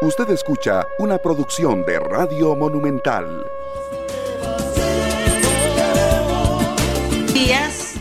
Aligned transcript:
Usted 0.00 0.30
escucha 0.30 0.86
una 1.00 1.18
producción 1.18 1.84
de 1.84 1.98
Radio 1.98 2.54
Monumental. 2.54 3.44
Días, 7.34 7.94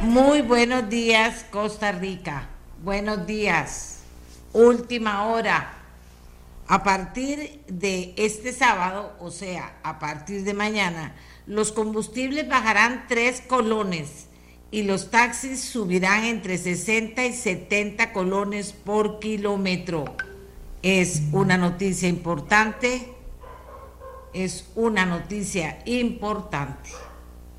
muy 0.00 0.40
buenos 0.40 0.88
días 0.88 1.44
Costa 1.50 1.92
Rica. 1.92 2.48
Buenos 2.82 3.26
días. 3.26 4.04
Última 4.54 5.26
hora. 5.26 5.70
A 6.66 6.82
partir 6.82 7.60
de 7.68 8.14
este 8.16 8.50
sábado, 8.54 9.12
o 9.20 9.30
sea, 9.30 9.80
a 9.82 9.98
partir 9.98 10.44
de 10.44 10.54
mañana, 10.54 11.14
los 11.46 11.72
combustibles 11.72 12.48
bajarán 12.48 13.04
tres 13.06 13.42
colones 13.42 14.28
y 14.70 14.84
los 14.84 15.10
taxis 15.10 15.62
subirán 15.62 16.24
entre 16.24 16.56
60 16.56 17.22
y 17.26 17.34
70 17.34 18.14
colones 18.14 18.72
por 18.72 19.18
kilómetro. 19.18 20.06
Es 20.84 21.22
una 21.32 21.56
noticia 21.56 22.10
importante, 22.10 23.08
es 24.34 24.68
una 24.74 25.06
noticia 25.06 25.78
importante, 25.86 26.90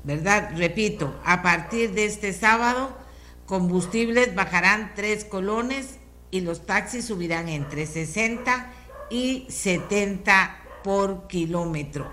¿verdad? 0.04 0.52
Repito, 0.54 1.12
a 1.24 1.42
partir 1.42 1.90
de 1.90 2.04
este 2.04 2.32
sábado, 2.32 2.96
combustibles 3.44 4.36
bajarán 4.36 4.92
tres 4.94 5.24
colones 5.24 5.98
y 6.30 6.42
los 6.42 6.66
taxis 6.66 7.06
subirán 7.06 7.48
entre 7.48 7.86
60 7.86 8.72
y 9.10 9.44
70 9.48 10.58
por 10.84 11.26
kilómetro. 11.26 12.08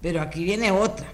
Pero 0.00 0.22
aquí 0.22 0.42
viene 0.42 0.70
otra. 0.70 1.12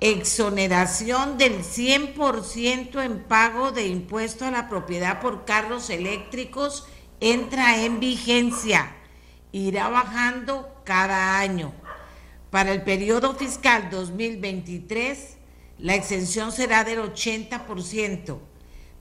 Exoneración 0.00 1.36
del 1.36 1.58
100% 1.58 3.04
en 3.04 3.22
pago 3.24 3.70
de 3.70 3.86
impuesto 3.86 4.46
a 4.46 4.50
la 4.50 4.70
propiedad 4.70 5.20
por 5.20 5.44
carros 5.44 5.90
eléctricos 5.90 6.88
entra 7.20 7.84
en 7.84 8.00
vigencia, 8.00 8.92
irá 9.52 9.88
bajando 9.88 10.68
cada 10.84 11.38
año. 11.38 11.72
Para 12.50 12.72
el 12.72 12.82
periodo 12.82 13.34
fiscal 13.34 13.88
2023, 13.90 15.36
la 15.78 15.94
exención 15.94 16.52
será 16.52 16.84
del 16.84 17.00
80%. 17.00 18.38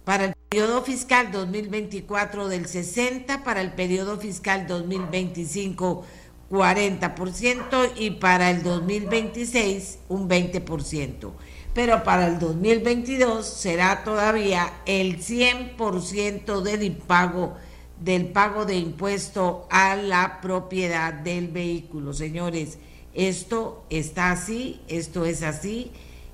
Para 0.04 0.26
el 0.26 0.34
periodo 0.50 0.84
fiscal 0.84 1.32
2024 1.32 2.48
del 2.48 2.68
60%, 2.68 3.44
para 3.44 3.62
el 3.62 3.74
periodo 3.74 4.20
fiscal 4.20 4.68
2025 4.68 6.06
40% 6.54 7.94
y 7.96 8.12
para 8.12 8.52
el 8.52 8.62
2026 8.62 10.00
un 10.08 10.30
20%. 10.30 11.32
Pero 11.74 12.04
para 12.04 12.28
el 12.28 12.38
2022 12.38 13.46
será 13.46 14.04
todavía 14.04 14.72
el 14.86 15.18
100% 15.18 16.62
del 16.62 16.84
impago 16.84 17.56
del 18.04 18.28
pago 18.28 18.66
de 18.66 18.76
impuesto 18.76 19.66
a 19.70 19.96
la 19.96 20.42
propiedad 20.42 21.14
del 21.14 21.48
vehículo. 21.48 22.12
Señores, 22.14 22.78
esto 23.14 23.86
está 23.90 24.32
así, 24.32 24.82
esto 24.90 25.24
es 25.24 25.42
así 25.42 25.92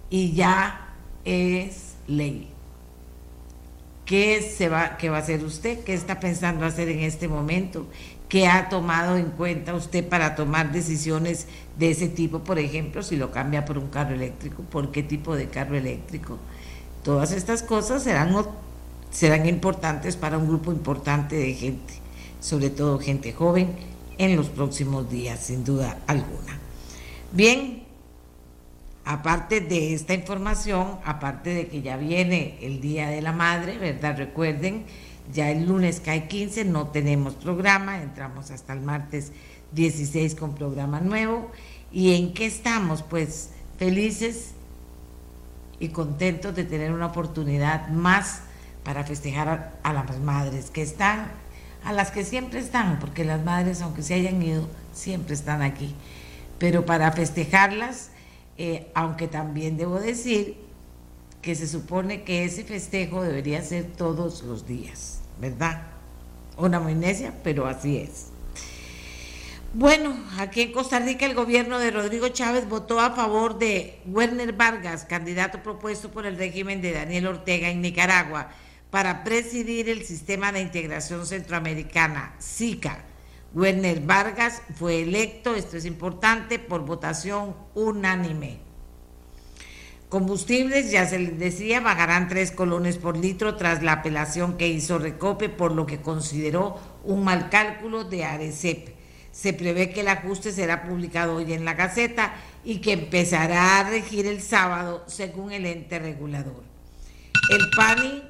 y 0.10 0.34
ya 0.34 0.96
es 1.26 1.94
ley. 2.08 2.50
¿Qué, 4.04 4.42
se 4.42 4.68
va, 4.68 4.98
¿Qué 4.98 5.12
va 5.12 5.18
a 5.18 5.20
hacer 5.20 5.44
usted? 5.44 5.84
¿Qué 5.84 5.94
está 5.94 6.20
pensando 6.20 6.66
hacer 6.66 6.90
en 6.90 7.02
este 7.02 7.28
momento? 7.28 7.86
¿Qué 8.28 8.48
ha 8.48 8.70
tomado 8.70 9.18
en 9.18 9.30
cuenta 9.30 9.76
usted 9.76 10.08
para 10.08 10.34
tomar 10.36 10.72
decisiones 10.72 11.46
de 11.78 11.92
ese 11.92 12.08
tipo? 12.08 12.40
Por 12.40 12.58
ejemplo, 12.58 13.04
si 13.04 13.16
lo 13.16 13.32
cambia 13.32 13.66
por 13.66 13.78
un 13.78 13.90
carro 13.90 14.16
eléctrico, 14.16 14.64
¿por 14.64 14.92
qué 14.92 15.04
tipo 15.04 15.36
de 15.36 15.50
carro 15.50 15.76
eléctrico? 15.76 16.40
Todas 17.04 17.32
estas 17.32 17.62
cosas 17.62 18.02
serán 18.02 18.34
serán 19.12 19.48
importantes 19.48 20.16
para 20.16 20.38
un 20.38 20.48
grupo 20.48 20.72
importante 20.72 21.36
de 21.36 21.54
gente, 21.54 21.94
sobre 22.40 22.70
todo 22.70 23.00
gente 23.00 23.34
joven, 23.34 23.76
en 24.18 24.36
los 24.36 24.50
próximos 24.50 25.10
días, 25.10 25.40
sin 25.40 25.64
duda 25.64 25.98
alguna. 26.08 26.60
Bien, 27.32 27.84
aparte 29.06 29.62
de 29.62 29.94
esta 29.94 30.14
información, 30.14 31.00
aparte 31.06 31.52
de 31.52 31.68
que 31.68 31.82
ya 31.82 31.98
viene 31.98 32.58
el 32.62 32.82
Día 32.82 33.10
de 33.10 33.22
la 33.22 33.32
Madre, 33.32 33.78
¿verdad? 33.78 34.18
Recuerden, 34.18 34.86
ya 35.34 35.52
el 35.52 35.68
lunes 35.68 36.00
cae 36.00 36.28
15, 36.28 36.66
no 36.66 36.88
tenemos 36.88 37.36
programa, 37.36 38.02
entramos 38.02 38.52
hasta 38.52 38.74
el 38.74 38.82
martes 38.82 39.32
16 39.72 40.36
con 40.36 40.56
programa 40.56 41.00
nuevo. 41.00 41.52
¿Y 41.92 42.16
en 42.16 42.34
qué 42.34 42.46
estamos? 42.46 43.04
Pues 43.04 43.52
felices 43.78 44.52
y 45.80 45.90
contentos 45.90 46.56
de 46.56 46.66
tener 46.66 46.92
una 46.92 47.08
oportunidad 47.08 47.90
más 47.90 48.42
para 48.90 49.04
festejar 49.04 49.72
a, 49.84 49.94
las 49.94 50.20
madres 50.20 50.72
que 50.72 50.82
están, 50.82 51.28
a 51.86 51.94
las 51.94 52.10
que 52.10 52.26
siempre 52.26 52.60
están, 52.60 52.98
porque 52.98 53.24
las 53.24 53.46
madres, 53.46 53.84
aunque 53.84 54.02
se 54.02 54.16
hayan 54.16 54.42
ido, 54.42 54.68
siempre 54.94 55.36
están 55.36 55.62
aquí. 55.62 55.94
Pero 56.58 56.88
para 56.88 57.12
festejarlas, 57.12 58.10
eh, 58.58 58.90
aunque 58.96 59.28
también 59.28 59.78
debo 59.78 60.00
decir 60.00 60.58
que 61.44 61.54
se 61.54 61.68
supone 61.68 62.24
que 62.24 62.46
ese 62.46 62.64
festejo 62.64 63.22
debería 63.22 63.62
ser 63.62 63.86
todos 63.86 64.42
los 64.42 64.66
días, 64.66 65.20
¿verdad? 65.40 65.84
Una 66.58 66.78
amnesia, 66.78 67.36
pero 67.44 67.68
así 67.68 67.98
es. 67.98 68.30
Bueno, 69.76 70.18
aquí 70.40 70.62
en 70.62 70.72
Costa 70.72 70.98
Rica 70.98 71.28
el 71.28 71.36
gobierno 71.36 71.78
de 71.78 71.92
Rodrigo 71.92 72.30
Chávez 72.30 72.68
votó 72.68 73.00
a 73.00 73.12
favor 73.12 73.60
de 73.60 74.00
Werner 74.08 74.54
Vargas, 74.54 75.06
candidato 75.06 75.62
propuesto 75.62 76.10
por 76.10 76.26
el 76.26 76.38
régimen 76.38 76.82
de 76.82 76.94
Daniel 76.94 77.28
Ortega 77.28 77.70
en 77.70 77.84
Nicaragua 77.84 78.50
para 78.92 79.24
presidir 79.24 79.90
el 79.90 80.04
Sistema 80.04 80.52
de 80.52 80.62
Integración 80.62 81.26
Centroamericana, 81.26 82.36
SICA. 82.40 83.06
Werner 83.54 84.02
Vargas 84.02 84.62
fue 84.76 85.02
electo, 85.02 85.56
esto 85.56 85.78
es 85.78 85.86
importante, 85.86 86.60
por 86.60 86.86
votación 86.86 87.56
unánime. 87.74 88.60
Combustibles, 90.10 90.90
ya 90.90 91.08
se 91.08 91.20
les 91.20 91.38
decía, 91.38 91.82
bajarán 91.82 92.30
tres 92.30 92.52
colones 92.52 92.98
por 92.98 93.16
litro 93.16 93.56
tras 93.56 93.84
la 93.84 93.94
apelación 93.94 94.58
que 94.58 94.68
hizo 94.68 94.98
Recope 94.98 95.50
por 95.50 95.72
lo 95.72 95.86
que 95.86 96.02
consideró 96.02 96.80
un 97.04 97.24
mal 97.24 97.50
cálculo 97.50 98.04
de 98.04 98.26
ARECEP. 98.26 98.90
Se 99.32 99.54
prevé 99.54 99.92
que 99.92 100.02
el 100.02 100.08
ajuste 100.08 100.52
será 100.52 100.82
publicado 100.84 101.36
hoy 101.36 101.54
en 101.54 101.64
la 101.64 101.76
Gaceta 101.76 102.34
y 102.64 102.80
que 102.80 102.94
empezará 102.94 103.80
a 103.80 103.84
regir 103.88 104.26
el 104.26 104.42
sábado 104.42 105.04
según 105.06 105.52
el 105.52 105.68
ente 105.68 106.00
regulador. 106.00 106.64
El 107.52 107.70
PANI 107.76 108.24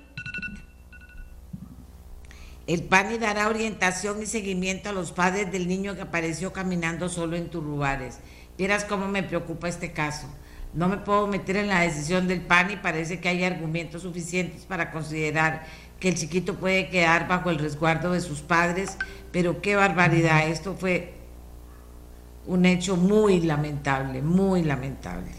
el 2.69 2.83
PANI 2.83 3.17
dará 3.17 3.47
orientación 3.47 4.21
y 4.21 4.27
seguimiento 4.27 4.89
a 4.89 4.93
los 4.93 5.11
padres 5.11 5.51
del 5.51 5.67
niño 5.67 5.95
que 5.95 6.03
apareció 6.03 6.53
caminando 6.53 7.09
solo 7.09 7.35
en 7.35 7.49
Turrubares. 7.49 8.19
Vieras 8.59 8.85
cómo 8.85 9.07
me 9.07 9.23
preocupa 9.23 9.67
este 9.67 9.91
caso. 9.91 10.27
No 10.75 10.87
me 10.87 10.97
puedo 10.97 11.25
meter 11.25 11.55
en 11.57 11.67
la 11.67 11.79
decisión 11.79 12.27
del 12.27 12.41
PANI, 12.41 12.75
parece 12.75 13.19
que 13.19 13.27
hay 13.27 13.43
argumentos 13.43 14.03
suficientes 14.03 14.65
para 14.65 14.91
considerar 14.91 15.65
que 15.99 16.09
el 16.09 16.15
chiquito 16.15 16.57
puede 16.57 16.89
quedar 16.89 17.27
bajo 17.27 17.49
el 17.49 17.57
resguardo 17.57 18.11
de 18.11 18.21
sus 18.21 18.41
padres, 18.41 18.99
pero 19.31 19.63
qué 19.63 19.75
barbaridad, 19.75 20.47
esto 20.47 20.75
fue 20.79 21.13
un 22.45 22.67
hecho 22.67 22.97
muy 22.97 23.39
lamentable, 23.39 24.21
muy 24.21 24.61
lamentable. 24.61 25.31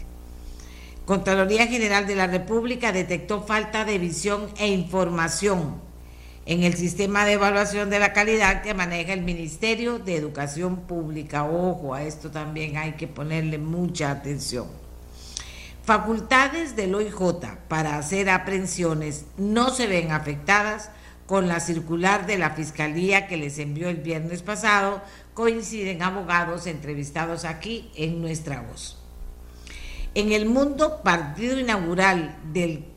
Contraloría 1.05 1.65
General 1.67 2.05
de 2.05 2.15
la 2.15 2.27
República 2.27 2.91
detectó 2.91 3.41
falta 3.43 3.85
de 3.85 3.99
visión 3.99 4.49
e 4.57 4.67
información 4.67 5.90
en 6.51 6.63
el 6.63 6.73
sistema 6.73 7.23
de 7.23 7.31
evaluación 7.31 7.89
de 7.89 7.97
la 7.97 8.11
calidad 8.11 8.61
que 8.61 8.73
maneja 8.73 9.13
el 9.13 9.21
Ministerio 9.21 9.99
de 9.99 10.17
Educación 10.17 10.81
Pública. 10.81 11.45
Ojo, 11.45 11.93
a 11.93 12.03
esto 12.03 12.29
también 12.29 12.75
hay 12.75 12.95
que 12.95 13.07
ponerle 13.07 13.57
mucha 13.57 14.11
atención. 14.11 14.67
Facultades 15.85 16.75
del 16.75 16.93
OIJ 16.93 17.45
para 17.69 17.97
hacer 17.97 18.29
aprehensiones 18.29 19.27
no 19.37 19.69
se 19.69 19.87
ven 19.87 20.11
afectadas 20.11 20.89
con 21.25 21.47
la 21.47 21.61
circular 21.61 22.27
de 22.27 22.37
la 22.37 22.49
Fiscalía 22.49 23.27
que 23.27 23.37
les 23.37 23.57
envió 23.57 23.87
el 23.87 24.01
viernes 24.01 24.41
pasado, 24.41 25.01
coinciden 25.33 26.03
abogados 26.03 26.67
entrevistados 26.67 27.45
aquí 27.45 27.89
en 27.95 28.21
nuestra 28.21 28.61
voz. 28.61 29.01
En 30.15 30.33
el 30.33 30.47
mundo, 30.47 30.99
partido 31.01 31.57
inaugural 31.57 32.37
del 32.51 32.90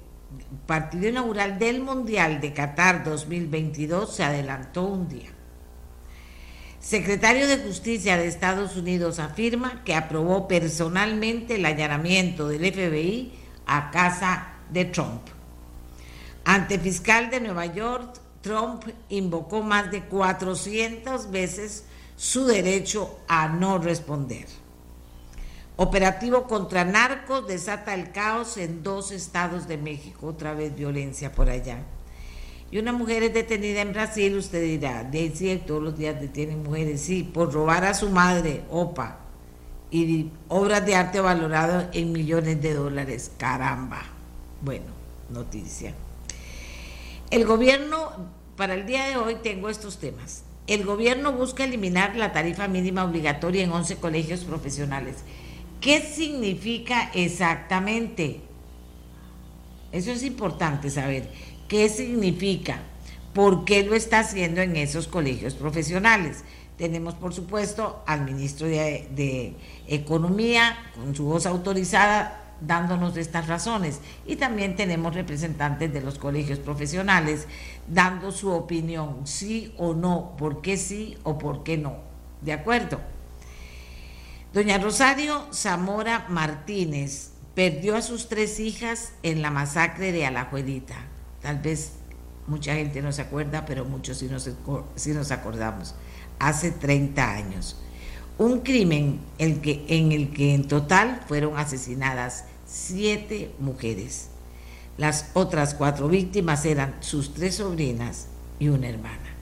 partido 0.66 1.08
inaugural 1.08 1.58
del 1.58 1.80
Mundial 1.80 2.40
de 2.40 2.52
Qatar 2.52 3.04
2022 3.04 4.14
se 4.14 4.24
adelantó 4.24 4.84
un 4.84 5.08
día. 5.08 5.30
Secretario 6.80 7.46
de 7.46 7.58
Justicia 7.58 8.18
de 8.18 8.26
Estados 8.26 8.76
Unidos 8.76 9.18
afirma 9.18 9.82
que 9.84 9.94
aprobó 9.94 10.46
personalmente 10.46 11.54
el 11.54 11.64
allanamiento 11.64 12.48
del 12.48 12.72
FBI 12.72 13.32
a 13.66 13.90
casa 13.90 14.48
de 14.70 14.84
Trump. 14.84 15.22
Ante 16.44 16.78
fiscal 16.78 17.30
de 17.30 17.40
Nueva 17.40 17.66
York, 17.66 18.20
Trump 18.42 18.84
invocó 19.08 19.62
más 19.62 19.90
de 19.90 20.04
400 20.04 21.30
veces 21.30 21.86
su 22.16 22.44
derecho 22.44 23.18
a 23.28 23.48
no 23.48 23.78
responder. 23.78 24.46
Operativo 25.76 26.44
contra 26.44 26.84
narcos 26.84 27.48
desata 27.48 27.94
el 27.94 28.12
caos 28.12 28.58
en 28.58 28.84
dos 28.84 29.10
estados 29.10 29.66
de 29.66 29.76
México, 29.76 30.28
otra 30.28 30.54
vez 30.54 30.74
violencia 30.76 31.32
por 31.32 31.48
allá. 31.50 31.82
y 32.70 32.78
una 32.78 32.92
mujer 32.92 33.22
es 33.22 33.34
detenida 33.34 33.82
en 33.82 33.92
Brasil, 33.92 34.36
usted 34.36 34.62
dirá, 34.62 35.04
de 35.04 35.62
todos 35.66 35.82
los 35.82 35.96
días 35.96 36.20
detienen 36.20 36.62
mujeres, 36.62 37.00
sí, 37.02 37.22
por 37.22 37.52
robar 37.52 37.84
a 37.84 37.94
su 37.94 38.10
madre, 38.10 38.62
opa, 38.70 39.18
y 39.90 40.30
obras 40.48 40.84
de 40.84 40.96
arte 40.96 41.20
valorado 41.20 41.88
en 41.92 42.12
millones 42.12 42.60
de 42.60 42.74
dólares, 42.74 43.30
caramba. 43.38 44.02
Bueno, 44.60 44.86
noticia. 45.30 45.94
El 47.30 47.44
gobierno, 47.46 48.10
para 48.56 48.74
el 48.74 48.86
día 48.86 49.06
de 49.06 49.16
hoy 49.16 49.36
tengo 49.42 49.68
estos 49.68 49.98
temas. 49.98 50.42
El 50.66 50.84
gobierno 50.84 51.32
busca 51.32 51.64
eliminar 51.64 52.16
la 52.16 52.32
tarifa 52.32 52.66
mínima 52.66 53.04
obligatoria 53.04 53.62
en 53.62 53.70
11 53.70 53.96
colegios 53.96 54.44
profesionales. 54.44 55.16
¿Qué 55.84 56.00
significa 56.00 57.10
exactamente? 57.12 58.40
Eso 59.92 60.12
es 60.12 60.22
importante 60.22 60.88
saber. 60.88 61.28
¿Qué 61.68 61.90
significa? 61.90 62.78
¿Por 63.34 63.66
qué 63.66 63.82
lo 63.82 63.94
está 63.94 64.20
haciendo 64.20 64.62
en 64.62 64.76
esos 64.76 65.08
colegios 65.08 65.52
profesionales? 65.52 66.42
Tenemos, 66.78 67.12
por 67.12 67.34
supuesto, 67.34 68.02
al 68.06 68.24
ministro 68.24 68.66
de, 68.66 69.52
Economía 69.86 70.74
con 70.94 71.14
su 71.14 71.26
voz 71.26 71.44
autorizada 71.44 72.54
dándonos 72.62 73.18
estas 73.18 73.46
razones. 73.46 74.00
Y 74.24 74.36
también 74.36 74.76
tenemos 74.76 75.14
representantes 75.14 75.92
de 75.92 76.00
los 76.00 76.18
colegios 76.18 76.60
profesionales 76.60 77.46
dando 77.86 78.32
su 78.32 78.50
opinión, 78.50 79.26
sí 79.26 79.74
o 79.76 79.92
no, 79.92 80.34
por 80.38 80.62
qué 80.62 80.78
sí 80.78 81.18
o 81.24 81.36
por 81.36 81.62
qué 81.62 81.76
no. 81.76 81.98
¿De 82.40 82.54
acuerdo? 82.54 83.13
Doña 84.54 84.78
Rosario 84.78 85.48
Zamora 85.52 86.26
Martínez 86.28 87.30
perdió 87.56 87.96
a 87.96 88.02
sus 88.02 88.28
tres 88.28 88.60
hijas 88.60 89.10
en 89.24 89.42
la 89.42 89.50
masacre 89.50 90.12
de 90.12 90.26
Alajuelita. 90.26 90.94
Tal 91.42 91.58
vez 91.58 91.94
mucha 92.46 92.76
gente 92.76 93.02
no 93.02 93.10
se 93.10 93.22
acuerda, 93.22 93.66
pero 93.66 93.84
muchos 93.84 94.18
sí 94.18 94.28
nos, 94.30 94.48
nos 94.48 95.30
acordamos. 95.32 95.96
Hace 96.38 96.70
30 96.70 97.32
años. 97.32 97.76
Un 98.38 98.60
crimen 98.60 99.18
en 99.38 100.12
el 100.12 100.30
que 100.30 100.54
en 100.54 100.68
total 100.68 101.20
fueron 101.26 101.58
asesinadas 101.58 102.44
siete 102.64 103.52
mujeres. 103.58 104.28
Las 104.98 105.32
otras 105.34 105.74
cuatro 105.74 106.06
víctimas 106.06 106.64
eran 106.64 106.94
sus 107.00 107.34
tres 107.34 107.56
sobrinas 107.56 108.28
y 108.60 108.68
una 108.68 108.88
hermana. 108.88 109.33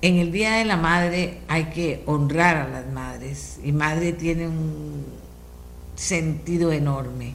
En 0.00 0.16
el 0.16 0.30
Día 0.30 0.54
de 0.54 0.64
la 0.64 0.76
Madre 0.76 1.40
hay 1.48 1.66
que 1.66 2.04
honrar 2.06 2.56
a 2.56 2.68
las 2.68 2.86
madres. 2.86 3.58
Y 3.64 3.72
madre 3.72 4.12
tiene 4.12 4.46
un 4.46 5.04
sentido 5.96 6.70
enorme. 6.72 7.34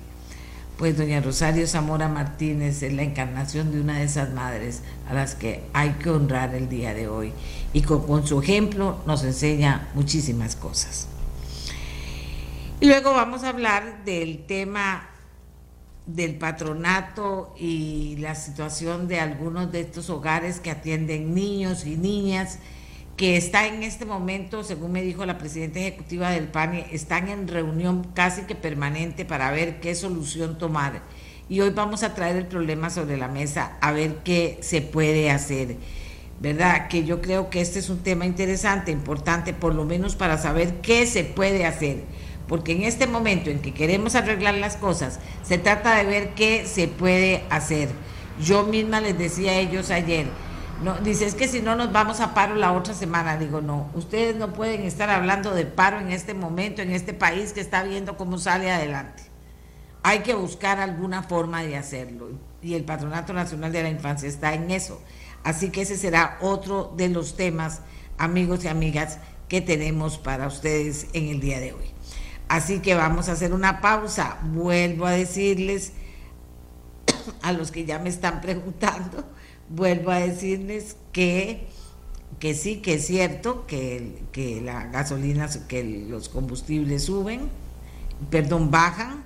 Pues 0.77 0.98
doña 0.98 1.21
Rosario 1.21 1.68
Zamora 1.68 2.07
Martínez 2.07 2.81
es 2.81 2.94
la 2.94 3.04
encarnación 3.04 3.71
de 3.71 3.81
una 3.81 4.00
de 4.00 4.06
esas 4.06 4.33
madres 4.33 4.81
a 5.10 5.13
las 5.13 5.36
que 5.36 5.62
hay 5.74 5.92
que 5.92 6.10
honrar 6.10 6.56
el 6.56 6.69
día 6.69 6.94
de 6.94 7.07
hoy. 7.07 7.33
Y 7.74 7.81
con, 7.81 8.25
su 8.25 8.42
ejemplo 8.42 8.98
nos 9.06 9.24
enseña 9.24 9.89
muchísimas 9.94 10.56
cosas. 10.56 11.07
Y 12.80 12.86
luego 12.86 13.13
vamos 13.13 13.44
a 13.44 13.50
hablar 13.50 14.04
del 14.06 14.45
tema 14.45 15.10
del 16.06 16.36
patronato 16.36 17.54
y 17.58 18.18
la 18.20 18.36
situación 18.36 19.08
de 19.08 19.20
algunos 19.20 19.72
de 19.72 19.82
estos 19.82 20.10
hogares 20.10 20.60
que 20.60 20.72
atienden 20.72 21.34
niños 21.34 21.86
y 21.86 21.96
niñas 21.96 22.60
que 23.18 23.38
está 23.38 23.68
en 23.68 23.84
este 23.84 24.06
momento, 24.06 24.64
según 24.64 24.92
me 24.92 25.04
dijo 25.04 25.26
la 25.26 25.38
presidenta 25.38 25.80
ejecutiva 25.80 26.32
del 26.32 26.48
PANI, 26.48 26.86
están 26.92 27.30
en 27.30 27.48
reunión 27.48 28.04
casi 28.16 28.44
que 28.44 28.56
permanente 28.56 29.24
para 29.24 29.52
ver 29.52 29.80
qué 29.80 29.94
solución 29.94 30.58
tomar. 30.58 31.04
Y 31.48 31.60
hoy 31.60 31.70
vamos 31.70 32.02
a 32.02 32.16
traer 32.16 32.38
el 32.38 32.48
problema 32.48 32.90
sobre 32.90 33.18
la 33.18 33.28
mesa, 33.28 33.78
a 33.82 33.92
ver 33.92 34.18
qué 34.24 34.58
se 34.62 34.82
puede 34.82 35.30
hacer. 35.30 35.78
¿Verdad? 36.40 36.88
Que 36.88 37.06
yo 37.06 37.22
creo 37.22 37.50
que 37.50 37.62
este 37.62 37.80
es 37.80 37.90
un 37.90 38.00
tema 38.00 38.26
interesante, 38.26 38.92
importante, 38.92 39.54
por 39.54 39.76
lo 39.76 39.86
menos 39.86 40.16
para 40.16 40.38
saber 40.38 40.82
qué 40.82 41.06
se 41.06 41.24
puede 41.24 41.66
hacer. 41.66 42.04
Porque 42.48 42.74
en 42.74 42.84
este 42.84 43.07
momento 43.07 43.50
en 43.50 43.62
que 43.62 43.74
queremos 43.74 44.16
arreglar 44.16 44.56
las 44.56 44.75
cosas, 44.75 45.19
se 45.44 45.57
trata 45.57 45.95
de 45.95 46.04
ver 46.04 46.34
qué 46.34 46.66
se 46.66 46.88
puede 46.88 47.44
hacer. 47.50 47.90
Yo 48.42 48.63
misma 48.63 49.00
les 49.00 49.18
decía 49.18 49.51
a 49.51 49.56
ellos 49.56 49.90
ayer, 49.92 50.28
no, 50.84 50.98
dice, 50.98 51.25
es 51.25 51.36
que 51.36 51.48
si 51.48 51.62
no 51.62 51.75
nos 51.75 51.94
vamos 51.94 52.19
a 52.19 52.34
paro 52.34 52.56
la 52.56 52.74
otra 52.74 52.94
semana. 52.94 53.38
Digo, 53.38 53.62
no, 53.62 53.90
ustedes 53.94 54.36
no 54.36 54.51
pueden 54.51 54.81
estar 54.81 55.10
hablando 55.10 55.54
de 55.54 55.66
paro 55.66 56.00
en 56.00 56.12
este 56.12 56.34
momento, 56.34 56.81
en 56.81 56.92
este 56.92 57.13
país 57.13 57.54
que 57.54 57.62
está 57.62 57.84
viendo 57.84 58.18
cómo 58.18 58.38
sale 58.38 58.69
adelante. 58.69 59.24
Hay 60.01 60.19
que 60.19 60.34
buscar 60.34 60.80
alguna 60.80 61.24
forma 61.24 61.63
de 61.63 61.78
hacerlo. 61.78 62.31
Y 62.62 62.74
el 62.74 62.84
Patronato 62.84 63.31
Nacional 63.31 63.72
de 63.72 63.84
la 63.84 63.89
Infancia 63.89 64.28
está 64.28 64.54
en 64.54 64.72
eso. 64.72 65.01
Así 65.46 65.69
que 65.69 65.84
ese 65.84 65.98
será 65.98 66.38
otro 66.42 66.94
de 66.98 67.07
los 67.07 67.38
temas, 67.38 67.81
amigos 68.18 68.66
y 68.66 68.68
amigas, 68.68 69.19
que 69.48 69.62
tenemos 69.62 70.18
para 70.18 70.48
ustedes 70.48 71.07
en 71.13 71.30
el 71.30 71.39
día 71.39 71.62
de 71.62 71.74
hoy. 71.74 71.93
Así 72.54 72.80
que 72.80 72.94
vamos 72.94 73.30
a 73.30 73.34
hacer 73.34 73.54
una 73.54 73.82
pausa. 73.82 74.38
Vuelvo 74.44 75.06
a 75.06 75.12
decirles 75.12 75.94
a 77.42 77.52
los 77.52 77.72
que 77.72 77.86
ya 77.86 78.00
me 78.00 78.10
están 78.10 78.42
preguntando 78.42 79.26
vuelvo 79.70 80.12
a 80.12 80.20
decirles 80.20 80.98
que, 81.12 81.68
que 82.40 82.54
sí, 82.54 82.78
que 82.78 82.96
es 82.96 83.08
cierto 83.08 83.66
que, 83.66 84.24
que 84.32 84.62
la 84.62 84.86
gasolina, 84.88 85.50
que 85.68 85.84
los 85.84 86.30
combustibles 86.30 87.06
suben, 87.06 87.50
perdón, 88.30 88.72
bajan 88.72 89.24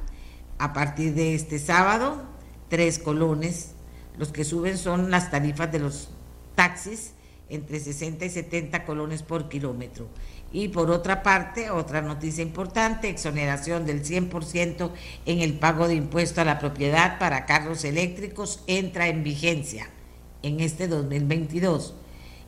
a 0.57 0.73
partir 0.73 1.13
de 1.13 1.35
este 1.35 1.59
sábado, 1.59 2.23
tres 2.69 3.00
colones. 3.00 3.71
Los 4.18 4.30
que 4.30 4.44
suben 4.44 4.77
son 4.77 5.12
las 5.12 5.30
tarifas 5.30 5.71
de 5.71 5.80
los 5.80 6.09
taxis, 6.56 7.12
entre 7.50 7.80
60 7.80 8.25
y 8.25 8.30
70 8.30 8.85
colones 8.85 9.23
por 9.23 9.47
kilómetro. 9.47 10.07
Y 10.51 10.69
por 10.69 10.89
otra 10.91 11.23
parte, 11.23 11.69
otra 11.69 12.01
noticia 12.01 12.41
importante, 12.41 13.09
exoneración 13.09 13.85
del 13.85 14.03
100% 14.03 14.91
en 15.25 15.41
el 15.41 15.53
pago 15.59 15.88
de 15.88 15.95
impuesto 15.95 16.41
a 16.41 16.45
la 16.45 16.57
propiedad 16.57 17.19
para 17.19 17.45
carros 17.45 17.83
eléctricos 17.83 18.63
entra 18.67 19.07
en 19.07 19.23
vigencia 19.23 19.89
en 20.44 20.59
este 20.61 20.88
2022. 20.88 21.95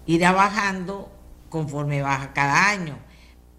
Irá 0.06 0.31
bajando 0.31 1.12
conforme 1.50 2.01
baja 2.01 2.34
cada 2.34 2.69
año. 2.69 2.98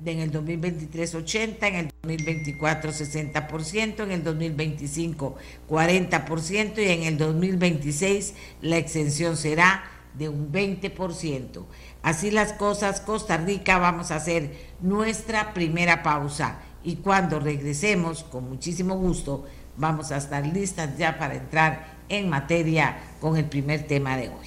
En 0.02 0.20
el 0.20 0.30
2023 0.30 1.14
80, 1.14 1.68
en 1.68 1.74
el 1.74 1.88
2024 2.02 2.90
60%, 2.90 4.02
en 4.02 4.10
el 4.10 4.24
2025 4.24 5.36
40% 5.68 6.78
y 6.78 6.88
en 6.88 7.02
el 7.02 7.18
2026 7.18 8.34
la 8.62 8.78
exención 8.78 9.36
será 9.36 9.84
de 10.14 10.30
un 10.30 10.50
20%. 10.50 11.64
Así 12.02 12.30
las 12.30 12.52
cosas, 12.52 13.00
Costa 13.00 13.36
Rica, 13.36 13.78
vamos 13.78 14.10
a 14.10 14.16
hacer 14.16 14.56
nuestra 14.80 15.52
primera 15.52 16.02
pausa 16.02 16.58
y 16.82 16.96
cuando 16.96 17.40
regresemos, 17.40 18.24
con 18.24 18.48
muchísimo 18.48 18.96
gusto, 18.96 19.46
vamos 19.76 20.10
a 20.12 20.16
estar 20.16 20.46
listas 20.46 20.96
ya 20.96 21.18
para 21.18 21.34
entrar 21.34 21.98
en 22.08 22.28
materia 22.28 22.98
con 23.20 23.36
el 23.36 23.44
primer 23.44 23.86
tema 23.86 24.16
de 24.16 24.28
hoy. 24.28 24.46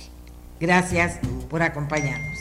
Gracias 0.59 1.19
por 1.49 1.61
acompañarnos. 1.61 2.39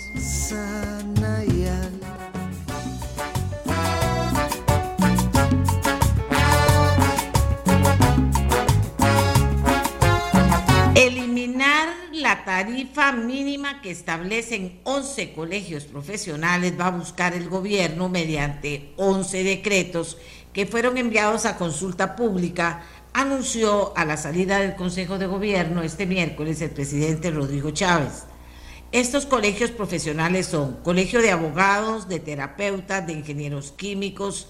La 12.23 12.45
tarifa 12.45 13.12
mínima 13.12 13.83
que 13.83 13.91
establecen 13.91 14.81
11 14.85 15.33
colegios 15.33 15.85
profesionales 15.85 16.79
va 16.79 16.87
a 16.87 16.91
buscar 16.93 17.35
el 17.35 17.49
gobierno 17.49 18.09
mediante 18.09 18.93
11 18.97 19.43
decretos 19.43 20.19
que 20.52 20.64
fueron 20.64 20.99
enviados 20.99 21.45
a 21.45 21.57
consulta 21.57 22.14
pública 22.14 22.85
anunció 23.12 23.93
a 23.97 24.05
la 24.05 24.17
salida 24.17 24.61
del 24.61 24.76
Consejo 24.76 25.19
de 25.19 25.26
Gobierno 25.26 25.83
este 25.83 26.07
miércoles 26.07 26.62
el 26.62 26.71
presidente 26.71 27.31
Rodrigo 27.31 27.71
Chávez. 27.73 28.25
Estos 28.93 29.26
colegios 29.26 29.71
profesionales 29.71 30.47
son 30.47 30.76
Colegio 30.85 31.21
de 31.21 31.33
Abogados, 31.33 32.09
de 32.09 32.21
Terapeutas, 32.21 33.07
de 33.07 33.14
Ingenieros 33.14 33.73
Químicos 33.73 34.49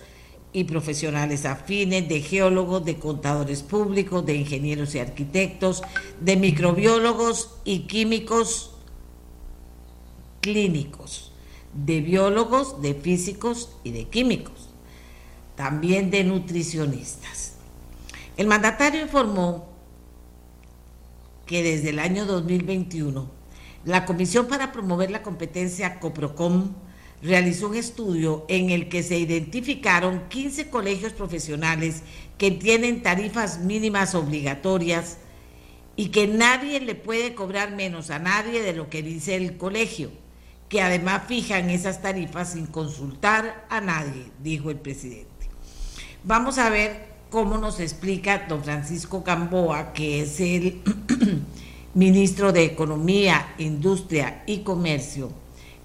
y 0.53 0.65
profesionales 0.65 1.47
afines, 1.47 2.09
de 2.09 2.21
geólogos, 2.21 2.85
de 2.85 2.99
contadores 2.99 3.63
públicos, 3.63 4.25
de 4.27 4.35
ingenieros 4.37 4.95
y 4.95 4.99
arquitectos, 4.99 5.83
de 6.21 6.37
microbiólogos 6.37 7.57
y 7.65 7.81
químicos 7.81 8.73
clínicos, 10.41 11.33
de 11.73 12.01
biólogos, 12.01 12.83
de 12.83 12.95
físicos 12.95 13.71
y 13.83 13.93
de 13.93 14.05
químicos, 14.09 14.69
también 15.57 16.11
de 16.11 16.25
nutricionistas. 16.25 17.55
El 18.37 18.47
mandatario 18.47 19.03
informó 19.03 19.69
que 21.47 21.63
desde 21.63 21.91
el 21.91 21.99
año 21.99 22.27
2021 22.27 23.27
la 23.85 24.05
Comisión 24.05 24.47
para 24.47 24.73
Promover 24.73 25.11
la 25.11 25.23
Competencia 25.23 25.99
COPROCOM 25.99 26.73
realizó 27.23 27.69
un 27.69 27.77
estudio 27.77 28.45
en 28.49 28.71
el 28.71 28.89
que 28.89 29.03
se 29.03 29.19
identificaron 29.19 30.29
15 30.29 30.69
colegios 30.71 31.13
profesionales 31.13 32.03
que 32.37 32.51
tienen 32.51 33.03
tarifas 33.03 33.61
mínimas 33.61 34.15
obligatorias 34.15 35.19
y 35.95 36.09
que 36.09 36.27
nadie 36.27 36.81
le 36.81 36.95
puede 36.95 37.35
cobrar 37.35 37.73
menos 37.73 38.11
a 38.11 38.19
nadie 38.19 38.63
de 38.63 38.73
lo 38.73 38.89
que 38.89 39.03
dice 39.03 39.37
el 39.37 39.57
colegio, 39.57 40.11
que 40.69 40.81
además 40.81 41.23
fijan 41.29 41.71
esas 41.71 42.03
tarifas 42.03 42.53
sin 42.53 42.67
consultar 42.67 43.67
a 43.69 43.81
nadie, 43.81 44.25
dijo 44.43 44.71
el 44.71 44.79
presidente. 44.79 45.29
Vamos 46.25 46.59
a 46.59 46.71
ver 46.71 47.13
cómo 47.31 47.59
nos 47.59 47.81
explica 47.81 48.47
don 48.49 48.65
Francisco 48.65 49.23
Camboa, 49.23 49.93
que 49.93 50.23
es 50.23 50.41
el 50.41 50.81
ministro 51.95 52.53
de 52.53 52.65
Economía, 52.65 53.55
Industria 53.59 54.43
y 54.47 54.59
Comercio, 54.59 55.31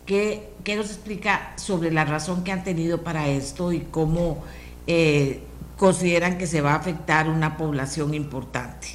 que, 0.06 0.50
nos 0.76 0.88
explica 0.88 1.54
sobre 1.56 1.92
la 1.92 2.06
razón 2.06 2.44
que 2.44 2.52
han 2.52 2.64
tenido 2.64 3.04
para 3.04 3.28
esto 3.28 3.72
y 3.72 3.82
cómo 3.82 4.44
eh, 4.86 5.42
consideran 5.78 6.38
que 6.38 6.48
se 6.48 6.62
va 6.62 6.74
a 6.74 6.78
afectar 6.78 7.30
una 7.30 7.58
población 7.58 8.14
importante. 8.14 8.88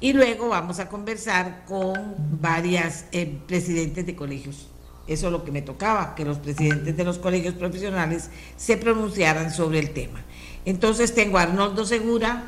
Y 0.00 0.12
luego 0.12 0.48
vamos 0.48 0.78
a 0.78 0.88
conversar 0.88 1.64
con 1.66 2.14
varias 2.40 3.06
eh, 3.10 3.38
presidentes 3.46 4.06
de 4.06 4.14
colegios. 4.14 4.68
Eso 5.08 5.26
es 5.26 5.32
lo 5.32 5.44
que 5.44 5.50
me 5.50 5.62
tocaba, 5.62 6.14
que 6.14 6.24
los 6.24 6.38
presidentes 6.38 6.96
de 6.96 7.04
los 7.04 7.18
colegios 7.18 7.54
profesionales 7.54 8.30
se 8.56 8.76
pronunciaran 8.76 9.52
sobre 9.52 9.78
el 9.78 9.90
tema. 9.90 10.20
Entonces 10.64 11.14
tengo 11.14 11.38
a 11.38 11.42
Arnoldo 11.42 11.84
Segura, 11.86 12.44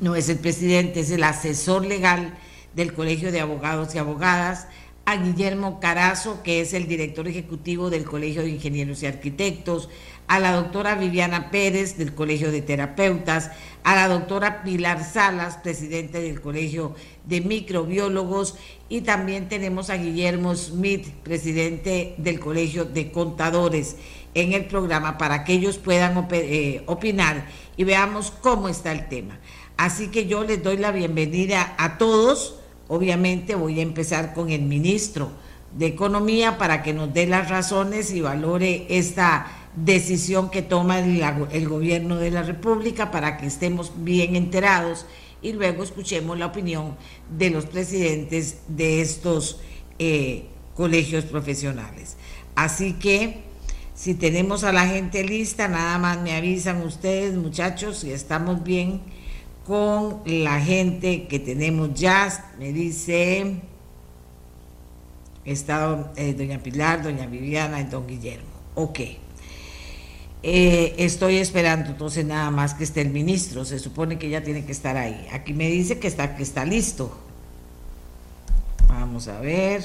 no 0.00 0.14
es 0.14 0.28
el 0.28 0.38
presidente, 0.38 1.00
es 1.00 1.10
el 1.10 1.24
asesor 1.24 1.84
legal 1.84 2.38
del 2.74 2.94
Colegio 2.94 3.32
de 3.32 3.40
Abogados 3.40 3.94
y 3.94 3.98
Abogadas, 3.98 4.68
a 5.08 5.16
Guillermo 5.16 5.80
Carazo, 5.80 6.42
que 6.42 6.60
es 6.60 6.74
el 6.74 6.86
director 6.86 7.26
ejecutivo 7.26 7.88
del 7.88 8.04
Colegio 8.04 8.42
de 8.42 8.50
Ingenieros 8.50 9.02
y 9.02 9.06
Arquitectos, 9.06 9.88
a 10.26 10.38
la 10.38 10.52
doctora 10.52 10.96
Viviana 10.96 11.50
Pérez 11.50 11.96
del 11.96 12.14
Colegio 12.14 12.52
de 12.52 12.60
Terapeutas, 12.60 13.50
a 13.84 13.94
la 13.94 14.06
doctora 14.06 14.62
Pilar 14.62 15.02
Salas, 15.02 15.56
presidente 15.56 16.20
del 16.20 16.42
Colegio 16.42 16.94
de 17.24 17.40
Microbiólogos, 17.40 18.56
y 18.90 19.00
también 19.00 19.48
tenemos 19.48 19.88
a 19.88 19.96
Guillermo 19.96 20.54
Smith, 20.54 21.08
presidente 21.22 22.14
del 22.18 22.38
Colegio 22.38 22.84
de 22.84 23.10
Contadores, 23.10 23.96
en 24.34 24.52
el 24.52 24.66
programa 24.66 25.16
para 25.16 25.42
que 25.42 25.54
ellos 25.54 25.78
puedan 25.78 26.28
eh, 26.32 26.82
opinar 26.84 27.46
y 27.78 27.84
veamos 27.84 28.30
cómo 28.30 28.68
está 28.68 28.92
el 28.92 29.08
tema. 29.08 29.40
Así 29.78 30.08
que 30.08 30.26
yo 30.26 30.44
les 30.44 30.62
doy 30.62 30.76
la 30.76 30.92
bienvenida 30.92 31.76
a 31.78 31.96
todos. 31.96 32.57
Obviamente 32.88 33.54
voy 33.54 33.80
a 33.80 33.82
empezar 33.82 34.34
con 34.34 34.50
el 34.50 34.62
ministro 34.62 35.30
de 35.76 35.86
Economía 35.86 36.58
para 36.58 36.82
que 36.82 36.94
nos 36.94 37.12
dé 37.12 37.26
las 37.26 37.50
razones 37.50 38.12
y 38.12 38.20
valore 38.20 38.86
esta 38.88 39.46
decisión 39.76 40.50
que 40.50 40.62
toma 40.62 40.98
el, 40.98 41.68
gobierno 41.68 42.16
de 42.16 42.30
la 42.30 42.42
República 42.42 43.10
para 43.10 43.36
que 43.36 43.46
estemos 43.46 43.92
bien 43.96 44.34
enterados 44.34 45.06
y 45.42 45.52
luego 45.52 45.82
escuchemos 45.82 46.38
la 46.38 46.46
opinión 46.46 46.96
de 47.36 47.50
los 47.50 47.66
presidentes 47.66 48.58
de 48.68 49.02
estos 49.02 49.60
eh, 49.98 50.46
colegios 50.74 51.24
profesionales. 51.24 52.16
Así 52.56 52.94
que 52.94 53.42
si 53.94 54.14
tenemos 54.14 54.64
a 54.64 54.72
la 54.72 54.86
gente 54.86 55.22
lista, 55.22 55.68
nada 55.68 55.98
más 55.98 56.20
me 56.20 56.34
avisan 56.34 56.82
ustedes 56.82 57.36
muchachos 57.36 57.98
si 57.98 58.12
estamos 58.12 58.64
bien 58.64 59.00
con 59.68 60.22
la 60.24 60.58
gente 60.60 61.28
que 61.28 61.38
tenemos 61.38 61.92
ya. 61.92 62.54
Me 62.58 62.72
dice, 62.72 63.60
está 65.44 66.10
eh, 66.16 66.32
doña 66.32 66.58
Pilar, 66.58 67.02
doña 67.02 67.26
Viviana 67.26 67.78
y 67.82 67.84
don 67.84 68.06
Guillermo. 68.06 68.48
Ok. 68.74 69.00
Eh, 70.42 70.94
estoy 70.96 71.36
esperando 71.36 71.90
entonces 71.90 72.24
nada 72.24 72.50
más 72.50 72.72
que 72.72 72.84
esté 72.84 73.02
el 73.02 73.10
ministro, 73.10 73.64
se 73.64 73.78
supone 73.78 74.18
que 74.18 74.30
ya 74.30 74.42
tiene 74.42 74.64
que 74.64 74.72
estar 74.72 74.96
ahí. 74.96 75.28
Aquí 75.32 75.52
me 75.52 75.68
dice 75.68 75.98
que 75.98 76.08
está, 76.08 76.34
que 76.34 76.42
está 76.42 76.64
listo. 76.64 77.12
Vamos 78.88 79.28
a 79.28 79.38
ver. 79.38 79.84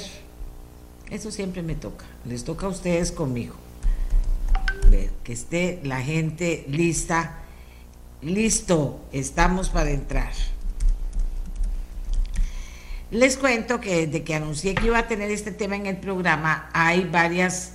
Eso 1.10 1.30
siempre 1.30 1.62
me 1.62 1.74
toca. 1.74 2.06
Les 2.24 2.42
toca 2.44 2.64
a 2.64 2.70
ustedes 2.70 3.12
conmigo. 3.12 3.54
Ver, 4.90 5.10
que 5.22 5.34
esté 5.34 5.80
la 5.84 6.00
gente 6.00 6.64
lista. 6.68 7.43
Listo, 8.24 9.00
estamos 9.12 9.68
para 9.68 9.90
entrar. 9.90 10.32
Les 13.10 13.36
cuento 13.36 13.80
que 13.80 14.06
desde 14.06 14.24
que 14.24 14.34
anuncié 14.34 14.74
que 14.74 14.86
iba 14.86 14.98
a 14.98 15.06
tener 15.06 15.30
este 15.30 15.52
tema 15.52 15.76
en 15.76 15.84
el 15.84 15.98
programa, 15.98 16.70
hay 16.72 17.04
varias 17.04 17.72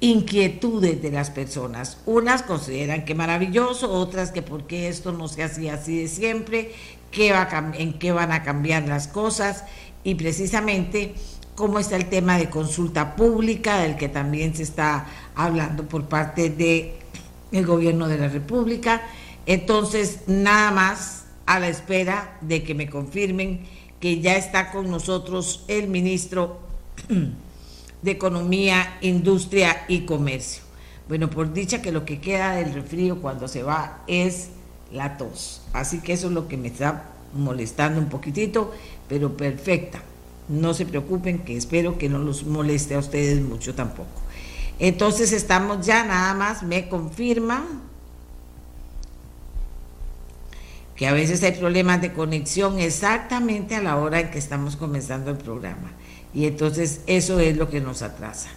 inquietudes 0.00 1.00
de 1.00 1.10
las 1.10 1.30
personas. 1.30 2.02
Unas 2.04 2.42
consideran 2.42 3.06
que 3.06 3.14
maravilloso, 3.14 3.90
otras 3.90 4.30
que 4.30 4.42
por 4.42 4.66
qué 4.66 4.88
esto 4.88 5.12
no 5.12 5.26
se 5.26 5.42
hacía 5.42 5.74
así 5.74 6.02
de 6.02 6.08
siempre, 6.08 6.72
qué 7.10 7.32
va 7.32 7.48
en 7.72 7.98
qué 7.98 8.12
van 8.12 8.30
a 8.30 8.42
cambiar 8.42 8.86
las 8.86 9.08
cosas 9.08 9.64
y 10.04 10.16
precisamente 10.16 11.14
cómo 11.54 11.78
está 11.78 11.96
el 11.96 12.10
tema 12.10 12.36
de 12.36 12.50
consulta 12.50 13.16
pública, 13.16 13.78
del 13.78 13.96
que 13.96 14.10
también 14.10 14.54
se 14.54 14.64
está 14.64 15.06
hablando 15.34 15.88
por 15.88 16.04
parte 16.10 16.50
del 16.50 16.90
el 17.52 17.64
gobierno 17.64 18.06
de 18.06 18.18
la 18.18 18.28
República. 18.28 19.00
Entonces, 19.48 20.20
nada 20.26 20.70
más 20.72 21.24
a 21.46 21.58
la 21.58 21.68
espera 21.68 22.36
de 22.42 22.62
que 22.62 22.74
me 22.74 22.90
confirmen 22.90 23.62
que 23.98 24.20
ya 24.20 24.36
está 24.36 24.70
con 24.70 24.90
nosotros 24.90 25.64
el 25.68 25.88
ministro 25.88 26.58
de 28.02 28.10
Economía, 28.10 28.98
Industria 29.00 29.86
y 29.88 30.00
Comercio. 30.00 30.62
Bueno, 31.08 31.30
por 31.30 31.54
dicha 31.54 31.80
que 31.80 31.92
lo 31.92 32.04
que 32.04 32.20
queda 32.20 32.56
del 32.56 32.74
resfrío 32.74 33.22
cuando 33.22 33.48
se 33.48 33.62
va 33.62 34.02
es 34.06 34.50
la 34.92 35.16
tos. 35.16 35.62
Así 35.72 36.00
que 36.00 36.12
eso 36.12 36.26
es 36.26 36.34
lo 36.34 36.46
que 36.46 36.58
me 36.58 36.68
está 36.68 37.06
molestando 37.32 37.98
un 38.00 38.10
poquitito, 38.10 38.74
pero 39.08 39.34
perfecta. 39.34 40.02
No 40.50 40.74
se 40.74 40.84
preocupen, 40.84 41.38
que 41.38 41.56
espero 41.56 41.96
que 41.96 42.10
no 42.10 42.18
los 42.18 42.44
moleste 42.44 42.96
a 42.96 42.98
ustedes 42.98 43.40
mucho 43.40 43.74
tampoco. 43.74 44.10
Entonces 44.78 45.32
estamos 45.32 45.86
ya, 45.86 46.04
nada 46.04 46.34
más 46.34 46.62
me 46.62 46.90
confirman 46.90 47.87
que 50.98 51.06
a 51.06 51.12
veces 51.12 51.44
hay 51.44 51.52
problemas 51.52 52.02
de 52.02 52.12
conexión 52.12 52.80
exactamente 52.80 53.76
a 53.76 53.80
la 53.80 53.96
hora 53.96 54.18
en 54.18 54.32
que 54.32 54.38
estamos 54.38 54.74
comenzando 54.74 55.30
el 55.30 55.36
programa 55.36 55.92
y 56.34 56.46
entonces 56.46 57.02
eso 57.06 57.38
es 57.38 57.56
lo 57.56 57.70
que 57.70 57.80
nos 57.80 58.02
atrasa. 58.02 58.50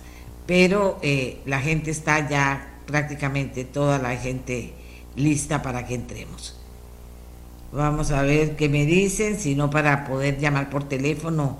Pero 0.47 0.97
eh, 1.03 1.39
la 1.45 1.61
gente 1.61 1.91
está 1.91 2.27
ya 2.27 2.79
prácticamente 2.87 3.63
toda 3.63 3.99
la 3.99 4.17
gente 4.17 4.73
lista 5.15 5.61
para 5.61 5.85
que 5.85 5.93
entremos. 5.93 6.59
Vamos 7.71 8.09
a 8.09 8.23
ver 8.23 8.55
qué 8.55 8.69
me 8.69 8.87
dicen, 8.87 9.39
si 9.39 9.53
no 9.53 9.69
para 9.69 10.05
poder 10.05 10.39
llamar 10.39 10.71
por 10.71 10.89
teléfono 10.89 11.59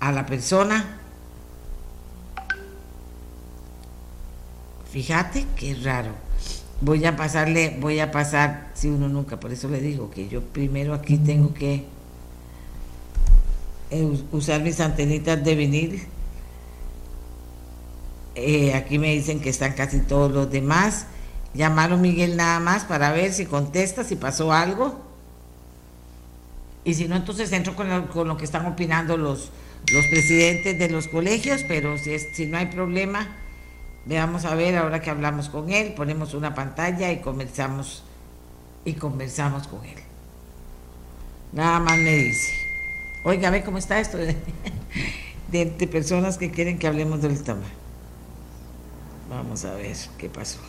a 0.00 0.10
la 0.10 0.26
persona. 0.26 0.98
Fíjate 4.90 5.46
qué 5.54 5.76
raro. 5.76 6.27
Voy 6.80 7.04
a 7.04 7.16
pasarle, 7.16 7.76
voy 7.80 7.98
a 7.98 8.12
pasar, 8.12 8.70
si 8.74 8.88
uno 8.88 9.08
nunca, 9.08 9.40
por 9.40 9.52
eso 9.52 9.68
le 9.68 9.80
digo 9.80 10.10
que 10.10 10.28
yo 10.28 10.42
primero 10.42 10.94
aquí 10.94 11.16
tengo 11.18 11.52
que 11.52 11.84
eh, 13.90 14.22
usar 14.30 14.62
mis 14.62 14.78
antenitas 14.80 15.42
de 15.42 15.54
vinil. 15.56 16.02
Eh, 18.36 18.74
aquí 18.74 18.98
me 19.00 19.12
dicen 19.12 19.40
que 19.40 19.50
están 19.50 19.72
casi 19.72 20.00
todos 20.00 20.30
los 20.30 20.50
demás. 20.52 21.06
Llamaron 21.54 22.00
Miguel 22.00 22.36
nada 22.36 22.60
más 22.60 22.84
para 22.84 23.10
ver 23.10 23.32
si 23.32 23.46
contesta, 23.46 24.04
si 24.04 24.14
pasó 24.14 24.52
algo. 24.52 25.00
Y 26.84 26.94
si 26.94 27.08
no, 27.08 27.16
entonces 27.16 27.50
entro 27.50 27.74
con 27.74 27.88
lo, 27.88 28.08
con 28.08 28.28
lo 28.28 28.36
que 28.36 28.44
están 28.44 28.66
opinando 28.66 29.16
los, 29.16 29.50
los 29.92 30.06
presidentes 30.06 30.78
de 30.78 30.88
los 30.88 31.08
colegios, 31.08 31.64
pero 31.66 31.98
si, 31.98 32.12
es, 32.12 32.28
si 32.34 32.46
no 32.46 32.56
hay 32.56 32.66
problema, 32.66 33.26
veamos 34.06 34.44
a 34.44 34.54
ver 34.54 34.76
ahora 34.76 35.00
que 35.00 35.10
hablamos 35.10 35.48
con 35.48 35.70
él, 35.70 35.94
ponemos 35.94 36.34
una 36.34 36.54
pantalla 36.54 37.12
y 37.12 37.20
conversamos 37.20 38.02
y 38.84 38.94
conversamos 38.94 39.68
con 39.68 39.84
él. 39.84 39.98
Nada 41.52 41.80
más 41.80 41.96
me 41.98 42.14
dice. 42.14 42.52
Oiga, 43.24 43.50
ve 43.50 43.62
cómo 43.62 43.78
está 43.78 44.00
esto 44.00 44.18
de, 45.50 45.66
personas 45.90 46.38
que 46.38 46.50
quieren 46.50 46.78
que 46.78 46.86
hablemos 46.86 47.22
del 47.22 47.42
tema. 47.42 47.64
Vamos 49.28 49.64
a 49.64 49.74
ver 49.74 49.96
qué 50.16 50.28
pasó. 50.28 50.60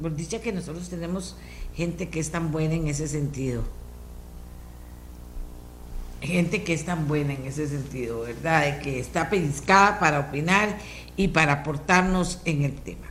Por 0.00 0.14
dicha 0.14 0.40
que 0.40 0.52
nosotros 0.52 0.88
tenemos 0.88 1.36
gente 1.74 2.08
que 2.08 2.20
es 2.20 2.30
tan 2.30 2.52
buena 2.52 2.74
en 2.74 2.88
ese 2.88 3.08
sentido. 3.08 3.62
Gente 6.20 6.64
que 6.64 6.74
es 6.74 6.84
tan 6.84 7.06
buena 7.06 7.32
en 7.32 7.46
ese 7.46 7.68
sentido, 7.68 8.22
¿verdad? 8.22 8.64
De 8.64 8.78
que 8.80 8.98
está 8.98 9.30
pellizcada 9.30 10.00
para 10.00 10.18
opinar 10.18 10.76
y 11.16 11.28
para 11.28 11.52
aportarnos 11.52 12.40
en 12.44 12.62
el 12.62 12.74
tema. 12.74 13.06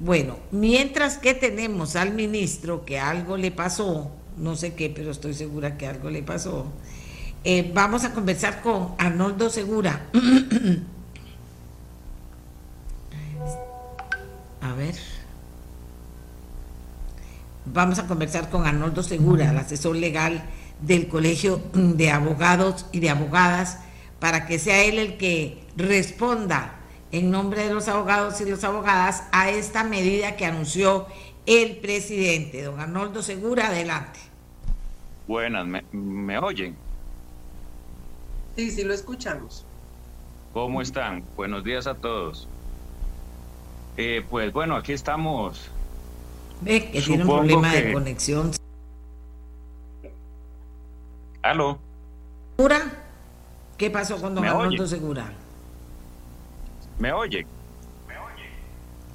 Bueno, 0.00 0.38
mientras 0.50 1.18
que 1.18 1.34
tenemos 1.34 1.96
al 1.96 2.14
ministro 2.14 2.84
que 2.84 2.98
algo 2.98 3.36
le 3.36 3.50
pasó, 3.50 4.10
no 4.36 4.56
sé 4.56 4.74
qué, 4.74 4.90
pero 4.90 5.10
estoy 5.10 5.34
segura 5.34 5.76
que 5.76 5.86
algo 5.86 6.10
le 6.10 6.22
pasó, 6.22 6.66
eh, 7.44 7.70
vamos 7.74 8.04
a 8.04 8.12
conversar 8.12 8.62
con 8.62 8.94
Arnoldo 8.98 9.50
Segura. 9.50 10.06
a 14.60 14.74
ver. 14.74 14.94
vamos 17.66 17.98
a 17.98 18.06
conversar 18.06 18.50
con 18.50 18.66
Arnoldo 18.66 19.02
Segura, 19.02 19.50
el 19.50 19.58
asesor 19.58 19.96
legal 19.96 20.44
del 20.80 21.08
Colegio 21.08 21.60
de 21.72 22.10
Abogados 22.10 22.86
y 22.92 23.00
de 23.00 23.10
Abogadas, 23.10 23.80
para 24.20 24.46
que 24.46 24.58
sea 24.58 24.84
él 24.84 24.98
el 24.98 25.16
que 25.16 25.62
responda 25.76 26.76
en 27.12 27.30
nombre 27.30 27.66
de 27.66 27.74
los 27.74 27.88
abogados 27.88 28.40
y 28.40 28.44
las 28.44 28.64
abogadas 28.64 29.24
a 29.32 29.50
esta 29.50 29.84
medida 29.84 30.36
que 30.36 30.44
anunció 30.44 31.06
el 31.46 31.76
presidente. 31.76 32.62
Don 32.62 32.80
Arnoldo 32.80 33.22
Segura, 33.22 33.68
adelante. 33.68 34.20
Buenas, 35.26 35.66
¿me, 35.92 36.38
oyen? 36.38 36.76
Sí, 38.56 38.70
sí, 38.70 38.84
lo 38.84 38.94
escuchamos. 38.94 39.64
¿Cómo 40.52 40.80
están? 40.80 41.24
Buenos 41.36 41.64
días 41.64 41.86
a 41.86 41.94
todos. 41.94 42.48
Eh, 43.96 44.24
pues 44.28 44.52
bueno, 44.52 44.76
aquí 44.76 44.92
estamos. 44.92 45.70
Ve 46.60 46.90
que 46.90 47.02
tiene 47.02 47.24
un 47.24 47.28
problema 47.28 47.74
de 47.74 47.92
conexión. 47.92 48.50
¿Aló? 51.50 51.78
¿Segura? 52.56 52.82
¿Qué 53.78 53.90
pasó 53.90 54.20
con 54.20 54.34
don 54.34 54.44
Arnoldo 54.44 54.86
Segura? 54.86 55.32
¿Me 56.98 57.12
oye? 57.12 57.46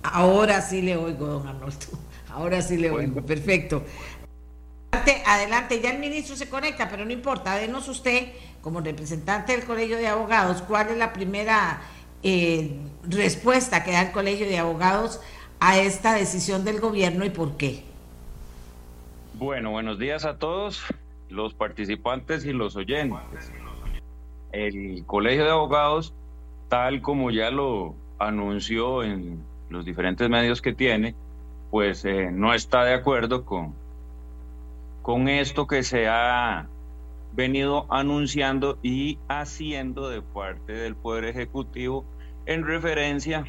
Ahora 0.04 0.62
sí 0.62 0.82
le 0.82 0.96
oigo, 0.96 1.28
don 1.28 1.48
Arnoldo. 1.48 1.88
Ahora 2.30 2.62
sí 2.62 2.78
le 2.78 2.90
oigo. 2.90 3.22
Perfecto. 3.26 3.84
Adelante, 5.26 5.82
ya 5.82 5.92
el 5.92 6.00
ministro 6.00 6.36
se 6.36 6.48
conecta, 6.48 6.90
pero 6.90 7.04
no 7.04 7.12
importa. 7.12 7.56
Denos 7.56 7.88
usted, 7.90 8.30
como 8.62 8.80
representante 8.80 9.52
del 9.52 9.66
Colegio 9.66 9.98
de 9.98 10.08
Abogados, 10.08 10.62
cuál 10.62 10.90
es 10.90 10.98
la 10.98 11.12
primera 11.12 11.82
eh, 12.24 12.80
respuesta 13.04 13.84
que 13.84 13.92
da 13.92 14.04
el 14.04 14.12
Colegio 14.12 14.48
de 14.48 14.58
Abogados 14.58 15.20
a 15.60 15.80
esta 15.80 16.14
decisión 16.14 16.64
del 16.64 16.80
gobierno 16.80 17.26
y 17.26 17.30
por 17.30 17.58
qué. 17.58 17.84
Bueno, 19.34 19.72
buenos 19.72 20.00
días 20.00 20.24
a 20.24 20.38
todos 20.38 20.82
los 21.32 21.54
participantes 21.54 22.46
y 22.46 22.54
los 22.54 22.76
oyentes. 22.76 23.52
El 24.52 25.06
Colegio 25.06 25.46
de 25.46 25.52
Abogados 25.52 26.14
tal 26.72 27.02
como 27.02 27.32
ya 27.32 27.52
lo 27.52 27.96
anunció 28.18 29.04
en 29.04 29.44
los 29.70 29.84
diferentes 29.84 30.30
medios 30.30 30.62
que 30.62 30.74
tiene, 30.74 31.16
pues 31.70 32.06
eh, 32.06 32.30
no 32.32 32.54
está 32.54 32.86
de 32.86 32.94
acuerdo 32.94 33.44
con, 33.44 33.74
con 35.02 35.28
esto 35.28 35.68
que 35.68 35.84
se 35.84 36.08
ha 36.08 36.68
venido 37.34 37.88
anunciando 37.90 38.78
y 38.82 39.18
haciendo 39.28 40.10
de 40.10 40.22
parte 40.22 40.74
del 40.74 40.96
Poder 40.96 41.26
Ejecutivo 41.26 42.06
en 42.46 42.66
referencia 42.66 43.46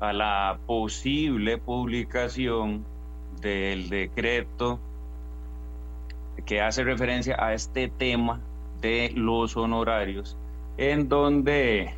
a 0.00 0.12
la 0.12 0.58
posible 0.66 1.58
publicación 1.58 2.84
del 3.40 3.88
decreto 3.88 4.80
que 6.46 6.60
hace 6.60 6.84
referencia 6.84 7.36
a 7.38 7.54
este 7.54 7.88
tema 7.88 8.40
de 8.80 9.12
los 9.14 9.56
honorarios, 9.56 10.36
en 10.76 11.08
donde 11.08 11.94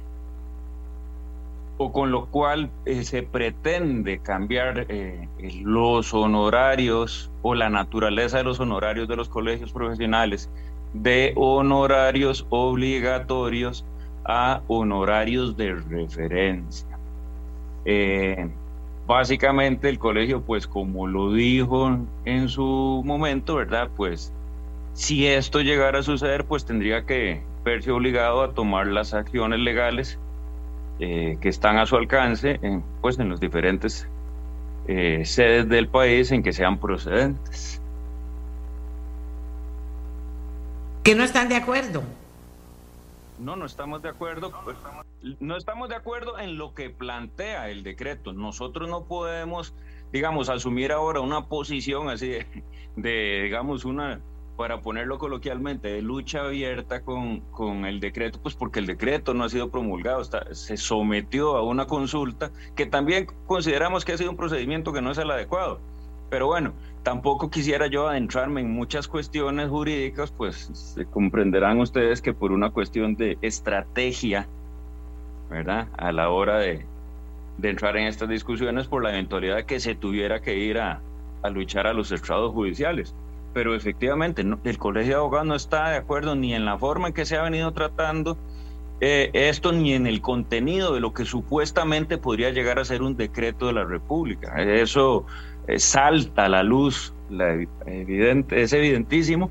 o 1.78 1.92
con 1.92 2.10
lo 2.10 2.26
cual 2.26 2.70
eh, 2.86 3.04
se 3.04 3.22
pretende 3.22 4.18
cambiar 4.20 4.86
eh, 4.88 5.28
los 5.62 6.14
honorarios 6.14 7.30
o 7.42 7.54
la 7.54 7.68
naturaleza 7.68 8.38
de 8.38 8.44
los 8.44 8.60
honorarios 8.60 9.08
de 9.08 9.16
los 9.16 9.28
colegios 9.28 9.72
profesionales 9.72 10.48
de 10.94 11.32
honorarios 11.36 12.46
obligatorios 12.48 13.84
a 14.24 14.62
honorarios 14.68 15.56
de 15.56 15.74
referencia. 15.74 16.98
Eh, 17.84 18.48
básicamente 19.06 19.88
el 19.88 19.98
colegio, 19.98 20.42
pues 20.42 20.66
como 20.66 21.06
lo 21.06 21.32
dijo 21.32 21.98
en 22.24 22.48
su 22.48 23.02
momento, 23.04 23.56
¿verdad? 23.56 23.88
Pues 23.96 24.32
si 24.94 25.26
esto 25.26 25.60
llegara 25.60 26.00
a 26.00 26.02
suceder, 26.02 26.44
pues 26.44 26.64
tendría 26.64 27.04
que 27.04 27.42
verse 27.64 27.90
obligado 27.90 28.42
a 28.42 28.52
tomar 28.52 28.86
las 28.86 29.14
acciones 29.14 29.60
legales 29.60 30.18
eh, 30.98 31.36
que 31.40 31.48
están 31.48 31.78
a 31.78 31.86
su 31.86 31.96
alcance 31.96 32.58
en, 32.62 32.82
pues, 33.00 33.18
en 33.18 33.28
los 33.28 33.40
diferentes 33.40 34.08
eh, 34.88 35.22
sedes 35.24 35.68
del 35.68 35.88
país 35.88 36.32
en 36.32 36.42
que 36.42 36.52
sean 36.52 36.78
procedentes. 36.78 37.80
¿Que 41.02 41.14
no 41.14 41.22
están 41.22 41.48
de 41.48 41.56
acuerdo? 41.56 42.02
No, 43.38 43.56
no 43.56 43.66
estamos 43.66 44.02
de 44.02 44.08
acuerdo. 44.08 44.52
No 45.40 45.56
estamos 45.56 45.88
de 45.88 45.96
acuerdo 45.96 46.38
en 46.38 46.58
lo 46.58 46.74
que 46.74 46.90
plantea 46.90 47.68
el 47.70 47.82
decreto. 47.82 48.32
Nosotros 48.32 48.88
no 48.88 49.04
podemos, 49.04 49.74
digamos, 50.12 50.48
asumir 50.48 50.92
ahora 50.92 51.20
una 51.20 51.46
posición 51.48 52.08
así 52.08 52.38
de 52.96 53.40
digamos, 53.42 53.84
una 53.84 54.20
para 54.56 54.80
ponerlo 54.80 55.18
coloquialmente, 55.18 55.88
de 55.88 56.02
lucha 56.02 56.40
abierta 56.40 57.02
con, 57.02 57.40
con, 57.50 57.84
el 57.84 58.00
decreto, 58.00 58.40
pues 58.42 58.54
porque 58.54 58.80
el 58.80 58.86
decreto 58.86 59.34
no 59.34 59.44
ha 59.44 59.50
sido 59.50 59.70
promulgado, 59.70 60.22
está, 60.22 60.54
se 60.54 60.78
sometió 60.78 61.56
a 61.56 61.62
una 61.62 61.86
consulta 61.86 62.50
que 62.74 62.86
también 62.86 63.26
consideramos 63.46 64.04
que 64.04 64.12
ha 64.12 64.18
sido 64.18 64.30
un 64.30 64.36
procedimiento 64.36 64.94
que 64.94 65.02
no 65.02 65.10
es 65.10 65.18
el 65.18 65.30
adecuado. 65.30 65.78
Pero 66.30 66.46
bueno, 66.46 66.72
tampoco 67.06 67.50
quisiera 67.50 67.86
yo 67.86 68.08
adentrarme 68.08 68.62
en 68.62 68.72
muchas 68.72 69.06
cuestiones 69.06 69.68
jurídicas, 69.68 70.32
pues 70.32 70.68
se 70.72 71.06
comprenderán 71.06 71.78
ustedes 71.78 72.20
que 72.20 72.34
por 72.34 72.50
una 72.50 72.70
cuestión 72.70 73.14
de 73.14 73.38
estrategia, 73.42 74.48
¿verdad? 75.48 75.86
A 75.96 76.10
la 76.10 76.30
hora 76.30 76.58
de, 76.58 76.84
entrar 77.62 77.96
en 77.96 78.08
estas 78.08 78.28
discusiones 78.28 78.88
por 78.88 79.04
la 79.04 79.10
eventualidad 79.10 79.66
que 79.66 79.78
se 79.78 79.94
tuviera 79.94 80.42
que 80.42 80.58
ir 80.58 80.78
a, 80.78 81.00
a 81.44 81.48
luchar 81.48 81.86
a 81.86 81.92
los 81.92 82.10
estrados 82.10 82.52
judiciales 82.52 83.14
pero 83.54 83.74
efectivamente 83.74 84.44
el 84.64 84.78
Colegio 84.78 85.12
de 85.12 85.18
Abogados 85.18 85.46
no 85.46 85.54
está 85.54 85.88
de 85.88 85.96
acuerdo 85.96 86.34
ni 86.34 86.54
en 86.54 86.66
la 86.66 86.76
forma 86.76 87.08
en 87.08 87.14
que 87.14 87.24
se 87.24 87.38
ha 87.38 87.42
venido 87.42 87.72
tratando 87.72 88.36
eh, 89.00 89.30
esto 89.32 89.72
ni 89.72 89.92
en 89.92 90.06
el 90.06 90.20
contenido 90.20 90.92
de 90.92 91.00
lo 91.00 91.14
que 91.14 91.24
supuestamente 91.24 92.18
podría 92.18 92.50
llegar 92.50 92.78
a 92.78 92.84
ser 92.84 93.00
un 93.02 93.16
decreto 93.16 93.66
de 93.66 93.74
la 93.74 93.84
República. 93.84 94.62
Eso 94.62 95.26
eh, 95.66 95.78
salta 95.78 96.44
a 96.44 96.48
la 96.48 96.62
luz, 96.62 97.12
evidente, 97.86 98.62
es 98.62 98.72
evidentísimo 98.72 99.50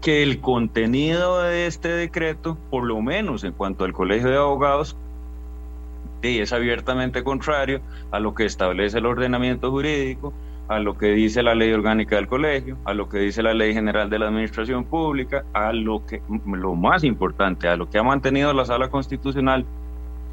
que 0.00 0.22
el 0.22 0.40
contenido 0.40 1.42
de 1.42 1.66
este 1.66 1.88
decreto, 1.88 2.58
por 2.70 2.84
lo 2.84 3.00
menos 3.00 3.44
en 3.44 3.52
cuanto 3.52 3.84
al 3.84 3.92
Colegio 3.92 4.28
de 4.28 4.36
Abogados, 4.36 4.96
es 6.22 6.52
abiertamente 6.52 7.22
contrario 7.22 7.80
a 8.10 8.20
lo 8.20 8.34
que 8.34 8.44
establece 8.44 8.98
el 8.98 9.06
ordenamiento 9.06 9.70
jurídico, 9.70 10.32
a 10.68 10.78
lo 10.78 10.96
que 10.96 11.12
dice 11.12 11.42
la 11.42 11.54
ley 11.54 11.72
orgánica 11.72 12.16
del 12.16 12.28
colegio, 12.28 12.78
a 12.84 12.94
lo 12.94 13.08
que 13.08 13.18
dice 13.18 13.42
la 13.42 13.54
ley 13.54 13.74
general 13.74 14.08
de 14.08 14.18
la 14.18 14.28
administración 14.28 14.84
pública, 14.84 15.44
a 15.52 15.72
lo 15.72 16.06
que, 16.06 16.22
lo 16.46 16.74
más 16.74 17.04
importante, 17.04 17.68
a 17.68 17.76
lo 17.76 17.90
que 17.90 17.98
ha 17.98 18.02
mantenido 18.02 18.52
la 18.52 18.64
sala 18.64 18.88
constitucional 18.88 19.64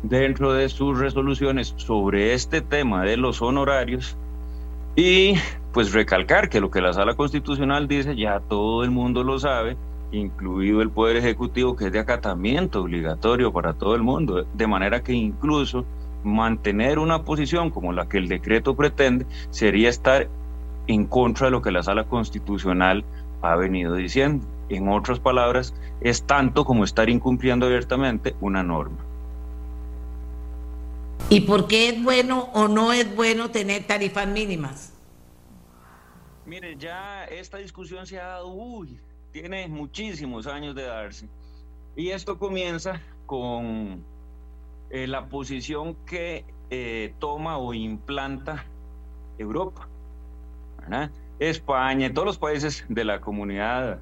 dentro 0.03 0.53
de 0.53 0.69
sus 0.69 0.97
resoluciones 0.97 1.73
sobre 1.77 2.33
este 2.33 2.61
tema 2.61 3.03
de 3.03 3.17
los 3.17 3.41
honorarios 3.41 4.15
y 4.99 5.35
pues 5.71 5.93
recalcar 5.93 6.49
que 6.49 6.59
lo 6.59 6.71
que 6.71 6.81
la 6.81 6.91
sala 6.91 7.15
constitucional 7.15 7.87
dice 7.87 8.17
ya 8.17 8.41
todo 8.41 8.83
el 8.83 8.91
mundo 8.91 9.23
lo 9.23 9.39
sabe, 9.39 9.77
incluido 10.11 10.81
el 10.81 10.89
Poder 10.89 11.15
Ejecutivo, 11.15 11.77
que 11.77 11.85
es 11.85 11.91
de 11.93 11.99
acatamiento 11.99 12.81
obligatorio 12.81 13.53
para 13.53 13.73
todo 13.73 13.95
el 13.95 14.03
mundo, 14.03 14.45
de 14.53 14.67
manera 14.67 15.01
que 15.01 15.13
incluso 15.13 15.85
mantener 16.25 16.99
una 16.99 17.23
posición 17.23 17.69
como 17.69 17.93
la 17.93 18.09
que 18.09 18.17
el 18.17 18.27
decreto 18.27 18.75
pretende 18.75 19.25
sería 19.51 19.87
estar 19.87 20.27
en 20.87 21.05
contra 21.05 21.47
de 21.47 21.51
lo 21.51 21.61
que 21.61 21.71
la 21.71 21.81
sala 21.81 22.03
constitucional 22.03 23.05
ha 23.41 23.55
venido 23.55 23.95
diciendo. 23.95 24.45
En 24.67 24.89
otras 24.89 25.19
palabras, 25.19 25.73
es 26.01 26.23
tanto 26.23 26.65
como 26.65 26.83
estar 26.83 27.09
incumpliendo 27.09 27.67
abiertamente 27.67 28.35
una 28.41 28.63
norma. 28.63 28.97
¿Y 31.31 31.41
por 31.41 31.67
qué 31.67 31.89
es 31.89 32.03
bueno 32.03 32.49
o 32.53 32.67
no 32.67 32.91
es 32.91 33.15
bueno 33.15 33.51
tener 33.51 33.85
tarifas 33.85 34.27
mínimas? 34.27 34.93
Mire, 36.47 36.75
ya 36.75 37.25
esta 37.25 37.57
discusión 37.59 38.07
se 38.07 38.19
ha 38.19 38.25
dado, 38.25 38.47
uy, 38.47 38.99
tiene 39.31 39.67
muchísimos 39.67 40.47
años 40.47 40.73
de 40.73 40.83
darse. 40.83 41.29
Y 41.95 42.09
esto 42.09 42.39
comienza 42.39 42.99
con 43.27 44.03
eh, 44.89 45.05
la 45.05 45.27
posición 45.27 45.95
que 46.07 46.45
eh, 46.71 47.13
toma 47.19 47.59
o 47.59 47.75
implanta 47.75 48.65
Europa, 49.37 49.87
España, 51.37 52.11
todos 52.11 52.25
los 52.25 52.37
países 52.39 52.85
de 52.89 53.05
la 53.05 53.21
comunidad 53.21 53.99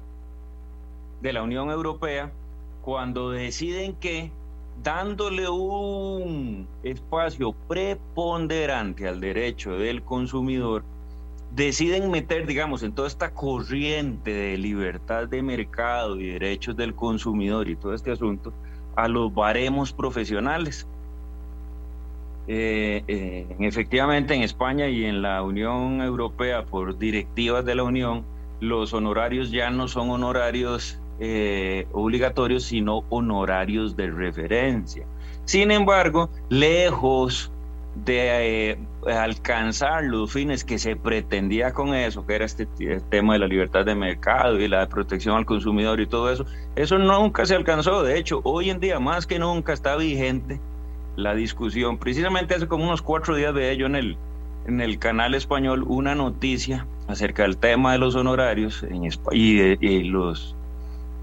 de 1.20 1.32
la 1.34 1.42
Unión 1.42 1.68
Europea, 1.68 2.32
cuando 2.80 3.30
deciden 3.30 3.96
que 3.96 4.32
dándole 4.82 5.48
un 5.48 6.68
espacio 6.82 7.52
preponderante 7.68 9.08
al 9.08 9.20
derecho 9.20 9.72
del 9.72 10.02
consumidor, 10.02 10.84
deciden 11.54 12.10
meter, 12.10 12.46
digamos, 12.46 12.82
en 12.82 12.92
toda 12.92 13.08
esta 13.08 13.32
corriente 13.32 14.32
de 14.32 14.58
libertad 14.58 15.28
de 15.28 15.42
mercado 15.42 16.20
y 16.20 16.26
derechos 16.26 16.76
del 16.76 16.94
consumidor 16.94 17.68
y 17.68 17.76
todo 17.76 17.94
este 17.94 18.12
asunto, 18.12 18.52
a 18.96 19.08
los 19.08 19.32
baremos 19.34 19.92
profesionales. 19.92 20.86
eh, 22.50 23.04
eh, 23.08 23.46
efectivamente 23.60 24.34
en 24.34 24.42
España 24.42 24.88
y 24.88 25.04
en 25.04 25.20
la 25.20 25.42
Unión 25.42 26.00
Europea 26.00 26.64
por 26.64 26.96
directivas 26.98 27.64
de 27.64 27.74
la 27.74 27.82
Unión, 27.84 28.24
los 28.60 28.94
honorarios 28.94 29.50
ya 29.50 29.70
no 29.70 29.86
son 29.86 30.10
honorarios 30.10 30.98
eh, 31.20 31.86
obligatorios, 31.92 32.64
sino 32.64 33.04
honorarios 33.08 33.96
de 33.96 34.10
referencia. 34.10 35.04
Sin 35.44 35.70
embargo, 35.70 36.28
lejos 36.48 37.50
de 38.04 38.70
eh, 38.70 38.78
alcanzar 39.06 40.04
los 40.04 40.32
fines 40.32 40.64
que 40.64 40.78
se 40.78 40.94
pretendía 40.94 41.72
con 41.72 41.94
eso, 41.94 42.26
que 42.26 42.34
era 42.34 42.44
este 42.44 42.66
tema 43.10 43.32
de 43.32 43.38
la 43.40 43.46
libertad 43.46 43.84
de 43.84 43.94
mercado 43.94 44.60
y 44.60 44.68
la 44.68 44.88
protección 44.88 45.36
al 45.36 45.46
consumidor 45.46 46.00
y 46.00 46.06
todo 46.06 46.30
eso, 46.30 46.44
eso 46.76 46.98
nunca 46.98 47.46
se 47.46 47.54
alcanzó. 47.54 48.02
De 48.02 48.18
hecho, 48.18 48.40
hoy 48.44 48.70
en 48.70 48.80
día 48.80 49.00
más 49.00 49.26
que 49.26 49.38
nunca 49.38 49.72
está 49.72 49.96
vigente 49.96 50.60
la 51.16 51.34
discusión. 51.34 51.98
Precisamente 51.98 52.54
hace 52.54 52.68
como 52.68 52.84
unos 52.84 53.02
cuatro 53.02 53.34
días 53.34 53.54
de 53.54 53.72
ello 53.72 53.86
en 53.86 53.96
el, 53.96 54.16
en 54.66 54.80
el 54.80 54.98
canal 54.98 55.34
español 55.34 55.84
una 55.88 56.14
noticia 56.14 56.86
acerca 57.08 57.42
del 57.42 57.56
tema 57.56 57.92
de 57.92 57.98
los 57.98 58.14
honorarios 58.14 58.84
en, 58.84 59.04
y, 59.32 59.60
y 59.84 60.04
los 60.04 60.54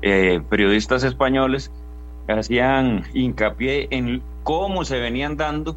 eh, 0.08 0.40
periodistas 0.50 1.04
españoles 1.04 1.72
hacían 2.28 3.06
hincapié 3.16 3.88
en 3.90 4.22
cómo 4.44 4.86
se 4.86 5.00
venían 5.00 5.36
dando 5.36 5.76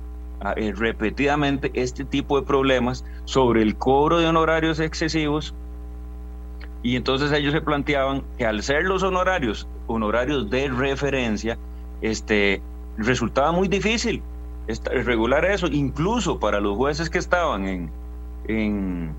eh, 0.57 0.75
repetidamente 0.77 1.71
este 1.73 2.05
tipo 2.05 2.39
de 2.39 2.47
problemas 2.47 3.07
sobre 3.25 3.63
el 3.63 3.77
cobro 3.77 4.19
de 4.19 4.27
honorarios 4.27 4.81
excesivos. 4.81 5.55
Y 6.83 6.97
entonces 6.97 7.33
ellos 7.33 7.55
se 7.55 7.63
planteaban 7.63 8.23
que 8.37 8.45
al 8.45 8.63
ser 8.63 8.85
los 8.85 9.03
honorarios 9.03 9.67
honorarios 9.87 10.51
de 10.51 10.69
referencia 10.69 11.57
este 12.03 12.61
resultaba 12.99 13.51
muy 13.51 13.67
difícil 13.67 14.23
regular 15.05 15.47
eso 15.47 15.69
incluso 15.69 16.39
para 16.39 16.61
los 16.61 16.77
jueces 16.77 17.09
que 17.09 17.17
estaban 17.17 17.67
en, 17.67 17.91
en, 18.47 19.15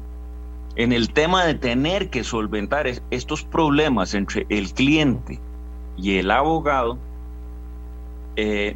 en 0.76 0.94
el 0.94 1.12
tema 1.12 1.46
de 1.46 1.56
tener 1.56 2.10
que 2.10 2.24
solventar 2.24 2.88
estos 3.10 3.44
problemas 3.44 4.14
entre 4.14 4.46
el 4.50 4.74
cliente 4.74 5.40
y 5.98 6.18
el 6.18 6.32
abogado 6.32 6.98
eh, 8.36 8.76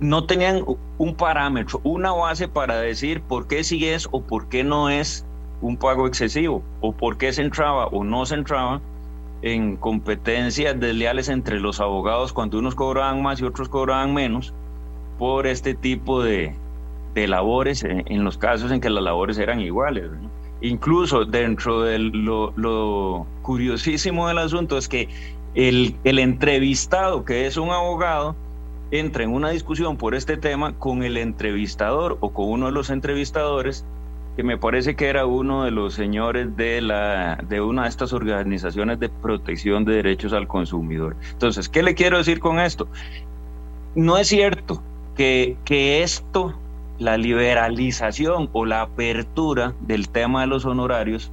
no 0.00 0.24
tenían 0.24 0.64
un 0.98 1.14
parámetro, 1.14 1.80
una 1.84 2.12
base 2.12 2.48
para 2.48 2.80
decir 2.80 3.20
por 3.20 3.46
qué 3.46 3.64
sí 3.64 3.86
es 3.86 4.08
o 4.10 4.22
por 4.22 4.48
qué 4.48 4.64
no 4.64 4.88
es 4.88 5.26
un 5.60 5.76
pago 5.76 6.06
excesivo, 6.06 6.62
o 6.80 6.92
por 6.92 7.18
qué 7.18 7.32
se 7.32 7.42
entraba 7.42 7.86
o 7.88 8.04
no 8.04 8.24
se 8.26 8.36
entraba 8.36 8.80
en 9.42 9.76
competencias 9.76 10.78
desleales 10.78 11.28
entre 11.28 11.60
los 11.60 11.80
abogados 11.80 12.32
cuando 12.32 12.58
unos 12.58 12.74
cobraban 12.74 13.22
más 13.22 13.40
y 13.40 13.44
otros 13.44 13.68
cobraban 13.68 14.14
menos 14.14 14.52
por 15.18 15.46
este 15.46 15.74
tipo 15.74 16.22
de, 16.22 16.54
labores 17.14 17.82
en, 17.82 18.22
los 18.22 18.38
casos 18.38 18.70
en 18.70 18.80
que 18.80 18.90
las 18.90 19.02
labores 19.02 19.38
eran 19.38 19.60
iguales. 19.60 20.08
Incluso 20.60 21.24
dentro 21.24 21.82
de 21.82 21.98
lo, 21.98 23.26
curiosísimo 23.42 24.28
del 24.28 24.38
asunto 24.38 24.76
es 24.76 24.88
que 24.88 25.08
el, 25.54 25.96
el 26.04 26.18
entrevistado, 26.18 27.24
que 27.24 27.46
es 27.46 27.56
un 27.56 27.70
abogado, 27.70 28.34
entra 28.90 29.24
en 29.24 29.30
una 29.30 29.50
discusión 29.50 29.96
por 29.96 30.14
este 30.14 30.36
tema 30.36 30.74
con 30.78 31.02
el 31.02 31.16
entrevistador 31.16 32.18
o 32.20 32.30
con 32.30 32.48
uno 32.48 32.66
de 32.66 32.72
los 32.72 32.90
entrevistadores, 32.90 33.84
que 34.36 34.42
me 34.44 34.56
parece 34.56 34.94
que 34.94 35.06
era 35.06 35.26
uno 35.26 35.64
de 35.64 35.72
los 35.72 35.94
señores 35.94 36.56
de, 36.56 36.80
la, 36.80 37.36
de 37.48 37.60
una 37.60 37.82
de 37.82 37.88
estas 37.88 38.12
organizaciones 38.12 39.00
de 39.00 39.08
protección 39.08 39.84
de 39.84 39.94
derechos 39.94 40.32
al 40.32 40.46
consumidor. 40.46 41.16
Entonces, 41.32 41.68
¿qué 41.68 41.82
le 41.82 41.94
quiero 41.94 42.18
decir 42.18 42.38
con 42.38 42.60
esto? 42.60 42.88
No 43.94 44.16
es 44.16 44.28
cierto 44.28 44.80
que, 45.16 45.56
que 45.64 46.02
esto, 46.04 46.54
la 46.98 47.16
liberalización 47.16 48.48
o 48.52 48.64
la 48.64 48.82
apertura 48.82 49.74
del 49.80 50.08
tema 50.08 50.42
de 50.42 50.48
los 50.48 50.64
honorarios, 50.64 51.30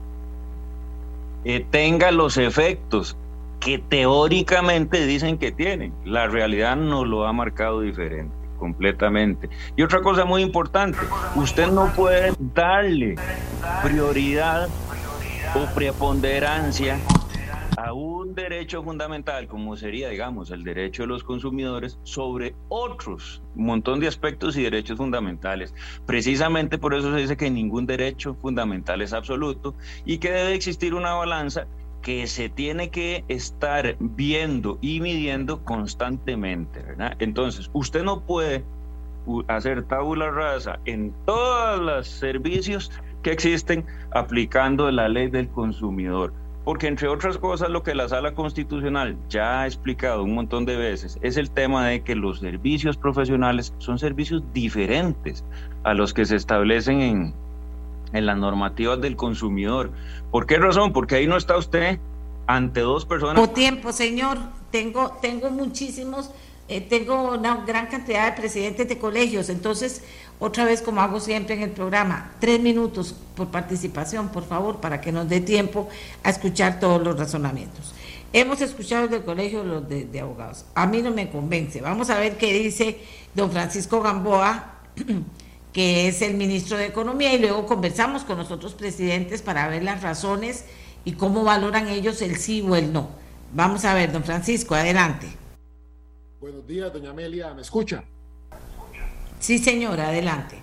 eh, 1.43 1.65
tenga 1.69 2.11
los 2.11 2.37
efectos 2.37 3.17
que 3.59 3.79
teóricamente 3.79 5.05
dicen 5.05 5.37
que 5.37 5.51
tienen. 5.51 5.93
La 6.05 6.27
realidad 6.27 6.75
nos 6.75 7.07
lo 7.07 7.25
ha 7.25 7.33
marcado 7.33 7.81
diferente, 7.81 8.33
completamente. 8.59 9.49
Y 9.75 9.81
otra 9.81 10.01
cosa 10.01 10.25
muy 10.25 10.41
importante, 10.41 10.99
usted 11.35 11.67
no 11.67 11.87
puede 11.93 12.33
darle 12.53 13.15
prioridad 13.83 14.67
o 15.55 15.73
preponderancia 15.73 16.99
a 17.77 17.93
un 17.93 18.35
derecho 18.35 18.83
fundamental 18.83 19.47
como 19.47 19.75
sería, 19.75 20.09
digamos, 20.09 20.51
el 20.51 20.63
derecho 20.63 21.03
de 21.03 21.07
los 21.07 21.23
consumidores 21.23 21.99
sobre 22.03 22.55
otros, 22.69 23.41
un 23.55 23.65
montón 23.65 23.99
de 23.99 24.07
aspectos 24.07 24.57
y 24.57 24.63
derechos 24.63 24.97
fundamentales. 24.97 25.73
Precisamente 26.05 26.77
por 26.77 26.93
eso 26.93 27.11
se 27.13 27.21
dice 27.21 27.37
que 27.37 27.49
ningún 27.49 27.85
derecho 27.85 28.35
fundamental 28.35 29.01
es 29.01 29.13
absoluto 29.13 29.75
y 30.05 30.17
que 30.19 30.31
debe 30.31 30.53
existir 30.53 30.93
una 30.93 31.13
balanza 31.13 31.67
que 32.01 32.27
se 32.27 32.49
tiene 32.49 32.89
que 32.89 33.25
estar 33.29 33.95
viendo 33.99 34.77
y 34.79 34.99
midiendo 34.99 35.63
constantemente, 35.63 36.81
¿verdad? 36.83 37.15
Entonces, 37.19 37.69
usted 37.73 38.03
no 38.03 38.21
puede 38.21 38.63
hacer 39.47 39.83
tabula 39.87 40.29
rasa 40.29 40.79
en 40.85 41.13
todos 41.25 41.79
los 41.81 42.07
servicios 42.07 42.91
que 43.23 43.31
existen 43.31 43.83
aplicando 44.11 44.91
la 44.91 45.09
ley 45.09 45.29
del 45.29 45.49
consumidor. 45.49 46.31
Porque 46.65 46.87
entre 46.87 47.07
otras 47.07 47.37
cosas 47.37 47.69
lo 47.69 47.83
que 47.83 47.95
la 47.95 48.09
sala 48.09 48.33
constitucional 48.33 49.15
ya 49.29 49.61
ha 49.61 49.67
explicado 49.67 50.23
un 50.23 50.33
montón 50.33 50.65
de 50.65 50.75
veces 50.75 51.19
es 51.21 51.37
el 51.37 51.51
tema 51.51 51.87
de 51.87 52.01
que 52.01 52.15
los 52.15 52.39
servicios 52.39 52.97
profesionales 52.97 53.73
son 53.77 53.99
servicios 53.99 54.43
diferentes 54.51 55.45
a 55.83 55.93
los 55.93 56.13
que 56.13 56.25
se 56.25 56.35
establecen 56.35 57.01
en, 57.01 57.33
en 58.13 58.25
las 58.25 58.37
normativas 58.37 58.99
del 58.99 59.15
consumidor. 59.15 59.91
¿Por 60.31 60.47
qué 60.47 60.57
razón? 60.57 60.91
Porque 60.91 61.15
ahí 61.15 61.27
no 61.27 61.37
está 61.37 61.55
usted 61.55 61.99
ante 62.47 62.81
dos 62.81 63.05
personas. 63.05 63.35
Por 63.35 63.53
tiempo, 63.53 63.91
señor. 63.91 64.37
Tengo, 64.71 65.17
tengo 65.21 65.49
muchísimos, 65.51 66.31
eh, 66.67 66.81
tengo 66.81 67.33
una 67.33 67.63
gran 67.65 67.87
cantidad 67.87 68.25
de 68.25 68.41
presidentes 68.41 68.89
de 68.89 68.97
colegios. 68.97 69.49
Entonces, 69.49 70.03
otra 70.39 70.65
vez, 70.65 70.81
como 70.81 71.01
hago 71.01 71.19
siempre 71.19 71.55
en 71.55 71.61
el 71.61 71.71
programa, 71.71 72.31
tres 72.39 72.59
minutos 72.59 73.15
por 73.35 73.47
participación, 73.47 74.29
por 74.29 74.43
favor, 74.43 74.81
para 74.81 75.01
que 75.01 75.11
nos 75.11 75.29
dé 75.29 75.41
tiempo 75.41 75.87
a 76.23 76.29
escuchar 76.29 76.79
todos 76.79 77.01
los 77.01 77.17
razonamientos. 77.17 77.93
Hemos 78.33 78.61
escuchado 78.61 79.07
del 79.07 79.23
colegio 79.23 79.63
los 79.63 79.87
de, 79.87 80.05
de 80.05 80.19
abogados. 80.19 80.65
A 80.75 80.87
mí 80.87 81.01
no 81.01 81.11
me 81.11 81.29
convence. 81.29 81.81
Vamos 81.81 82.09
a 82.09 82.19
ver 82.19 82.37
qué 82.37 82.51
dice 82.51 82.99
don 83.33 83.49
Francisco 83.51 84.01
Gamboa 84.01 84.73
que 85.75 86.07
es 86.07 86.21
el 86.21 86.35
ministro 86.35 86.77
de 86.77 86.85
Economía, 86.85 87.33
y 87.33 87.37
luego 87.37 87.65
conversamos 87.65 88.23
con 88.23 88.37
los 88.37 88.49
otros 88.49 88.73
presidentes 88.73 89.41
para 89.41 89.67
ver 89.67 89.83
las 89.83 90.01
razones 90.01 90.63
y 91.03 91.11
cómo 91.11 91.43
valoran 91.43 91.89
ellos 91.89 92.21
el 92.21 92.37
sí 92.37 92.61
o 92.61 92.77
el 92.77 92.93
no. 92.93 93.09
Vamos 93.53 93.83
a 93.83 93.93
ver, 93.93 94.13
don 94.13 94.23
Francisco, 94.23 94.73
adelante. 94.73 95.27
Buenos 96.39 96.65
días, 96.65 96.93
doña 96.93 97.09
Amelia, 97.09 97.53
¿me 97.53 97.61
escucha? 97.61 98.05
Sí, 99.45 99.59
señora, 99.59 100.07
adelante. 100.07 100.55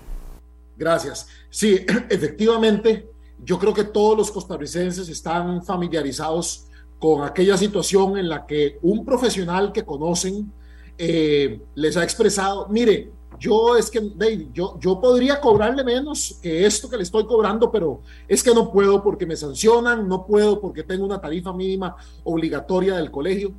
Gracias. 0.77 1.29
Sí, 1.49 1.87
efectivamente, 2.11 3.09
yo 3.39 3.57
creo 3.57 3.73
que 3.73 3.85
todos 3.85 4.19
los 4.19 4.33
costarricenses 4.33 5.09
están 5.09 5.63
familiarizados 5.63 6.67
con 6.99 7.23
aquella 7.23 7.57
situación 7.57 8.19
en 8.19 8.29
la 8.29 8.45
que 8.45 8.81
un 8.83 9.05
profesional 9.05 9.71
que 9.71 9.85
conocen 9.85 10.53
eh, 10.99 11.61
les 11.77 11.97
ha 11.97 12.03
expresado, 12.03 12.67
mire, 12.71 13.13
yo 13.39 13.77
es 13.77 13.89
que, 13.89 14.01
David, 14.17 14.49
yo, 14.53 14.77
yo 14.81 15.01
podría 15.01 15.41
cobrarle 15.41 15.85
menos 15.85 16.41
que 16.43 16.67
esto 16.67 16.91
que 16.91 16.97
le 16.97 17.05
estoy 17.05 17.25
cobrando, 17.25 17.71
pero 17.71 18.01
es 18.27 18.43
que 18.43 18.53
no 18.53 18.73
puedo 18.73 19.01
porque 19.01 19.27
me 19.27 19.37
sancionan, 19.37 20.09
no 20.09 20.27
puedo 20.27 20.61
porque 20.61 20.83
tengo 20.83 21.05
una 21.05 21.21
tarifa 21.21 21.53
mínima 21.53 21.95
obligatoria 22.25 22.97
del 22.97 23.13
colegio. 23.13 23.53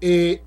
Eh, 0.00 0.42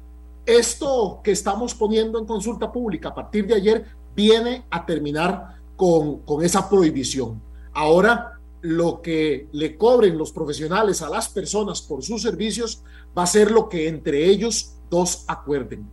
esto 0.45 1.21
que 1.23 1.31
estamos 1.31 1.73
poniendo 1.73 2.19
en 2.19 2.25
consulta 2.25 2.71
pública 2.71 3.09
a 3.09 3.15
partir 3.15 3.47
de 3.47 3.55
ayer 3.55 3.85
viene 4.15 4.65
a 4.69 4.85
terminar 4.85 5.57
con, 5.75 6.19
con 6.19 6.43
esa 6.43 6.69
prohibición. 6.69 7.41
Ahora, 7.73 8.39
lo 8.61 9.01
que 9.01 9.47
le 9.51 9.77
cobren 9.77 10.17
los 10.17 10.31
profesionales 10.31 11.01
a 11.01 11.09
las 11.09 11.29
personas 11.29 11.81
por 11.81 12.03
sus 12.03 12.21
servicios 12.21 12.81
va 13.17 13.23
a 13.23 13.27
ser 13.27 13.51
lo 13.51 13.69
que 13.69 13.87
entre 13.87 14.25
ellos 14.25 14.73
dos 14.89 15.25
acuerden. 15.27 15.87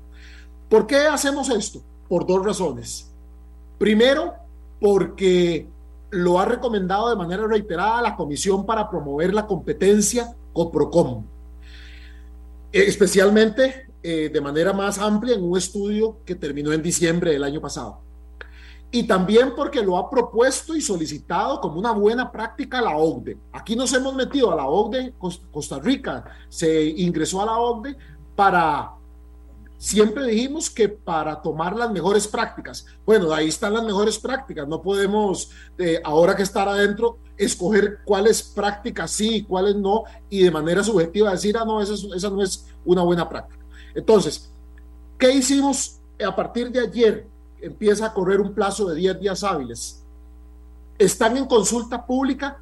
¿Por 0.69 0.87
qué 0.87 0.97
hacemos 0.99 1.51
esto? 1.51 1.83
por 2.13 2.27
dos 2.27 2.45
razones. 2.45 3.11
Primero, 3.79 4.35
porque 4.79 5.67
lo 6.11 6.39
ha 6.39 6.45
recomendado 6.45 7.09
de 7.09 7.17
manera 7.17 7.47
reiterada 7.47 8.03
la 8.03 8.17
Comisión 8.17 8.67
para 8.67 8.91
promover 8.91 9.33
la 9.33 9.47
competencia 9.47 10.37
COPROCOM, 10.53 11.25
especialmente 12.71 13.87
eh, 14.03 14.29
de 14.31 14.41
manera 14.43 14.75
más 14.75 14.99
amplia 14.99 15.37
en 15.37 15.43
un 15.43 15.57
estudio 15.57 16.19
que 16.27 16.35
terminó 16.35 16.71
en 16.75 16.83
diciembre 16.83 17.33
del 17.33 17.45
año 17.45 17.63
pasado. 17.63 18.01
Y 18.95 19.05
también 19.05 19.55
porque 19.57 19.83
lo 19.83 19.97
ha 19.97 20.09
propuesto 20.09 20.77
y 20.77 20.83
solicitado 20.83 21.61
como 21.61 21.79
una 21.79 21.93
buena 21.93 22.31
práctica 22.31 22.81
la 22.81 22.95
OCDE. 22.95 23.39
Aquí 23.53 23.75
nos 23.75 23.93
hemos 23.95 24.15
metido 24.15 24.53
a 24.53 24.57
la 24.57 24.69
OCDE, 24.69 25.15
Costa 25.51 25.79
Rica 25.79 26.25
se 26.49 26.85
ingresó 26.85 27.41
a 27.41 27.47
la 27.47 27.59
OCDE 27.59 27.97
para 28.37 28.93
siempre 29.83 30.27
dijimos 30.27 30.71
que 30.71 30.89
para 30.89 31.43
tomar 31.43 31.75
las 31.75 31.91
mejores 31.91 32.29
prácticas, 32.29 32.87
bueno, 33.05 33.35
ahí 33.35 33.49
están 33.49 33.75
las 33.75 33.83
mejores 33.83 34.17
prácticas, 34.17 34.69
no 34.69 34.81
podemos, 34.81 35.51
eh, 35.77 36.01
ahora 36.05 36.37
que 36.37 36.45
estar 36.45 36.69
adentro, 36.69 37.19
escoger 37.37 37.99
cuáles 38.05 38.45
prácticas 38.45 39.11
sí 39.11 39.37
y 39.39 39.43
cuáles 39.43 39.75
no, 39.75 40.05
y 40.31 40.45
de 40.45 40.53
manera 40.53 40.85
subjetiva 40.85 41.33
decir, 41.33 41.57
ah, 41.59 41.65
no, 41.65 41.81
esa, 41.81 41.95
esa 42.15 42.31
no 42.31 42.43
es 42.45 42.65
una 42.85 43.03
buena 43.03 43.29
práctica. 43.29 43.65
Entonces, 43.93 44.53
¿qué 45.19 45.33
hicimos 45.33 45.99
a 46.25 46.37
partir 46.37 46.71
de 46.71 46.79
ayer? 46.79 47.32
Empieza 47.63 48.07
a 48.07 48.13
correr 48.13 48.41
un 48.41 48.53
plazo 48.53 48.87
de 48.89 48.97
10 48.97 49.21
días 49.21 49.43
hábiles. 49.43 50.03
Están 50.99 51.37
en 51.39 51.47
consulta 51.47 52.05
pública 52.05 52.59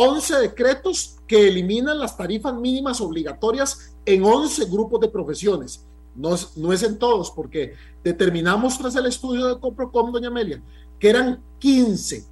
11 0.00 0.36
decretos 0.36 1.16
que 1.26 1.48
eliminan 1.48 1.98
las 1.98 2.16
tarifas 2.16 2.54
mínimas 2.54 3.00
obligatorias 3.00 3.92
en 4.06 4.24
11 4.24 4.66
grupos 4.66 5.00
de 5.00 5.08
profesiones. 5.08 5.84
No 6.14 6.34
es, 6.34 6.56
no 6.56 6.72
es 6.72 6.84
en 6.84 6.98
todos, 6.98 7.32
porque 7.32 7.74
determinamos 8.04 8.78
tras 8.78 8.94
el 8.94 9.06
estudio 9.06 9.46
de 9.46 9.60
Coprocom, 9.60 10.12
doña 10.12 10.28
Amelia, 10.28 10.62
que 11.00 11.10
eran 11.10 11.42
15 11.58 12.24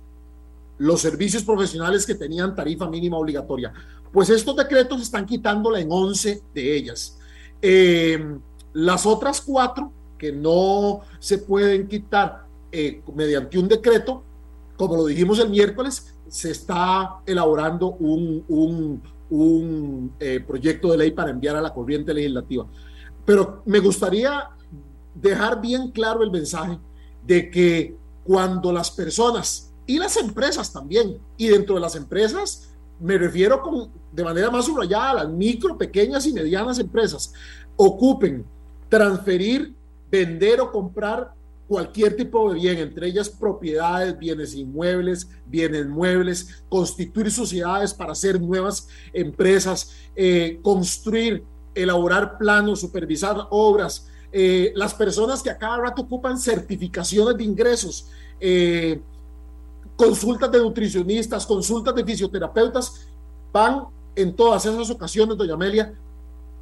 los 0.78 1.00
servicios 1.00 1.42
profesionales 1.42 2.06
que 2.06 2.14
tenían 2.14 2.54
tarifa 2.54 2.88
mínima 2.88 3.18
obligatoria. 3.18 3.72
Pues 4.12 4.30
estos 4.30 4.54
decretos 4.54 5.02
están 5.02 5.26
quitándola 5.26 5.80
en 5.80 5.88
11 5.90 6.42
de 6.54 6.76
ellas. 6.76 7.18
Eh, 7.60 8.38
las 8.74 9.06
otras 9.06 9.40
cuatro 9.40 9.90
que 10.18 10.32
no 10.32 11.00
se 11.18 11.38
pueden 11.38 11.88
quitar 11.88 12.46
eh, 12.72 13.02
mediante 13.14 13.58
un 13.58 13.68
decreto, 13.68 14.22
como 14.76 14.96
lo 14.96 15.06
dijimos 15.06 15.38
el 15.38 15.50
miércoles, 15.50 16.14
se 16.28 16.50
está 16.50 17.20
elaborando 17.24 17.92
un, 17.92 18.44
un, 18.48 19.02
un 19.30 20.12
eh, 20.18 20.40
proyecto 20.46 20.90
de 20.90 20.98
ley 20.98 21.10
para 21.12 21.30
enviar 21.30 21.56
a 21.56 21.60
la 21.60 21.72
corriente 21.72 22.12
legislativa. 22.12 22.66
Pero 23.24 23.62
me 23.64 23.78
gustaría 23.78 24.50
dejar 25.14 25.60
bien 25.60 25.90
claro 25.90 26.22
el 26.22 26.30
mensaje 26.30 26.78
de 27.26 27.50
que 27.50 27.96
cuando 28.24 28.72
las 28.72 28.90
personas 28.90 29.72
y 29.86 29.98
las 29.98 30.16
empresas 30.16 30.72
también, 30.72 31.18
y 31.36 31.48
dentro 31.48 31.76
de 31.76 31.80
las 31.80 31.94
empresas 31.94 32.70
me 32.98 33.18
refiero 33.18 33.62
con, 33.62 33.90
de 34.12 34.24
manera 34.24 34.50
más 34.50 34.64
subrayada 34.64 35.10
a 35.10 35.14
las 35.14 35.28
micro, 35.28 35.76
pequeñas 35.76 36.26
y 36.26 36.32
medianas 36.32 36.78
empresas, 36.78 37.32
ocupen 37.76 38.44
transferir, 38.88 39.74
vender 40.10 40.60
o 40.60 40.70
comprar 40.70 41.32
cualquier 41.68 42.16
tipo 42.16 42.52
de 42.52 42.60
bien, 42.60 42.78
entre 42.78 43.08
ellas 43.08 43.28
propiedades, 43.28 44.16
bienes 44.18 44.54
inmuebles, 44.54 45.28
bienes 45.46 45.86
muebles, 45.86 46.62
constituir 46.68 47.30
sociedades 47.30 47.92
para 47.92 48.12
hacer 48.12 48.40
nuevas 48.40 48.88
empresas, 49.12 49.92
eh, 50.14 50.60
construir 50.62 51.44
elaborar 51.74 52.38
planos, 52.38 52.80
supervisar 52.80 53.36
obras, 53.50 54.08
eh, 54.32 54.72
las 54.74 54.94
personas 54.94 55.42
que 55.42 55.50
a 55.50 55.58
cada 55.58 55.78
rato 55.78 56.02
ocupan 56.02 56.38
certificaciones 56.38 57.36
de 57.36 57.44
ingresos, 57.44 58.08
eh, 58.40 59.00
consultas 59.96 60.50
de 60.50 60.58
nutricionistas, 60.58 61.46
consultas 61.46 61.94
de 61.94 62.04
fisioterapeutas, 62.04 63.06
van 63.52 63.84
en 64.14 64.34
todas 64.34 64.64
esas 64.64 64.90
ocasiones, 64.90 65.36
doña 65.36 65.54
Amelia, 65.54 65.94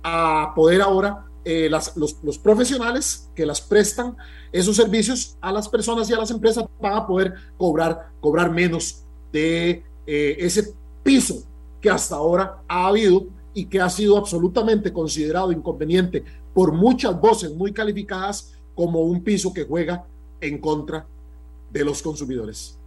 a 0.03 0.53
poder 0.55 0.83
ahora 0.83 1.25
eh, 1.45 1.69
los, 1.71 2.39
profesionales 2.39 3.29
que 3.35 3.45
las 3.45 3.61
prestan 3.61 4.17
esos 4.53 4.77
servicios 4.77 5.37
a 5.41 5.53
las 5.53 5.69
personas 5.69 6.09
y 6.09 6.15
a 6.15 6.19
las 6.19 6.31
empresas 6.31 6.65
van 6.81 6.95
a 6.95 7.07
poder 7.07 7.35
cobrar, 7.57 8.11
cobrar 8.21 8.51
menos 8.51 9.03
de 9.33 9.83
ese 10.07 10.75
piso 11.03 11.43
que 11.81 11.91
hasta 11.91 12.17
ahora 12.17 12.63
ha 12.69 12.87
habido 12.87 13.27
y 13.53 13.67
que 13.67 13.81
ha 13.81 13.89
sido 13.89 14.17
absolutamente 14.17 14.93
considerado 14.93 15.53
inconveniente 15.53 16.25
por 16.53 16.73
muchas 16.73 17.19
voces 17.21 17.53
muy 17.53 17.73
calificadas 17.73 18.55
como 18.75 19.01
un 19.01 19.23
piso 19.23 19.53
que 19.53 19.65
juega 19.65 20.07
en 20.41 20.59
contra 20.59 21.07
de 21.73 21.85
los 21.85 22.03
consumidores. 22.03 22.79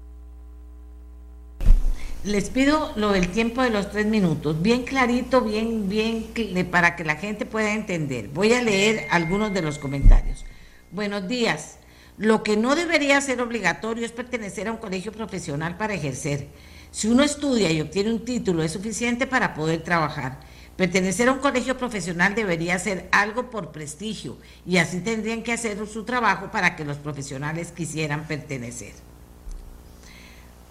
Les 2.27 2.49
pido 2.49 2.91
lo 2.97 3.13
del 3.13 3.29
tiempo 3.29 3.61
de 3.61 3.69
los 3.69 3.89
tres 3.89 4.05
minutos, 4.05 4.61
bien 4.61 4.83
clarito, 4.83 5.39
bien, 5.39 5.87
bien, 5.87 6.27
para 6.69 6.97
que 6.97 7.05
la 7.05 7.15
gente 7.15 7.45
pueda 7.45 7.73
entender. 7.73 8.27
Voy 8.27 8.51
a 8.51 8.61
leer 8.61 9.07
algunos 9.11 9.53
de 9.53 9.61
los 9.61 9.79
comentarios. 9.79 10.43
Buenos 10.91 11.25
días. 11.29 11.77
Lo 12.17 12.43
que 12.43 12.57
no 12.57 12.75
debería 12.75 13.21
ser 13.21 13.39
obligatorio 13.39 14.05
es 14.05 14.11
pertenecer 14.11 14.67
a 14.67 14.73
un 14.73 14.77
colegio 14.77 15.13
profesional 15.13 15.77
para 15.77 15.93
ejercer. 15.93 16.49
Si 16.91 17.07
uno 17.07 17.23
estudia 17.23 17.71
y 17.71 17.79
obtiene 17.79 18.11
un 18.11 18.25
título 18.25 18.61
es 18.61 18.73
suficiente 18.73 19.25
para 19.25 19.53
poder 19.53 19.81
trabajar. 19.83 20.41
Pertenecer 20.75 21.29
a 21.29 21.31
un 21.31 21.39
colegio 21.39 21.77
profesional 21.77 22.35
debería 22.35 22.77
ser 22.77 23.07
algo 23.13 23.49
por 23.49 23.71
prestigio 23.71 24.37
y 24.65 24.79
así 24.79 24.99
tendrían 24.99 25.43
que 25.43 25.53
hacer 25.53 25.77
su 25.87 26.03
trabajo 26.03 26.51
para 26.51 26.75
que 26.75 26.83
los 26.83 26.97
profesionales 26.97 27.71
quisieran 27.71 28.27
pertenecer. 28.27 28.91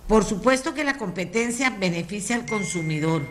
Por 0.08 0.24
supuesto 0.24 0.74
que 0.74 0.84
la 0.84 0.98
competencia 0.98 1.70
beneficia 1.70 2.36
al 2.36 2.46
consumidor. 2.46 3.22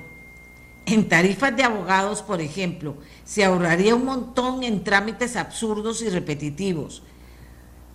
En 0.86 1.10
tarifas 1.10 1.56
de 1.56 1.64
abogados, 1.64 2.22
por 2.22 2.42
ejemplo, 2.42 2.96
se 3.24 3.44
ahorraría 3.44 3.96
un 3.96 4.06
montón 4.06 4.64
en 4.64 4.84
trámites 4.84 5.36
absurdos 5.36 6.02
y 6.02 6.10
repetitivos. 6.10 7.02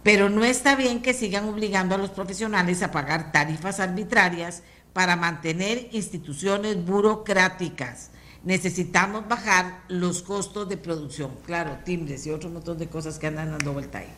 Pero 0.02 0.30
no 0.30 0.44
está 0.44 0.76
bien 0.76 1.02
que 1.02 1.12
sigan 1.12 1.48
obligando 1.48 1.94
a 1.94 1.98
los 1.98 2.10
profesionales 2.10 2.82
a 2.82 2.90
pagar 2.90 3.32
tarifas 3.32 3.80
arbitrarias 3.80 4.62
para 4.92 5.14
mantener 5.14 5.88
instituciones 5.92 6.84
burocráticas 6.84 8.10
necesitamos 8.44 9.28
bajar 9.28 9.82
los 9.88 10.22
costos 10.22 10.68
de 10.68 10.76
producción, 10.76 11.30
claro, 11.44 11.78
timbres 11.84 12.26
y 12.26 12.30
otro 12.30 12.50
montón 12.50 12.78
de 12.78 12.88
cosas 12.88 13.18
que 13.18 13.26
andan 13.26 13.50
dando 13.50 13.72
vuelta 13.72 13.98
ahí. 13.98 14.08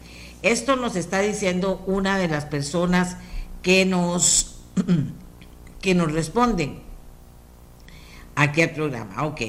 Esto 0.43 0.77
nos 0.77 0.97
está 0.97 1.21
diciendo 1.21 1.83
una 1.87 2.19
de 2.19 2.29
las 2.29 2.45
personas 2.45 3.17
que 3.63 3.87
nos, 3.87 4.57
que 5.81 5.95
nos 5.95 6.13
responden 6.13 6.83
aquí 8.35 8.63
al 8.63 8.71
programa. 8.71 9.25
Ok, 9.25 9.43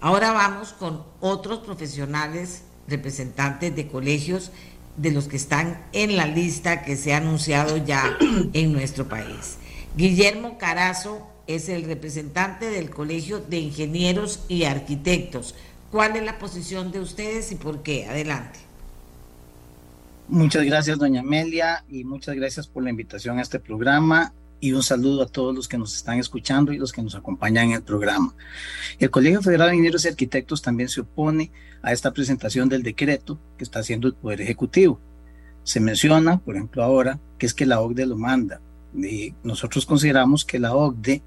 ahora 0.00 0.32
vamos 0.32 0.72
con 0.72 1.04
otros 1.20 1.60
profesionales, 1.60 2.62
representantes 2.88 3.74
de 3.76 3.86
colegios, 3.86 4.50
de 4.96 5.12
los 5.12 5.28
que 5.28 5.36
están 5.36 5.86
en 5.92 6.16
la 6.16 6.26
lista 6.26 6.82
que 6.82 6.96
se 6.96 7.14
ha 7.14 7.18
anunciado 7.18 7.76
ya 7.76 8.18
en 8.52 8.72
nuestro 8.72 9.08
país. 9.08 9.58
Guillermo 9.96 10.58
Carazo 10.58 11.26
es 11.46 11.68
el 11.68 11.84
representante 11.84 12.70
del 12.70 12.90
Colegio 12.90 13.40
de 13.40 13.58
Ingenieros 13.58 14.40
y 14.48 14.64
Arquitectos. 14.64 15.54
¿Cuál 15.90 16.16
es 16.16 16.22
la 16.22 16.38
posición 16.38 16.92
de 16.92 17.00
ustedes 17.00 17.50
y 17.50 17.56
por 17.56 17.82
qué? 17.82 18.06
Adelante. 18.06 18.69
Muchas 20.30 20.64
gracias, 20.64 20.96
doña 20.96 21.22
Amelia, 21.22 21.84
y 21.88 22.04
muchas 22.04 22.36
gracias 22.36 22.68
por 22.68 22.84
la 22.84 22.90
invitación 22.90 23.40
a 23.40 23.42
este 23.42 23.58
programa 23.58 24.32
y 24.60 24.70
un 24.74 24.84
saludo 24.84 25.24
a 25.24 25.26
todos 25.26 25.52
los 25.52 25.66
que 25.66 25.76
nos 25.76 25.96
están 25.96 26.20
escuchando 26.20 26.72
y 26.72 26.78
los 26.78 26.92
que 26.92 27.02
nos 27.02 27.16
acompañan 27.16 27.70
en 27.70 27.72
el 27.72 27.82
programa. 27.82 28.32
El 29.00 29.10
Colegio 29.10 29.42
Federal 29.42 29.70
de 29.70 29.74
Ingenieros 29.74 30.04
y 30.04 30.08
Arquitectos 30.08 30.62
también 30.62 30.88
se 30.88 31.00
opone 31.00 31.50
a 31.82 31.92
esta 31.92 32.12
presentación 32.12 32.68
del 32.68 32.84
decreto 32.84 33.40
que 33.58 33.64
está 33.64 33.80
haciendo 33.80 34.06
el 34.06 34.14
Poder 34.14 34.40
Ejecutivo. 34.40 35.00
Se 35.64 35.80
menciona, 35.80 36.38
por 36.38 36.54
ejemplo, 36.54 36.84
ahora 36.84 37.18
que 37.36 37.46
es 37.46 37.52
que 37.52 37.66
la 37.66 37.80
OCDE 37.80 38.06
lo 38.06 38.16
manda. 38.16 38.60
Y 38.94 39.34
nosotros 39.42 39.84
consideramos 39.84 40.44
que 40.44 40.60
la 40.60 40.76
OCDE 40.76 41.24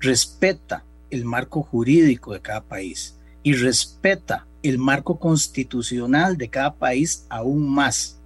respeta 0.00 0.86
el 1.10 1.26
marco 1.26 1.62
jurídico 1.62 2.32
de 2.32 2.40
cada 2.40 2.62
país 2.62 3.18
y 3.42 3.52
respeta 3.52 4.46
el 4.62 4.78
marco 4.78 5.18
constitucional 5.18 6.38
de 6.38 6.48
cada 6.48 6.74
país 6.76 7.26
aún 7.28 7.68
más. 7.68 8.17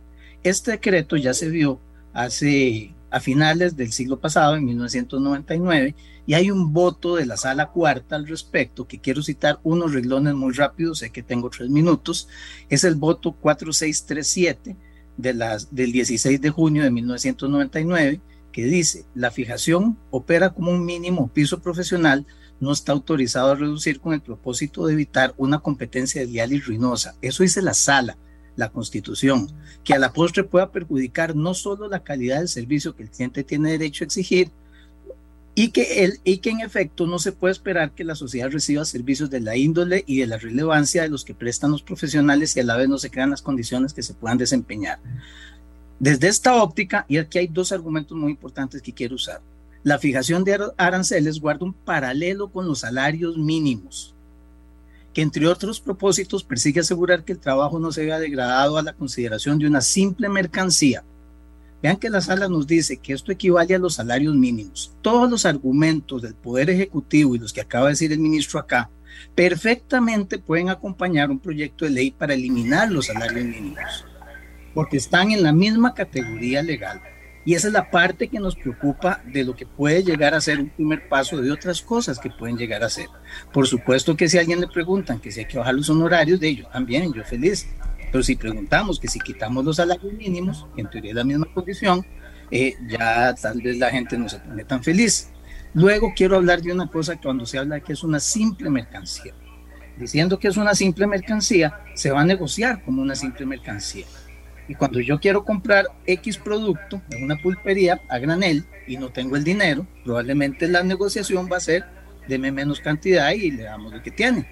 Este 0.43 0.73
decreto 0.73 1.17
ya 1.17 1.35
se 1.35 1.49
vio 1.49 1.81
hace 2.13 2.95
a 3.11 3.21
finales 3.21 3.77
del 3.77 3.93
siglo 3.93 4.19
pasado, 4.19 4.57
en 4.57 4.65
1999, 4.65 5.95
y 6.27 6.35
hay 6.35 6.51
un 6.51 6.73
voto 6.73 7.17
de 7.17 7.27
la 7.27 7.37
sala 7.37 7.71
cuarta 7.71 8.17
al 8.17 8.27
respecto, 8.27 8.89
que 8.89 9.01
quiero 9.01 9.23
citar 9.23 9.61
unos 9.63 9.93
reglones 9.93 10.35
muy 10.35 10.53
rápidos, 10.55 11.01
sé 11.01 11.11
que 11.11 11.23
tengo 11.23 11.51
tres 11.51 11.69
minutos, 11.69 12.29
es 12.71 12.85
el 12.85 12.95
voto 12.95 13.33
4637 13.33 14.77
de 15.17 15.35
las, 15.35 15.75
del 15.75 15.93
16 15.93 16.41
de 16.41 16.51
junio 16.51 16.83
de 16.83 16.91
1999, 16.91 18.21
que 18.51 18.65
dice, 18.65 19.05
la 19.15 19.31
fijación 19.31 19.99
opera 20.11 20.51
como 20.51 20.71
un 20.71 20.85
mínimo 20.85 21.29
piso 21.29 21.61
profesional, 21.61 22.27
no 22.61 22.73
está 22.73 22.93
autorizado 22.93 23.53
a 23.53 23.57
reducir 23.57 24.01
con 24.01 24.15
el 24.15 24.23
propósito 24.23 24.87
de 24.87 24.95
evitar 24.95 25.35
una 25.37 25.59
competencia 25.59 26.21
desleal 26.21 26.53
y 26.53 26.61
ruinosa. 26.61 27.15
Eso 27.21 27.43
dice 27.43 27.61
la 27.61 27.75
sala, 27.75 28.17
la 28.57 28.71
constitución, 28.71 29.49
que 29.85 29.95
a 29.95 29.99
la 29.99 30.13
postre 30.13 30.45
pueda 30.45 30.71
perjudicar 30.71 31.35
no 31.35 31.55
solo 31.55 31.89
la 31.89 32.03
calidad 32.03 32.39
del 32.39 32.49
servicio 32.49 32.95
que 32.95 33.05
el 33.05 33.11
cliente 33.11 33.45
tiene 33.45 33.73
derecho 33.73 34.05
a 34.05 34.07
exigir, 34.07 34.51
y 35.55 35.69
que, 35.69 36.05
él, 36.05 36.19
y 36.25 36.39
que 36.39 36.51
en 36.51 36.61
efecto 36.61 37.07
no 37.07 37.19
se 37.19 37.33
puede 37.33 37.53
esperar 37.53 37.93
que 37.93 38.05
la 38.05 38.15
sociedad 38.15 38.51
reciba 38.51 38.87
servicios 38.87 39.29
de 39.29 39.41
la 39.41 39.55
índole 39.55 40.03
y 40.07 40.21
de 40.21 40.27
la 40.27 40.39
relevancia 40.39 41.03
de 41.03 41.11
los 41.11 41.25
que 41.25 41.35
prestan 41.35 41.73
los 41.73 41.83
profesionales 41.83 42.57
y 42.57 42.61
a 42.61 42.65
la 42.65 42.77
vez 42.77 42.89
no 42.89 42.97
se 42.97 43.11
crean 43.11 43.31
las 43.31 43.43
condiciones 43.43 43.93
que 43.93 44.03
se 44.03 44.15
puedan 44.15 44.39
desempeñar. 44.39 44.99
Desde 45.99 46.29
esta 46.29 46.63
óptica, 46.63 47.05
y 47.07 47.19
aquí 47.19 47.39
hay 47.39 47.49
dos 47.49 47.71
argumentos 47.71 48.17
muy 48.17 48.31
importantes 48.31 48.81
que 48.81 48.95
quiero 48.95 49.17
usar. 49.17 49.43
La 49.83 49.99
fijación 49.99 50.43
de 50.43 50.59
aranceles 50.79 51.39
guarda 51.39 51.67
un 51.67 51.75
paralelo 51.75 52.51
con 52.51 52.67
los 52.67 52.81
salarios 52.81 53.37
mínimos 53.37 54.12
que 55.13 55.23
entre 55.23 55.47
otros 55.47 55.81
propósitos 55.81 56.45
persigue 56.45 56.81
asegurar 56.81 57.25
que 57.25 57.33
el 57.33 57.39
trabajo 57.39 57.79
no 57.79 57.93
se 57.93 58.05
vea 58.05 58.19
degradado 58.19 58.79
a 58.79 58.83
la 58.83 58.95
consideración 58.95 59.59
de 59.59 59.67
una 59.67 59.81
simple 59.81 60.29
mercancía. 60.29 61.05
Vean 61.83 61.97
que 61.97 62.11
la 62.11 62.21
sala 62.21 62.49
nos 62.49 62.67
dice 62.67 62.99
que 62.99 63.13
esto 63.13 63.33
equivale 63.33 63.75
a 63.75 63.79
los 63.79 63.95
salarios 63.95 64.35
mínimos. 64.35 64.95
Todos 65.03 65.29
los 65.29 65.45
argumentos 65.45 66.23
del 66.23 66.35
Poder 66.35 66.71
Ejecutivo 66.71 67.35
y 67.35 67.41
los 67.41 67.53
que 67.53 67.61
acaba 67.61 67.87
de 67.87 67.93
decir 67.93 68.13
el 68.13 68.21
ministro 68.21 68.61
acá, 68.61 68.89
perfectamente 69.35 70.39
pueden 70.39 70.69
acompañar 70.69 71.31
un 71.31 71.41
proyecto 71.41 71.85
de 71.85 71.91
ley 71.91 72.11
para 72.13 72.35
eliminar 72.35 72.91
los 72.91 73.07
salarios 73.07 73.45
mínimos, 73.45 74.05
porque 74.75 74.97
están 74.97 75.33
en 75.33 75.43
la 75.43 75.53
misma 75.53 75.93
categoría 75.93 76.63
legal. 76.63 77.01
Y 77.45 77.55
esa 77.55 77.67
es 77.67 77.73
la 77.73 77.91
parte 77.91 78.29
que 78.29 78.39
nos 78.39 78.55
preocupa 78.55 79.21
de 79.27 79.45
lo 79.45 79.57
que 79.57 79.67
puede 79.67 80.05
llegar 80.05 80.35
a 80.35 80.41
ser 80.41 80.61
un 80.61 80.69
primer 80.69 81.09
paso 81.09 81.39
de 81.39 81.51
otras 81.51 81.83
cosas 81.83 82.19
que 82.19 82.31
pueden 82.31 82.57
llegar 82.57 82.85
a 82.85 82.91
ser. 82.91 83.09
Por 83.53 83.67
supuesto 83.67 84.17
que 84.17 84.29
si 84.29 84.39
a 84.39 84.41
alguien 84.41 84.61
le 84.61 84.69
preguntan 84.69 85.19
que 85.19 85.33
si 85.33 85.41
hay 85.41 85.47
que 85.47 85.59
bajar 85.59 85.75
los 85.75 85.91
honorarios 85.91 86.39
de 86.39 86.49
ellos, 86.49 86.71
también 86.71 87.13
yo 87.13 87.25
feliz. 87.25 87.67
Pero 88.13 88.23
si 88.23 88.37
preguntamos 88.37 89.01
que 89.01 89.09
si 89.09 89.19
quitamos 89.19 89.65
los 89.65 89.77
salarios 89.77 90.13
mínimos, 90.13 90.67
en 90.77 90.89
teoría 90.89 91.11
es 91.11 91.17
la 91.17 91.25
misma 91.25 91.47
condición, 91.53 92.07
eh, 92.51 92.75
ya 92.87 93.35
tal 93.35 93.61
vez 93.61 93.79
la 93.79 93.91
gente 93.91 94.17
no 94.19 94.29
se 94.29 94.39
pone 94.39 94.65
tan 94.65 94.83
feliz. 94.83 95.31
Luego 95.75 96.13
quiero 96.15 96.37
hablar 96.37 96.61
de 96.61 96.73
una 96.73 96.87
cosa 96.87 97.19
cuando 97.19 97.47
se 97.47 97.59
habla 97.59 97.81
que 97.81 97.95
es 97.95 98.05
una 98.05 98.21
simple 98.21 98.69
mercancía. 98.69 99.33
Diciendo 99.97 100.39
que 100.39 100.49
es 100.49 100.57
una 100.57 100.75
simple 100.75 101.07
mercancía, 101.07 101.81
se 101.95 102.11
va 102.11 102.21
a 102.21 102.25
negociar 102.25 102.85
como 102.85 103.03
una 103.03 103.15
simple 103.15 103.47
mercancía. 103.47 104.05
Y 104.69 104.75
cuando 104.75 105.01
yo 105.01 105.19
quiero 105.19 105.45
comprar 105.45 105.87
X 106.07 106.39
producto 106.39 107.03
en 107.11 107.25
una 107.25 107.37
pulpería 107.37 108.01
a 108.09 108.19
granel 108.19 108.65
y 108.87 108.97
no 108.97 109.11
tengo 109.11 109.37
el 109.37 109.45
dinero, 109.45 109.87
probablemente 110.05 110.69
la 110.69 110.83
negociación 110.83 111.49
va 111.51 111.57
a 111.57 111.61
ser 111.61 111.85
deme 112.29 112.53
menos 112.53 112.81
cantidad 112.81 113.33
y 113.33 113.51
le 113.51 113.65
damos 113.65 113.93
lo 113.93 114.03
que 114.03 114.11
tiene. 114.11 114.47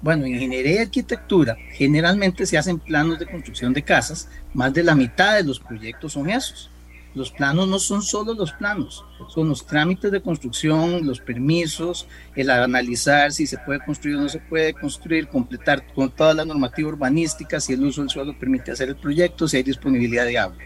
Bueno, 0.00 0.24
en 0.24 0.34
ingeniería 0.34 0.74
y 0.74 0.78
arquitectura 0.78 1.56
generalmente 1.72 2.46
se 2.46 2.58
hacen 2.58 2.78
planos 2.78 3.18
de 3.18 3.26
construcción 3.26 3.72
de 3.72 3.82
casas, 3.82 4.28
más 4.54 4.72
de 4.72 4.82
la 4.82 4.94
mitad 4.94 5.36
de 5.36 5.44
los 5.44 5.58
proyectos 5.58 6.12
son 6.12 6.30
esos. 6.30 6.70
Los 7.16 7.30
planos 7.30 7.66
no 7.66 7.78
son 7.78 8.02
solo 8.02 8.34
los 8.34 8.52
planos, 8.52 9.02
son 9.28 9.48
los 9.48 9.64
trámites 9.64 10.12
de 10.12 10.20
construcción, 10.20 11.06
los 11.06 11.18
permisos, 11.18 12.06
el 12.34 12.50
analizar 12.50 13.32
si 13.32 13.46
se 13.46 13.56
puede 13.56 13.82
construir 13.82 14.16
o 14.16 14.20
no 14.20 14.28
se 14.28 14.38
puede 14.38 14.74
construir, 14.74 15.26
completar 15.26 15.82
con 15.94 16.10
toda 16.10 16.34
la 16.34 16.44
normativa 16.44 16.90
urbanística, 16.90 17.58
si 17.58 17.72
el 17.72 17.86
uso 17.86 18.02
del 18.02 18.10
suelo 18.10 18.38
permite 18.38 18.70
hacer 18.70 18.90
el 18.90 18.96
proyecto, 18.96 19.48
si 19.48 19.56
hay 19.56 19.62
disponibilidad 19.62 20.26
de 20.26 20.36
agua. 20.36 20.58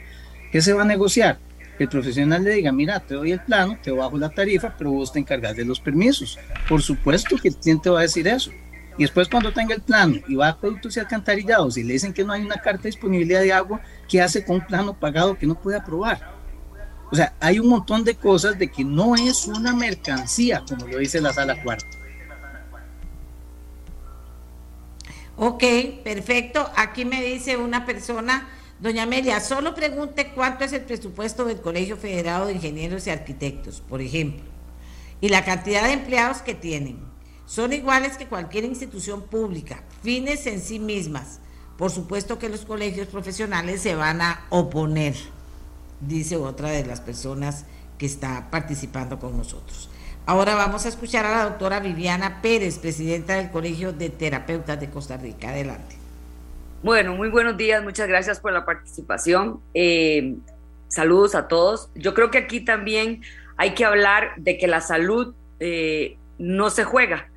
¿Qué 0.50 0.60
se 0.60 0.72
va 0.72 0.82
a 0.82 0.84
negociar? 0.84 1.38
Que 1.78 1.84
el 1.84 1.88
profesional 1.88 2.42
le 2.42 2.54
diga, 2.54 2.72
mira, 2.72 2.98
te 2.98 3.14
doy 3.14 3.30
el 3.30 3.40
plano, 3.44 3.78
te 3.80 3.92
bajo 3.92 4.18
la 4.18 4.30
tarifa, 4.30 4.74
pero 4.76 4.90
vos 4.90 5.12
te 5.12 5.20
encargas 5.20 5.54
de 5.54 5.64
los 5.64 5.78
permisos. 5.78 6.36
Por 6.68 6.82
supuesto 6.82 7.36
que 7.36 7.46
el 7.46 7.56
cliente 7.58 7.90
va 7.90 8.00
a 8.00 8.02
decir 8.02 8.26
eso. 8.26 8.50
Y 8.98 9.04
después 9.04 9.28
cuando 9.28 9.52
tenga 9.52 9.76
el 9.76 9.82
plano 9.82 10.16
y 10.26 10.34
va 10.34 10.48
a 10.48 10.58
productos 10.58 10.96
y 10.96 11.00
alcantarillados 11.00 11.76
y 11.76 11.84
le 11.84 11.92
dicen 11.92 12.12
que 12.12 12.24
no 12.24 12.32
hay 12.32 12.42
una 12.42 12.56
carta 12.56 12.82
de 12.82 12.88
disponibilidad 12.88 13.40
de 13.40 13.52
agua, 13.52 13.80
¿qué 14.08 14.20
hace 14.20 14.44
con 14.44 14.56
un 14.56 14.66
plano 14.66 14.98
pagado 14.98 15.38
que 15.38 15.46
no 15.46 15.54
puede 15.54 15.78
aprobar? 15.78 16.39
O 17.12 17.16
sea, 17.16 17.34
hay 17.40 17.58
un 17.58 17.68
montón 17.68 18.04
de 18.04 18.14
cosas 18.14 18.58
de 18.58 18.70
que 18.70 18.84
no 18.84 19.16
es 19.16 19.46
una 19.46 19.74
mercancía, 19.74 20.62
como 20.68 20.86
lo 20.86 20.98
dice 20.98 21.20
la 21.20 21.32
sala 21.32 21.60
cuarta. 21.62 21.88
Ok, 25.36 25.64
perfecto. 26.04 26.70
Aquí 26.76 27.04
me 27.04 27.22
dice 27.22 27.56
una 27.56 27.84
persona, 27.84 28.48
doña 28.78 29.04
Amelia, 29.04 29.40
solo 29.40 29.74
pregunte 29.74 30.32
cuánto 30.34 30.64
es 30.64 30.72
el 30.72 30.82
presupuesto 30.82 31.44
del 31.46 31.60
Colegio 31.60 31.96
Federado 31.96 32.46
de 32.46 32.52
Ingenieros 32.52 33.06
y 33.06 33.10
Arquitectos, 33.10 33.80
por 33.80 34.02
ejemplo, 34.02 34.44
y 35.20 35.30
la 35.30 35.44
cantidad 35.44 35.82
de 35.84 35.92
empleados 35.92 36.42
que 36.42 36.54
tienen. 36.54 36.98
Son 37.46 37.72
iguales 37.72 38.16
que 38.16 38.26
cualquier 38.26 38.64
institución 38.64 39.22
pública, 39.22 39.82
fines 40.02 40.46
en 40.46 40.60
sí 40.60 40.78
mismas. 40.78 41.40
Por 41.76 41.90
supuesto 41.90 42.38
que 42.38 42.50
los 42.50 42.64
colegios 42.66 43.08
profesionales 43.08 43.80
se 43.80 43.94
van 43.96 44.20
a 44.20 44.44
oponer 44.50 45.16
dice 46.00 46.36
otra 46.36 46.70
de 46.70 46.84
las 46.84 47.00
personas 47.00 47.64
que 47.98 48.06
está 48.06 48.48
participando 48.50 49.18
con 49.18 49.36
nosotros. 49.36 49.90
Ahora 50.26 50.54
vamos 50.54 50.86
a 50.86 50.88
escuchar 50.88 51.26
a 51.26 51.30
la 51.30 51.44
doctora 51.44 51.80
Viviana 51.80 52.40
Pérez, 52.42 52.78
presidenta 52.78 53.36
del 53.36 53.50
Colegio 53.50 53.92
de 53.92 54.10
Terapeutas 54.10 54.78
de 54.78 54.90
Costa 54.90 55.16
Rica. 55.16 55.48
Adelante. 55.50 55.96
Bueno, 56.82 57.14
muy 57.14 57.28
buenos 57.28 57.56
días, 57.56 57.82
muchas 57.82 58.08
gracias 58.08 58.40
por 58.40 58.52
la 58.52 58.64
participación. 58.64 59.60
Eh, 59.74 60.36
saludos 60.88 61.34
a 61.34 61.48
todos. 61.48 61.90
Yo 61.94 62.14
creo 62.14 62.30
que 62.30 62.38
aquí 62.38 62.60
también 62.60 63.22
hay 63.56 63.74
que 63.74 63.84
hablar 63.84 64.32
de 64.36 64.56
que 64.56 64.66
la 64.66 64.80
salud 64.80 65.34
eh, 65.58 66.16
no 66.38 66.70
se 66.70 66.84
juega. 66.84 67.29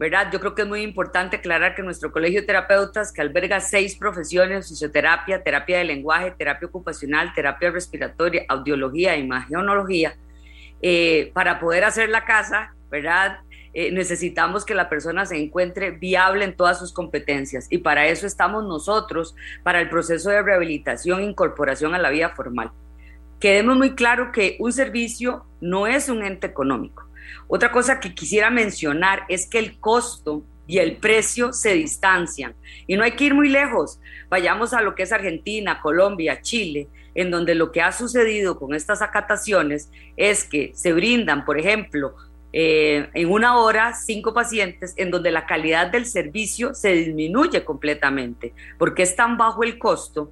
¿Verdad? 0.00 0.30
Yo 0.32 0.40
creo 0.40 0.54
que 0.54 0.62
es 0.62 0.68
muy 0.68 0.80
importante 0.80 1.36
aclarar 1.36 1.74
que 1.74 1.82
nuestro 1.82 2.10
colegio 2.10 2.40
de 2.40 2.46
terapeutas, 2.46 3.12
que 3.12 3.20
alberga 3.20 3.60
seis 3.60 3.94
profesiones, 3.94 4.66
fisioterapia, 4.66 5.42
terapia 5.42 5.76
de 5.76 5.84
lenguaje, 5.84 6.30
terapia 6.30 6.68
ocupacional, 6.68 7.34
terapia 7.34 7.70
respiratoria, 7.70 8.46
audiología, 8.48 9.18
imagenología, 9.18 10.16
eh, 10.80 11.30
para 11.34 11.60
poder 11.60 11.84
hacer 11.84 12.08
la 12.08 12.24
casa, 12.24 12.74
¿verdad? 12.90 13.40
Eh, 13.74 13.92
necesitamos 13.92 14.64
que 14.64 14.74
la 14.74 14.88
persona 14.88 15.26
se 15.26 15.36
encuentre 15.36 15.90
viable 15.90 16.46
en 16.46 16.56
todas 16.56 16.78
sus 16.78 16.94
competencias 16.94 17.66
y 17.68 17.76
para 17.76 18.06
eso 18.06 18.26
estamos 18.26 18.64
nosotros, 18.64 19.36
para 19.62 19.82
el 19.82 19.90
proceso 19.90 20.30
de 20.30 20.40
rehabilitación 20.40 21.20
e 21.20 21.24
incorporación 21.24 21.94
a 21.94 21.98
la 21.98 22.08
vida 22.08 22.30
formal. 22.30 22.72
Quedemos 23.38 23.76
muy 23.76 23.94
claro 23.94 24.32
que 24.32 24.56
un 24.60 24.72
servicio 24.72 25.44
no 25.60 25.86
es 25.86 26.08
un 26.08 26.22
ente 26.22 26.46
económico 26.46 27.09
otra 27.52 27.72
cosa 27.72 27.98
que 27.98 28.14
quisiera 28.14 28.48
mencionar 28.48 29.24
es 29.28 29.46
que 29.48 29.58
el 29.58 29.80
costo 29.80 30.44
y 30.68 30.78
el 30.78 30.98
precio 30.98 31.52
se 31.52 31.74
distancian. 31.74 32.54
Y 32.86 32.96
no 32.96 33.02
hay 33.02 33.12
que 33.12 33.24
ir 33.24 33.34
muy 33.34 33.48
lejos. 33.48 33.98
Vayamos 34.28 34.72
a 34.72 34.82
lo 34.82 34.94
que 34.94 35.02
es 35.02 35.10
Argentina, 35.10 35.80
Colombia, 35.82 36.42
Chile, 36.42 36.86
en 37.12 37.32
donde 37.32 37.56
lo 37.56 37.72
que 37.72 37.82
ha 37.82 37.90
sucedido 37.90 38.56
con 38.56 38.72
estas 38.72 39.02
acataciones 39.02 39.90
es 40.16 40.44
que 40.44 40.70
se 40.76 40.92
brindan, 40.92 41.44
por 41.44 41.58
ejemplo, 41.58 42.14
eh, 42.52 43.08
en 43.14 43.28
una 43.28 43.58
hora 43.58 43.94
cinco 43.94 44.32
pacientes 44.32 44.94
en 44.96 45.10
donde 45.10 45.32
la 45.32 45.44
calidad 45.44 45.90
del 45.90 46.06
servicio 46.06 46.72
se 46.72 46.92
disminuye 46.92 47.64
completamente, 47.64 48.54
porque 48.78 49.02
es 49.02 49.16
tan 49.16 49.36
bajo 49.36 49.64
el 49.64 49.76
costo 49.76 50.30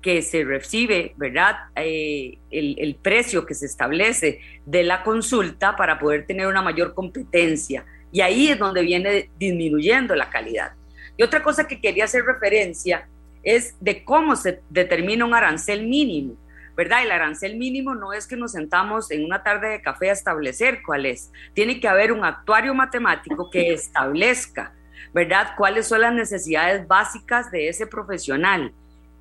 que 0.00 0.22
se 0.22 0.44
recibe, 0.44 1.14
¿verdad? 1.16 1.56
Eh, 1.76 2.38
el, 2.50 2.96
precio 3.02 3.44
que 3.44 3.54
se 3.54 3.66
establece 3.66 4.40
de 4.64 4.82
la 4.82 5.02
consulta 5.02 5.76
para 5.76 5.98
poder 5.98 6.26
tener 6.26 6.46
una 6.46 6.62
mayor 6.62 6.94
competencia. 6.94 7.84
Y 8.12 8.22
ahí 8.22 8.48
es 8.48 8.58
donde 8.58 8.82
viene 8.82 9.30
disminuyendo 9.38 10.14
la 10.14 10.30
calidad. 10.30 10.72
Y 11.16 11.22
otra 11.22 11.42
cosa 11.42 11.66
que 11.66 11.80
quería 11.80 12.04
hacer 12.04 12.24
referencia 12.24 13.08
es 13.42 13.76
de 13.80 14.04
cómo 14.04 14.36
se 14.36 14.60
determina 14.70 15.24
un 15.24 15.34
arancel 15.34 15.86
mínimo, 15.86 16.36
¿verdad? 16.76 17.02
El 17.02 17.12
arancel 17.12 17.56
mínimo 17.56 17.94
no 17.94 18.12
es 18.12 18.26
que 18.26 18.36
nos 18.36 18.52
sentamos 18.52 19.10
en 19.10 19.24
una 19.24 19.42
tarde 19.42 19.68
de 19.68 19.82
café 19.82 20.10
a 20.10 20.14
establecer 20.14 20.80
cuál 20.84 21.06
es. 21.06 21.30
Tiene 21.54 21.78
que 21.78 21.88
haber 21.88 22.12
un 22.12 22.24
actuario 22.24 22.74
matemático 22.74 23.50
que 23.50 23.72
establezca, 23.72 24.72
¿verdad? 25.12 25.48
Cuáles 25.56 25.86
son 25.86 26.00
las 26.00 26.14
necesidades 26.14 26.86
básicas 26.86 27.50
de 27.50 27.68
ese 27.68 27.86
profesional 27.86 28.72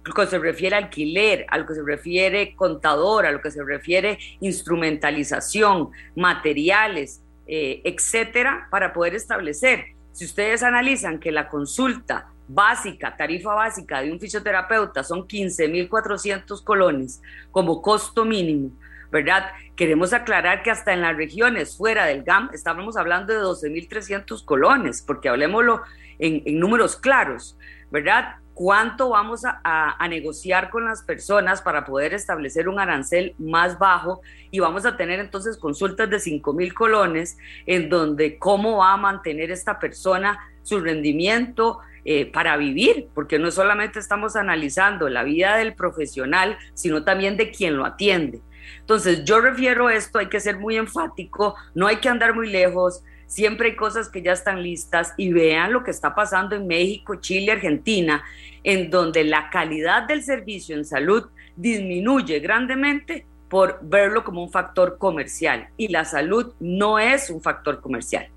lo 0.03 0.13
que 0.13 0.27
se 0.27 0.39
refiere 0.39 0.75
a 0.75 0.79
alquiler, 0.79 1.45
a 1.49 1.57
lo 1.57 1.65
que 1.65 1.75
se 1.75 1.83
refiere 1.83 2.55
contador, 2.55 3.25
a 3.25 3.31
lo 3.31 3.41
que 3.41 3.51
se 3.51 3.63
refiere 3.63 4.17
instrumentalización, 4.39 5.89
materiales, 6.15 7.21
eh, 7.47 7.81
etcétera, 7.83 8.67
para 8.71 8.93
poder 8.93 9.15
establecer. 9.15 9.85
Si 10.11 10.25
ustedes 10.25 10.63
analizan 10.63 11.19
que 11.19 11.31
la 11.31 11.47
consulta 11.47 12.29
básica, 12.47 13.15
tarifa 13.15 13.53
básica 13.53 14.01
de 14.01 14.11
un 14.11 14.19
fisioterapeuta 14.19 15.03
son 15.03 15.27
15.400 15.27 16.63
colones 16.63 17.21
como 17.51 17.81
costo 17.81 18.25
mínimo, 18.25 18.71
¿verdad? 19.11 19.51
Queremos 19.75 20.13
aclarar 20.13 20.63
que 20.63 20.71
hasta 20.71 20.93
en 20.93 21.01
las 21.01 21.15
regiones 21.15 21.77
fuera 21.77 22.05
del 22.05 22.23
GAM 22.23 22.49
estábamos 22.53 22.97
hablando 22.97 23.33
de 23.33 23.39
12.300 23.39 24.43
colones, 24.45 25.03
porque 25.05 25.29
hablemoslo 25.29 25.81
en, 26.17 26.41
en 26.45 26.59
números 26.59 26.95
claros, 26.95 27.57
¿verdad? 27.91 28.35
Cuánto 28.59 29.07
vamos 29.11 29.43
a, 29.45 30.07
negociar 30.09 30.69
con 30.69 30.83
las 30.83 31.01
personas 31.01 31.61
para 31.61 31.85
poder 31.85 32.13
establecer 32.13 32.67
un 32.67 32.77
arancel 32.77 33.33
más 33.37 33.79
bajo 33.79 34.19
y 34.51 34.59
vamos 34.59 34.85
a 34.85 34.97
tener 34.97 35.21
entonces 35.21 35.55
consultas 35.55 36.09
de 36.09 36.19
5 36.19 36.51
mil 36.51 36.73
colones 36.73 37.37
en 37.65 37.87
donde 37.87 38.37
cómo 38.37 38.79
va 38.79 38.91
a 38.91 38.97
mantener 38.97 39.49
esta 39.49 39.79
persona 39.79 40.39
su 40.61 40.81
rendimiento 40.81 41.79
eh, 42.03 42.29
para 42.29 42.57
vivir, 42.57 43.07
porque 43.15 43.39
no 43.39 43.49
solamente 43.49 43.97
estamos 43.97 44.35
analizando 44.35 45.07
la 45.07 45.23
vida 45.23 45.55
del 45.55 45.73
profesional, 45.73 46.57
sino 46.73 47.05
también 47.05 47.37
de 47.37 47.51
quien 47.51 47.77
lo 47.77 47.85
atiende. 47.85 48.41
Entonces, 48.81 49.23
yo 49.23 49.39
refiero 49.39 49.89
esto, 49.89 50.19
hay 50.19 50.27
que 50.27 50.41
ser 50.41 50.57
muy 50.57 50.75
enfático, 50.75 51.55
no 51.75 51.87
hay 51.87 51.97
que 51.97 52.09
andar 52.09 52.35
muy 52.35 52.49
lejos, 52.49 53.05
siempre 53.29 53.69
hay 53.69 53.75
cosas 53.75 54.09
que 54.09 54.21
ya 54.21 54.33
están 54.33 54.63
listas 54.63 55.13
y 55.15 55.31
vean 55.31 55.71
lo 55.71 55.83
que 55.83 55.91
está 55.91 56.15
pasando 56.15 56.55
en 56.55 56.67
México, 56.67 57.15
Chile, 57.15 57.53
Argentina, 57.53 58.23
en 58.63 58.89
donde 58.89 59.23
la 59.23 59.49
calidad 59.49 60.03
del 60.03 60.23
servicio 60.23 60.75
en 60.75 60.85
salud 60.85 61.25
disminuye 61.55 62.39
grandemente 62.39 63.25
por 63.49 63.79
verlo 63.81 64.23
como 64.23 64.43
un 64.43 64.51
factor 64.51 64.97
comercial 64.97 65.69
y 65.77 65.87
la 65.87 66.05
salud 66.05 66.53
no 66.59 66.99
es 66.99 67.29
un 67.29 67.41
factor 67.41 67.81
comercial. 67.81 68.27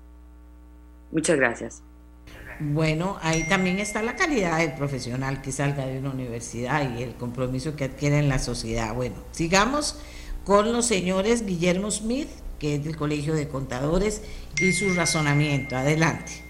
Muchas 1.11 1.37
gracias. 1.37 1.83
Bueno, 2.59 3.17
ahí 3.21 3.47
también 3.47 3.79
está 3.79 4.01
la 4.01 4.15
calidad 4.15 4.59
del 4.59 4.73
profesional 4.73 5.41
que 5.41 5.51
salga 5.51 5.85
de 5.85 5.99
una 5.99 6.11
universidad 6.11 6.97
y 6.97 7.03
el 7.03 7.15
compromiso 7.15 7.75
que 7.75 7.85
adquiere 7.85 8.19
en 8.19 8.29
la 8.29 8.39
sociedad. 8.39 8.93
Bueno, 8.93 9.15
sigamos 9.31 9.99
con 10.43 10.71
los 10.71 10.85
señores 10.85 11.45
Guillermo 11.45 11.91
Smith, 11.91 12.29
que 12.59 12.75
es 12.75 12.83
del 12.83 12.95
Colegio 12.95 13.33
de 13.33 13.47
Contadores, 13.47 14.21
y 14.59 14.71
su 14.71 14.93
razonamiento. 14.93 15.75
Adelante. 15.75 16.42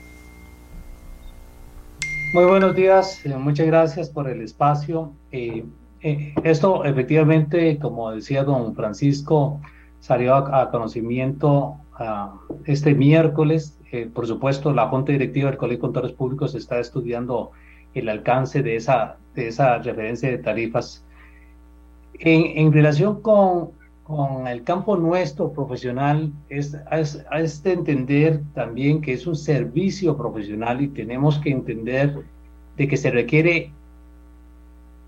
Muy 2.34 2.45
buenos 2.45 2.75
días, 2.75 3.23
eh, 3.27 3.38
muchas 3.38 3.67
gracias 3.67 4.09
por 4.09 4.27
el 4.27 4.41
espacio. 4.41 5.13
Eh, 5.31 5.65
eh, 6.01 6.34
esto 6.43 6.84
efectivamente, 6.84 7.77
como 7.77 8.09
decía 8.09 8.43
don 8.43 8.73
Francisco, 8.73 9.61
salió 9.99 10.34
a, 10.34 10.71
conocimiento 10.71 11.75
ah, 11.93 12.34
este 12.65 12.95
miércoles. 12.95 13.77
por 14.15 14.25
supuesto, 14.25 14.73
la 14.73 14.88
Junta 14.88 15.11
Directiva 15.11 15.51
del 15.51 15.59
Colegio 15.59 15.77
de 15.77 15.81
Contadores 15.81 16.15
Públicos 16.15 16.55
está 16.55 16.79
estudiando 16.79 17.51
el 17.93 18.09
alcance 18.09 18.63
de 18.63 18.77
esa, 18.77 19.17
de 19.36 19.49
esa 19.49 19.77
referencia 19.77 20.31
de 20.31 20.39
tarifas. 20.39 21.05
En, 22.17 22.57
en 22.57 22.73
relación 22.73 23.21
con, 23.21 23.73
con, 24.04 24.47
el 24.47 24.64
campo 24.64 24.97
nuestro 24.97 25.51
profesional, 25.51 26.32
es, 26.49 26.78
es, 26.91 27.26
es, 27.32 27.64
de 27.64 27.74
entender 27.74 28.41
también 28.54 29.01
que 29.01 29.14
es 29.14 29.26
un 29.26 29.36
servicio 29.36 30.18
profesional 30.18 30.82
y 30.82 30.88
tenemos 30.89 31.39
que 31.39 31.51
entender 31.51 32.24
de 32.78 32.88
que 32.88 32.97
se 32.97 33.12
requiere 33.12 33.72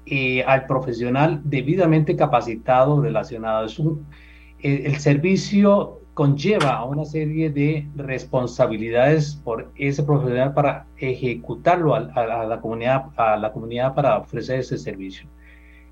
eh, 0.06 0.44
al 0.44 0.68
profesional 0.68 1.42
debidamente 1.44 2.16
capacitado 2.16 3.02
relacionado. 3.02 3.66
Es 3.66 3.80
un, 3.80 4.06
el, 4.62 4.96
servicio 4.98 6.00
conlleva 6.14 6.76
a 6.76 6.86
una 6.86 7.06
serie 7.06 7.50
de 7.50 7.88
responsabilidades 7.96 9.36
por 9.44 9.72
ese 9.76 10.04
profesional 10.04 10.54
para 10.54 10.86
ejecutarlo 10.98 11.96
a, 11.96 12.00
la 12.00 12.62
comunidad, 12.62 13.06
a 13.18 13.36
la 13.36 13.52
comunidad 13.52 13.94
para 13.94 14.20
ofrecer 14.20 14.60
ese 14.60 14.78
servicio. 14.78 15.28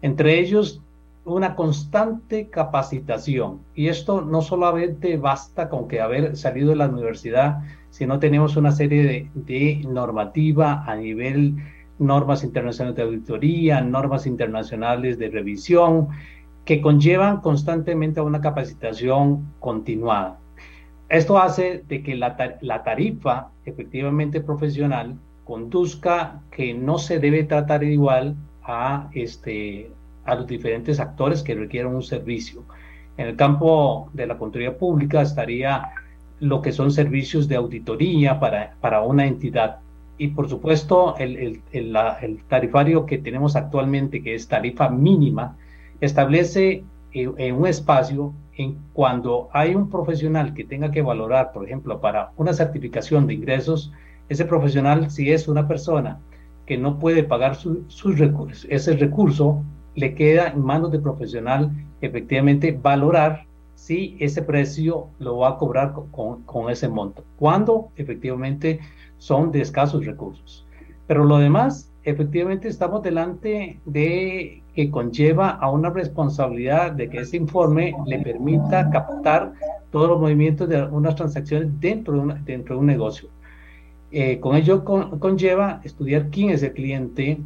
Entre 0.02 0.40
ellos, 0.40 0.82
una 1.26 1.56
constante 1.56 2.50
capacitación. 2.50 3.62
Y 3.76 3.88
esto 3.88 4.22
no 4.22 4.42
solamente 4.42 5.18
basta 5.18 5.70
con 5.70 5.88
que 5.88 6.02
haber 6.02 6.36
salido 6.36 6.72
de 6.72 6.76
la 6.78 6.88
universidad, 6.88 7.60
sino 7.90 8.20
tenemos 8.20 8.58
una 8.58 8.72
serie 8.72 9.04
de, 9.04 9.30
de 9.34 9.88
normativa 9.88 10.84
a 10.86 10.96
nivel 10.96 11.56
normas 12.00 12.44
internacionales 12.44 12.96
de 12.98 13.04
auditoría, 13.04 13.82
normas 13.82 14.26
internacionales 14.26 15.18
de 15.18 15.30
revisión, 15.30 16.10
que 16.66 16.82
conllevan 16.82 17.42
constantemente 17.42 18.20
a 18.20 18.24
una 18.24 18.42
capacitación 18.42 19.54
continuada. 19.60 20.40
Esto 21.10 21.38
hace 21.38 21.84
de 21.88 22.02
que 22.02 22.16
la, 22.16 22.36
tarifa 22.84 23.52
efectivamente 23.66 24.42
profesional 24.42 25.20
conduzca 25.44 26.42
que 26.52 26.74
no 26.74 26.98
se 26.98 27.20
debe 27.20 27.44
tratar 27.44 27.84
igual 27.84 28.36
a, 28.64 29.10
este, 29.14 29.92
a 30.26 30.36
los 30.36 30.48
diferentes 30.48 31.00
actores 31.00 31.44
que 31.44 31.56
requieren 31.56 31.94
un 31.94 32.04
servicio. 32.04 32.64
En 33.18 33.28
el 33.28 33.36
campo 33.36 34.10
de 34.14 34.28
la 34.28 34.38
contaduría 34.38 34.78
pública 34.78 35.22
estaría 35.22 35.90
lo 36.40 36.62
que 36.62 36.72
son 36.72 36.92
servicios 36.92 37.48
de 37.48 37.56
auditoría 37.56 38.40
para, 38.40 38.76
para 38.82 39.02
una 39.02 39.26
entidad 39.26 39.80
y 40.18 40.30
por 40.30 40.48
supuesto 40.48 41.16
el, 41.18 41.62
tarifario 42.48 43.06
que 43.06 43.18
tenemos 43.18 43.56
actualmente, 43.56 44.22
que 44.22 44.36
es 44.36 44.48
tarifa 44.48 44.90
mínima, 44.90 45.58
establece 46.02 46.84
en, 47.14 47.34
en, 47.38 47.56
un 47.56 47.68
espacio 47.68 48.34
en 48.56 48.78
cuando 48.94 49.50
hay 49.54 49.74
un 49.74 49.90
profesional 49.90 50.54
que 50.54 50.64
tenga 50.64 50.92
que 50.92 51.02
valorar, 51.02 51.52
por 51.52 51.66
ejemplo, 51.66 52.00
para 52.00 52.32
una 52.38 52.54
certificación 52.54 53.26
de 53.26 53.34
ingresos, 53.34 53.92
ese 54.30 54.46
profesional, 54.46 55.10
si 55.10 55.32
es 55.32 55.48
una 55.48 55.68
persona 55.68 56.20
que 56.66 56.78
no 56.78 57.00
puede 57.00 57.24
pagar 57.24 57.56
sus 57.56 58.18
recursos, 58.18 58.66
ese 58.70 58.96
recurso, 58.96 59.64
le 59.96 60.16
queda 60.16 60.48
en 60.48 60.62
manos 60.62 60.92
del 60.92 61.02
profesional 61.02 61.72
efectivamente 62.02 62.72
valorar 62.72 63.46
si 63.76 64.16
ese 64.20 64.42
precio 64.42 65.08
lo 65.20 65.38
va 65.40 65.50
a 65.50 65.58
cobrar 65.58 65.94
con, 66.12 66.44
con 66.44 66.70
ese 66.70 66.88
monto. 66.88 67.24
Cuando 67.38 67.90
efectivamente 67.96 68.80
son 69.18 69.52
de 69.52 69.62
escasos 69.62 70.06
recursos. 70.06 70.66
Pero 71.08 71.26
lo 71.26 71.38
demás, 71.38 71.92
efectivamente 72.04 72.68
estamos 72.68 73.04
delante 73.04 73.80
de 73.86 74.64
que 74.74 74.90
conlleva 74.90 75.50
a 75.50 75.70
una 75.70 75.90
responsabilidad 75.90 76.92
de 76.92 77.10
que 77.10 77.20
ese 77.20 77.38
informe 77.38 77.94
le 78.06 78.20
permita 78.20 78.90
captar 78.90 79.54
todos 79.92 80.10
los 80.10 80.20
movimientos 80.20 80.68
de 80.68 80.84
unas 80.84 81.16
transacciones 81.16 81.70
dentro 81.80 82.26
de, 82.26 82.36
dentro 82.46 82.76
de 82.76 82.82
un 82.82 82.88
negocio. 82.88 83.30
Eh, 84.12 84.40
con 84.40 84.56
ello 84.56 84.84
conlleva 84.84 85.82
estudiar 85.84 86.30
quién 86.30 86.50
es 86.50 86.64
el 86.64 86.74
cliente, 86.74 87.40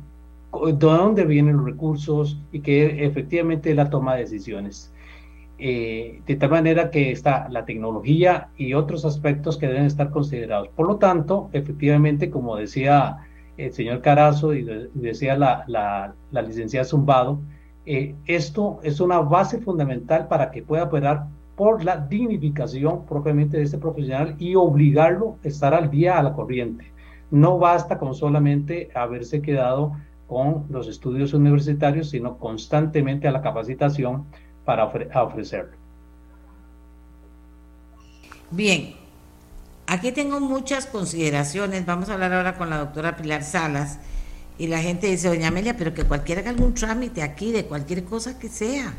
de 0.65 0.73
dónde 0.73 1.25
vienen 1.25 1.57
los 1.57 1.65
recursos 1.65 2.39
y 2.51 2.61
que 2.61 3.05
efectivamente 3.05 3.73
la 3.75 3.89
toma 3.89 4.15
de 4.15 4.21
decisiones. 4.21 4.93
Eh, 5.59 6.21
de 6.27 6.35
tal 6.35 6.51
manera 6.51 6.91
que 6.91 7.11
está 7.11 7.49
la 7.49 7.65
tecnología 7.65 8.49
y 8.57 8.75
otros 8.75 9.05
aspectos 9.05 9.57
que 9.57 9.67
deben 9.67 9.85
estar 9.85 10.11
considerados. 10.11 10.67
Por 10.69 10.87
lo 10.87 10.97
tanto, 10.97 11.49
efectivamente, 11.51 12.29
como 12.29 12.55
decía 12.55 13.17
el 13.57 13.73
señor 13.73 14.01
Carazo 14.01 14.53
y 14.53 14.63
decía 14.93 15.35
la, 15.35 15.63
la, 15.67 16.41
licenciada 16.43 16.85
Zumbado, 16.85 17.39
eh, 17.87 18.15
esto 18.25 18.79
es 18.83 18.99
una 18.99 19.19
base 19.19 19.59
fundamental 19.59 20.27
para 20.27 20.51
que 20.51 20.61
pueda 20.61 20.83
operar 20.83 21.25
por 21.55 21.83
la 21.83 21.97
dignificación 21.97 23.05
propiamente 23.07 23.57
de 23.57 23.63
este 23.63 23.79
profesional 23.79 24.35
y 24.37 24.53
obligarlo 24.53 25.37
a 25.43 25.47
estar 25.47 25.73
al 25.73 25.89
día 25.89 26.19
a 26.19 26.23
la 26.23 26.33
corriente. 26.33 26.91
No 27.31 27.57
basta 27.57 27.97
con 27.97 28.13
solamente 28.13 28.91
haberse 28.93 29.41
quedado 29.41 29.93
con 30.27 30.65
los 30.69 30.87
estudios 30.87 31.33
universitarios, 31.33 32.09
sino 32.09 32.37
constantemente 32.37 33.27
a 33.27 33.31
la 33.31 33.41
capacitación 33.41 34.25
para 34.65 34.85
ofrecerlo. 34.85 35.77
Bien, 38.51 38.95
aquí 39.87 40.11
tengo 40.11 40.39
muchas 40.39 40.85
consideraciones. 40.85 41.85
Vamos 41.85 42.09
a 42.09 42.13
hablar 42.13 42.33
ahora 42.33 42.57
con 42.57 42.69
la 42.69 42.77
doctora 42.77 43.15
Pilar 43.15 43.43
Salas. 43.43 43.99
Y 44.57 44.67
la 44.67 44.79
gente 44.79 45.07
dice, 45.07 45.27
doña 45.27 45.49
Amelia, 45.49 45.77
pero 45.77 45.93
que 45.93 46.03
cualquiera 46.03 46.41
haga 46.41 46.49
algún 46.49 46.73
trámite 46.73 47.21
aquí, 47.21 47.51
de 47.51 47.65
cualquier 47.65 48.03
cosa 48.03 48.39
que 48.39 48.49
sea. 48.49 48.93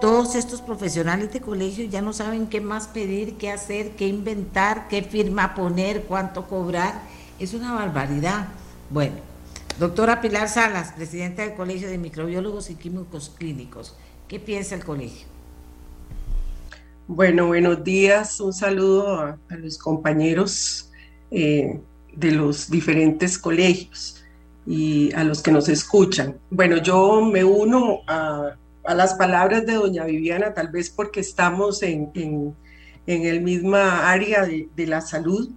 Todos 0.00 0.36
estos 0.36 0.60
profesionales 0.60 1.32
de 1.32 1.40
colegio 1.40 1.86
ya 1.86 2.02
no 2.02 2.12
saben 2.12 2.46
qué 2.46 2.60
más 2.60 2.88
pedir, 2.88 3.36
qué 3.36 3.50
hacer, 3.50 3.92
qué 3.96 4.06
inventar, 4.06 4.86
qué 4.88 5.02
firma 5.02 5.54
poner, 5.54 6.02
cuánto 6.02 6.46
cobrar. 6.46 7.00
Es 7.40 7.54
una 7.54 7.72
barbaridad. 7.72 8.48
Bueno, 8.90 9.16
doctora 9.78 10.20
Pilar 10.20 10.48
Salas, 10.48 10.92
presidenta 10.92 11.42
del 11.42 11.54
Colegio 11.54 11.88
de 11.88 11.98
Microbiólogos 11.98 12.68
y 12.70 12.74
Químicos 12.74 13.32
Clínicos. 13.38 13.96
¿Qué 14.26 14.40
piensa 14.40 14.74
el 14.74 14.84
colegio? 14.84 15.26
Bueno, 17.06 17.46
buenos 17.46 17.84
días. 17.84 18.40
Un 18.40 18.52
saludo 18.52 19.20
a, 19.20 19.38
los 19.50 19.78
compañeros 19.78 20.90
eh, 21.30 21.80
de 22.12 22.32
los 22.32 22.68
diferentes 22.68 23.38
colegios 23.38 24.24
y 24.66 25.14
a 25.14 25.22
los 25.22 25.42
que 25.42 25.52
nos 25.52 25.68
escuchan. 25.68 26.36
Bueno, 26.50 26.78
yo 26.78 27.22
me 27.24 27.44
uno 27.44 28.00
a, 28.08 28.56
las 28.84 29.14
palabras 29.14 29.64
de 29.64 29.74
doña 29.74 30.04
Viviana, 30.04 30.54
tal 30.54 30.68
vez 30.68 30.90
porque 30.90 31.20
estamos 31.20 31.82
en, 31.82 32.10
en, 32.14 32.56
el 33.06 33.42
misma 33.42 34.10
área 34.10 34.44
de, 34.44 34.68
de 34.74 34.86
la 34.86 35.02
salud, 35.02 35.50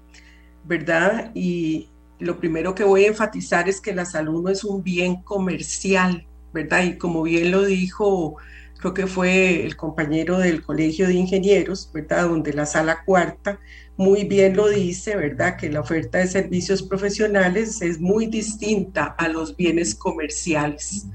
¿verdad? 0.65 1.31
Y 1.33 1.90
lo 2.21 2.39
primero 2.39 2.75
que 2.75 2.83
voy 2.83 3.05
a 3.05 3.09
enfatizar 3.09 3.67
es 3.67 3.81
que 3.81 3.93
la 3.93 4.05
salud 4.05 4.43
no 4.43 4.49
es 4.49 4.63
un 4.63 4.83
bien 4.83 5.21
comercial, 5.23 6.25
¿verdad? 6.53 6.83
Y 6.83 6.97
como 6.97 7.23
bien 7.23 7.51
lo 7.51 7.65
dijo 7.65 8.37
creo 8.81 8.93
que 8.95 9.07
fue 9.07 9.63
el 9.63 9.77
compañero 9.77 10.39
del 10.39 10.63
Colegio 10.63 11.07
de 11.07 11.13
Ingenieros, 11.13 11.89
¿verdad? 11.93 12.27
Donde 12.27 12.51
la 12.51 12.65
sala 12.65 13.03
cuarta 13.05 13.59
muy 13.95 14.23
bien 14.23 14.55
lo 14.55 14.67
dice, 14.69 15.15
¿verdad? 15.15 15.55
Que 15.55 15.69
la 15.69 15.81
oferta 15.81 16.17
de 16.17 16.27
servicios 16.27 16.81
profesionales 16.81 17.81
es 17.83 17.99
muy 17.99 18.25
distinta 18.25 19.05
a 19.05 19.27
los 19.27 19.55
bienes 19.55 19.93
comerciales, 19.93 21.05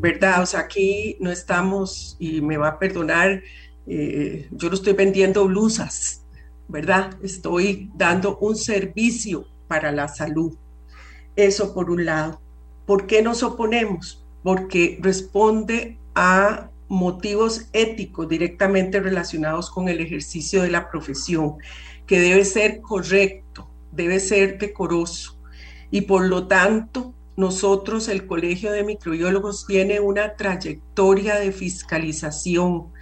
¿verdad? 0.00 0.42
O 0.42 0.46
sea, 0.46 0.60
aquí 0.60 1.16
no 1.20 1.30
estamos, 1.30 2.16
y 2.18 2.40
me 2.40 2.56
va 2.56 2.70
a 2.70 2.78
perdonar, 2.80 3.40
eh, 3.86 4.48
yo 4.50 4.68
no 4.68 4.74
estoy 4.74 4.94
vendiendo 4.94 5.46
blusas, 5.46 6.24
¿verdad? 6.66 7.16
Estoy 7.22 7.92
dando 7.94 8.38
un 8.38 8.56
servicio 8.56 9.46
para 9.74 9.90
la 9.90 10.06
salud. 10.06 10.54
Eso 11.34 11.74
por 11.74 11.90
un 11.90 12.04
lado. 12.04 12.40
¿Por 12.86 13.08
qué 13.08 13.22
nos 13.22 13.42
oponemos? 13.42 14.24
Porque 14.44 15.00
responde 15.02 15.98
a 16.14 16.70
motivos 16.86 17.66
éticos 17.72 18.28
directamente 18.28 19.00
relacionados 19.00 19.70
con 19.70 19.88
el 19.88 19.98
ejercicio 19.98 20.62
de 20.62 20.70
la 20.70 20.88
profesión, 20.88 21.56
que 22.06 22.20
debe 22.20 22.44
ser 22.44 22.82
correcto, 22.82 23.68
debe 23.90 24.20
ser 24.20 24.58
decoroso. 24.58 25.40
Y 25.90 26.02
por 26.02 26.24
lo 26.26 26.46
tanto, 26.46 27.12
nosotros, 27.36 28.06
el 28.06 28.28
Colegio 28.28 28.70
de 28.70 28.84
Microbiólogos, 28.84 29.66
tiene 29.66 29.98
una 29.98 30.36
trayectoria 30.36 31.34
de 31.34 31.50
fiscalización 31.50 32.92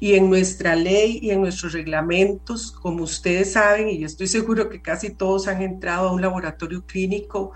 Y 0.00 0.14
en 0.14 0.28
nuestra 0.30 0.74
ley 0.74 1.20
y 1.22 1.30
en 1.30 1.42
nuestros 1.42 1.74
reglamentos, 1.74 2.72
como 2.72 3.04
ustedes 3.04 3.52
saben, 3.52 3.88
y 3.90 4.02
estoy 4.02 4.26
seguro 4.26 4.68
que 4.68 4.82
casi 4.82 5.10
todos 5.10 5.46
han 5.46 5.62
entrado 5.62 6.08
a 6.08 6.12
un 6.12 6.22
laboratorio 6.22 6.84
clínico, 6.86 7.52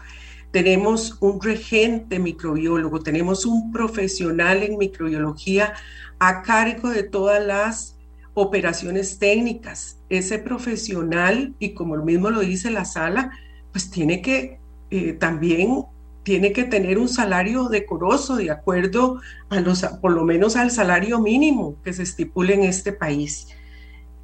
tenemos 0.51 1.17
un 1.21 1.43
regente 1.43 2.21
microbiólogo, 2.21 3.01
tenemos 3.01 3.45
un 3.45 3.73
profesional 3.73 4.63
en 4.63 4.79
microbiología 4.79 5.73
a 6.21 6.43
cargo 6.43 6.91
de 6.91 7.03
todas 7.03 7.45
las 7.45 7.99
operaciones 8.35 9.19
técnicas. 9.19 9.99
Ese 10.09 10.39
profesional, 10.39 11.55
y 11.59 11.75
como 11.75 11.97
lo 11.97 12.05
mismo 12.05 12.31
lo 12.31 12.41
dice 12.41 12.71
la 12.71 12.85
sala, 12.85 13.33
pues 13.73 13.91
tiene 13.91 14.23
que 14.23 14.61
eh, 14.91 15.15
también 15.15 15.87
tiene 16.25 16.53
que 16.53 16.65
tener 16.65 16.99
un 16.99 17.09
salario 17.09 17.69
decoroso 17.69 18.37
de 18.37 18.51
acuerdo 18.51 19.21
a 19.51 19.61
los, 19.61 19.83
por 20.01 20.13
lo 20.13 20.25
menos 20.25 20.57
al 20.57 20.71
salario 20.71 21.21
mínimo 21.21 21.77
que 21.85 21.93
se 21.93 22.03
estipule 22.03 22.55
en 22.55 22.65
este 22.65 22.93
país. 22.93 23.49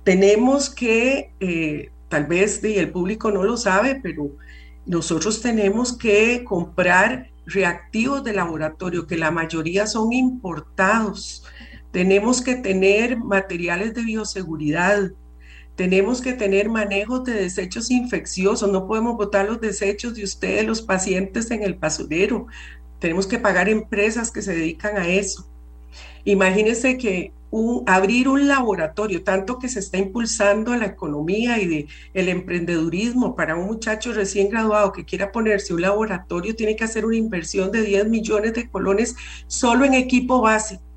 Tenemos 0.03 0.71
que, 0.71 1.33
eh, 1.41 1.91
tal 2.09 2.27
vez 2.27 2.65
y 2.65 2.79
el 2.79 2.91
público 2.91 3.31
no 3.31 3.45
lo 3.45 3.57
sabe, 3.57 4.01
pero 4.03 4.31
nosotros 4.87 5.43
tenemos 5.43 5.97
que 5.97 6.43
comprar 6.43 7.31
reactivos 7.45 8.25
de 8.25 8.33
laboratorio, 8.33 9.07
que 9.07 9.19
la 9.19 9.31
mayoría 9.31 9.87
son 9.87 10.13
importados. 10.13 11.45
Tenemos 11.91 12.41
que 12.41 12.55
tener 12.55 13.19
materiales 13.19 13.95
de 13.95 14.03
bioseguridad. 14.03 15.13
Tenemos 15.81 16.21
que 16.21 16.35
tener 16.35 16.69
manejos 16.69 17.25
de 17.25 17.33
desechos 17.33 17.91
infecciosos. 17.91 18.71
No 18.71 18.87
podemos 18.87 19.17
botar 19.17 19.47
los 19.47 19.63
desechos 19.63 20.15
de 20.15 20.25
ustedes, 20.25 20.67
los 20.67 20.83
pacientes, 20.83 21.51
en 21.51 21.63
el 21.63 21.73
basurero. 21.73 22.49
Tenemos 22.99 23.27
que 23.27 23.39
pagar 23.39 23.67
empresas 23.71 24.31
que 24.31 24.43
se 24.43 24.55
dedican 24.55 24.99
a 24.99 25.09
eso. 25.09 25.49
Imagínense 26.25 26.99
que 26.99 27.33
abrir 27.87 28.29
un 28.29 28.47
laboratorio, 28.47 29.25
tanto 29.25 29.59
que 29.59 29.71
se 29.71 29.79
está 29.79 29.97
impulsando 29.97 30.77
la 30.77 30.85
economía 30.85 31.59
y 31.59 31.67
de, 31.67 31.87
el 32.13 32.29
emprendedurismo 32.29 33.35
para 33.35 33.57
un 33.57 33.65
muchacho 33.65 34.13
recién 34.13 34.51
graduado 34.51 34.93
que 34.93 35.07
quiera 35.07 35.33
ponerse 35.33 35.73
un 35.73 35.81
laboratorio, 35.81 36.55
tiene 36.55 36.77
que 36.77 36.85
hacer 36.85 37.07
una 37.07 37.17
inversión 37.17 37.73
de 37.73 37.81
10 37.81 38.07
millones 38.11 38.53
de 38.53 38.69
colones 38.69 39.17
solo 39.47 39.87
en 39.87 39.95
equipo 39.95 40.43
básico. 40.43 40.90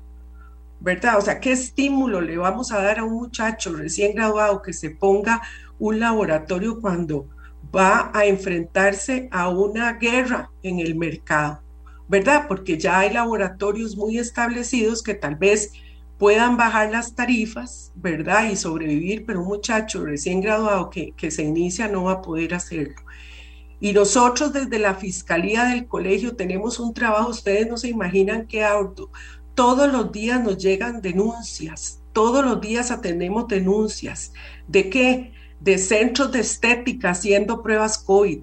¿Verdad? 0.84 1.16
O 1.16 1.22
sea, 1.22 1.40
¿qué 1.40 1.52
estímulo 1.52 2.20
le 2.20 2.36
vamos 2.36 2.70
a 2.70 2.82
dar 2.82 2.98
a 2.98 3.04
un 3.04 3.14
muchacho 3.14 3.72
recién 3.74 4.14
graduado 4.14 4.60
que 4.60 4.74
se 4.74 4.90
ponga 4.90 5.40
un 5.78 5.98
laboratorio 5.98 6.78
cuando 6.78 7.26
va 7.74 8.10
a 8.12 8.26
enfrentarse 8.26 9.30
a 9.32 9.48
una 9.48 9.94
guerra 9.94 10.50
en 10.62 10.80
el 10.80 10.94
mercado? 10.94 11.62
¿Verdad? 12.06 12.44
Porque 12.46 12.76
ya 12.76 12.98
hay 12.98 13.14
laboratorios 13.14 13.96
muy 13.96 14.18
establecidos 14.18 15.02
que 15.02 15.14
tal 15.14 15.36
vez 15.36 15.72
puedan 16.18 16.58
bajar 16.58 16.90
las 16.90 17.14
tarifas, 17.14 17.90
¿verdad? 17.94 18.50
Y 18.50 18.56
sobrevivir, 18.56 19.24
pero 19.24 19.40
un 19.40 19.48
muchacho 19.48 20.04
recién 20.04 20.42
graduado 20.42 20.90
que, 20.90 21.12
que 21.16 21.30
se 21.30 21.44
inicia 21.44 21.88
no 21.88 22.04
va 22.04 22.12
a 22.12 22.22
poder 22.22 22.52
hacerlo. 22.52 22.96
Y 23.80 23.92
nosotros 23.92 24.52
desde 24.52 24.78
la 24.78 24.94
Fiscalía 24.94 25.64
del 25.64 25.86
Colegio 25.86 26.36
tenemos 26.36 26.78
un 26.78 26.94
trabajo, 26.94 27.30
ustedes 27.30 27.68
no 27.68 27.76
se 27.76 27.88
imaginan 27.88 28.46
qué 28.46 28.64
auto. 28.64 29.10
Todos 29.54 29.92
los 29.92 30.10
días 30.10 30.42
nos 30.42 30.58
llegan 30.58 31.00
denuncias, 31.00 32.00
todos 32.12 32.44
los 32.44 32.60
días 32.60 32.90
atendemos 32.90 33.48
denuncias. 33.48 34.32
¿De 34.66 34.88
qué? 34.90 35.32
De 35.60 35.78
centros 35.78 36.32
de 36.32 36.40
estética 36.40 37.10
haciendo 37.10 37.62
pruebas 37.62 37.98
COVID, 37.98 38.40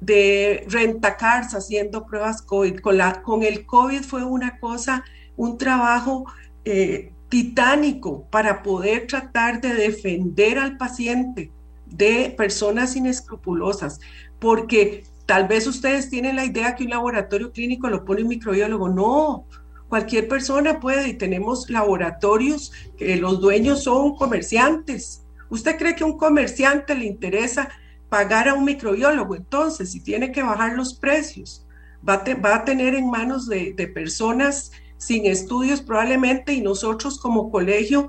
de 0.00 0.64
rentacars 0.68 1.54
haciendo 1.54 2.04
pruebas 2.06 2.42
COVID. 2.42 2.80
Con, 2.80 2.98
la, 2.98 3.22
con 3.22 3.42
el 3.42 3.64
COVID 3.66 4.02
fue 4.02 4.24
una 4.24 4.58
cosa, 4.58 5.04
un 5.36 5.58
trabajo 5.58 6.24
eh, 6.64 7.12
titánico 7.28 8.26
para 8.30 8.62
poder 8.62 9.06
tratar 9.06 9.60
de 9.60 9.74
defender 9.74 10.58
al 10.58 10.76
paciente 10.76 11.50
de 11.86 12.34
personas 12.36 12.96
inescrupulosas, 12.96 14.00
porque 14.38 15.04
tal 15.26 15.48
vez 15.48 15.66
ustedes 15.66 16.10
tienen 16.10 16.36
la 16.36 16.44
idea 16.44 16.74
que 16.74 16.84
un 16.84 16.90
laboratorio 16.90 17.52
clínico 17.52 17.88
lo 17.88 18.04
pone 18.04 18.22
un 18.22 18.28
microbiólogo. 18.28 18.88
No, 18.88 19.46
cualquier 19.92 20.26
persona 20.26 20.80
puede 20.80 21.10
y 21.10 21.18
tenemos 21.18 21.68
laboratorios 21.68 22.72
que 22.96 23.16
los 23.16 23.42
dueños 23.42 23.82
son 23.82 24.16
comerciantes. 24.16 25.22
¿Usted 25.50 25.76
cree 25.76 25.94
que 25.94 26.02
a 26.02 26.06
un 26.06 26.16
comerciante 26.16 26.94
le 26.94 27.04
interesa 27.04 27.68
pagar 28.08 28.48
a 28.48 28.54
un 28.54 28.64
microbiólogo? 28.64 29.36
Entonces, 29.36 29.92
si 29.92 30.00
tiene 30.00 30.32
que 30.32 30.42
bajar 30.42 30.76
los 30.78 30.94
precios, 30.94 31.66
va 32.08 32.24
a, 32.24 32.64
tener 32.64 32.94
en 32.94 33.10
manos 33.10 33.46
de, 33.46 33.74
de 33.74 33.86
personas 33.86 34.72
sin 34.96 35.26
estudios 35.26 35.82
probablemente 35.82 36.54
y 36.54 36.62
nosotros 36.62 37.20
como 37.20 37.50
colegio 37.50 38.08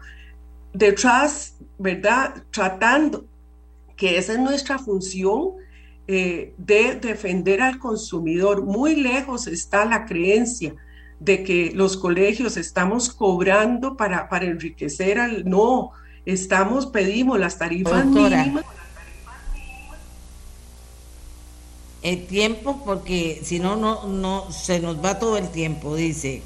detrás, 0.72 1.58
¿verdad? 1.78 2.46
Tratando 2.52 3.26
que 3.98 4.18
esa 4.18 4.32
es 4.32 4.40
nuestra 4.40 4.80
función 4.80 5.56
eh, 6.08 6.54
de 6.58 6.96
defender 6.96 7.62
al 7.62 7.78
consumidor. 7.78 8.64
Muy 8.64 8.96
lejos 8.96 9.48
está 9.48 9.84
la 9.84 10.06
creencia 10.06 10.76
de 11.24 11.44
que 11.44 11.72
los 11.74 11.96
colegios 11.96 12.58
estamos 12.58 13.10
cobrando 13.10 13.96
para, 13.96 14.28
para 14.28 14.46
enriquecer 14.46 15.20
al... 15.20 15.50
No, 15.50 15.92
estamos, 16.26 16.88
pedimos 16.88 17.40
las 17.40 17.58
tarifas 17.58 18.06
mínimas. 18.06 18.66
El 22.02 22.26
tiempo, 22.26 22.82
porque 22.84 23.40
si 23.44 23.60
no, 23.60 23.78
no, 23.78 24.06
no, 24.08 24.52
se 24.52 24.82
nos 24.82 25.04
va 25.04 25.20
todo 25.20 25.38
el 25.38 25.48
tiempo, 25.50 25.96
dice. 25.96 26.44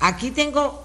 Aquí 0.00 0.30
tengo, 0.30 0.84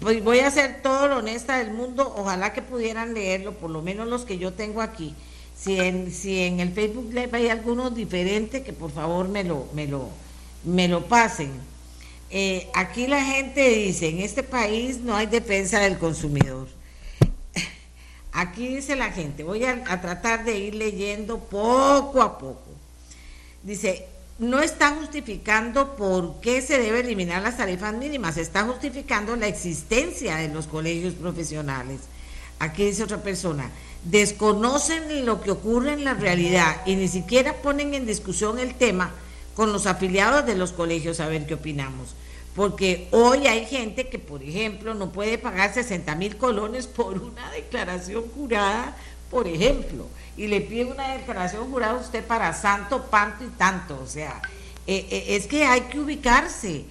pues 0.00 0.22
voy 0.22 0.40
a 0.40 0.50
ser 0.50 0.82
todo 0.82 1.08
lo 1.08 1.18
honesta 1.18 1.56
del 1.56 1.72
mundo, 1.72 2.12
ojalá 2.18 2.52
que 2.52 2.60
pudieran 2.60 3.14
leerlo, 3.14 3.54
por 3.54 3.70
lo 3.70 3.80
menos 3.80 4.06
los 4.06 4.26
que 4.26 4.36
yo 4.36 4.52
tengo 4.52 4.82
aquí. 4.82 5.14
Si 5.56 5.80
en, 5.80 6.12
si 6.12 6.40
en 6.40 6.60
el 6.60 6.72
Facebook 6.72 7.08
Live 7.08 7.30
hay 7.32 7.48
algunos 7.48 7.94
diferentes, 7.94 8.62
que 8.62 8.74
por 8.74 8.90
favor 8.90 9.28
me 9.30 9.44
lo, 9.44 9.66
me 9.72 9.86
lo, 9.86 10.10
me 10.64 10.86
lo 10.86 11.06
pasen. 11.06 11.77
Eh, 12.30 12.68
aquí 12.74 13.06
la 13.06 13.24
gente 13.24 13.68
dice, 13.70 14.08
en 14.08 14.20
este 14.20 14.42
país 14.42 14.98
no 14.98 15.16
hay 15.16 15.26
defensa 15.26 15.80
del 15.80 15.98
consumidor. 15.98 16.68
Aquí 18.32 18.68
dice 18.68 18.96
la 18.96 19.10
gente, 19.10 19.42
voy 19.42 19.64
a 19.64 20.00
tratar 20.00 20.44
de 20.44 20.58
ir 20.58 20.74
leyendo 20.74 21.38
poco 21.38 22.20
a 22.20 22.38
poco. 22.38 22.68
Dice, 23.62 24.06
no 24.38 24.60
está 24.60 24.90
justificando 24.90 25.96
por 25.96 26.40
qué 26.40 26.62
se 26.62 26.78
debe 26.78 27.00
eliminar 27.00 27.42
las 27.42 27.56
tarifas 27.56 27.92
mínimas, 27.94 28.36
está 28.36 28.62
justificando 28.64 29.34
la 29.34 29.48
existencia 29.48 30.36
de 30.36 30.48
los 30.48 30.66
colegios 30.66 31.14
profesionales. 31.14 32.02
Aquí 32.60 32.84
dice 32.84 33.02
otra 33.02 33.22
persona, 33.22 33.70
desconocen 34.04 35.26
lo 35.26 35.40
que 35.40 35.50
ocurre 35.50 35.92
en 35.92 36.04
la 36.04 36.14
realidad 36.14 36.82
y 36.86 36.94
ni 36.94 37.08
siquiera 37.08 37.54
ponen 37.54 37.94
en 37.94 38.06
discusión 38.06 38.58
el 38.58 38.74
tema 38.74 39.12
con 39.58 39.72
los 39.72 39.86
afiliados 39.88 40.46
de 40.46 40.54
los 40.54 40.70
colegios 40.70 41.18
a 41.18 41.26
ver 41.26 41.44
qué 41.44 41.54
opinamos. 41.54 42.14
Porque 42.54 43.08
hoy 43.10 43.48
hay 43.48 43.66
gente 43.66 44.08
que, 44.08 44.18
por 44.18 44.42
ejemplo, 44.42 44.94
no 44.94 45.10
puede 45.10 45.36
pagar 45.36 45.74
60 45.74 46.14
mil 46.14 46.36
colones 46.36 46.86
por 46.86 47.18
una 47.18 47.50
declaración 47.50 48.22
jurada, 48.34 48.96
por 49.30 49.46
ejemplo 49.46 50.06
y 50.38 50.46
le 50.46 50.60
pide 50.60 50.84
una 50.84 51.14
declaración 51.14 51.68
jurada 51.68 51.94
a 51.94 52.00
usted 52.00 52.24
para 52.24 52.54
santo, 52.54 53.06
panto 53.10 53.44
y 53.44 53.48
tanto. 53.48 54.00
O 54.00 54.06
sea, 54.06 54.40
eh, 54.86 55.06
eh, 55.10 55.24
es 55.30 55.48
que 55.48 55.64
hay 55.64 55.82
que 55.82 55.98
ubicarse. 55.98 56.84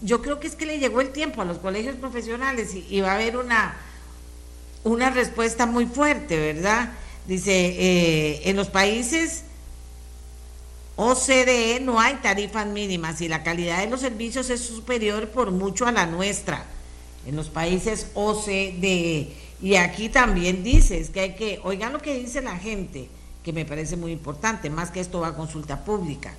Yo 0.00 0.22
creo 0.22 0.38
que 0.38 0.46
es 0.46 0.54
que 0.54 0.64
le 0.64 0.78
llegó 0.78 1.00
el 1.00 1.10
tiempo 1.10 1.42
a 1.42 1.44
los 1.44 1.58
colegios 1.58 1.96
profesionales 1.96 2.72
y, 2.74 3.00
va 3.00 3.12
a 3.12 3.14
haber 3.16 3.36
una, 3.36 3.76
una 4.84 5.10
respuesta 5.10 5.66
muy 5.66 5.86
fuerte, 5.86 6.38
¿verdad? 6.38 6.90
Dice, 7.26 7.52
eh, 7.52 8.42
en 8.44 8.56
los 8.56 8.68
países 8.68 9.43
OCDE 10.96 11.80
no 11.80 12.00
hay 12.00 12.14
tarifas 12.16 12.66
mínimas 12.66 13.20
y 13.20 13.28
la 13.28 13.42
calidad 13.42 13.80
de 13.80 13.90
los 13.90 14.00
servicios 14.00 14.48
es 14.50 14.60
superior 14.60 15.28
por 15.30 15.50
mucho 15.50 15.86
a 15.86 15.92
la 15.92 16.06
nuestra. 16.06 16.64
En 17.26 17.36
los 17.36 17.48
países 17.48 18.08
OCDE 18.14 19.32
y 19.60 19.76
aquí 19.76 20.08
también 20.08 20.62
dice, 20.62 21.00
es 21.00 21.10
que 21.10 21.20
hay 21.20 21.34
que, 21.34 21.60
oigan 21.64 21.92
lo 21.92 21.98
que 21.98 22.18
dice 22.18 22.42
la 22.42 22.58
gente, 22.58 23.08
que 23.42 23.52
me 23.52 23.64
parece 23.64 23.96
muy 23.96 24.12
importante, 24.12 24.68
más 24.70 24.90
que 24.90 25.00
esto 25.00 25.20
va 25.20 25.28
a 25.28 25.36
consulta 25.36 25.84
pública. 25.84 26.34